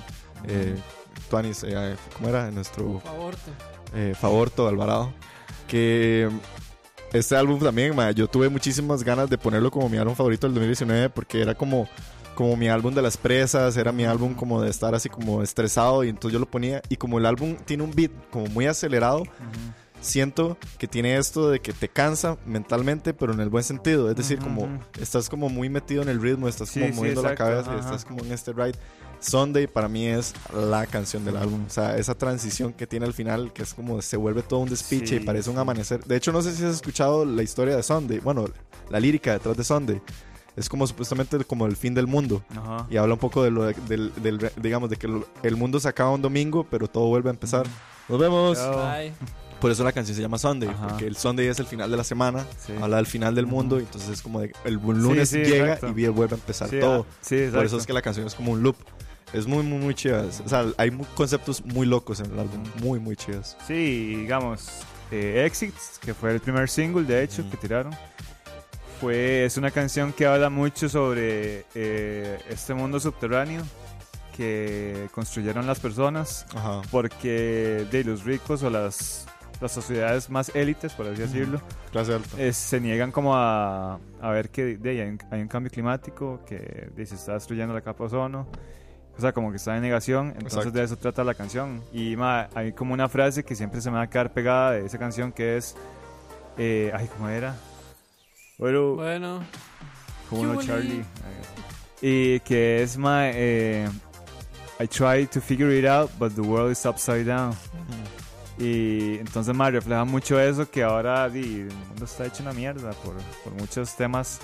Eh, 0.47 0.77
Tuanis, 1.31 1.63
eh, 1.65 1.97
¿cómo 2.17 2.29
era? 2.29 2.51
Nuestro 2.51 2.85
Por 2.95 3.03
favor. 3.03 3.35
tú. 3.37 3.51
eh, 3.95 4.15
Favorto 4.19 4.69
Alvarado. 4.69 5.13
Que 5.69 6.29
este 7.13 7.37
álbum 7.37 7.59
también, 7.61 7.95
ma, 7.95 8.11
yo 8.11 8.27
tuve 8.29 8.49
muchísimas 8.49 9.03
ganas 9.03 9.29
de 9.31 9.39
ponerlo 9.39 9.71
como 9.71 9.89
mi 9.89 9.97
álbum 9.99 10.15
favorito 10.15 10.47
del 10.47 10.55
2019 10.55 11.11
porque 11.11 11.41
era 11.43 11.55
como, 11.55 11.87
como 12.35 12.57
mi 12.57 12.69
álbum 12.69 12.95
de 12.95 13.03
las 13.03 13.17
presas, 13.17 13.77
era 13.77 13.93
mi 13.93 14.05
álbum 14.05 14.35
como 14.35 14.61
de 14.63 14.71
estar 14.71 14.95
así 14.95 15.09
como 15.09 15.43
estresado 15.43 16.05
y 16.05 16.09
entonces 16.09 16.33
yo 16.35 16.39
lo 16.39 16.47
ponía 16.51 16.83
y 16.89 16.97
como 16.97 17.19
el 17.19 17.27
álbum 17.27 17.57
tiene 17.65 17.83
un 17.85 17.91
beat 17.93 18.11
como 18.31 18.47
muy 18.47 18.67
acelerado, 18.67 19.21
Ujú. 19.21 19.29
siento 20.01 20.57
que 20.79 20.87
tiene 20.89 21.17
esto 21.17 21.51
de 21.51 21.61
que 21.61 21.73
te 21.73 21.89
cansa 21.89 22.37
mentalmente, 22.47 23.15
pero 23.15 23.33
en 23.33 23.41
el 23.41 23.49
buen 23.51 23.65
sentido. 23.65 24.11
Es 24.11 24.17
decir, 24.17 24.39
Ujú, 24.39 24.49
como 24.49 24.63
ujú. 24.65 24.79
estás 25.01 25.29
como 25.29 25.49
muy 25.49 25.69
metido 25.69 26.03
en 26.03 26.09
el 26.09 26.21
ritmo, 26.21 26.49
estás 26.49 26.71
Sí, 26.71 26.81
como 26.81 26.93
sí, 26.93 26.99
moviendo 26.99 27.23
la 27.23 27.33
exacto, 27.33 27.45
cabeza 27.63 27.75
y 27.77 27.79
estás 27.81 28.05
como 28.05 28.25
en 28.25 28.33
este 28.33 28.53
ride. 28.53 28.75
Sunday 29.23 29.67
para 29.67 29.89
mí 29.89 30.07
es 30.07 30.35
la 30.55 30.87
canción 30.87 31.25
del 31.25 31.37
álbum. 31.37 31.65
O 31.67 31.71
sea, 31.71 31.97
esa 31.97 32.15
transición 32.15 32.73
que 32.73 32.87
tiene 32.87 33.07
al 33.07 33.15
final, 33.15 33.53
que 33.53 33.63
es 33.63 33.73
como 33.75 34.03
se 34.03 34.17
vuelve 34.17 34.43
todo 34.43 34.61
un 34.61 34.69
despiche 34.69 35.17
y 35.17 35.21
parece 35.21 35.49
un 35.51 35.59
amanecer. 35.59 36.05
De 36.05 36.17
hecho, 36.17 36.33
no 36.33 36.43
sé 36.43 36.53
si 36.55 36.65
has 36.65 36.75
escuchado 36.75 37.25
la 37.25 37.43
historia 37.43 37.77
de 37.77 37.83
Sunday. 37.83 38.19
Bueno, 38.19 38.47
la 38.91 39.01
lírica 39.01 39.33
detrás 39.33 39.57
de 39.57 39.65
Sunday. 39.65 40.01
Es 40.55 40.69
como 40.69 40.87
supuestamente 40.87 41.39
como 41.45 41.65
el 41.67 41.77
fin 41.77 41.95
del 41.95 42.07
mundo. 42.07 42.43
Ajá. 42.51 42.87
Y 42.91 42.99
habla 42.99 43.15
un 43.15 43.21
poco 43.21 43.43
de 43.43 43.51
lo 43.51 43.65
de- 43.65 43.75
del, 43.89 44.13
del- 44.23 44.51
digamos, 44.61 44.91
de 44.91 44.97
que 44.97 45.09
lo- 45.09 45.27
el 45.43 45.57
mundo 45.57 45.81
se 45.81 45.89
acaba 45.89 46.11
un 46.11 46.21
domingo, 46.21 46.67
pero 46.71 46.89
todo 46.89 47.07
vuelve 47.07 47.31
a 47.31 47.33
empezar. 47.33 47.67
Nos 48.09 48.19
vemos. 48.19 48.59
Bye. 48.59 49.15
Por 49.61 49.71
eso 49.71 49.85
la 49.85 49.93
canción 49.93 50.17
se 50.17 50.21
llama 50.21 50.39
Sunday, 50.39 50.69
Ajá. 50.69 50.89
porque 50.89 51.07
el 51.07 51.17
Sunday 51.17 51.47
es 51.47 51.61
el 51.61 51.67
final 51.67 51.89
de 51.89 51.97
la 51.97 52.03
semana, 52.03 52.45
Sí. 52.67 52.73
habla 52.83 52.97
del 52.97 53.07
final 53.07 53.33
del 53.37 53.47
mundo, 53.47 53.79
y 53.79 53.85
entonces 53.85 54.11
es 54.11 54.21
como 54.21 54.41
de, 54.41 54.53
el 54.65 54.75
lunes 54.75 55.29
sí, 55.29 55.39
llega 55.39 55.67
exacto. 55.75 55.89
y 55.89 55.93
bien 55.93 56.13
vuelve 56.17 56.35
a 56.35 56.39
empezar 56.39 56.69
Sí, 56.69 56.81
todo. 56.81 57.07
ah, 57.09 57.15
sí, 57.21 57.47
Por 57.55 57.65
eso 57.65 57.77
es 57.77 57.87
que 57.87 57.93
la 57.93 58.03
canción 58.03 58.27
es 58.27 58.35
como 58.35 58.51
un 58.51 58.63
loop. 58.65 58.75
Es 59.33 59.47
muy, 59.47 59.63
muy, 59.63 59.79
muy 59.79 59.95
chida. 59.95 60.25
Es- 60.27 60.41
O 60.41 60.49
sea, 60.49 60.67
hay 60.77 60.91
conceptos 61.15 61.65
muy 61.65 61.87
locos 61.87 62.21
en 62.21 62.27
el 62.33 62.39
álbum, 62.41 62.63
muy, 62.83 63.01
muy 63.01 63.17
chidos. 63.17 63.57
Sí, 63.67 64.15
digamos, 64.17 64.69
eh, 65.11 65.45
Exits, 65.47 65.99
que 66.01 66.13
fue 66.15 66.33
el 66.33 66.41
primer 66.41 66.69
single, 66.69 67.05
de 67.05 67.23
hecho, 67.23 67.43
Ujú. 67.43 67.51
que 67.53 67.57
tiraron. 67.57 67.93
Fue, 69.01 69.45
es 69.45 69.57
una 69.57 69.71
canción 69.71 70.13
que 70.13 70.27
habla 70.27 70.49
mucho 70.49 70.89
sobre 70.89 71.65
eh, 71.75 72.39
este 72.49 72.73
mundo 72.75 73.01
subterráneo 73.01 73.63
que 74.37 75.09
construyeron 75.13 75.67
las 75.67 75.81
personas 75.81 76.47
Ajá. 76.55 76.83
porque 76.91 77.87
de 77.91 78.05
los 78.05 78.25
ricos 78.25 78.63
o 78.63 78.71
las, 78.71 79.27
las 79.61 79.73
sociedades 79.73 80.31
más 80.31 80.55
élites, 80.55 80.93
por 80.93 81.07
así 81.09 81.21
decirlo, 81.21 81.61
Clase 81.91 82.15
alta. 82.15 82.29
eh, 82.41 82.53
se 82.53 82.81
niegan 82.81 83.11
como 83.13 83.35
a, 83.37 83.99
a 84.21 84.31
ver 84.31 84.51
que 84.51 84.79
de, 84.79 85.03
hay, 85.03 85.09
un, 85.09 85.19
hay 85.31 85.43
un 85.43 85.49
cambio 85.49 85.71
climático, 85.73 86.41
que 86.47 86.89
de, 86.95 87.05
se 87.05 87.17
está 87.17 87.35
destruyendo 87.35 87.75
la 87.75 87.81
capa 87.83 88.05
de 88.05 88.07
ozono. 88.07 88.47
O 89.17 89.21
sea, 89.21 89.33
como 89.33 89.51
que 89.51 89.57
está 89.59 89.77
en 89.77 89.83
negación, 89.83 90.29
entonces 90.29 90.55
Exacto. 90.59 90.79
de 90.79 90.85
eso 90.85 90.97
trata 90.97 91.23
la 91.25 91.35
canción. 91.35 91.83
Y 91.93 92.17
ma, 92.17 92.49
hay 92.55 92.73
como 92.73 92.95
una 92.95 93.09
frase 93.09 93.45
que 93.45 93.55
siempre 93.55 93.81
se 93.81 93.91
me 93.91 93.97
va 93.99 94.05
a 94.05 94.11
quedar 94.11 94.33
pegada 94.33 94.73
de 94.73 94.87
esa 94.87 94.99
canción 94.99 95.33
que 95.33 95.57
es... 95.59 95.77
eh, 96.57 96.91
ay, 96.95 97.09
¿cómo 97.09 97.29
era? 97.29 97.55
Bueno, 98.59 98.95
Bueno, 98.95 99.43
como 100.31 100.45
no. 100.55 100.63
Charlie. 100.63 101.05
Y 102.01 102.41
que 102.41 102.83
es, 102.83 102.97
ma, 102.97 103.29
eh, 103.31 103.89
I 104.81 104.89
try 104.89 105.27
to 105.27 105.41
figure 105.41 105.77
it 105.79 105.85
out, 105.87 106.11
but 106.19 106.35
the 106.35 106.41
world 106.41 106.73
is 106.73 106.85
upside 106.87 107.25
down. 107.27 107.55
Y 108.59 109.19
entonces 109.19 109.55
me 109.55 109.71
refleja 109.71 110.05
mucho 110.05 110.39
eso 110.41 110.69
que 110.71 110.83
ahora 110.83 111.29
di, 111.29 111.61
el 111.63 111.75
mundo 111.89 112.05
está 112.05 112.27
hecho 112.27 112.43
una 112.43 112.53
mierda 112.53 112.93
por, 112.93 113.15
por 113.45 113.53
muchos 113.55 113.95
temas 113.97 114.41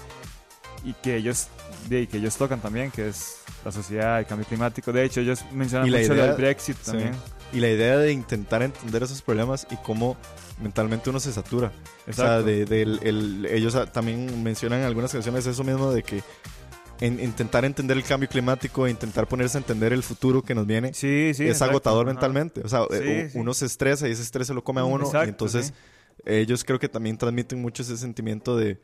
y 0.85 0.93
que 0.95 1.17
ellos 1.17 1.49
di, 1.89 2.07
que 2.07 2.17
ellos 2.19 2.37
tocan 2.37 2.61
también, 2.61 2.91
que 2.91 3.09
es 3.09 3.37
la 3.65 3.73
sociedad, 3.73 4.19
el 4.21 4.27
cambio 4.27 4.47
climático. 4.47 4.93
De 4.93 5.05
hecho, 5.05 5.21
ellos 5.21 5.45
mencionan 5.53 5.89
mucho 5.91 6.13
idea- 6.15 6.27
del 6.27 6.37
Brexit 6.37 6.77
Sí. 6.83 6.91
también. 6.93 7.13
Y 7.53 7.61
la 7.61 7.69
idea 7.69 7.97
de 7.97 8.13
intentar 8.13 8.63
entender 8.63 9.03
esos 9.03 9.23
problemas 9.23 9.67
y 9.71 9.77
cómo 9.77 10.17
mentalmente 10.61 11.09
uno 11.11 11.19
se 11.21 11.33
satura. 11.33 11.73
O 12.09 12.13
sea, 12.13 12.41
Exacto. 12.41 12.45
de, 12.45 12.83
el- 12.83 13.47
ellos 13.51 13.75
ah, 13.75 13.87
también 13.87 14.43
mencionan 14.43 14.81
en 14.81 14.87
algunas 14.87 15.13
canciones 15.13 15.47
eso 15.47 15.65
mismo 15.65 15.91
de 15.93 16.03
que 16.03 16.23
en, 17.01 17.21
intentar 17.21 17.65
entender 17.65 17.97
el 17.97 18.03
cambio 18.03 18.29
climático 18.29 18.87
e 18.87 18.91
intentar 18.91 19.27
ponerse 19.29 19.57
a 19.57 19.61
entender 19.61 19.93
el 19.93 20.03
futuro 20.03 20.43
que 20.43 20.55
nos 20.55 20.67
viene 20.67 20.93
Sí, 20.95 21.33
sí. 21.33 21.45
es 21.45 21.51
exacto, 21.53 21.71
agotador 21.71 22.07
ajá. 22.07 22.15
mentalmente. 22.15 22.61
O 22.65 22.69
sea, 22.69 22.81
Sí, 22.91 23.39
uno 23.39 23.55
se 23.55 23.67
estresa 23.67 24.09
y 24.09 24.13
ese 24.13 24.23
estrés 24.23 24.49
se 24.49 24.55
lo 24.55 24.65
come 24.65 24.81
a 24.81 24.85
uno. 24.85 25.05
Exacto, 25.07 25.27
y 25.27 25.29
entonces 25.31 25.73
ellos 26.27 26.65
creo 26.65 26.79
que 26.81 26.89
también 26.89 27.17
transmiten 27.17 27.63
mucho 27.63 27.83
ese 27.83 27.97
sentimiento 27.97 28.57
de... 28.57 28.79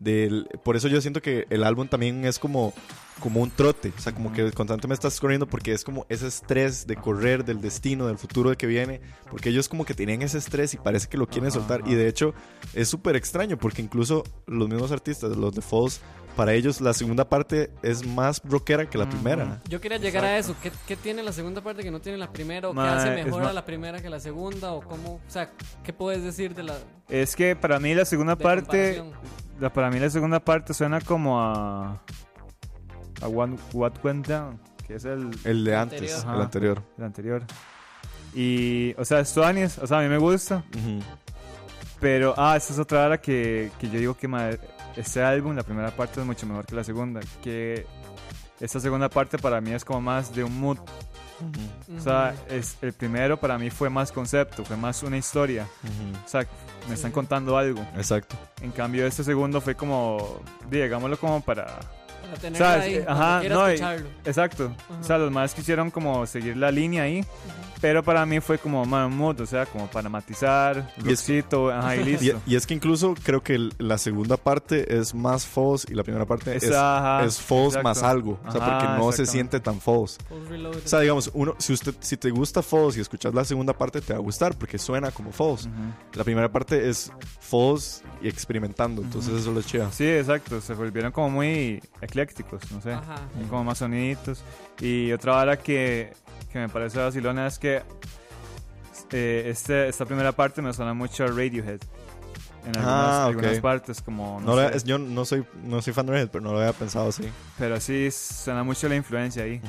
del- 0.00 0.48
por 0.64 0.76
eso 0.76 0.88
yo 0.88 1.00
siento 1.00 1.22
que 1.22 1.46
el 1.50 1.62
álbum 1.62 1.86
también 1.86 2.24
es 2.24 2.38
como, 2.38 2.72
como 3.20 3.40
un 3.40 3.50
trote. 3.50 3.92
O 3.96 4.00
sea, 4.00 4.12
como 4.14 4.32
que 4.32 4.50
constantemente 4.50 5.06
estás 5.06 5.20
corriendo 5.20 5.46
porque 5.46 5.72
es 5.72 5.84
como 5.84 6.06
ese 6.08 6.26
estrés 6.26 6.86
de 6.86 6.96
correr, 6.96 7.44
del 7.44 7.60
destino, 7.60 8.06
del 8.06 8.16
futuro 8.18 8.50
de 8.50 8.56
que 8.56 8.66
viene. 8.66 9.00
Porque 9.30 9.50
ellos 9.50 9.68
como 9.68 9.84
que 9.84 9.94
tenían 9.94 10.22
ese 10.22 10.38
estrés 10.38 10.74
y 10.74 10.78
parece 10.78 11.06
que 11.08 11.18
lo 11.18 11.26
quieren 11.26 11.50
Ajá, 11.50 11.58
soltar. 11.60 11.82
ajá. 11.82 11.90
Y 11.90 11.94
de 11.94 12.08
hecho 12.08 12.34
es 12.74 12.88
súper 12.88 13.14
extraño 13.14 13.58
porque 13.58 13.82
incluso 13.82 14.24
los 14.46 14.68
mismos 14.68 14.90
artistas, 14.90 15.36
los 15.36 15.54
de 15.54 15.60
Falls, 15.62 16.00
para 16.34 16.54
ellos 16.54 16.80
la 16.80 16.94
segunda 16.94 17.28
parte 17.28 17.70
es 17.82 18.06
más 18.06 18.40
rockera 18.44 18.88
que 18.88 18.96
la 18.96 19.06
primera. 19.08 19.60
yo 19.68 19.80
quería 19.82 19.98
llegar 19.98 20.24
a 20.24 20.38
eso. 20.38 20.56
¿Qué, 20.62 20.72
qué 20.86 20.96
tiene 20.96 21.22
la 21.22 21.32
segunda 21.32 21.60
parte 21.60 21.82
que 21.82 21.90
no 21.90 22.00
tiene 22.00 22.16
la 22.16 22.32
primera? 22.32 22.68
¿O 22.70 22.72
qué 22.74 22.80
hace 22.80 23.10
mejor 23.22 23.42
a 23.42 23.52
la 23.52 23.66
primera 23.66 24.00
que 24.00 24.08
la 24.08 24.20
segunda? 24.20 24.72
¿O 24.72 24.80
cómo? 24.80 25.14
O 25.16 25.20
sea, 25.30 25.50
¿qué 25.84 25.92
puedes 25.92 26.22
decir 26.22 26.54
de 26.54 26.62
la 26.62 26.78
Es 27.10 27.36
que 27.36 27.54
para 27.54 27.78
mí 27.78 27.94
la 27.94 28.06
segunda 28.06 28.36
parte, 28.36 28.96
comparación? 28.96 29.49
La, 29.60 29.72
para 29.72 29.90
mí 29.90 29.98
la 29.98 30.10
segunda 30.10 30.40
parte 30.40 30.74
suena 30.74 31.00
como 31.00 31.40
a, 31.40 32.00
a 33.22 33.28
What, 33.28 33.50
What 33.72 33.92
Went 34.02 34.26
Down, 34.26 34.60
que 34.86 34.94
es 34.96 35.04
el, 35.04 35.30
El 35.44 35.64
de 35.64 35.76
Anterior. 35.76 36.10
antes, 36.10 36.24
Ajá. 36.24 36.34
el 36.36 36.40
anterior. 36.42 36.82
el 36.98 37.04
anterior. 37.04 37.42
Y, 38.34 38.94
o 38.96 39.04
sea, 39.04 39.24
Stuanis, 39.24 39.78
o 39.78 39.86
sea, 39.86 39.98
a 39.98 40.02
mí 40.02 40.08
me 40.08 40.18
gusta, 40.18 40.64
pero, 42.00 42.34
ah, 42.36 42.56
esa 42.56 42.72
es 42.72 42.78
otra 42.78 43.04
hora 43.06 43.20
que, 43.20 43.70
que 43.78 43.88
yo 43.90 43.98
digo 43.98 44.16
que 44.16 44.28
este 44.96 45.22
álbum, 45.22 45.54
la 45.54 45.62
primera 45.62 45.90
parte 45.90 46.20
es 46.20 46.26
mucho 46.26 46.46
mejor 46.46 46.64
que 46.64 46.74
la 46.74 46.84
segunda, 46.84 47.20
que 47.42 47.86
esta 48.60 48.80
segunda 48.80 49.08
parte 49.08 49.36
para 49.38 49.60
mí 49.60 49.72
es 49.72 49.84
como 49.84 50.00
más 50.00 50.34
de 50.34 50.44
un 50.44 50.58
mood, 50.60 50.78
o 51.96 52.00
sea, 52.00 52.34
es, 52.48 52.76
el 52.82 52.92
primero 52.92 53.38
para 53.38 53.58
mí 53.58 53.70
fue 53.70 53.88
más 53.90 54.12
concepto, 54.12 54.64
fue 54.64 54.76
más 54.76 55.02
una 55.02 55.16
historia, 55.16 55.66
Ujú. 55.82 56.24
o 56.24 56.28
sea, 56.28 56.46
me 56.88 56.94
están 56.94 57.12
contando 57.12 57.56
algo. 57.56 57.80
Exacto. 57.96 58.36
En 58.62 58.70
cambio, 58.70 59.06
este 59.06 59.24
segundo 59.24 59.60
fue 59.60 59.74
como, 59.74 60.40
digámoslo 60.70 61.18
como 61.18 61.40
para... 61.40 61.66
Para 61.66 62.34
tenerlo 62.40 62.66
¿Sabes? 62.66 62.84
ahí, 62.84 62.94
Eh, 62.96 63.04
ajá, 63.08 63.42
no, 63.48 63.68
y- 63.68 63.74
escucharlo. 63.74 64.08
Exacto. 64.24 64.72
Ajá. 64.88 65.00
O 65.00 65.04
sea, 65.04 65.18
los 65.18 65.30
más 65.32 65.54
quisieron 65.54 65.90
como 65.90 66.26
seguir 66.26 66.56
la 66.56 66.70
línea 66.70 67.04
ahí, 67.04 67.24
pero 67.80 68.02
para 68.02 68.26
mí 68.26 68.40
fue 68.40 68.58
como 68.58 68.84
man 68.84 69.16
mood, 69.16 69.40
o 69.40 69.46
sea, 69.46 69.66
como 69.66 69.86
para 69.88 70.08
matizar, 70.08 70.92
Y 71.04 71.12
es- 71.12 71.28
ajá, 71.28 71.96
y 71.96 72.00
Y, 72.00 72.04
listo. 72.04 72.40
y 72.46 72.56
es 72.56 72.66
que 72.66 72.74
incluso 72.74 73.14
creo 73.22 73.42
que 73.42 73.54
el- 73.54 73.72
la 73.78 73.98
segunda 73.98 74.36
parte 74.36 74.98
es 74.98 75.14
más 75.14 75.46
false 75.46 75.86
y 75.90 75.94
la 75.94 76.02
primera 76.02 76.26
parte 76.26 76.56
es, 76.56 76.62
Esa, 76.64 76.98
ajá, 77.18 77.24
es 77.26 77.40
false 77.40 77.78
exacto. 77.78 77.82
más 77.88 78.02
algo. 78.02 78.38
O 78.46 78.52
sea, 78.52 78.60
Ajá, 78.62 78.78
porque 78.78 78.98
no 79.02 79.12
se 79.12 79.26
siente 79.26 79.60
tan 79.60 79.80
false. 79.80 80.18
O 80.30 80.88
sea, 80.88 81.00
digamos, 81.00 81.30
uno, 81.34 81.54
si 81.58 81.72
usted, 81.72 81.94
si 82.00 82.16
te 82.16 82.30
gusta 82.30 82.62
false 82.62 82.98
y 82.98 83.02
escuchas 83.02 83.32
la 83.34 83.44
segunda 83.44 83.72
parte, 83.72 84.00
te 84.00 84.12
va 84.12 84.18
a 84.18 84.22
gustar 84.22 84.56
porque 84.58 84.78
suena 84.78 85.10
como 85.10 85.32
false. 85.32 85.68
Ujú. 85.68 85.78
La 86.18 86.24
primera 86.24 86.50
parte 86.50 86.88
es 86.88 87.10
false 87.40 88.02
y 88.22 88.28
experimentando. 88.28 89.02
Entonces 89.02 89.34
eso 89.40 89.52
lo 89.52 89.62
chida. 89.62 89.90
Sí, 89.92 90.06
exacto, 90.06 90.60
se 90.60 90.74
volvieron 90.74 91.12
como 91.12 91.30
muy 91.30 91.82
eclécticos, 92.00 92.70
no 92.72 92.80
sé, 92.80 92.92
Ajá. 92.92 93.16
y 93.42 93.46
como 93.48 93.64
más 93.64 93.78
soniditos. 93.78 94.42
Y 94.80 95.12
otra 95.12 95.32
vara 95.34 95.58
que, 95.58 96.12
que 96.50 96.58
me 96.58 96.68
parece 96.68 96.98
vacilona 96.98 97.46
es 97.46 97.58
que 97.58 97.82
eh, 99.12 99.44
este, 99.46 99.88
esta 99.88 100.04
primera 100.04 100.32
parte 100.32 100.62
me 100.62 100.72
suena 100.72 100.94
mucho 100.94 101.24
a 101.24 101.28
Radiohead. 101.28 101.80
En 102.64 102.76
algunas, 102.76 102.86
Ah, 102.86 103.22
ok. 103.24 103.30
algunas 103.36 103.60
partes, 103.60 104.02
como. 104.02 104.40
No 104.40 104.54
No 104.54 104.68
sé, 104.68 104.76
es- 104.76 104.84
yo 104.84 104.98
no 104.98 105.24
soy, 105.24 105.44
no 105.64 105.80
soy 105.80 105.92
fan 105.94 106.04
de 106.06 106.12
Red, 106.12 106.28
pero 106.30 106.44
no 106.44 106.52
lo 106.52 106.58
había 106.60 106.72
pensado 106.74 107.08
así. 107.08 107.24
Pero 107.58 107.80
sí 107.80 108.10
suena 108.10 108.62
mucho 108.62 108.86
la 108.88 108.96
influencia 108.96 109.44
ahí. 109.44 109.60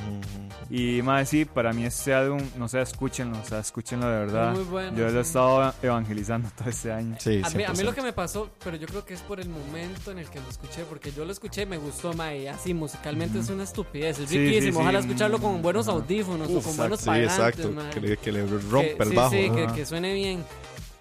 Y 0.69 1.01
más 1.01 1.30
sí, 1.30 1.45
para 1.45 1.72
mí 1.73 1.85
este 1.85 2.13
álbum, 2.13 2.41
no 2.57 2.68
sé, 2.68 2.81
escúchenlo, 2.81 3.38
o 3.39 3.45
sea, 3.45 3.59
escúchenlo 3.59 4.07
de 4.09 4.19
verdad. 4.19 4.53
Muy 4.53 4.63
bueno, 4.63 4.97
yo 4.97 5.05
lo 5.09 5.19
he 5.19 5.23
sí. 5.23 5.27
estado 5.30 5.73
evangelizando 5.81 6.49
todo 6.57 6.69
este 6.69 6.91
año. 6.91 7.15
Sí, 7.19 7.41
A 7.43 7.49
mí, 7.51 7.63
a 7.63 7.72
mí 7.73 7.84
lo 7.84 7.91
100%. 7.91 7.95
que 7.95 8.01
me 8.01 8.13
pasó, 8.13 8.49
pero 8.63 8.76
yo 8.77 8.88
creo 8.88 9.05
que 9.05 9.13
es 9.13 9.22
por 9.22 9.39
el 9.39 9.47
momento 9.49 10.11
en 10.11 10.19
el 10.19 10.30
que 10.30 10.39
lo 10.41 10.49
escuché, 10.49 10.84
porque 10.89 11.11
yo 11.11 11.23
lo 11.26 11.31
escuché, 11.31 11.65
me 11.65 11.77
gustó, 11.77 12.13
ma, 12.13 12.34
y 12.35 12.47
así 12.47 12.73
musicalmente 12.73 13.39
es 13.39 13.49
una 13.49 13.63
estupidez, 13.63 14.19
es 14.19 14.30
Sí, 14.30 14.38
riquísimo, 14.38 14.80
sí, 14.80 14.81
ojalá 14.84 15.01
sí, 15.01 15.07
escucharlo 15.07 15.39
con 15.39 15.61
buenos 15.61 15.88
ajá. 15.88 15.97
audífonos 15.97 16.49
o 16.49 16.61
con 16.61 16.76
buenos 16.77 16.99
Sí, 16.99 17.05
parlantes, 17.05 17.38
exacto. 17.38 17.73
Que 17.93 17.99
le, 18.01 18.18
que 18.18 18.31
le 18.31 18.45
rompe 18.47 18.95
Que- 18.97 19.03
el 19.03 19.09
sí, 19.09 19.15
bajo. 19.15 19.30
sí, 19.31 19.49
que, 19.49 19.68
que 19.76 19.85
suene 19.85 20.13
bien, 20.13 20.43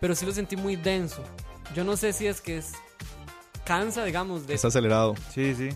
pero 0.00 0.14
sí 0.14 0.24
lo 0.26 0.32
sentí 0.32 0.56
muy 0.56 0.76
denso. 0.76 1.22
Yo 1.74 1.84
no 1.84 1.96
sé 1.96 2.12
si 2.12 2.26
es 2.26 2.40
que 2.40 2.58
es 2.58 2.72
cansa, 3.64 4.04
digamos, 4.04 4.46
de... 4.46 4.54
Está 4.54 4.68
acelerado. 4.68 5.14
Sí, 5.32 5.54
sí. 5.54 5.68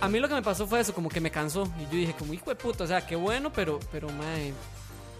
A 0.00 0.08
mí 0.08 0.18
lo 0.20 0.28
que 0.28 0.34
me 0.34 0.42
pasó 0.42 0.66
fue 0.66 0.80
eso, 0.80 0.92
como 0.94 1.08
que 1.08 1.20
me 1.20 1.30
cansó, 1.30 1.64
y 1.78 1.84
yo 1.84 1.90
dije, 1.92 2.14
como 2.18 2.34
hijo 2.34 2.50
de 2.50 2.56
puta, 2.56 2.84
o 2.84 2.86
sea, 2.86 3.06
qué 3.06 3.16
bueno, 3.16 3.50
pero, 3.52 3.80
pero, 3.90 4.08
mae, 4.10 4.52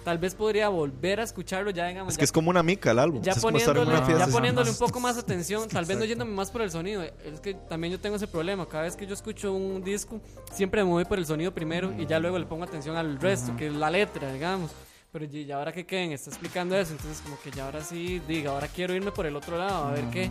tal 0.04 0.18
vez 0.18 0.34
podría 0.34 0.68
volver 0.68 1.20
a 1.20 1.22
escucharlo 1.22 1.70
ya, 1.70 1.86
digamos, 1.86 2.12
Es 2.12 2.16
ya 2.16 2.18
que 2.20 2.24
es 2.26 2.32
como 2.32 2.50
una 2.50 2.62
mica 2.62 2.90
el 2.90 2.98
álbum. 2.98 3.22
ya 3.22 3.32
es 3.32 3.40
poniéndole, 3.40 3.80
una 3.80 4.02
fiesta. 4.02 4.26
ya 4.26 4.32
poniéndole 4.32 4.70
un 4.70 4.76
poco 4.76 5.00
más 5.00 5.16
atención, 5.18 5.68
tal 5.72 5.84
vez 5.84 5.98
no 5.98 6.04
yéndome 6.04 6.32
más 6.32 6.50
por 6.50 6.62
el 6.62 6.70
sonido. 6.70 7.02
Es 7.02 7.40
que 7.40 7.54
también 7.54 7.92
yo 7.92 7.98
tengo 8.00 8.16
ese 8.16 8.26
problema. 8.28 8.66
Cada 8.68 8.84
vez 8.84 8.94
que 8.94 9.06
yo 9.06 9.14
escucho 9.14 9.52
un 9.52 9.82
disco, 9.82 10.20
siempre 10.52 10.84
me 10.84 10.90
voy 10.90 11.04
por 11.04 11.18
el 11.18 11.26
sonido 11.26 11.52
primero 11.52 11.92
y 11.98 12.06
ya 12.06 12.18
luego 12.20 12.38
le 12.38 12.46
pongo 12.46 12.64
atención 12.64 12.96
al 12.96 13.18
resto, 13.18 13.56
que 13.56 13.66
es 13.68 13.74
la 13.74 13.90
letra, 13.90 14.32
digamos. 14.32 14.70
Pero 15.18 15.36
y 15.36 15.50
ahora 15.50 15.72
que 15.72 15.84
Kevin 15.84 16.12
está 16.12 16.30
explicando 16.30 16.76
eso, 16.76 16.92
entonces 16.92 17.20
como 17.22 17.40
que 17.40 17.50
ya 17.50 17.64
ahora 17.64 17.82
sí, 17.82 18.20
diga, 18.28 18.52
ahora 18.52 18.68
quiero 18.68 18.94
irme 18.94 19.10
por 19.10 19.26
el 19.26 19.34
otro 19.34 19.58
lado, 19.58 19.86
a 19.88 19.92
ver 19.92 20.04
qué. 20.12 20.30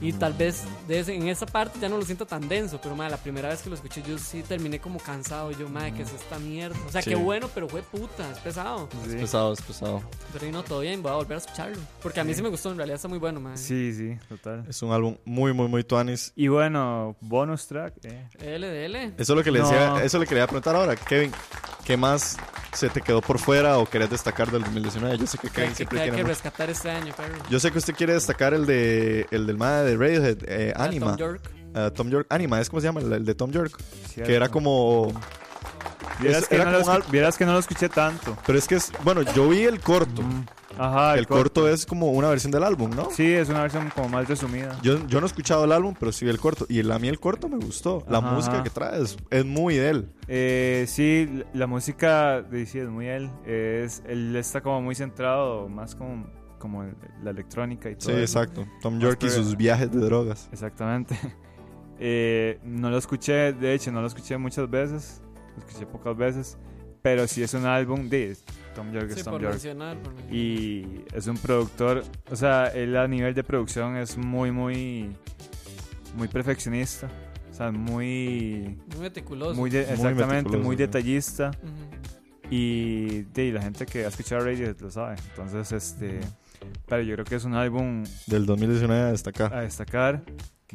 Y 0.00 0.12
tal 0.14 0.32
vez 0.32 0.64
en 0.88 1.28
esa 1.28 1.46
parte 1.46 1.78
ya 1.78 1.88
no 1.88 1.96
lo 1.96 2.04
siento 2.04 2.26
tan 2.26 2.48
denso, 2.48 2.80
pero 2.82 2.96
madre, 2.96 3.12
la 3.12 3.16
primera 3.18 3.48
vez 3.50 3.62
que 3.62 3.68
lo 3.68 3.76
escuché 3.76 4.02
yo 4.02 4.18
sí 4.18 4.42
terminé 4.42 4.80
como 4.80 4.98
cansado. 4.98 5.52
Yo, 5.52 5.68
madre, 5.68 5.92
¿qué 5.92 6.02
es 6.02 6.12
esta 6.12 6.40
mierda? 6.40 6.76
O 6.88 6.90
sea, 6.90 7.02
Sí. 7.02 7.10
qué 7.10 7.14
bueno, 7.16 7.48
pero 7.54 7.68
fue 7.68 7.82
puta, 7.82 8.28
es 8.32 8.38
pesado. 8.40 8.88
Es 9.06 9.14
pesado, 9.14 9.52
es 9.52 9.62
pesado. 9.62 10.02
Pero 10.32 10.46
y 10.46 10.50
no, 10.50 10.64
todo 10.64 10.80
bien, 10.80 11.02
voy 11.04 11.12
a 11.12 11.14
volver 11.14 11.36
a 11.36 11.38
escucharlo. 11.38 11.76
Porque 12.02 12.18
a 12.18 12.24
mí 12.24 12.34
sí, 12.34 12.42
me 12.42 12.48
gustó, 12.48 12.72
en 12.72 12.78
realidad 12.78 12.96
está 12.96 13.06
muy 13.06 13.18
bueno, 13.18 13.38
madre. 13.38 13.58
Sí, 13.58 13.92
sí, 13.94 14.18
total. 14.28 14.64
Es 14.68 14.82
un 14.82 14.90
álbum 14.90 15.16
muy, 15.24 15.52
muy, 15.52 15.68
muy 15.68 15.84
tuanis. 15.84 16.32
Y 16.34 16.48
bueno, 16.48 17.14
bonus 17.20 17.68
track. 17.68 17.94
eh. 18.02 18.28
LDL. 18.40 19.14
Eso 19.22 19.34
es 19.34 19.36
lo 19.36 19.44
que 19.44 19.52
le 19.52 19.60
No. 19.60 19.68
decía, 19.70 20.02
eso 20.04 20.18
le 20.18 20.26
quería 20.26 20.46
preguntar 20.48 20.74
ahora, 20.74 20.96
Kevin. 20.96 21.30
¿Qué 21.86 21.96
más 21.96 22.36
se 22.72 22.88
te 22.88 23.00
quedó 23.00 23.20
por 23.20 23.38
fuera 23.38 23.78
o 23.78 23.86
querés 23.86 24.10
destacar 24.10 24.50
del 24.50 24.62
2019? 24.64 25.16
Yo 25.18 25.26
sé 25.26 25.38
que 25.38 25.48
Que, 25.48 25.54
Kevin 25.54 25.70
que- 25.70 25.76
siempre 25.76 25.96
que 25.98 26.02
hay 26.02 26.06
tiene 26.10 26.16
que 26.18 26.22
mucho- 26.24 26.32
rescatar 26.34 26.68
este 26.70 26.90
año, 26.90 27.14
Perry. 27.16 27.38
Yo 27.48 27.60
sé 27.60 27.70
que 27.70 27.78
usted 27.78 27.94
quiere 27.94 28.12
destacar 28.14 28.54
el 28.54 28.66
de 28.66 29.26
el 29.30 29.46
del 29.46 29.56
madre 29.56 29.90
de 29.90 29.96
Radiohead, 29.96 30.38
eh, 30.46 30.72
Ah, 30.76 30.84
Anima. 30.84 31.06
Tom 31.12 31.16
York. 31.16 31.50
Eh, 31.74 31.90
Tom 31.94 32.08
York, 32.10 32.26
Anima, 32.30 32.60
es 32.60 32.68
como 32.68 32.80
se 32.80 32.86
llama, 32.88 33.00
el, 33.00 33.12
el 33.12 33.24
de 33.24 33.34
Tom 33.34 33.50
York. 33.52 33.78
Cierto. 34.12 34.28
Que 34.28 34.34
era 34.34 34.48
como. 34.48 35.12
Vieras, 36.18 36.42
es- 36.42 36.48
que 36.48 36.54
era 36.56 36.64
no 36.64 36.70
lo 36.72 36.80
como 36.80 36.96
un 36.96 37.02
escu- 37.02 37.10
vieras 37.10 37.36
que 37.36 37.44
no 37.46 37.52
lo 37.52 37.58
escuché 37.58 37.88
tanto. 37.88 38.36
Pero 38.46 38.58
es 38.58 38.66
que 38.66 38.76
es. 38.76 38.90
Bueno, 39.04 39.22
yo 39.22 39.48
vi 39.48 39.62
el 39.64 39.80
corto. 39.80 40.22
Ajá, 40.78 41.16
el 41.16 41.26
corto 41.26 41.68
es 41.68 41.86
como 41.86 42.10
una 42.12 42.28
versión 42.28 42.50
del 42.52 42.62
álbum, 42.64 42.90
¿no? 42.94 43.10
Sí, 43.10 43.32
es 43.32 43.48
una 43.48 43.62
versión 43.62 43.90
como 43.94 44.08
más 44.08 44.28
resumida. 44.28 44.78
Yo, 44.82 45.06
yo 45.06 45.20
no 45.20 45.26
he 45.26 45.28
escuchado 45.28 45.64
el 45.64 45.72
álbum, 45.72 45.94
pero 45.98 46.12
sí 46.12 46.24
vi 46.24 46.30
el 46.30 46.38
corto. 46.38 46.66
Y 46.68 46.78
el- 46.80 46.90
a 46.92 46.98
mí 46.98 47.08
el 47.08 47.18
corto 47.18 47.48
me 47.48 47.56
gustó. 47.56 48.04
La 48.08 48.18
Ajá, 48.18 48.32
música 48.32 48.62
que 48.62 48.70
trae 48.70 49.02
es, 49.02 49.16
es 49.30 49.44
muy 49.44 49.76
de 49.76 49.90
él. 49.90 50.10
Eh, 50.28 50.84
sí, 50.88 51.42
la- 51.54 51.66
música 51.66 52.42
de 52.42 52.66
sí 52.66 52.78
es 52.78 52.88
muy 52.88 53.06
él. 53.06 53.30
Es, 53.46 54.02
él 54.06 54.34
está 54.36 54.60
como 54.60 54.82
muy 54.82 54.94
centrado, 54.94 55.68
más 55.68 55.94
como, 55.94 56.26
como 56.58 56.84
la 57.22 57.30
electrónica 57.30 57.88
y 57.90 57.94
Sí, 57.94 57.98
todo. 58.08 58.10
eso. 58.18 58.20
exacto. 58.40 58.66
Tom 58.82 58.98
York 58.98 59.22
y 59.24 59.30
sus 59.30 59.56
viajes 59.56 59.90
de 59.90 60.00
drogas. 60.00 60.48
Exactamente. 60.52 61.16
Eh, 61.98 62.58
no 62.62 62.90
lo 62.90 62.98
escuché, 62.98 63.54
de 63.54 63.72
hecho, 63.72 63.90
no 63.90 64.02
lo 64.02 64.06
escuché 64.06 64.36
muchas 64.36 64.68
veces. 64.68 65.22
Lo 65.56 65.64
escuché 65.66 65.86
pocas 65.86 66.14
veces. 66.14 66.58
Pero 67.00 67.26
sí 67.26 67.42
es 67.42 67.54
un 67.54 67.64
álbum 67.64 68.10
de 68.10 68.36
Tom 68.76 68.92
York. 68.92 69.08
es 69.10 69.14
Sí, 69.16 69.22
Tom 69.24 69.32
por 69.32 69.42
York. 69.42 69.54
mencionar. 69.54 69.96
por 69.98 70.12
mencionar. 70.14 70.36
Y 70.36 71.04
es 71.12 71.26
un 71.26 71.36
productor, 71.38 72.04
o 72.30 72.36
sea, 72.36 72.66
él 72.68 72.96
a 72.96 73.08
nivel 73.08 73.34
de 73.34 73.42
producción 73.42 73.96
es 73.96 74.16
muy, 74.16 74.52
muy, 74.52 75.10
muy 76.16 76.28
perfeccionista. 76.28 77.08
O 77.50 77.54
sea, 77.56 77.72
muy, 77.72 78.76
Muy 78.92 79.00
meticuloso. 79.00 79.54
muy 79.54 79.70
de- 79.70 79.80
exactamente, 79.80 80.26
meticuloso, 80.34 80.64
muy 80.64 80.76
detallista. 80.76 81.50
Ujú. 81.62 82.50
Y 82.54 83.22
de, 83.32 83.50
la 83.50 83.62
gente 83.62 83.86
que 83.86 84.04
ha 84.04 84.08
escuchado 84.08 84.44
Radiohead 84.44 84.78
lo 84.80 84.90
sabe. 84.90 85.16
Entonces, 85.30 85.72
este, 85.72 86.20
pero 86.86 87.02
yo 87.02 87.14
creo 87.14 87.24
que 87.24 87.34
es 87.36 87.44
un 87.44 87.54
álbum 87.54 88.04
Del 88.26 88.44
2019 88.46 89.02
a 89.02 89.10
destacar. 89.10 89.54
a 89.54 89.62
destacar. 89.62 90.22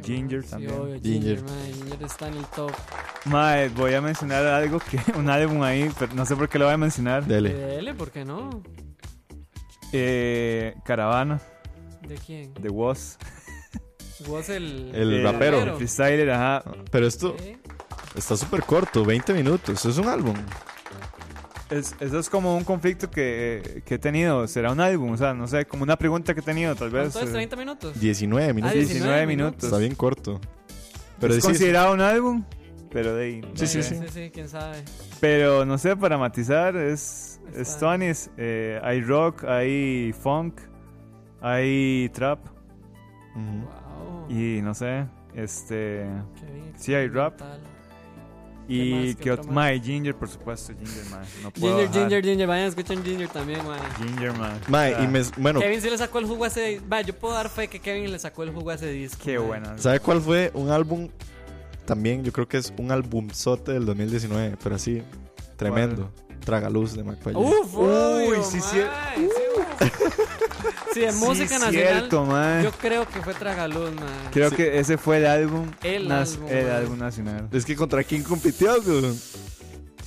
Ginger. 0.03 0.43
Sí, 0.43 0.49
también. 0.49 0.73
obvio, 0.73 0.99
Ginger. 1.01 1.37
Ginger, 1.39 1.43
mae, 1.43 1.73
Ginger 1.73 2.03
está 2.03 2.27
en 2.27 2.33
el 2.35 2.45
top. 2.47 2.71
Mae, 3.25 3.69
voy 3.69 3.93
a 3.93 4.01
mencionar 4.01 4.45
algo 4.45 4.79
que 4.79 4.99
un 5.17 5.29
álbum 5.29 5.61
ahí, 5.63 5.89
pero 5.99 6.13
no 6.13 6.25
sé 6.25 6.35
por 6.35 6.47
qué 6.49 6.57
lo 6.59 6.65
voy 6.65 6.73
a 6.73 6.77
mencionar. 6.77 7.25
Dele. 7.25 7.53
DL, 7.53 7.93
¿por 7.95 8.11
qué 8.11 8.23
no? 8.25 8.63
Eh, 9.93 10.73
Caravana 10.85 11.41
¿De 12.07 12.15
quién? 12.15 12.53
de 12.53 12.69
Woz. 12.69 13.17
Vos 14.27 14.49
el... 14.49 14.91
El 14.95 15.13
Eh, 15.15 15.23
rapero. 15.23 15.59
el 15.61 15.73
freestyler, 15.75 16.29
ajá. 16.31 16.63
Pero 16.91 17.07
esto 17.07 17.35
¿Eh? 17.39 17.57
está 18.15 18.37
súper 18.37 18.63
corto, 18.63 19.03
20 19.03 19.33
minutos. 19.33 19.85
Es 19.85 19.97
un 19.97 20.07
álbum. 20.07 20.35
Es, 21.71 21.95
eso 21.99 22.19
es 22.19 22.29
como 22.29 22.55
un 22.57 22.63
conflicto 22.63 23.09
que, 23.09 23.81
que 23.85 23.95
he 23.95 23.97
tenido. 23.99 24.45
¿Será 24.47 24.71
un 24.71 24.79
álbum? 24.81 25.11
O 25.11 25.17
sea, 25.17 25.33
no 25.33 25.47
sé, 25.47 25.65
como 25.65 25.83
una 25.83 25.95
pregunta 25.97 26.33
que 26.33 26.41
he 26.41 26.43
tenido, 26.43 26.75
tal 26.75 26.89
vez. 26.91 27.13
¿Cuánto 27.13 27.29
es? 27.37 27.45
eh, 27.45 27.49
¿30 27.49 27.57
minutos? 27.57 27.99
19 27.99 28.53
minutos. 28.53 28.75
Ah, 28.75 28.77
19 28.77 29.25
minutos. 29.25 29.63
Está 29.63 29.77
bien 29.77 29.95
corto. 29.95 30.39
Pero 31.19 31.33
es 31.33 31.41
sí, 31.41 31.47
considerado 31.47 31.93
un 31.93 32.01
álbum, 32.01 32.43
pero 32.91 33.15
de 33.15 33.23
ahí, 33.25 33.41
Sí, 33.53 33.67
sí, 33.67 33.83
sé. 33.83 33.95
sí, 33.95 34.05
sí, 34.11 34.31
quién 34.33 34.49
sabe. 34.49 34.83
Pero 35.19 35.65
no 35.65 35.77
sé, 35.77 35.95
para 35.95 36.17
matizar, 36.17 36.75
es, 36.75 37.39
es 37.53 37.69
Está- 37.69 37.79
Tony's. 37.91 38.29
Eh, 38.37 38.79
hay 38.83 39.01
rock, 39.01 39.43
hay 39.45 40.13
funk, 40.13 40.59
hay 41.41 42.09
trap. 42.13 42.39
Ujú. 43.35 43.41
Wow. 43.43 44.29
Y 44.29 44.61
no 44.61 44.73
sé, 44.73 45.05
este. 45.35 46.05
Qué 46.39 46.51
bien 46.51 46.73
sí, 46.75 46.93
hay 46.93 47.07
rap. 47.07 47.33
experimental. 47.33 47.70
Y 48.71 49.15
más? 49.15 49.15
que. 49.15 49.37
My 49.49 49.81
Ginger, 49.81 50.15
por 50.15 50.29
supuesto, 50.29 50.73
Ginger. 50.73 51.05
No 51.43 51.51
puedo 51.51 51.77
Ginger, 51.77 51.87
bajar. 51.87 52.01
Ginger, 52.01 52.23
Ginger. 52.23 52.47
Vayan, 52.47 52.67
escuchen 52.67 53.03
Ginger 53.03 53.27
también, 53.29 53.65
man. 53.67 53.79
Ginger. 53.97 54.33
Mae, 54.67 54.93
sea, 54.93 55.03
y 55.03 55.07
me, 55.07 55.21
bueno, 55.37 55.59
Kevin 55.59 55.81
sí 55.81 55.89
le 55.89 55.97
sacó 55.97 56.19
el 56.19 56.25
jugo 56.25 56.45
a 56.45 56.47
ese... 56.47 56.79
Va, 56.91 57.01
yo 57.01 57.13
puedo 57.13 57.33
dar 57.33 57.49
fe 57.49 57.67
que 57.67 57.79
Kevin 57.79 58.11
le 58.11 58.19
sacó 58.19 58.43
el 58.43 58.51
jugo 58.51 58.69
a 58.69 58.75
ese 58.75 58.91
disco. 58.91 59.21
Qué 59.23 59.37
man. 59.37 59.47
buena. 59.47 59.77
¿sabe 59.77 59.99
cuál 59.99 60.21
fue 60.21 60.51
un 60.53 60.69
álbum? 60.69 61.09
También 61.85 62.23
yo 62.23 62.31
creo 62.31 62.47
que 62.47 62.57
es 62.57 62.73
un 62.77 62.91
álbumzote 62.91 63.73
del 63.73 63.85
2019, 63.85 64.57
pero 64.63 64.75
así, 64.75 65.01
tremendo. 65.57 66.09
Tragaluz 66.45 66.95
de 66.95 67.03
McFly. 67.03 67.35
Uf, 67.35 67.75
Uy, 67.75 67.85
obvio, 67.85 68.43
sí, 68.43 68.59
sí. 68.59 68.79
sí, 69.15 69.21
uf. 69.25 70.40
Sí, 70.93 70.99
de 71.01 71.11
música 71.13 71.47
sí, 71.57 71.65
nacional. 71.65 71.71
Cierto, 71.71 72.25
man. 72.25 72.63
Yo 72.63 72.71
creo 72.71 73.07
que 73.07 73.21
fue 73.21 73.33
Tragaluz, 73.33 73.93
man. 73.95 74.09
Creo 74.31 74.49
Sí. 74.49 74.55
que 74.57 74.79
ese 74.79 74.97
fue 74.97 75.17
el 75.17 75.25
álbum. 75.25 75.69
El 75.83 76.07
nas- 76.09 76.33
álbum, 76.35 76.49
el 76.49 76.65
man. 76.67 76.75
álbum 76.75 76.99
nacional. 76.99 77.47
Es 77.51 77.65
que 77.65 77.75
contra 77.75 78.03
quién 78.03 78.23
compitió, 78.23 78.81
güey? 78.81 79.13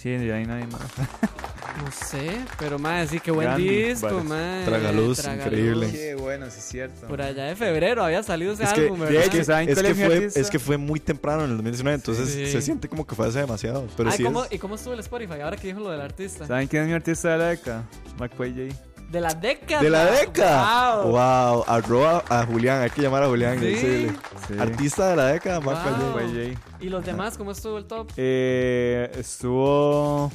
Sí, 0.01 0.11
ya 0.27 0.35
hay 0.35 0.47
nadie 0.47 0.67
más. 0.67 0.83
No 1.75 1.91
sé, 1.91 2.39
pero 2.57 2.79
más 2.79 3.11
sí, 3.11 3.19
qué 3.19 3.33
buen 3.33 3.49
Gandhi, 3.49 3.69
disco, 3.87 4.07
varios. 4.07 4.25
man. 4.27 4.65
Tragaluz, 4.65 5.19
increíble. 5.27 5.91
Qué 5.91 6.15
bueno, 6.15 6.47
sí, 6.49 6.59
es 6.61 6.65
cierto. 6.67 7.09
Por 7.09 7.21
allá 7.21 7.47
de 7.47 7.57
febrero 7.57 8.05
había 8.05 8.23
salido 8.23 8.53
ese 8.53 8.63
Es 8.63 8.73
que, 8.73 8.83
álbum, 8.83 9.01
de 9.01 9.07
¿verdad? 9.07 9.25
hecho, 9.25 9.45
¿Saben 9.45 9.69
es, 9.69 9.83
que 9.83 9.89
es 9.91 9.97
mi 9.97 10.05
fue, 10.05 10.25
es 10.41 10.51
que 10.51 10.59
fue 10.61 10.77
muy 10.77 11.01
temprano 11.01 11.41
en 11.45 11.51
el 11.51 11.57
2019, 11.57 11.97
entonces 11.97 12.29
Sí. 12.33 12.47
se 12.53 12.63
siente 12.63 12.89
como 12.89 13.05
que 13.05 13.17
fue 13.17 13.27
hace 13.27 13.41
demasiado. 13.41 13.89
Pero 13.97 14.09
Ay, 14.09 14.17
sí 14.17 14.23
¿cómo- 14.23 14.45
es- 14.45 14.53
¿Y 14.53 14.59
cómo 14.61 14.77
estuvo 14.77 14.95
el 14.95 15.01
Spotify? 15.01 15.41
Ahora 15.43 15.57
que 15.57 15.67
dijo 15.67 15.81
lo 15.81 15.91
del 15.91 16.01
artista. 16.01 16.47
¿Saben 16.47 16.69
quién 16.69 16.83
es 16.83 16.89
mi 16.89 16.95
artista 16.95 17.31
de 17.33 17.39
la 17.39 17.49
década? 17.49 17.83
McQuay 18.21 18.53
J. 18.69 18.81
De 19.15 19.21
la 19.21 19.33
década. 19.35 19.81
de 19.83 19.91
la 19.91 20.05
década. 20.11 21.03
Wow. 21.05 21.13
Wow. 21.13 21.65
Arroba 21.69 22.25
a 22.29 22.45
Julián, 22.45 22.83
hay 22.83 22.91
que 22.91 23.01
llamar 23.03 23.23
a 23.23 23.29
Julián. 23.29 23.57
y 23.59 23.61
Sí. 23.61 23.67
decirle, 23.67 24.13
Sí. 24.49 24.55
Artista 24.59 25.09
de 25.11 25.17
la 25.17 25.27
década, 25.29 25.61
Marco 25.61 25.89
Wow. 25.89 25.99
McQuay 26.17 26.55
J. 26.57 26.61
¿Y 26.81 26.89
los 26.89 27.05
demás 27.05 27.39
cómo 27.39 27.53
estuvo 27.53 27.79
el 27.79 27.87
top? 27.87 28.11
Eh, 28.17 29.11
estuvo. 29.17 30.33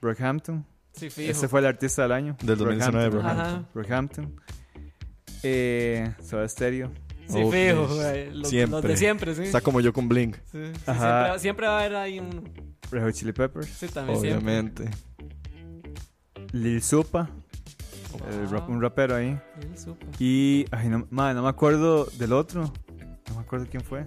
Brockhampton. 0.00 0.64
Sí, 0.92 1.10
fijo. 1.10 1.30
Este 1.30 1.48
fue 1.48 1.60
el 1.60 1.66
artista 1.66 2.02
del 2.02 2.12
año. 2.12 2.36
Del 2.42 2.58
2019, 2.58 3.08
Brockhampton. 3.08 3.68
Brockhampton. 3.74 4.40
Eh, 5.42 6.12
Soda 6.22 6.48
Stereo. 6.48 6.90
Sí, 7.28 7.42
Oh, 7.42 7.50
fijo, 7.50 7.86
güey. 7.94 8.30
Los, 8.34 8.48
siempre. 8.48 8.80
los 8.80 8.88
de 8.90 8.96
siempre, 8.96 9.34
sí. 9.34 9.42
Está 9.44 9.60
como 9.60 9.80
yo 9.80 9.92
con 9.92 10.08
Blink, 10.08 10.36
Sí, 10.52 10.58
sí, 10.74 10.80
Ajá. 10.86 11.22
siempre, 11.24 11.38
siempre 11.40 11.66
va 11.66 11.76
a 11.76 11.80
haber 11.80 11.96
ahí 11.96 12.20
uno. 12.20 12.42
Red 12.90 13.02
Hot 13.02 13.12
Chili 13.14 13.32
Peppers. 13.32 13.66
Sí, 13.66 13.88
también 13.88 14.20
siempre. 14.20 14.44
obviamente. 14.44 14.90
Lil 16.52 16.80
Supa. 16.82 17.28
El 18.30 18.48
rap- 18.50 18.68
un 18.68 18.80
rapero 18.80 19.16
ahí. 19.16 19.38
Sí, 19.60 19.84
súper. 19.84 20.08
Y. 20.18 20.64
Ay, 20.70 20.88
no, 20.88 21.06
madre, 21.10 21.34
no 21.34 21.42
me 21.42 21.48
acuerdo 21.48 22.04
del 22.18 22.32
otro. 22.32 22.72
No 23.28 23.34
me 23.34 23.40
acuerdo 23.40 23.66
quién 23.70 23.82
fue. 23.82 24.06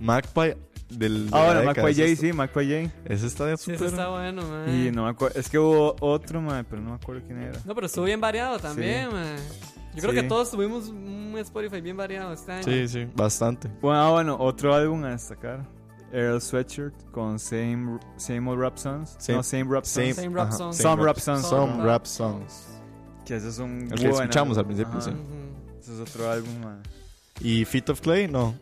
Magpie 0.00 0.56
del. 0.90 1.30
de 1.30 1.36
Ah, 1.36 1.44
bueno, 1.64 1.88
ese 1.88 2.08
J, 2.14 2.20
sí, 2.20 2.32
McQuay 2.32 2.88
J. 2.88 2.94
Ese 3.06 3.26
está 3.26 3.56
Sí, 3.56 3.72
súper. 3.72 3.88
está 3.88 4.08
bueno, 4.08 4.42
man. 4.42 4.68
Y 4.68 4.90
no 4.90 5.04
me 5.04 5.10
acuerdo. 5.10 5.38
Es 5.38 5.48
que 5.48 5.58
hubo 5.58 5.96
otro, 6.00 6.40
madre, 6.40 6.64
pero 6.68 6.82
no 6.82 6.90
me 6.90 6.96
acuerdo 6.96 7.22
quién 7.26 7.42
era. 7.42 7.58
No, 7.64 7.74
pero 7.74 7.86
estuvo 7.86 8.04
bien 8.04 8.20
variado 8.20 8.58
también, 8.58 9.08
Sí. 9.08 9.14
man. 9.14 9.36
Yo 9.94 10.00
creo 10.00 10.10
Sí. 10.12 10.20
que 10.22 10.28
todos 10.28 10.50
tuvimos 10.50 10.88
un 10.88 11.34
Spotify 11.38 11.80
bien 11.80 11.96
variado 11.96 12.32
este 12.32 12.50
año. 12.52 12.64
Sí, 12.64 12.88
sí, 12.88 13.06
bastante. 13.14 13.68
Bueno, 13.80 14.00
ah, 14.00 14.10
bueno, 14.10 14.36
otro 14.40 14.74
álbum 14.74 15.04
a 15.04 15.10
destacar. 15.10 15.64
Earl 16.12 16.40
Sweatshirt 16.40 16.94
con 17.10 17.38
Same, 17.40 17.98
same 18.16 18.48
Old 18.50 18.60
Rap 18.60 18.76
Songs. 18.76 19.16
Same- 19.18 19.36
no, 19.38 19.42
Same 19.42 19.64
Rap 19.64 19.84
Songs. 19.84 20.16
Same 20.16 20.34
Rap 20.34 20.52
Songs. 20.52 20.76
Some 20.76 21.02
Rap 21.04 21.18
Songs. 21.18 21.46
Some 21.46 21.84
Rap 21.84 22.06
Songs. 22.06 22.68
Que 23.26 23.36
ese 23.36 23.48
es 23.48 23.58
un 23.58 23.88
El 23.90 23.98
que 23.98 24.08
buen 24.08 24.22
escuchamos 24.22 24.58
álbum. 24.58 24.70
al 24.70 24.76
principio, 24.76 24.98
Ajá. 24.98 25.00
sí. 25.02 25.10
Ujú. 25.10 25.80
Ese 25.80 25.94
es 25.94 26.00
otro 26.10 26.30
álbum, 26.30 26.60
man. 26.62 26.82
¿Y 27.40 27.64
Feet 27.64 27.88
of 27.90 28.00
Clay? 28.00 28.28
No. 28.28 28.54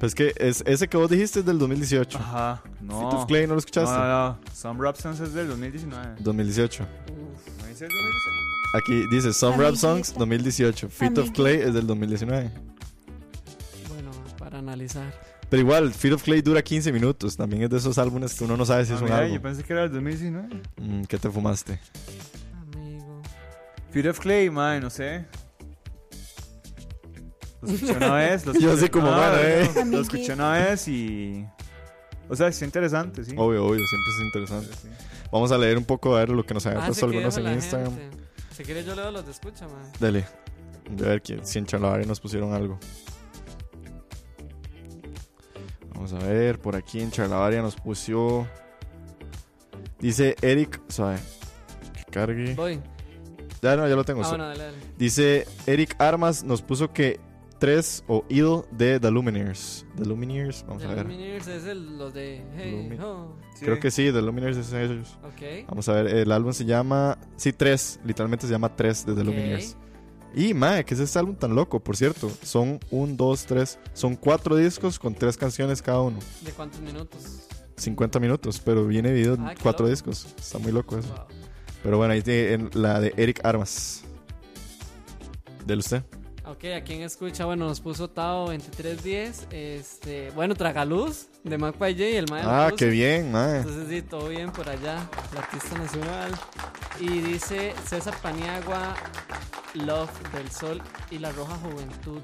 Pues 0.00 0.14
que 0.14 0.32
es, 0.36 0.62
ese 0.66 0.86
que 0.88 0.96
vos 0.96 1.10
dijiste 1.10 1.40
es 1.40 1.46
del 1.46 1.58
2018. 1.58 2.18
Ajá, 2.18 2.62
no. 2.80 3.00
Feet 3.00 3.12
of 3.20 3.26
Clay 3.26 3.42
no 3.42 3.48
lo 3.48 3.54
no, 3.54 3.58
escuchaste. 3.58 3.98
no, 3.98 4.06
no. 4.28 4.38
Some 4.54 4.82
Rap 4.82 4.96
Songs 4.96 5.20
es 5.20 5.32
del 5.34 5.48
2019. 5.48 6.16
2018. 6.20 6.82
Uf. 6.84 6.88
¿No 7.60 7.66
dice 7.66 7.84
el 7.86 7.90
2019? 7.90 8.38
Aquí 8.74 9.06
dice 9.10 9.32
Some 9.32 9.56
Rap. 9.56 9.74
Songs 9.74 10.14
2018. 10.16 10.88
Feet 10.88 11.18
of. 11.18 11.30
Clay 11.32 11.56
es 11.56 11.74
del 11.74 11.86
2019. 11.86 12.50
Bueno, 13.88 14.10
para 14.38 14.58
analizar. 14.58 15.12
Pero 15.50 15.62
igual, 15.62 15.92
Feet 15.94 16.12
of 16.12 16.22
Clay 16.22 16.42
dura 16.42 16.62
15 16.62 16.92
minutos. 16.92 17.36
También 17.36 17.62
es 17.62 17.70
de 17.70 17.78
esos 17.78 17.96
álbumes 17.98 18.34
que 18.34 18.44
uno 18.44 18.56
no 18.56 18.66
sabe 18.66 18.84
si 18.84 18.92
es 18.92 19.00
Ah, 19.00 19.04
un 19.04 19.12
álbum. 19.12 19.34
yo 19.36 19.42
pensé 19.42 19.64
que 19.64 19.72
era 19.72 19.82
del 19.82 19.92
2019. 19.92 20.60
Mm, 20.76 21.02
¿Qué 21.04 21.18
te 21.18 21.30
fumaste? 21.30 21.80
Fear 24.00 24.10
of 24.10 24.20
Clay, 24.20 24.48
man, 24.48 24.80
no 24.80 24.90
sé. 24.90 25.24
Lo 27.62 27.68
escuché 27.72 27.96
una 27.96 28.14
vez. 28.14 28.46
Lo 28.46 28.52
Yo 28.52 28.58
escuché- 28.70 28.72
así 28.78 28.88
como, 28.90 29.06
bueno, 29.08 29.36
eh. 29.38 29.70
Lo 29.86 30.00
escuché 30.00 30.32
una 30.34 30.52
vez 30.52 30.86
y. 30.86 31.44
O 32.28 32.36
sea, 32.36 32.46
es 32.46 32.62
interesante, 32.62 33.24
sí. 33.24 33.32
Obvio, 33.36 33.64
obvio, 33.66 33.84
siempre 33.84 34.12
es 34.12 34.20
interesante. 34.26 34.98
Vamos 35.32 35.50
a 35.50 35.58
leer 35.58 35.76
un 35.78 35.84
poco 35.84 36.14
a 36.14 36.20
ver 36.20 36.28
lo 36.28 36.46
que 36.46 36.54
nos 36.54 36.64
habían 36.66 36.82
Ah, 36.82 36.86
puesto 36.86 37.08
que 37.08 37.16
algunos 37.16 37.36
en 37.38 37.48
Instagram. 37.52 37.96
gente. 37.96 38.16
Si 38.54 38.62
quieres 38.62 38.86
yo 38.86 38.94
leo 38.94 39.10
los 39.10 39.24
de 39.24 39.32
escucha, 39.32 39.66
man. 39.66 39.90
Dale. 39.98 40.24
Voy 40.90 41.06
a 41.06 41.08
ver 41.10 41.22
quién- 41.22 41.44
si 41.44 41.58
en 41.58 41.66
Charlavaria 41.66 42.06
nos 42.06 42.20
pusieron 42.20 42.52
algo. 42.54 42.78
Vamos 45.94 46.12
a 46.12 46.18
ver, 46.18 46.60
por 46.60 46.76
aquí 46.76 47.00
en 47.00 47.10
Charlavaria 47.10 47.60
nos 47.62 47.74
puso. 47.74 48.46
Dice 49.98 50.36
Eric. 50.42 50.80
Suave. 50.88 51.18
Que 51.94 52.04
cargue. 52.12 52.54
Voy. 52.54 52.80
Ya 53.62 53.76
no, 53.76 53.88
ya 53.88 53.96
lo 53.96 54.04
tengo. 54.04 54.22
Ah, 54.24 54.28
bueno, 54.28 54.46
dale, 54.48 54.64
dale. 54.64 54.76
Dice 54.98 55.46
Eric 55.66 55.96
Armas 55.98 56.44
nos 56.44 56.62
puso 56.62 56.92
que 56.92 57.20
3 57.58 58.04
o 58.06 58.24
Idol 58.28 58.64
de 58.70 59.00
The 59.00 59.10
Lumineers. 59.10 59.84
The 59.96 60.04
Lumineers, 60.04 60.64
vamos 60.66 60.84
a 60.84 60.88
The 60.88 60.94
ver. 60.94 61.04
Lumineers 61.06 61.46
es 61.48 61.64
el, 61.64 61.98
los 61.98 62.14
de 62.14 62.44
Hey 62.56 62.88
Lumi- 62.88 63.00
Ho. 63.02 63.36
Creo 63.60 63.80
que 63.80 63.90
sí, 63.90 64.12
The 64.12 64.22
Lumineers 64.22 64.56
es 64.56 64.72
ellos. 64.72 65.18
Ok. 65.24 65.66
Vamos 65.68 65.88
a 65.88 65.92
ver, 65.94 66.06
el 66.06 66.30
álbum 66.30 66.52
se 66.52 66.64
llama. 66.64 67.18
Sí, 67.36 67.52
3. 67.52 68.00
Literalmente 68.04 68.46
se 68.46 68.52
llama 68.52 68.74
3 68.76 69.06
de 69.06 69.14
The 69.14 69.20
Ok. 69.22 69.26
Lumineers. 69.26 69.76
Y, 70.34 70.54
mae, 70.54 70.84
¿qué 70.84 70.94
es 70.94 71.00
este 71.00 71.18
álbum 71.18 71.34
tan 71.34 71.54
loco? 71.54 71.80
Por 71.80 71.96
cierto, 71.96 72.30
son 72.42 72.78
1, 72.90 73.14
2, 73.16 73.46
3. 73.46 73.78
Son 73.94 74.14
4 74.14 74.54
discos 74.56 74.98
con 74.98 75.14
3 75.14 75.36
canciones 75.36 75.82
cada 75.82 76.00
uno. 76.02 76.18
¿De 76.44 76.52
cuántos 76.52 76.80
minutos? 76.80 77.48
50 77.76 78.20
minutos, 78.20 78.60
pero 78.64 78.86
viene 78.86 79.08
dividido 79.08 79.34
en 79.34 79.46
Ah, 79.46 79.54
qué 79.54 79.62
4 79.62 79.84
loco. 79.86 79.90
discos. 79.90 80.26
Está 80.38 80.58
muy 80.58 80.70
loco 80.70 80.98
eso. 80.98 81.08
Wow. 81.08 81.37
Pero 81.82 81.96
bueno, 81.98 82.12
ahí 82.12 82.22
tiene 82.22 82.52
en 82.54 82.70
la 82.74 83.00
de 83.00 83.12
Eric 83.16 83.40
Armas. 83.44 84.04
Del 85.66 85.80
usted. 85.80 86.02
Ok, 86.46 86.64
¿a 86.76 86.82
quién 86.82 87.02
escucha? 87.02 87.44
Bueno, 87.44 87.66
nos 87.66 87.80
puso 87.80 88.08
Tao 88.08 88.46
2310. 88.46 89.48
Este, 89.50 90.30
bueno, 90.30 90.54
Tragaluz 90.54 91.26
de 91.44 91.58
Mac 91.58 91.74
J, 91.78 91.92
el 91.92 92.26
mae. 92.30 92.42
lo 92.42 92.50
Ah, 92.50 92.72
qué 92.76 92.86
bien, 92.86 93.30
mae. 93.30 93.58
Entonces, 93.58 93.86
sí, 93.88 94.00
todo 94.02 94.28
bien 94.28 94.50
por 94.50 94.66
allá. 94.68 95.06
El 95.32 95.38
artista 95.38 95.76
nacional. 95.78 96.32
Y 97.00 97.20
dice 97.20 97.74
César 97.86 98.14
Paniagua, 98.22 98.94
Love 99.74 100.10
del 100.32 100.50
Sol 100.50 100.80
y 101.10 101.18
la 101.18 101.30
Roja 101.32 101.54
Juventud. 101.56 102.20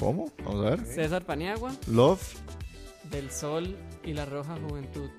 ¿Cómo? 0.00 0.32
Vamos 0.44 0.66
a 0.66 0.70
ver. 0.70 0.86
César 0.86 1.24
Paniagua, 1.24 1.72
Love. 1.88 2.22
del 3.10 3.30
Sol 3.30 3.76
y 4.02 4.14
la 4.14 4.24
Roja 4.24 4.56
Juventud. 4.66 5.10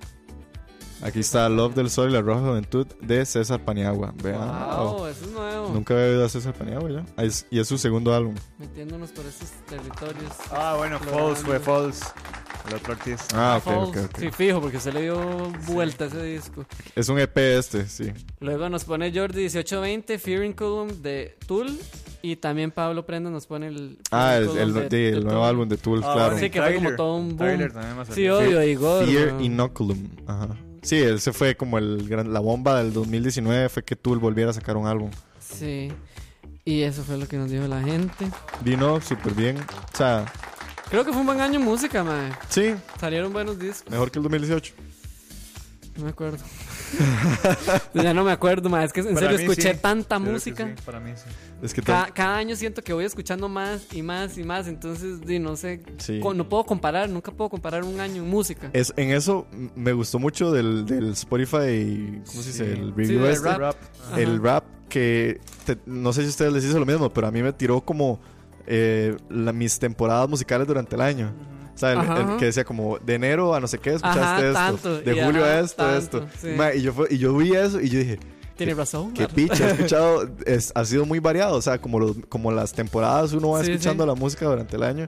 Aquí 1.01 1.19
está 1.21 1.47
Love 1.47 1.76
del 1.76 1.89
Sol 1.89 2.09
y 2.09 2.13
la 2.13 2.21
Roja 2.21 2.41
Juventud 2.41 2.85
de 3.01 3.26
César 3.26 3.59
Paniagua. 3.63 4.13
Vean. 4.21 4.39
Wow, 4.39 5.07
eso 5.07 5.26
es 5.26 5.31
nuevo. 5.31 5.69
Nunca 5.73 5.93
había 5.93 6.07
oído 6.07 6.26
a 6.26 6.30
César 6.30 6.53
Paniagua 6.53 6.89
ya. 6.91 7.05
Ah, 7.15 7.23
es- 7.23 7.45
y 7.49 7.59
es 7.59 7.67
su 7.67 7.77
segundo 7.77 8.13
álbum. 8.13 8.35
Metiéndonos 8.57 9.11
por 9.11 9.26
estos 9.26 9.49
territorios. 9.67 10.31
Ah, 10.51 10.76
bueno, 10.77 10.99
Falls, 10.99 11.39
fue 11.39 11.59
Falls. 11.59 12.01
El 12.67 12.76
otro 12.76 12.93
artista. 12.93 13.26
Ah, 13.53 13.57
ok, 13.57 13.63
Falls. 13.63 13.89
ok, 13.89 13.97
ok. 14.09 14.19
Sí, 14.19 14.31
fijo, 14.31 14.59
porque 14.61 14.80
se 14.81 14.91
le 14.91 15.03
dio 15.03 15.17
vuelta 15.67 16.03
a 16.03 16.07
ese 16.07 16.21
disco. 16.23 16.65
Es 16.95 17.07
un 17.07 17.17
EP 17.17 17.38
este, 17.57 17.88
sí. 17.88 18.11
Luego 18.41 18.67
nos 18.69 18.84
pone 18.84 19.11
Jordi 19.13 19.38
1820, 19.43 20.19
Fearing 20.19 20.53
Column 20.53 21.01
de 21.01 21.38
Tool. 21.47 21.80
Y 22.21 22.35
también 22.35 22.71
Pablo 22.71 23.05
Prenda 23.05 23.30
nos 23.30 23.47
pone 23.47 23.67
el. 23.67 23.97
Ah, 24.11 24.35
el, 24.35 24.49
Fearing 24.49 24.61
el- 24.61 24.73
Column 24.73 24.89
sí, 24.89 24.95
de- 24.97 25.07
el 25.09 25.15
de 25.19 25.26
nuevo 25.26 25.45
álbum 25.45 25.69
de 25.69 25.77
Tool, 25.77 25.99
Ah, 25.99 26.11
claro. 26.13 26.19
bueno, 26.31 26.39
Sí, 26.39 26.49
que 26.49 26.61
fue 26.61 26.76
como 26.76 26.95
todo 26.97 27.15
un 27.15 27.38
boom. 27.38 27.38
Tyler 27.49 27.71
también 27.71 27.97
va 27.97 28.01
a 28.01 28.05
Sí, 28.05 28.27
obvio, 28.27 28.61
Igor. 28.61 29.05
Fear 29.05 29.27
bro. 29.30 29.39
Inoculum. 29.41 30.07
Ajá. 30.27 30.49
Sí, 30.81 30.97
ese 30.97 31.34
fue 31.34 31.56
como 31.56 31.77
el 31.77 32.07
gran, 32.07 32.31
la 32.34 32.39
bomba 32.39 32.77
del 32.81 32.93
2019 32.93 33.69
fue 33.69 33.84
que 33.84 33.95
Tool 33.95 34.19
volviera 34.19 34.51
a 34.51 34.53
sacar 34.53 34.77
un 34.77 34.88
álbum. 34.88 35.10
Sí. 35.39 35.91
Y 36.65 36.81
eso 36.84 37.03
fue 37.03 37.18
lo 37.18 37.27
que 37.27 37.38
nos 37.38 37.49
dijo 37.49 37.68
la 37.68 37.81
gente. 37.81 38.30
Vino 38.61 39.01
súper 39.01 39.34
bien. 39.34 39.57
O 39.93 39.97
sea, 39.97 40.26
Creo 40.89 41.06
que 41.06 41.11
fue 41.11 41.19
un 41.22 41.27
buen 41.27 41.39
año 41.41 41.60
en 41.60 41.65
música, 41.65 42.03
man. 42.03 42.31
sí, 42.49 42.73
Salieron 42.99 43.31
buenos 43.31 43.60
discos. 43.60 43.91
mejor 43.91 44.10
que 44.11 44.19
el 44.19 44.23
2018. 44.23 44.73
No 45.99 46.05
me 46.05 46.11
acuerdo. 46.11 46.38
ya 47.93 48.13
no 48.13 48.23
me 48.23 48.31
acuerdo, 48.31 48.69
man. 48.69 48.84
Es 48.84 48.93
que 48.93 49.01
en 49.01 49.13
Para 49.13 49.19
serio 49.31 49.38
escuché 49.38 49.73
sí. 49.73 49.80
tanta 49.81 50.15
Creo 50.15 50.26
que 50.27 50.31
música. 50.34 50.65
sí, 50.67 50.73
para 50.85 50.99
mí 50.99 51.11
sí. 51.15 51.23
Es 51.61 51.73
que 51.73 51.81
Cada, 51.81 52.38
año 52.38 52.55
siento 52.55 52.81
que 52.81 52.93
voy 52.93 53.05
escuchando 53.05 53.49
más 53.49 53.85
y 53.93 54.01
más 54.01 54.38
y 54.38 54.43
más. 54.43 54.67
Entonces, 54.67 55.21
di, 55.21 55.39
no 55.39 55.55
sé. 55.55 55.81
No 56.35 56.47
puedo 56.49 56.63
comparar, 56.65 57.09
nunca 57.09 57.31
puedo 57.31 57.49
comparar 57.49 57.84
un 57.84 57.99
año 57.99 58.23
en 58.23 58.30
música. 58.30 58.69
es, 58.73 58.93
en 58.95 59.11
eso 59.11 59.45
me 59.76 59.91
gustó 59.93 60.19
mucho 60.19 60.51
del, 60.51 60.85
del 60.85 61.11
Spotify, 61.11 62.21
¿cómo 62.26 62.41
se 62.41 62.49
dice? 62.51 62.73
El 62.73 62.93
review 62.95 63.26
este. 63.26 63.57
rap. 63.57 63.76
Ajá. 64.07 64.19
el 64.21 64.41
rap 64.41 64.63
que 64.88 65.39
te- 65.65 65.77
no 65.85 66.13
sé 66.13 66.21
si 66.21 66.27
a 66.27 66.30
ustedes 66.30 66.53
les 66.53 66.65
hizo 66.65 66.80
lo 66.80 66.85
mismo, 66.85 67.09
pero 67.13 67.27
a 67.27 67.31
mí 67.31 67.43
me 67.43 67.53
tiró 67.53 67.81
como 67.81 68.19
eh, 68.65 69.15
la- 69.30 69.53
mis 69.53 69.77
temporadas 69.80 70.27
musicales 70.30 70.65
durante 70.67 70.95
el 70.95 71.01
año. 71.01 71.34
O 71.80 71.81
sea, 71.81 71.93
el, 71.93 72.30
el 72.31 72.38
que 72.38 72.45
decía 72.45 72.65
como 72.65 72.99
de 72.99 73.15
enero 73.15 73.56
a 73.56 73.61
no 73.61 73.68
sé 73.68 73.77
qué 73.77 73.91
escuchaste 73.93 74.19
Ajá, 74.19 74.69
esto, 74.72 74.89
tanto, 74.89 75.01
de 75.01 75.23
julio 75.23 75.45
ajá, 75.45 75.53
a 75.53 75.60
esto, 75.61 75.76
tanto, 75.84 76.18
esto. 76.26 76.27
sí. 76.41 76.47
Ma, 76.57 76.73
y 76.73 76.81
yo 76.81 76.93
y 77.10 77.18
yo 77.18 77.34
vi 77.38 77.53
eso 77.56 77.80
y 77.80 77.88
yo 77.88 77.99
dije, 77.99 78.19
Tiene 78.57 78.73
razón. 78.73 79.14
qué 79.14 79.30
picha, 79.30 79.69
he 79.69 79.72
escuchado, 79.76 80.30
es- 80.45 80.73
ha 80.76 80.84
sido 80.84 81.06
muy 81.06 81.19
variado, 81.19 81.56
o 81.56 81.61
sea, 81.61 81.80
como 81.80 81.99
los, 82.01 82.18
como 82.27 82.51
las 82.51 82.73
temporadas 82.73 83.31
uno 83.31 83.51
va 83.51 83.64
Sí, 83.64 83.72
escuchando 83.72 84.03
sí. 84.03 84.07
la 84.10 84.15
música 84.15 84.45
durante 84.45 84.76
el 84.76 84.84
año 84.84 85.06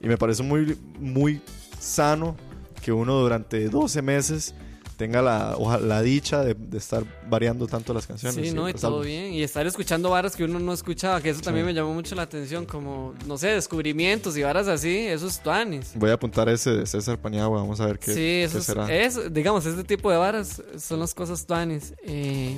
y 0.00 0.06
me 0.06 0.16
parece 0.16 0.44
muy 0.44 0.78
muy 1.00 1.40
sano 1.80 2.36
que 2.80 2.92
uno 2.92 3.14
durante 3.20 3.68
12 3.68 4.00
meses 4.02 4.54
tenga 4.96 5.22
la, 5.22 5.56
la 5.80 6.02
dicha 6.02 6.42
de, 6.44 6.54
de 6.54 6.78
estar 6.78 7.04
variando 7.28 7.66
tanto 7.66 7.92
las 7.94 8.06
canciones. 8.06 8.48
Sí, 8.48 8.54
no, 8.54 8.68
y 8.68 8.74
todo 8.74 8.86
álbumes. 8.98 9.06
bien. 9.06 9.32
Y 9.34 9.42
estar 9.42 9.66
escuchando 9.66 10.10
varas 10.10 10.36
que 10.36 10.44
uno 10.44 10.58
no 10.58 10.72
escuchaba, 10.72 11.20
que 11.20 11.30
eso 11.30 11.40
también 11.40 11.66
me 11.66 11.74
llamó 11.74 11.92
mucho 11.94 12.14
la 12.14 12.22
atención, 12.22 12.66
como, 12.66 13.14
no 13.26 13.36
sé, 13.38 13.48
descubrimientos 13.48 14.36
y 14.36 14.42
varas 14.42 14.68
así, 14.68 14.96
esos 15.06 15.40
tuanis. 15.40 15.92
Voy 15.94 16.10
a 16.10 16.14
apuntar 16.14 16.48
ese 16.48 16.70
de 16.70 16.86
César 16.86 17.18
Paniagua, 17.18 17.58
vamos 17.60 17.80
a 17.80 17.86
ver 17.86 17.98
qué, 17.98 18.12
Sí, 18.12 18.54
qué 18.56 18.60
será. 18.62 18.94
es- 18.94 19.32
digamos, 19.32 19.66
este 19.66 19.84
tipo 19.84 20.10
de 20.10 20.16
varas 20.16 20.62
son 20.78 21.00
las 21.00 21.14
cosas 21.14 21.44
tuanis. 21.46 21.94
Eh, 22.04 22.56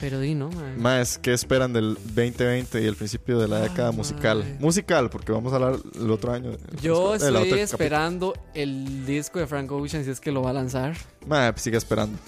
pero 0.00 0.18
di, 0.18 0.34
¿no? 0.34 0.48
Más, 0.78 1.18
¿qué 1.18 1.32
esperan 1.34 1.72
del 1.74 1.94
2020 1.94 2.80
y 2.82 2.86
el 2.86 2.96
principio 2.96 3.38
de 3.38 3.46
la 3.48 3.60
década 3.60 3.90
Ay, 3.90 3.96
musical? 3.96 4.38
madre. 4.38 4.56
Musical, 4.58 5.10
porque 5.10 5.30
vamos 5.32 5.52
a 5.52 5.56
hablar 5.56 5.76
el 5.94 6.10
otro 6.10 6.32
año. 6.32 6.52
Yo 6.82 7.14
estoy 7.14 7.28
otro 7.28 7.40
capítulo. 7.40 7.62
esperando 7.62 8.34
el 8.54 9.04
disco 9.06 9.38
de 9.38 9.46
Frank 9.46 9.70
Ocean 9.70 10.04
si 10.04 10.10
es 10.10 10.20
que 10.20 10.32
lo 10.32 10.42
va 10.42 10.50
a 10.50 10.54
lanzar. 10.54 10.94
Mae, 11.26 11.52
sigue 11.56 11.76
esperando. 11.76 12.18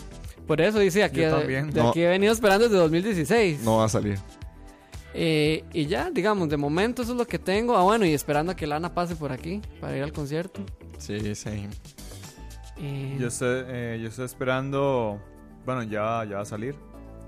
Por 0.46 0.60
eso 0.60 0.78
dice 0.80 1.02
aquí, 1.02 1.20
de 1.20 1.62
No. 1.74 1.88
aquí 1.90 2.02
he 2.02 2.08
venido 2.08 2.32
esperando 2.32 2.64
desde 2.68 2.76
2016. 2.78 3.60
No 3.62 3.78
va 3.78 3.84
a 3.86 3.88
salir. 3.88 4.18
Eh, 5.14 5.64
y 5.72 5.86
ya, 5.86 6.10
digamos, 6.10 6.48
de 6.48 6.56
momento 6.56 7.02
eso 7.02 7.12
es 7.12 7.18
lo 7.18 7.26
que 7.26 7.38
tengo. 7.38 7.76
Ah, 7.76 7.82
bueno, 7.82 8.04
y 8.06 8.12
esperando 8.12 8.52
a 8.52 8.56
que 8.56 8.66
Lana 8.66 8.92
pase 8.94 9.14
por 9.16 9.30
aquí 9.32 9.60
para 9.80 9.96
ir 9.96 10.02
al 10.02 10.12
concierto. 10.12 10.60
Sí, 10.98 11.34
sí. 11.34 11.68
Eh, 12.78 13.16
Yo 13.18 13.28
estoy, 13.28 13.64
eh, 13.68 13.98
yo 14.02 14.08
estoy 14.08 14.24
esperando. 14.24 15.20
Bueno, 15.64 15.82
ya, 15.84 16.24
ya 16.28 16.36
va 16.36 16.42
a 16.42 16.44
salir 16.46 16.74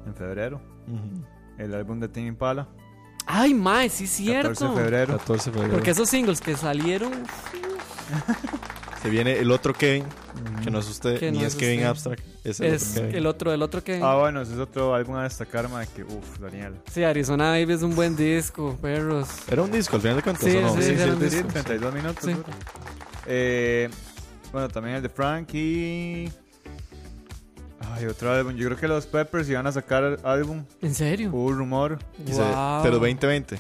en 0.07 0.15
febrero. 0.15 0.61
El 1.59 1.75
álbum 1.75 2.01
de 2.01 2.09
Tim 2.09 2.27
Impala. 2.27 2.69
Ay, 3.27 3.55
mae, 3.55 3.89
sí, 3.89 4.05
14 4.05 4.15
cierto. 4.23 4.75
de 4.75 4.83
febrero. 4.83 5.17
14 5.19 5.51
de 5.51 5.55
febrero. 5.55 5.75
Porque 5.75 5.91
esos 5.93 6.09
singles 6.09 6.41
que 6.41 6.57
salieron. 6.57 7.13
Se 9.03 9.11
viene 9.11 9.39
el 9.39 9.51
otro 9.51 9.75
Kevin, 9.75 10.05
que 10.63 10.71
no 10.71 10.79
es 10.79 10.89
usted, 10.89 11.19
Que 11.19 11.31
ni 11.31 11.39
no 11.39 11.47
es 11.47 11.53
es 11.55 11.59
Kevin 11.61 11.79
usted. 11.81 11.89
Abstract. 11.91 12.23
Es 12.45 12.61
el 12.61 12.67
Es 12.75 12.83
otro 12.91 13.03
Kevin. 13.03 13.17
el 13.17 13.27
otro, 13.27 13.53
el 13.53 13.63
otro 13.63 13.85
que. 13.85 14.01
Ah, 14.03 14.17
bueno, 14.17 14.41
ese 14.41 14.53
es 14.55 14.59
otro 14.59 14.95
álbum 14.95 15.17
a 15.17 15.25
destacar, 15.25 15.69
ma, 15.69 15.85
que 15.87 16.05
uff, 16.05 16.39
Daniel. 16.39 16.75
Sí, 16.91 17.03
Arizona 17.05 17.51
Baby 17.51 17.75
es 17.75 17.83
un 17.83 17.95
buen 17.95 18.17
disco, 18.17 18.77
perros. 18.81 19.29
Era 19.51 19.63
un 19.63 19.71
disco, 19.71 19.97
al 19.97 20.03
final 20.03 20.17
de 20.17 20.23
cuentas, 20.23 20.45
Sí, 20.51 20.57
¿o 20.57 20.61
no? 20.63 20.75
sí, 20.83 20.91
era 20.91 21.05
un 21.15 21.23
el 21.23 21.31
disco. 21.31 21.49
32 21.49 21.95
minutos. 21.95 22.25
Sí. 22.25 22.33
dura. 22.33 22.49
Eh, 23.27 23.91
bueno, 24.53 24.69
también 24.69 24.97
el 24.97 25.03
de 25.03 25.09
Frankie. 25.11 26.33
Ay, 27.93 28.07
otro 28.07 28.31
álbum. 28.33 28.55
Yo 28.57 28.67
creo 28.67 28.79
que 28.79 28.89
los 28.89 29.07
Peppers 29.07 29.49
iban 29.49 29.67
a 29.67 29.73
sacar 29.73 30.19
álbum. 30.25 30.65
¿En 30.83 30.95
serio? 30.95 31.31
Hubo 31.33 31.47
un 31.47 31.59
rumor. 31.59 31.99
Wow. 32.27 32.83
Pero 32.83 32.99
2020. 32.99 33.59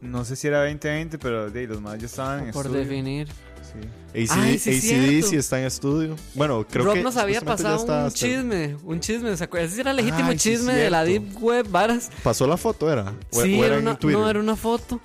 No 0.00 0.24
sé 0.24 0.36
si 0.36 0.46
era 0.46 0.60
2020, 0.64 1.18
pero 1.18 1.50
de, 1.50 1.66
los 1.66 1.80
más 1.80 1.98
ya 1.98 2.06
estaban 2.06 2.46
en 2.46 2.52
Por 2.52 2.66
estudio. 2.66 2.84
definir. 2.84 3.28
Sí. 3.62 4.28
ACD, 4.32 4.40
Ay, 4.40 4.58
sí, 4.58 4.70
ACDC 4.70 4.80
cierto. 4.80 5.36
está 5.38 5.60
en 5.60 5.66
estudio. 5.66 6.16
Bueno, 6.34 6.66
creo 6.68 6.86
Rob 6.86 6.94
que. 6.94 7.02
nos 7.02 7.16
había 7.16 7.40
pasado 7.40 7.84
un 7.84 7.90
hasta- 7.90 8.10
chisme, 8.18 8.76
un 8.84 8.98
chisme, 8.98 9.36
¿se 9.36 9.44
acuerdan? 9.44 9.70
Ese 9.70 9.80
era 9.82 9.92
legítimo 9.92 10.28
Ay, 10.30 10.38
sí, 10.38 10.50
chisme 10.50 10.74
de 10.74 10.90
la. 10.90 11.04
Deep 11.04 11.40
Web, 11.40 11.68
varas. 11.70 12.10
¿Pasó 12.24 12.46
la 12.46 12.56
foto, 12.56 12.90
era? 12.90 13.14
¿O, 13.32 13.42
Sí, 13.42 13.60
o 13.60 13.64
era 13.64 13.76
en 13.76 13.82
una, 13.82 13.98
Twitter? 13.98 14.18
no, 14.18 14.28
era 14.28 14.40
una 14.40 14.56
foto. 14.56 15.00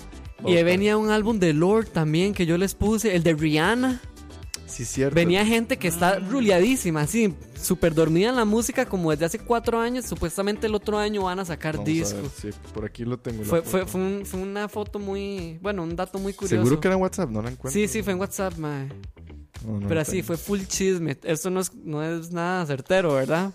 Y 0.45 0.61
venía 0.63 0.97
un 0.97 1.09
álbum 1.09 1.39
de 1.39 1.53
Lord 1.53 1.87
también 1.87 2.33
que 2.33 2.45
yo 2.45 2.57
les 2.57 2.73
puse, 2.75 3.15
el 3.15 3.23
de 3.23 3.33
Rihanna. 3.33 4.01
Sí, 4.67 4.83
cierto. 4.83 5.15
Venía 5.15 5.45
gente 5.45 5.77
que 5.77 5.87
está 5.87 6.19
ruleadísima, 6.19 7.01
así, 7.01 7.33
súper 7.61 7.93
dormida 7.93 8.29
en 8.29 8.35
la 8.35 8.45
música 8.45 8.85
como 8.85 9.11
desde 9.11 9.25
hace 9.25 9.39
cuatro 9.39 9.79
años. 9.79 10.05
Supuestamente 10.05 10.67
el 10.67 10.75
otro 10.75 10.97
año 10.97 11.23
van 11.23 11.39
a 11.39 11.45
sacar 11.45 11.75
Vamos 11.77 11.87
a 11.89 11.91
disco. 11.91 12.21
ver, 12.21 12.31
sí, 12.53 12.59
por 12.73 12.83
aquí 12.85 13.05
lo 13.05 13.17
tengo. 13.19 13.43
Fue, 13.43 13.61
fue, 13.61 13.85
fue, 13.85 14.01
un- 14.01 14.25
fue 14.25 14.39
una 14.41 14.67
foto 14.67 14.97
muy, 14.99 15.59
bueno, 15.61 15.83
un 15.83 15.95
dato 15.95 16.17
muy 16.19 16.33
curioso. 16.33 16.55
Seguro 16.55 16.79
que 16.81 16.87
era 16.87 16.95
en 16.95 17.01
WhatsApp, 17.01 17.29
no 17.29 17.41
la 17.41 17.51
encuentro. 17.51 17.71
Sí, 17.79 17.87
sí, 17.87 18.01
fue 18.03 18.13
en 18.13 18.19
WhatsApp, 18.19 18.57
mae. 18.57 18.87
No, 19.65 19.79
no 19.79 19.87
Pero 19.87 20.01
así, 20.01 20.21
fue 20.23 20.35
full 20.37 20.61
chisme. 20.67 21.17
Esto 21.23 21.49
no 21.49 21.59
es, 21.59 21.73
no 21.73 22.03
es 22.03 22.31
nada 22.31 22.65
certero, 22.65 23.13
¿verdad? 23.13 23.51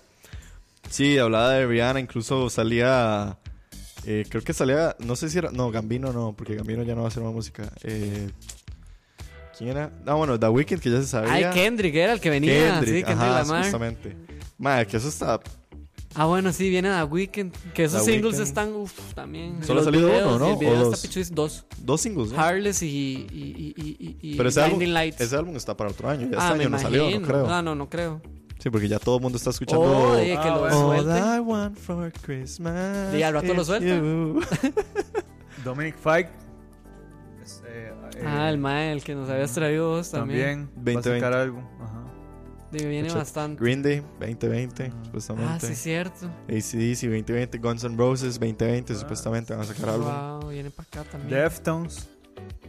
Sí, 0.88 1.18
hablaba 1.18 1.50
de 1.52 1.66
Rihanna, 1.66 2.00
incluso 2.00 2.48
salía. 2.50 3.36
eh, 4.06 4.24
creo 4.28 4.42
que 4.42 4.52
salía. 4.52 4.96
No 4.98 5.14
sé 5.16 5.28
si 5.28 5.38
era. 5.38 5.50
No, 5.50 5.70
Gambino 5.70 6.12
no, 6.12 6.34
porque 6.36 6.54
Gambino 6.54 6.82
ya 6.82 6.94
no 6.94 7.02
va 7.02 7.08
a 7.08 7.10
hacer 7.10 7.22
más 7.22 7.32
música. 7.32 7.70
Eh, 7.82 8.30
¿Quién 9.60 9.76
era? 9.76 9.92
No, 10.06 10.16
bueno, 10.16 10.40
The 10.40 10.48
Weeknd, 10.48 10.80
que 10.80 10.90
ya 10.90 11.00
se 11.02 11.06
sabía. 11.06 11.32
Ay, 11.34 11.44
Kendrick 11.52 11.94
era 11.94 12.14
el 12.14 12.20
que 12.20 12.30
venía. 12.30 12.50
Kendrick, 12.80 12.96
sí, 12.96 13.04
Kendrick 13.04 13.08
ajá, 13.10 13.26
Lamar. 13.26 13.44
supuestamente. 13.46 14.16
Madre, 14.56 14.86
que 14.86 14.96
eso 14.96 15.08
está. 15.08 15.38
Ah, 16.14 16.24
bueno, 16.24 16.50
sí, 16.52 16.70
viene 16.70 16.88
The 16.88 17.04
Weeknd. 17.04 17.52
Que 17.74 17.84
esos 17.84 18.04
The 18.04 18.10
singles 18.12 18.32
Weeknd. 18.36 18.48
están, 18.48 18.72
uff, 18.72 19.12
también. 19.14 19.62
Solo 19.62 19.82
ha 19.82 19.84
salido 19.84 20.08
videos, 20.08 20.26
uno, 20.34 20.38
¿no? 20.38 20.52
El 20.54 20.56
video 20.58 20.72
¿O 20.72 20.76
está 20.76 20.86
dos? 20.88 21.00
pichuis, 21.02 21.30
dos. 21.34 21.66
Dos 21.78 22.00
singles, 22.00 22.32
¿no? 22.32 22.40
Harless 22.40 22.82
y, 22.82 22.86
y, 22.88 22.94
y, 23.30 23.74
y, 23.76 24.16
y, 24.32 24.36
Pero 24.38 24.48
ese 24.48 24.62
álbum, 24.62 24.78
Blinding 24.78 24.94
Lights. 24.94 25.20
ese 25.20 25.36
álbum 25.36 25.54
está 25.56 25.76
para 25.76 25.90
otro 25.90 26.08
año. 26.08 26.28
Ya 26.30 26.38
ah, 26.40 26.44
este 26.46 26.56
me 26.56 26.62
año 26.64 26.70
no 26.70 26.78
salió, 26.78 27.02
no 27.02 27.08
imagino. 27.10 27.28
creo. 27.28 27.50
Ah, 27.50 27.60
no, 27.62 27.74
no 27.74 27.88
creo. 27.90 28.22
Sí, 28.58 28.70
porque 28.70 28.88
ya 28.88 28.98
todo 28.98 29.16
el 29.16 29.22
mundo 29.22 29.36
está 29.38 29.50
escuchando. 29.50 29.84
Oh, 29.84 30.12
oye, 30.12 30.38
que 30.42 30.48
lo. 30.48 30.90
All 30.90 31.06
I 31.36 31.38
want 31.40 31.76
for 31.78 32.10
Christmas. 32.22 33.14
Y 33.14 33.22
al 33.22 33.34
rato 33.34 33.52
lo 33.54 33.60
is 33.60 33.66
suelta. 33.68 33.86
you. 33.86 34.40
Dominic 35.64 35.96
Fike. 35.96 36.30
es, 37.42 37.62
eh, 37.66 37.90
eh, 37.90 37.92
Ah, 38.26 38.48
el 38.50 38.58
mae, 38.58 38.92
el 38.92 39.02
que 39.02 39.14
nos 39.14 39.28
habías 39.30 39.52
traído 39.52 39.90
vos 39.90 40.10
también. 40.10 40.66
también. 40.68 40.96
Va 40.96 41.00
a 41.00 41.02
2020. 41.02 41.20
sacar 41.20 41.32
álbum. 41.40 41.64
Ajá. 41.80 41.96
Digo, 42.72 42.88
viene 42.88 43.08
Mucho- 43.08 43.18
bastante. 43.18 43.62
Green 43.62 43.82
Day 43.82 44.02
2020, 44.20 44.84
Ah, 44.94 45.04
supuestamente. 45.04 45.66
sí, 45.66 45.74
cierto. 45.74 46.26
ACDC 46.48 47.08
2020, 47.08 47.58
Guns 47.58 47.82
N' 47.84 47.96
Roses 47.96 48.38
2020, 48.38 48.94
supuestamente 48.94 49.52
van 49.54 49.62
a 49.62 49.64
sacar 49.66 49.88
álbum. 49.90 50.06
Wow, 50.40 50.50
viene 50.50 50.70
para 50.70 50.86
acá 50.88 51.04
también. 51.10 51.30
Deftones. 51.42 52.08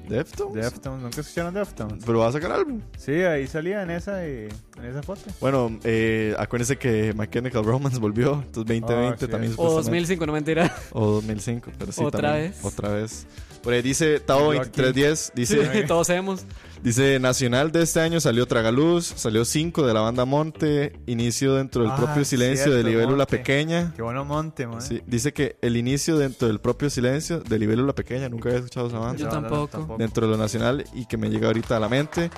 Deftones. 0.09 0.55
Deftones. 0.65 1.03
¿Nunca 1.03 1.21
escucharon 1.21 1.53
Deftones? 1.53 2.03
Pero 2.03 2.19
va 2.19 2.27
a 2.27 2.31
sacar 2.31 2.51
álbum. 2.51 2.81
Sí, 2.97 3.11
ahí 3.21 3.45
salía 3.47 3.83
en 3.83 3.91
esa, 3.91 4.27
y- 4.27 4.47
en 4.77 4.85
esa 4.85 5.03
foto. 5.03 5.21
Bueno, 5.39 5.79
eh, 5.83 6.35
acuérdense 6.37 6.77
que 6.77 7.13
My 7.15 7.27
Chemical 7.27 7.63
Romance 7.63 7.99
volvió. 7.99 8.33
Entonces 8.43 8.65
2020 8.81 9.13
Ah, 9.13 9.17
sí. 9.19 9.27
también 9.27 9.53
o 9.53 9.55
supuestamente. 9.55 9.91
2005, 9.91 10.25
no 10.25 10.33
mentira. 10.33 10.75
O 10.91 11.05
2005, 11.11 11.71
pero 11.77 11.91
sí. 11.91 12.03
Otra 12.03 12.21
también. 12.31 12.51
vez. 12.51 12.65
Otra 12.65 12.89
vez. 12.89 13.27
Por 13.63 13.73
ahí 13.73 13.81
dice 13.81 14.19
Tao 14.19 14.53
Yo 14.53 14.61
aquí. 14.61 14.81
2310. 14.81 15.31
Dice, 15.35 15.69
Sí, 15.81 15.87
todos 15.87 16.09
hemos. 16.09 16.45
dice 16.83 17.19
Nacional 17.19 17.71
de 17.71 17.83
este 17.83 17.99
año 17.99 18.19
salió 18.19 18.47
Tragaluz. 18.47 19.05
Salió 19.15 19.45
5 19.45 19.85
de 19.85 19.93
la 19.93 20.01
banda 20.01 20.25
Monte. 20.25 20.99
Inicio 21.05 21.55
dentro 21.55 21.83
del 21.83 21.91
Ah, 21.91 21.95
propio 21.95 22.25
silencio 22.25 22.65
de 22.71 22.81
cierto, 22.81 22.89
Libélula 22.89 23.17
Monte. 23.17 23.37
Pequeña. 23.37 23.93
Qué 23.95 24.01
bueno 24.01 24.25
monte, 24.25 24.65
man. 24.67 24.81
Sí, 24.81 25.01
dice 25.05 25.31
que 25.33 25.57
el 25.61 25.77
inicio 25.77 26.17
dentro 26.17 26.47
del 26.47 26.59
propio 26.59 26.89
silencio 26.89 27.39
de 27.41 27.59
Libélula 27.59 27.93
Pequeña. 27.93 28.29
Nunca 28.29 28.49
había 28.49 28.59
escuchado 28.59 28.87
esa 28.87 28.97
banda. 28.99 29.17
Yo 29.21 29.29
tampoco. 29.29 29.95
dentro 29.97 30.25
de 30.25 30.31
lo 30.33 30.37
nacional 30.37 30.83
y 30.93 31.05
que 31.05 31.17
me 31.17 31.29
llega 31.29 31.47
ahorita 31.47 31.77
a 31.77 31.79
la 31.79 31.87
mente. 31.89 32.31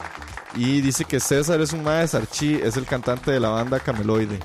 Y 0.55 0.81
dice 0.81 1.05
que 1.05 1.19
César 1.19 1.61
es 1.61 1.71
un 1.73 1.83
mae 1.83 2.07
Sarchi, 2.07 2.55
es 2.55 2.75
el 2.77 2.85
cantante 2.85 3.31
de 3.31 3.39
la 3.39 3.49
banda 3.49 3.79
Cameloide. 3.79 4.39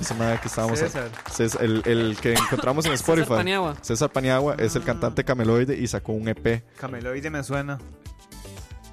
Ese 0.00 0.14
que 0.40 0.48
estábamos 0.48 0.78
César. 0.78 1.10
César, 1.30 1.62
el, 1.62 1.82
el 1.84 2.16
que 2.20 2.32
encontramos 2.32 2.86
en 2.86 2.92
Spotify. 2.94 3.24
César 3.26 3.36
Paniagua. 3.38 3.74
César 3.82 4.10
Paniagua 4.10 4.54
es 4.58 4.74
el 4.76 4.82
Ah. 4.82 4.86
cantante 4.86 5.24
Cameloide 5.24 5.76
y 5.78 5.86
sacó 5.86 6.12
un 6.12 6.26
EP. 6.28 6.64
Cameloide 6.76 7.30
me 7.30 7.42
suena. 7.44 7.78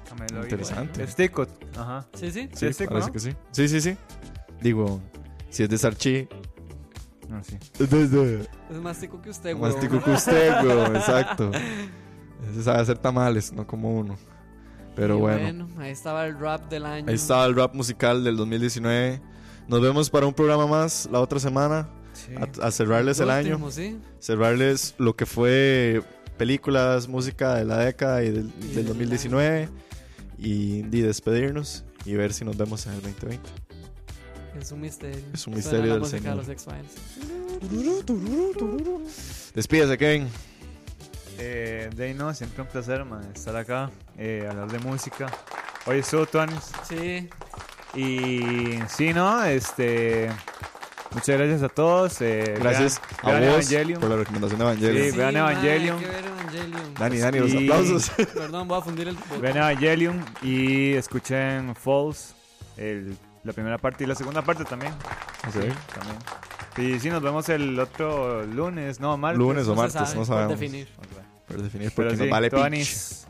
Cameloide. 0.08 0.42
Interesante. 0.44 1.02
Es. 1.02 1.16
Ajá. 1.76 2.06
Sí, 2.14 2.30
sí. 2.30 2.48
Sí, 2.54 2.66
es 2.66 2.76
Tico, 2.76 2.90
parece 2.90 3.06
¿no? 3.08 3.12
que 3.12 3.20
sí. 3.20 3.34
Sí, 3.52 3.68
sí, 3.68 3.80
sí. 3.80 3.96
Digo, 4.60 5.00
si 5.50 5.62
es 5.62 5.68
de 5.68 5.78
Sarchi, 5.78 6.28
No, 7.28 7.42
sí. 7.44 7.58
es 7.78 7.90
de- 8.10 8.48
Es 8.70 8.76
más 8.82 8.98
tico 8.98 9.20
que 9.22 9.30
usted, 9.30 9.56
güey. 9.56 9.72
más 9.72 9.80
tico 9.80 10.02
que 10.02 10.10
usted, 10.10 10.52
güey. 10.64 10.96
Exacto. 10.96 11.50
Ese 12.50 12.62
sabe 12.62 12.80
hacer 12.80 12.98
tamales, 12.98 13.52
no 13.52 13.66
como 13.66 13.96
uno. 13.98 14.16
Pero 14.96 15.18
bueno. 15.18 15.68
Ahí 15.78 15.90
estaba 15.92 16.26
el 16.26 16.38
rap 16.38 16.68
del 16.68 16.84
año. 16.84 17.06
Ahí 17.08 17.14
estaba 17.14 17.46
el 17.46 17.54
rap 17.54 17.74
musical 17.74 18.24
del 18.24 18.36
2019. 18.36 19.20
Nos 19.68 19.80
vemos 19.82 20.10
para 20.10 20.26
un 20.26 20.34
programa 20.34 20.66
más 20.66 21.08
la 21.12 21.20
otra 21.20 21.38
semana. 21.38 21.88
Sí. 22.14 22.32
A, 22.34 22.66
a 22.66 22.70
cerrarles 22.70 23.20
el 23.20 23.30
año. 23.30 23.50
Último, 23.52 23.70
sí. 23.70 23.98
Cerrarles 24.18 24.94
lo 24.98 25.14
que 25.14 25.26
fue 25.26 26.02
películas, 26.36 27.06
música 27.06 27.54
de 27.54 27.64
la 27.64 27.78
década 27.78 28.22
y 28.24 28.30
del, 28.30 28.50
Y 28.60 28.66
del 28.68 28.74
del 28.76 28.86
2019. 28.86 29.68
Y, 30.38 30.78
y 30.78 31.00
despedirnos 31.02 31.84
y 32.04 32.14
ver 32.14 32.32
si 32.32 32.44
nos 32.44 32.56
vemos 32.56 32.86
en 32.86 32.94
el 32.94 33.02
2020. 33.02 33.50
Es 34.60 34.72
un 34.72 34.80
misterio. 34.80 35.22
Es 35.32 35.46
un 35.46 35.54
misterio 35.54 35.86
la 35.86 35.94
del 35.98 36.06
Señor. 36.06 36.30
de 36.30 36.36
los 36.36 36.48
X-Files. 36.48 36.94
Despídese, 39.54 39.98
Kevin. 39.98 40.28
Eh, 41.38 41.90
de 41.94 42.04
ahí 42.06 42.14
no, 42.14 42.32
siempre 42.34 42.62
un 42.62 42.68
placer, 42.68 43.04
man, 43.04 43.22
estar 43.34 43.54
acá, 43.54 43.90
eh, 44.16 44.46
hablar 44.50 44.70
de 44.72 44.78
música. 44.80 45.26
Hoy 45.86 45.98
estuvo 45.98 46.26
Tonis. 46.26 46.72
Sí. 46.88 47.28
Y 47.94 48.78
sí, 48.88 49.12
¿no? 49.12 49.44
Este. 49.44 50.30
Muchas 51.10 51.38
gracias 51.38 51.62
a 51.62 51.68
todos. 51.70 52.20
eh, 52.20 52.54
Gracias 52.60 53.00
vean- 53.22 53.36
a 53.36 53.40
vean 53.40 53.52
vos 53.54 53.70
Evangelion. 53.72 54.00
por 54.00 54.10
la 54.10 54.16
recomendación 54.16 54.58
de 54.58 54.64
Evangelion. 54.66 55.10
Sí, 55.10 55.16
vean 55.16 55.34
mae, 55.34 55.40
Evangelion. 55.42 55.96
hay 55.98 56.04
que 56.04 56.10
ver 56.10 56.24
Evangelion. 56.26 56.94
Dani, 56.94 57.18
Dani, 57.18 57.38
los 57.40 57.54
Y- 57.54 57.64
aplausos. 57.64 58.10
Perdón, 58.34 58.68
voy 58.68 58.78
a 58.78 58.82
fundir 58.82 59.08
el. 59.08 59.18
Vean 59.40 59.56
Evangelion 59.56 60.24
y 60.42 60.92
escuchen 60.94 61.74
Falls, 61.74 62.34
el- 62.76 63.16
la 63.42 63.52
primera 63.54 63.78
parte 63.78 64.04
y 64.04 64.06
la 64.06 64.14
segunda 64.14 64.42
parte 64.42 64.64
también. 64.64 64.92
Sí. 65.50 65.60
también. 65.94 66.16
Y 66.76 67.00
sí, 67.00 67.08
nos 67.10 67.22
vemos 67.22 67.48
el 67.48 67.78
otro 67.80 68.44
lunes, 68.44 69.00
no, 69.00 69.16
martes. 69.16 69.38
Lunes 69.38 69.66
o 69.66 69.70
No 69.70 69.76
martes, 69.76 69.94
sabe, 69.94 70.08
no 70.10 70.14
por 70.16 70.26
sabemos. 70.26 70.60
definir. 70.60 70.88
Por 71.48 71.62
definir, 71.62 71.90
Pero 71.96 72.08
porque 72.10 72.16
sí, 72.16 72.22
nos 72.24 72.30
vale 72.30 72.50
pitch. 72.50 73.27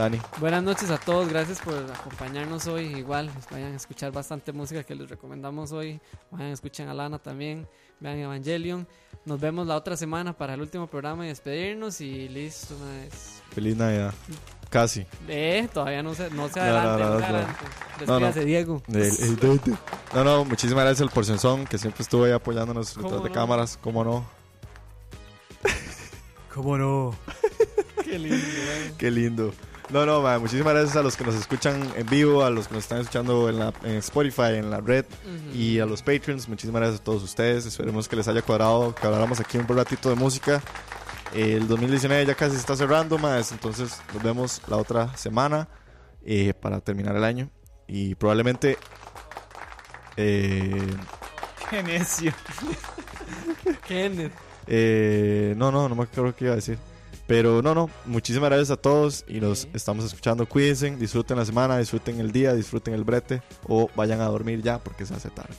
Dani. 0.00 0.18
Buenas 0.38 0.62
noches 0.62 0.90
a 0.90 0.98
todos, 0.98 1.28
gracias 1.28 1.60
por 1.60 1.74
acompañarnos 1.74 2.66
hoy. 2.66 2.86
Igual, 2.96 3.30
vayan 3.50 3.72
a 3.72 3.76
escuchar 3.76 4.10
bastante 4.12 4.52
música 4.52 4.82
que 4.82 4.94
les 4.94 5.08
recomendamos 5.08 5.72
hoy. 5.72 6.00
Vayan 6.30 6.48
a 6.48 6.52
escuchar 6.52 6.88
a 6.88 6.94
Lana 6.94 7.18
también. 7.18 7.68
Vean 8.00 8.18
Evangelion. 8.18 8.88
Nos 9.26 9.38
vemos 9.38 9.66
la 9.66 9.76
otra 9.76 9.96
semana 9.96 10.32
para 10.32 10.54
el 10.54 10.60
último 10.62 10.86
programa 10.86 11.26
y 11.26 11.28
despedirnos. 11.28 12.00
Y 12.00 12.28
listo, 12.28 12.74
una 12.76 13.02
vez. 13.02 13.42
Feliz 13.54 13.76
Navidad. 13.76 14.14
Casi. 14.70 15.04
Eh, 15.28 15.68
todavía 15.72 16.02
no 16.02 16.14
se, 16.14 16.30
no 16.30 16.48
se 16.48 16.60
No, 16.60 16.66
adelante. 16.66 17.02
no, 17.04 17.38
No. 17.40 17.46
Despídase, 17.98 18.44
Diego. 18.46 18.82
El- 18.88 19.00
el- 19.02 19.60
no, 20.14 20.24
no, 20.24 20.44
muchísimas 20.44 20.84
gracias 20.84 21.02
al 21.02 21.10
Porcenzón 21.12 21.66
que 21.66 21.76
siempre 21.76 22.02
estuvo 22.02 22.24
ahí 22.24 22.32
apoyándonos 22.32 22.94
¿Cómo 22.94 23.08
detrás 23.08 23.22
de 23.24 23.28
no? 23.28 23.34
cámaras, 23.34 23.78
cómo 23.82 24.02
no. 24.04 24.24
¿Cómo 26.54 26.78
no? 26.78 27.14
Qué 28.04 28.18
lindo, 28.18 28.36
güey. 28.38 28.92
Qué 28.96 29.10
lindo. 29.10 29.52
No, 29.92 30.06
no, 30.06 30.22
ma, 30.22 30.38
muchísimas 30.38 30.72
gracias 30.72 30.96
a 30.96 31.02
los 31.02 31.16
que 31.16 31.24
nos 31.24 31.34
escuchan 31.34 31.82
en 31.96 32.06
vivo, 32.06 32.44
a 32.44 32.50
los 32.50 32.68
que 32.68 32.74
nos 32.74 32.84
están 32.84 33.00
escuchando 33.00 33.48
en, 33.48 33.58
la, 33.58 33.72
en 33.82 33.96
Spotify, 33.96 34.54
en 34.54 34.70
la 34.70 34.80
red 34.80 35.04
y 35.52 35.80
a 35.80 35.86
los 35.86 36.00
Patreons. 36.02 36.48
Muchísimas 36.48 36.80
gracias 36.80 37.00
a 37.00 37.04
todos 37.04 37.24
ustedes. 37.24 37.66
Esperemos 37.66 38.08
que 38.08 38.14
les 38.14 38.28
haya 38.28 38.40
cuadrado, 38.42 38.94
que 38.94 39.04
habláramos 39.04 39.40
aquí 39.40 39.58
un 39.58 39.66
ratito 39.66 40.08
de 40.08 40.14
música. 40.14 40.62
El 41.34 41.66
2019 41.66 42.24
ya 42.26 42.34
casi 42.36 42.52
se 42.54 42.60
está 42.60 42.76
cerrando, 42.76 43.18
más 43.18 43.50
entonces 43.52 44.00
nos 44.14 44.22
vemos 44.22 44.62
la 44.68 44.76
otra 44.76 45.16
semana 45.16 45.68
eh, 46.24 46.54
para 46.54 46.80
terminar 46.80 47.16
el 47.16 47.24
año. 47.24 47.50
Y 47.88 48.14
probablemente... 48.14 48.78
eh, 50.16 50.86
Qué 51.68 51.82
necio. 51.82 52.32
Kenneth. 53.88 54.32
Eh, 54.68 55.54
no, 55.56 55.72
no, 55.72 55.88
no 55.88 55.94
me 55.96 56.04
acuerdo 56.04 56.34
qué 56.36 56.44
iba 56.44 56.52
a 56.52 56.56
decir. 56.56 56.78
Pero 57.30 57.62
no, 57.62 57.76
no, 57.76 57.88
muchísimas 58.06 58.48
gracias 58.50 58.72
a 58.72 58.76
todos 58.76 59.24
y 59.28 59.40
nos 59.40 59.68
estamos 59.72 60.04
escuchando. 60.04 60.46
Cuídense, 60.46 60.90
disfruten 60.96 61.36
la 61.36 61.44
semana, 61.44 61.78
disfruten 61.78 62.18
el 62.18 62.32
día, 62.32 62.54
disfruten 62.54 62.92
el 62.92 63.04
brete 63.04 63.40
o 63.68 63.88
vayan 63.94 64.20
a 64.20 64.24
dormir 64.24 64.62
ya 64.62 64.78
porque 64.80 65.06
se 65.06 65.14
hace 65.14 65.30
tarde. 65.30 65.54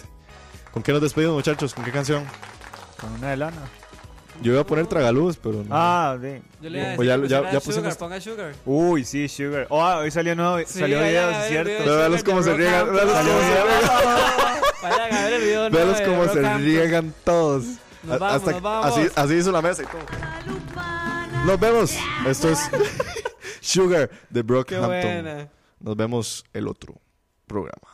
¿Con 0.73 0.83
qué 0.83 0.91
nos 0.91 1.01
despedimos, 1.01 1.33
muchachos? 1.35 1.73
¿Con 1.73 1.85
qué 1.85 1.91
canción? 1.93 2.25
Con 2.99 3.13
una 3.13 3.29
de 3.29 3.37
lana. 3.37 3.61
Yo 4.41 4.51
iba 4.51 4.59
a 4.63 4.65
poner 4.65 4.85
Tragaluz, 4.87 5.37
pero 5.37 5.63
no. 5.63 5.67
Ah, 5.71 6.17
sí. 6.21 6.41
Yo 6.61 6.69
le 6.69 6.79
iba 6.79 6.87
a 6.87 6.91
decir 6.91 7.05
ya- 7.07 7.15
que 7.21 7.27
ya- 7.29 7.37
pusiera 7.39 7.51
ya 7.53 7.59
pusimos- 7.61 7.75
Sugar, 7.93 7.97
ponga 7.97 8.19
Sugar. 8.19 8.53
Uy, 8.65 9.05
sí, 9.05 9.29
Sugar. 9.29 9.67
Oh, 9.69 9.81
ah, 9.81 9.99
hoy 9.99 10.11
salió 10.11 10.35
nuevo, 10.35 10.57
Sí, 10.67 10.77
salió 10.79 10.99
video, 10.99 11.27
a 11.29 11.31
es 11.31 11.37
ver 11.37 11.47
cierto. 11.47 11.71
Pero 11.85 12.05
Sugar 12.05 12.23
cómo 12.25 12.43
se 12.43 12.53
riegan, 12.53 12.87
Vayan 14.83 15.13
a 15.13 15.23
ver 15.23 15.33
el 15.35 15.41
video. 15.41 15.69
Vean 15.69 15.87
nuevo 15.87 15.93
de 15.93 16.05
cómo 16.05 16.27
se 16.33 16.57
riegan 16.57 17.13
todos. 17.23 17.63
Nos 18.03 18.15
A- 18.15 18.17
vamos, 18.17 18.35
Hasta 18.35 18.51
nos 18.51 18.61
vamos. 18.61 18.85
Así, 18.97 19.07
así 19.15 19.33
hizo 19.35 19.51
la 19.53 19.61
mesa 19.61 19.83
y 19.83 19.85
todo. 19.85 20.01
Nos 21.45 21.59
vemos. 21.59 21.97
Esto 22.27 22.49
es 22.49 22.59
Sugar 23.61 24.09
de 24.29 24.41
Brockhampton. 24.43 25.49
Nos 25.79 25.95
vemos 25.95 26.45
el 26.53 26.67
otro 26.67 26.95
programa. 27.47 27.87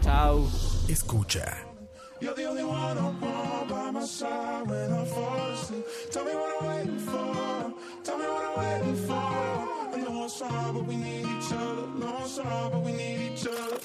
Chao. 0.00 0.48
Escucha. 0.88 1.56
You're 2.20 2.34
the 2.34 2.44
only 2.46 2.64
one 2.64 2.98
I 2.98 3.02
want 3.02 3.68
by 3.68 3.90
my 3.92 4.04
side 4.04 4.68
when 4.68 4.92
I 4.92 5.04
fall 5.06 5.52
asleep. 5.52 5.84
Tell 6.12 6.24
me 6.24 6.32
what 6.34 6.60
I'm 6.60 6.68
waiting 6.68 6.98
for. 6.98 7.74
Tell 8.04 8.18
me 8.18 8.24
what 8.26 8.44
I'm 8.44 8.58
waiting 8.58 9.06
for. 9.06 9.79
Know 10.38 10.72
but 10.72 10.84
we 10.86 10.96
need 10.96 11.26
each 11.26 11.52
other. 11.52 11.86
But 12.70 12.82
we 12.82 12.92
need 12.92 13.32
each 13.32 13.46
other. 13.46 13.78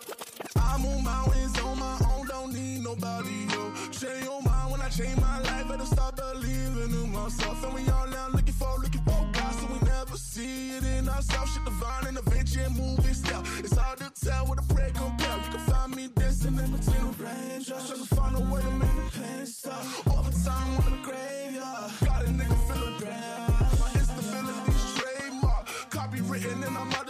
I 0.56 0.78
move 0.78 1.04
mountains 1.04 1.60
on 1.60 1.80
my 1.80 2.00
own, 2.14 2.28
don't 2.28 2.54
need 2.54 2.84
nobody. 2.84 3.48
Change 3.92 4.28
mind 4.46 4.72
when 4.72 4.82
I 4.82 4.90
change 4.90 5.20
my 5.20 5.40
life. 5.42 5.68
Better 5.68 5.86
start 5.86 6.16
believing 6.16 6.92
in 6.92 7.12
myself. 7.12 7.64
And 7.64 7.74
we 7.74 7.90
all 7.90 8.08
looking 8.32 8.54
for, 8.54 8.78
looking 8.78 9.02
for 9.02 9.28
God, 9.34 9.54
so 9.54 9.66
we 9.68 9.80
never 9.88 10.16
see 10.18 10.78
it 10.78 10.84
in 10.84 11.10
ourselves. 11.10 11.54
Shit 11.54 11.66
divine 11.66 12.76
moving. 12.76 13.06
It's 13.10 13.76
hard 13.76 14.00
to 14.00 14.12
tell 14.24 14.46
what 14.46 14.68
prayer. 14.70 14.90
You 14.90 14.94
can 14.94 15.60
find 15.60 15.96
me 15.96 16.10
dancing 16.16 16.58
in 16.58 16.72
between 16.72 17.12
the 17.12 17.24
raindrops. 17.24 17.88
Trying 17.90 18.00
to 18.00 18.16
find 18.16 18.36
a 18.36 18.40
way 18.54 18.62
to 18.62 18.72
make 18.72 18.96
the 18.96 19.20
pain 19.20 19.46
stop. 19.46 19.84
Overtime 20.08 20.78
on 20.78 20.92
the 20.92 20.98
graveyard. 21.04 22.05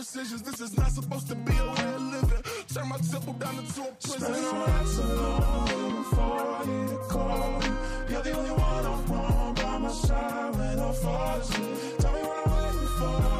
Decisions. 0.05 0.41
This 0.43 0.61
is 0.61 0.77
not 0.77 0.91
supposed 0.91 1.27
to 1.29 1.35
be 1.35 1.57
a 1.57 1.65
way 1.65 1.93
of 1.95 2.01
living. 2.01 2.43
Turn 2.73 2.89
my 2.89 2.97
temple 2.97 3.33
down 3.33 3.57
into 3.57 3.81
a 3.81 3.91
prison. 4.03 4.33
Spend 4.33 4.45
all 4.45 4.67
night 4.67 4.87
so 4.87 5.03
long 5.21 5.95
before 5.95 6.61
you 6.65 6.87
to 6.89 6.97
call 7.09 7.59
me. 7.59 7.67
You're 8.09 8.21
the 8.21 8.31
only 8.37 8.51
one 8.51 8.85
I 8.85 8.95
want 9.09 9.55
by 9.57 9.77
my 9.79 9.89
side 9.89 10.55
when 10.57 10.79
I 10.79 10.91
fall 10.93 11.39
asleep. 11.39 11.97
Tell 11.99 12.13
me 12.13 12.21
what 12.21 12.47
I'm 12.47 12.75
waiting 12.75 12.87
for. 12.99 13.34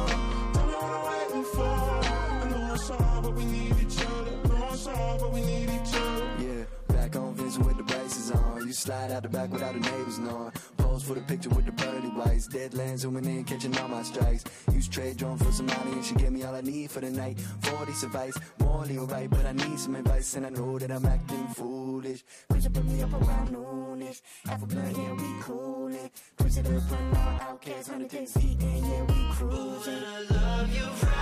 Slide 8.76 9.10
out 9.10 9.22
the 9.22 9.28
back 9.28 9.50
without 9.50 9.74
the 9.74 9.80
neighbors 9.80 10.18
knowing. 10.18 10.52
Pose 10.76 11.02
for 11.02 11.14
the 11.14 11.22
picture 11.22 11.48
with 11.50 11.64
the 11.64 11.72
pearly 11.72 12.08
whites. 12.08 12.46
Deadlands 12.48 12.98
zooming 12.98 13.24
in, 13.24 13.44
catching 13.44 13.76
all 13.78 13.88
my 13.88 14.02
strikes. 14.02 14.44
Use 14.72 14.88
trade 14.88 15.16
drone 15.16 15.38
for 15.38 15.50
some 15.50 15.66
money 15.66 15.92
and 15.92 16.04
she 16.04 16.14
gave 16.14 16.30
me 16.30 16.42
all 16.44 16.54
I 16.54 16.60
need 16.60 16.90
for 16.90 17.00
the 17.00 17.10
night. 17.10 17.40
40 17.62 17.92
advice, 17.92 18.38
morally 18.60 18.98
alright, 18.98 19.30
but 19.30 19.46
I 19.46 19.52
need 19.52 19.78
some 19.78 19.96
advice 19.96 20.36
and 20.36 20.46
I 20.46 20.50
know 20.50 20.78
that 20.78 20.90
I'm 20.90 21.06
acting 21.06 21.46
foolish. 21.48 22.22
Push 22.48 22.66
up, 22.66 22.74
put 22.74 22.84
me 22.84 23.02
up 23.02 23.12
around 23.12 23.48
noonish. 23.48 24.20
Half 24.44 24.62
a 24.62 24.66
blunt, 24.66 24.96
yeah, 24.96 25.12
we 25.12 25.42
coolin'. 25.42 26.10
Push 26.36 26.56
it 26.58 26.66
up, 26.66 26.88
putting 26.88 27.16
all 27.16 27.40
outcasts, 27.48 27.88
100 27.88 28.10
days 28.10 28.36
eating, 28.36 28.84
yeah, 28.84 29.02
we 29.02 29.32
cruising. 29.32 30.02
I 30.04 30.20
love 30.30 30.74
you 30.74 30.84
right, 30.84 31.15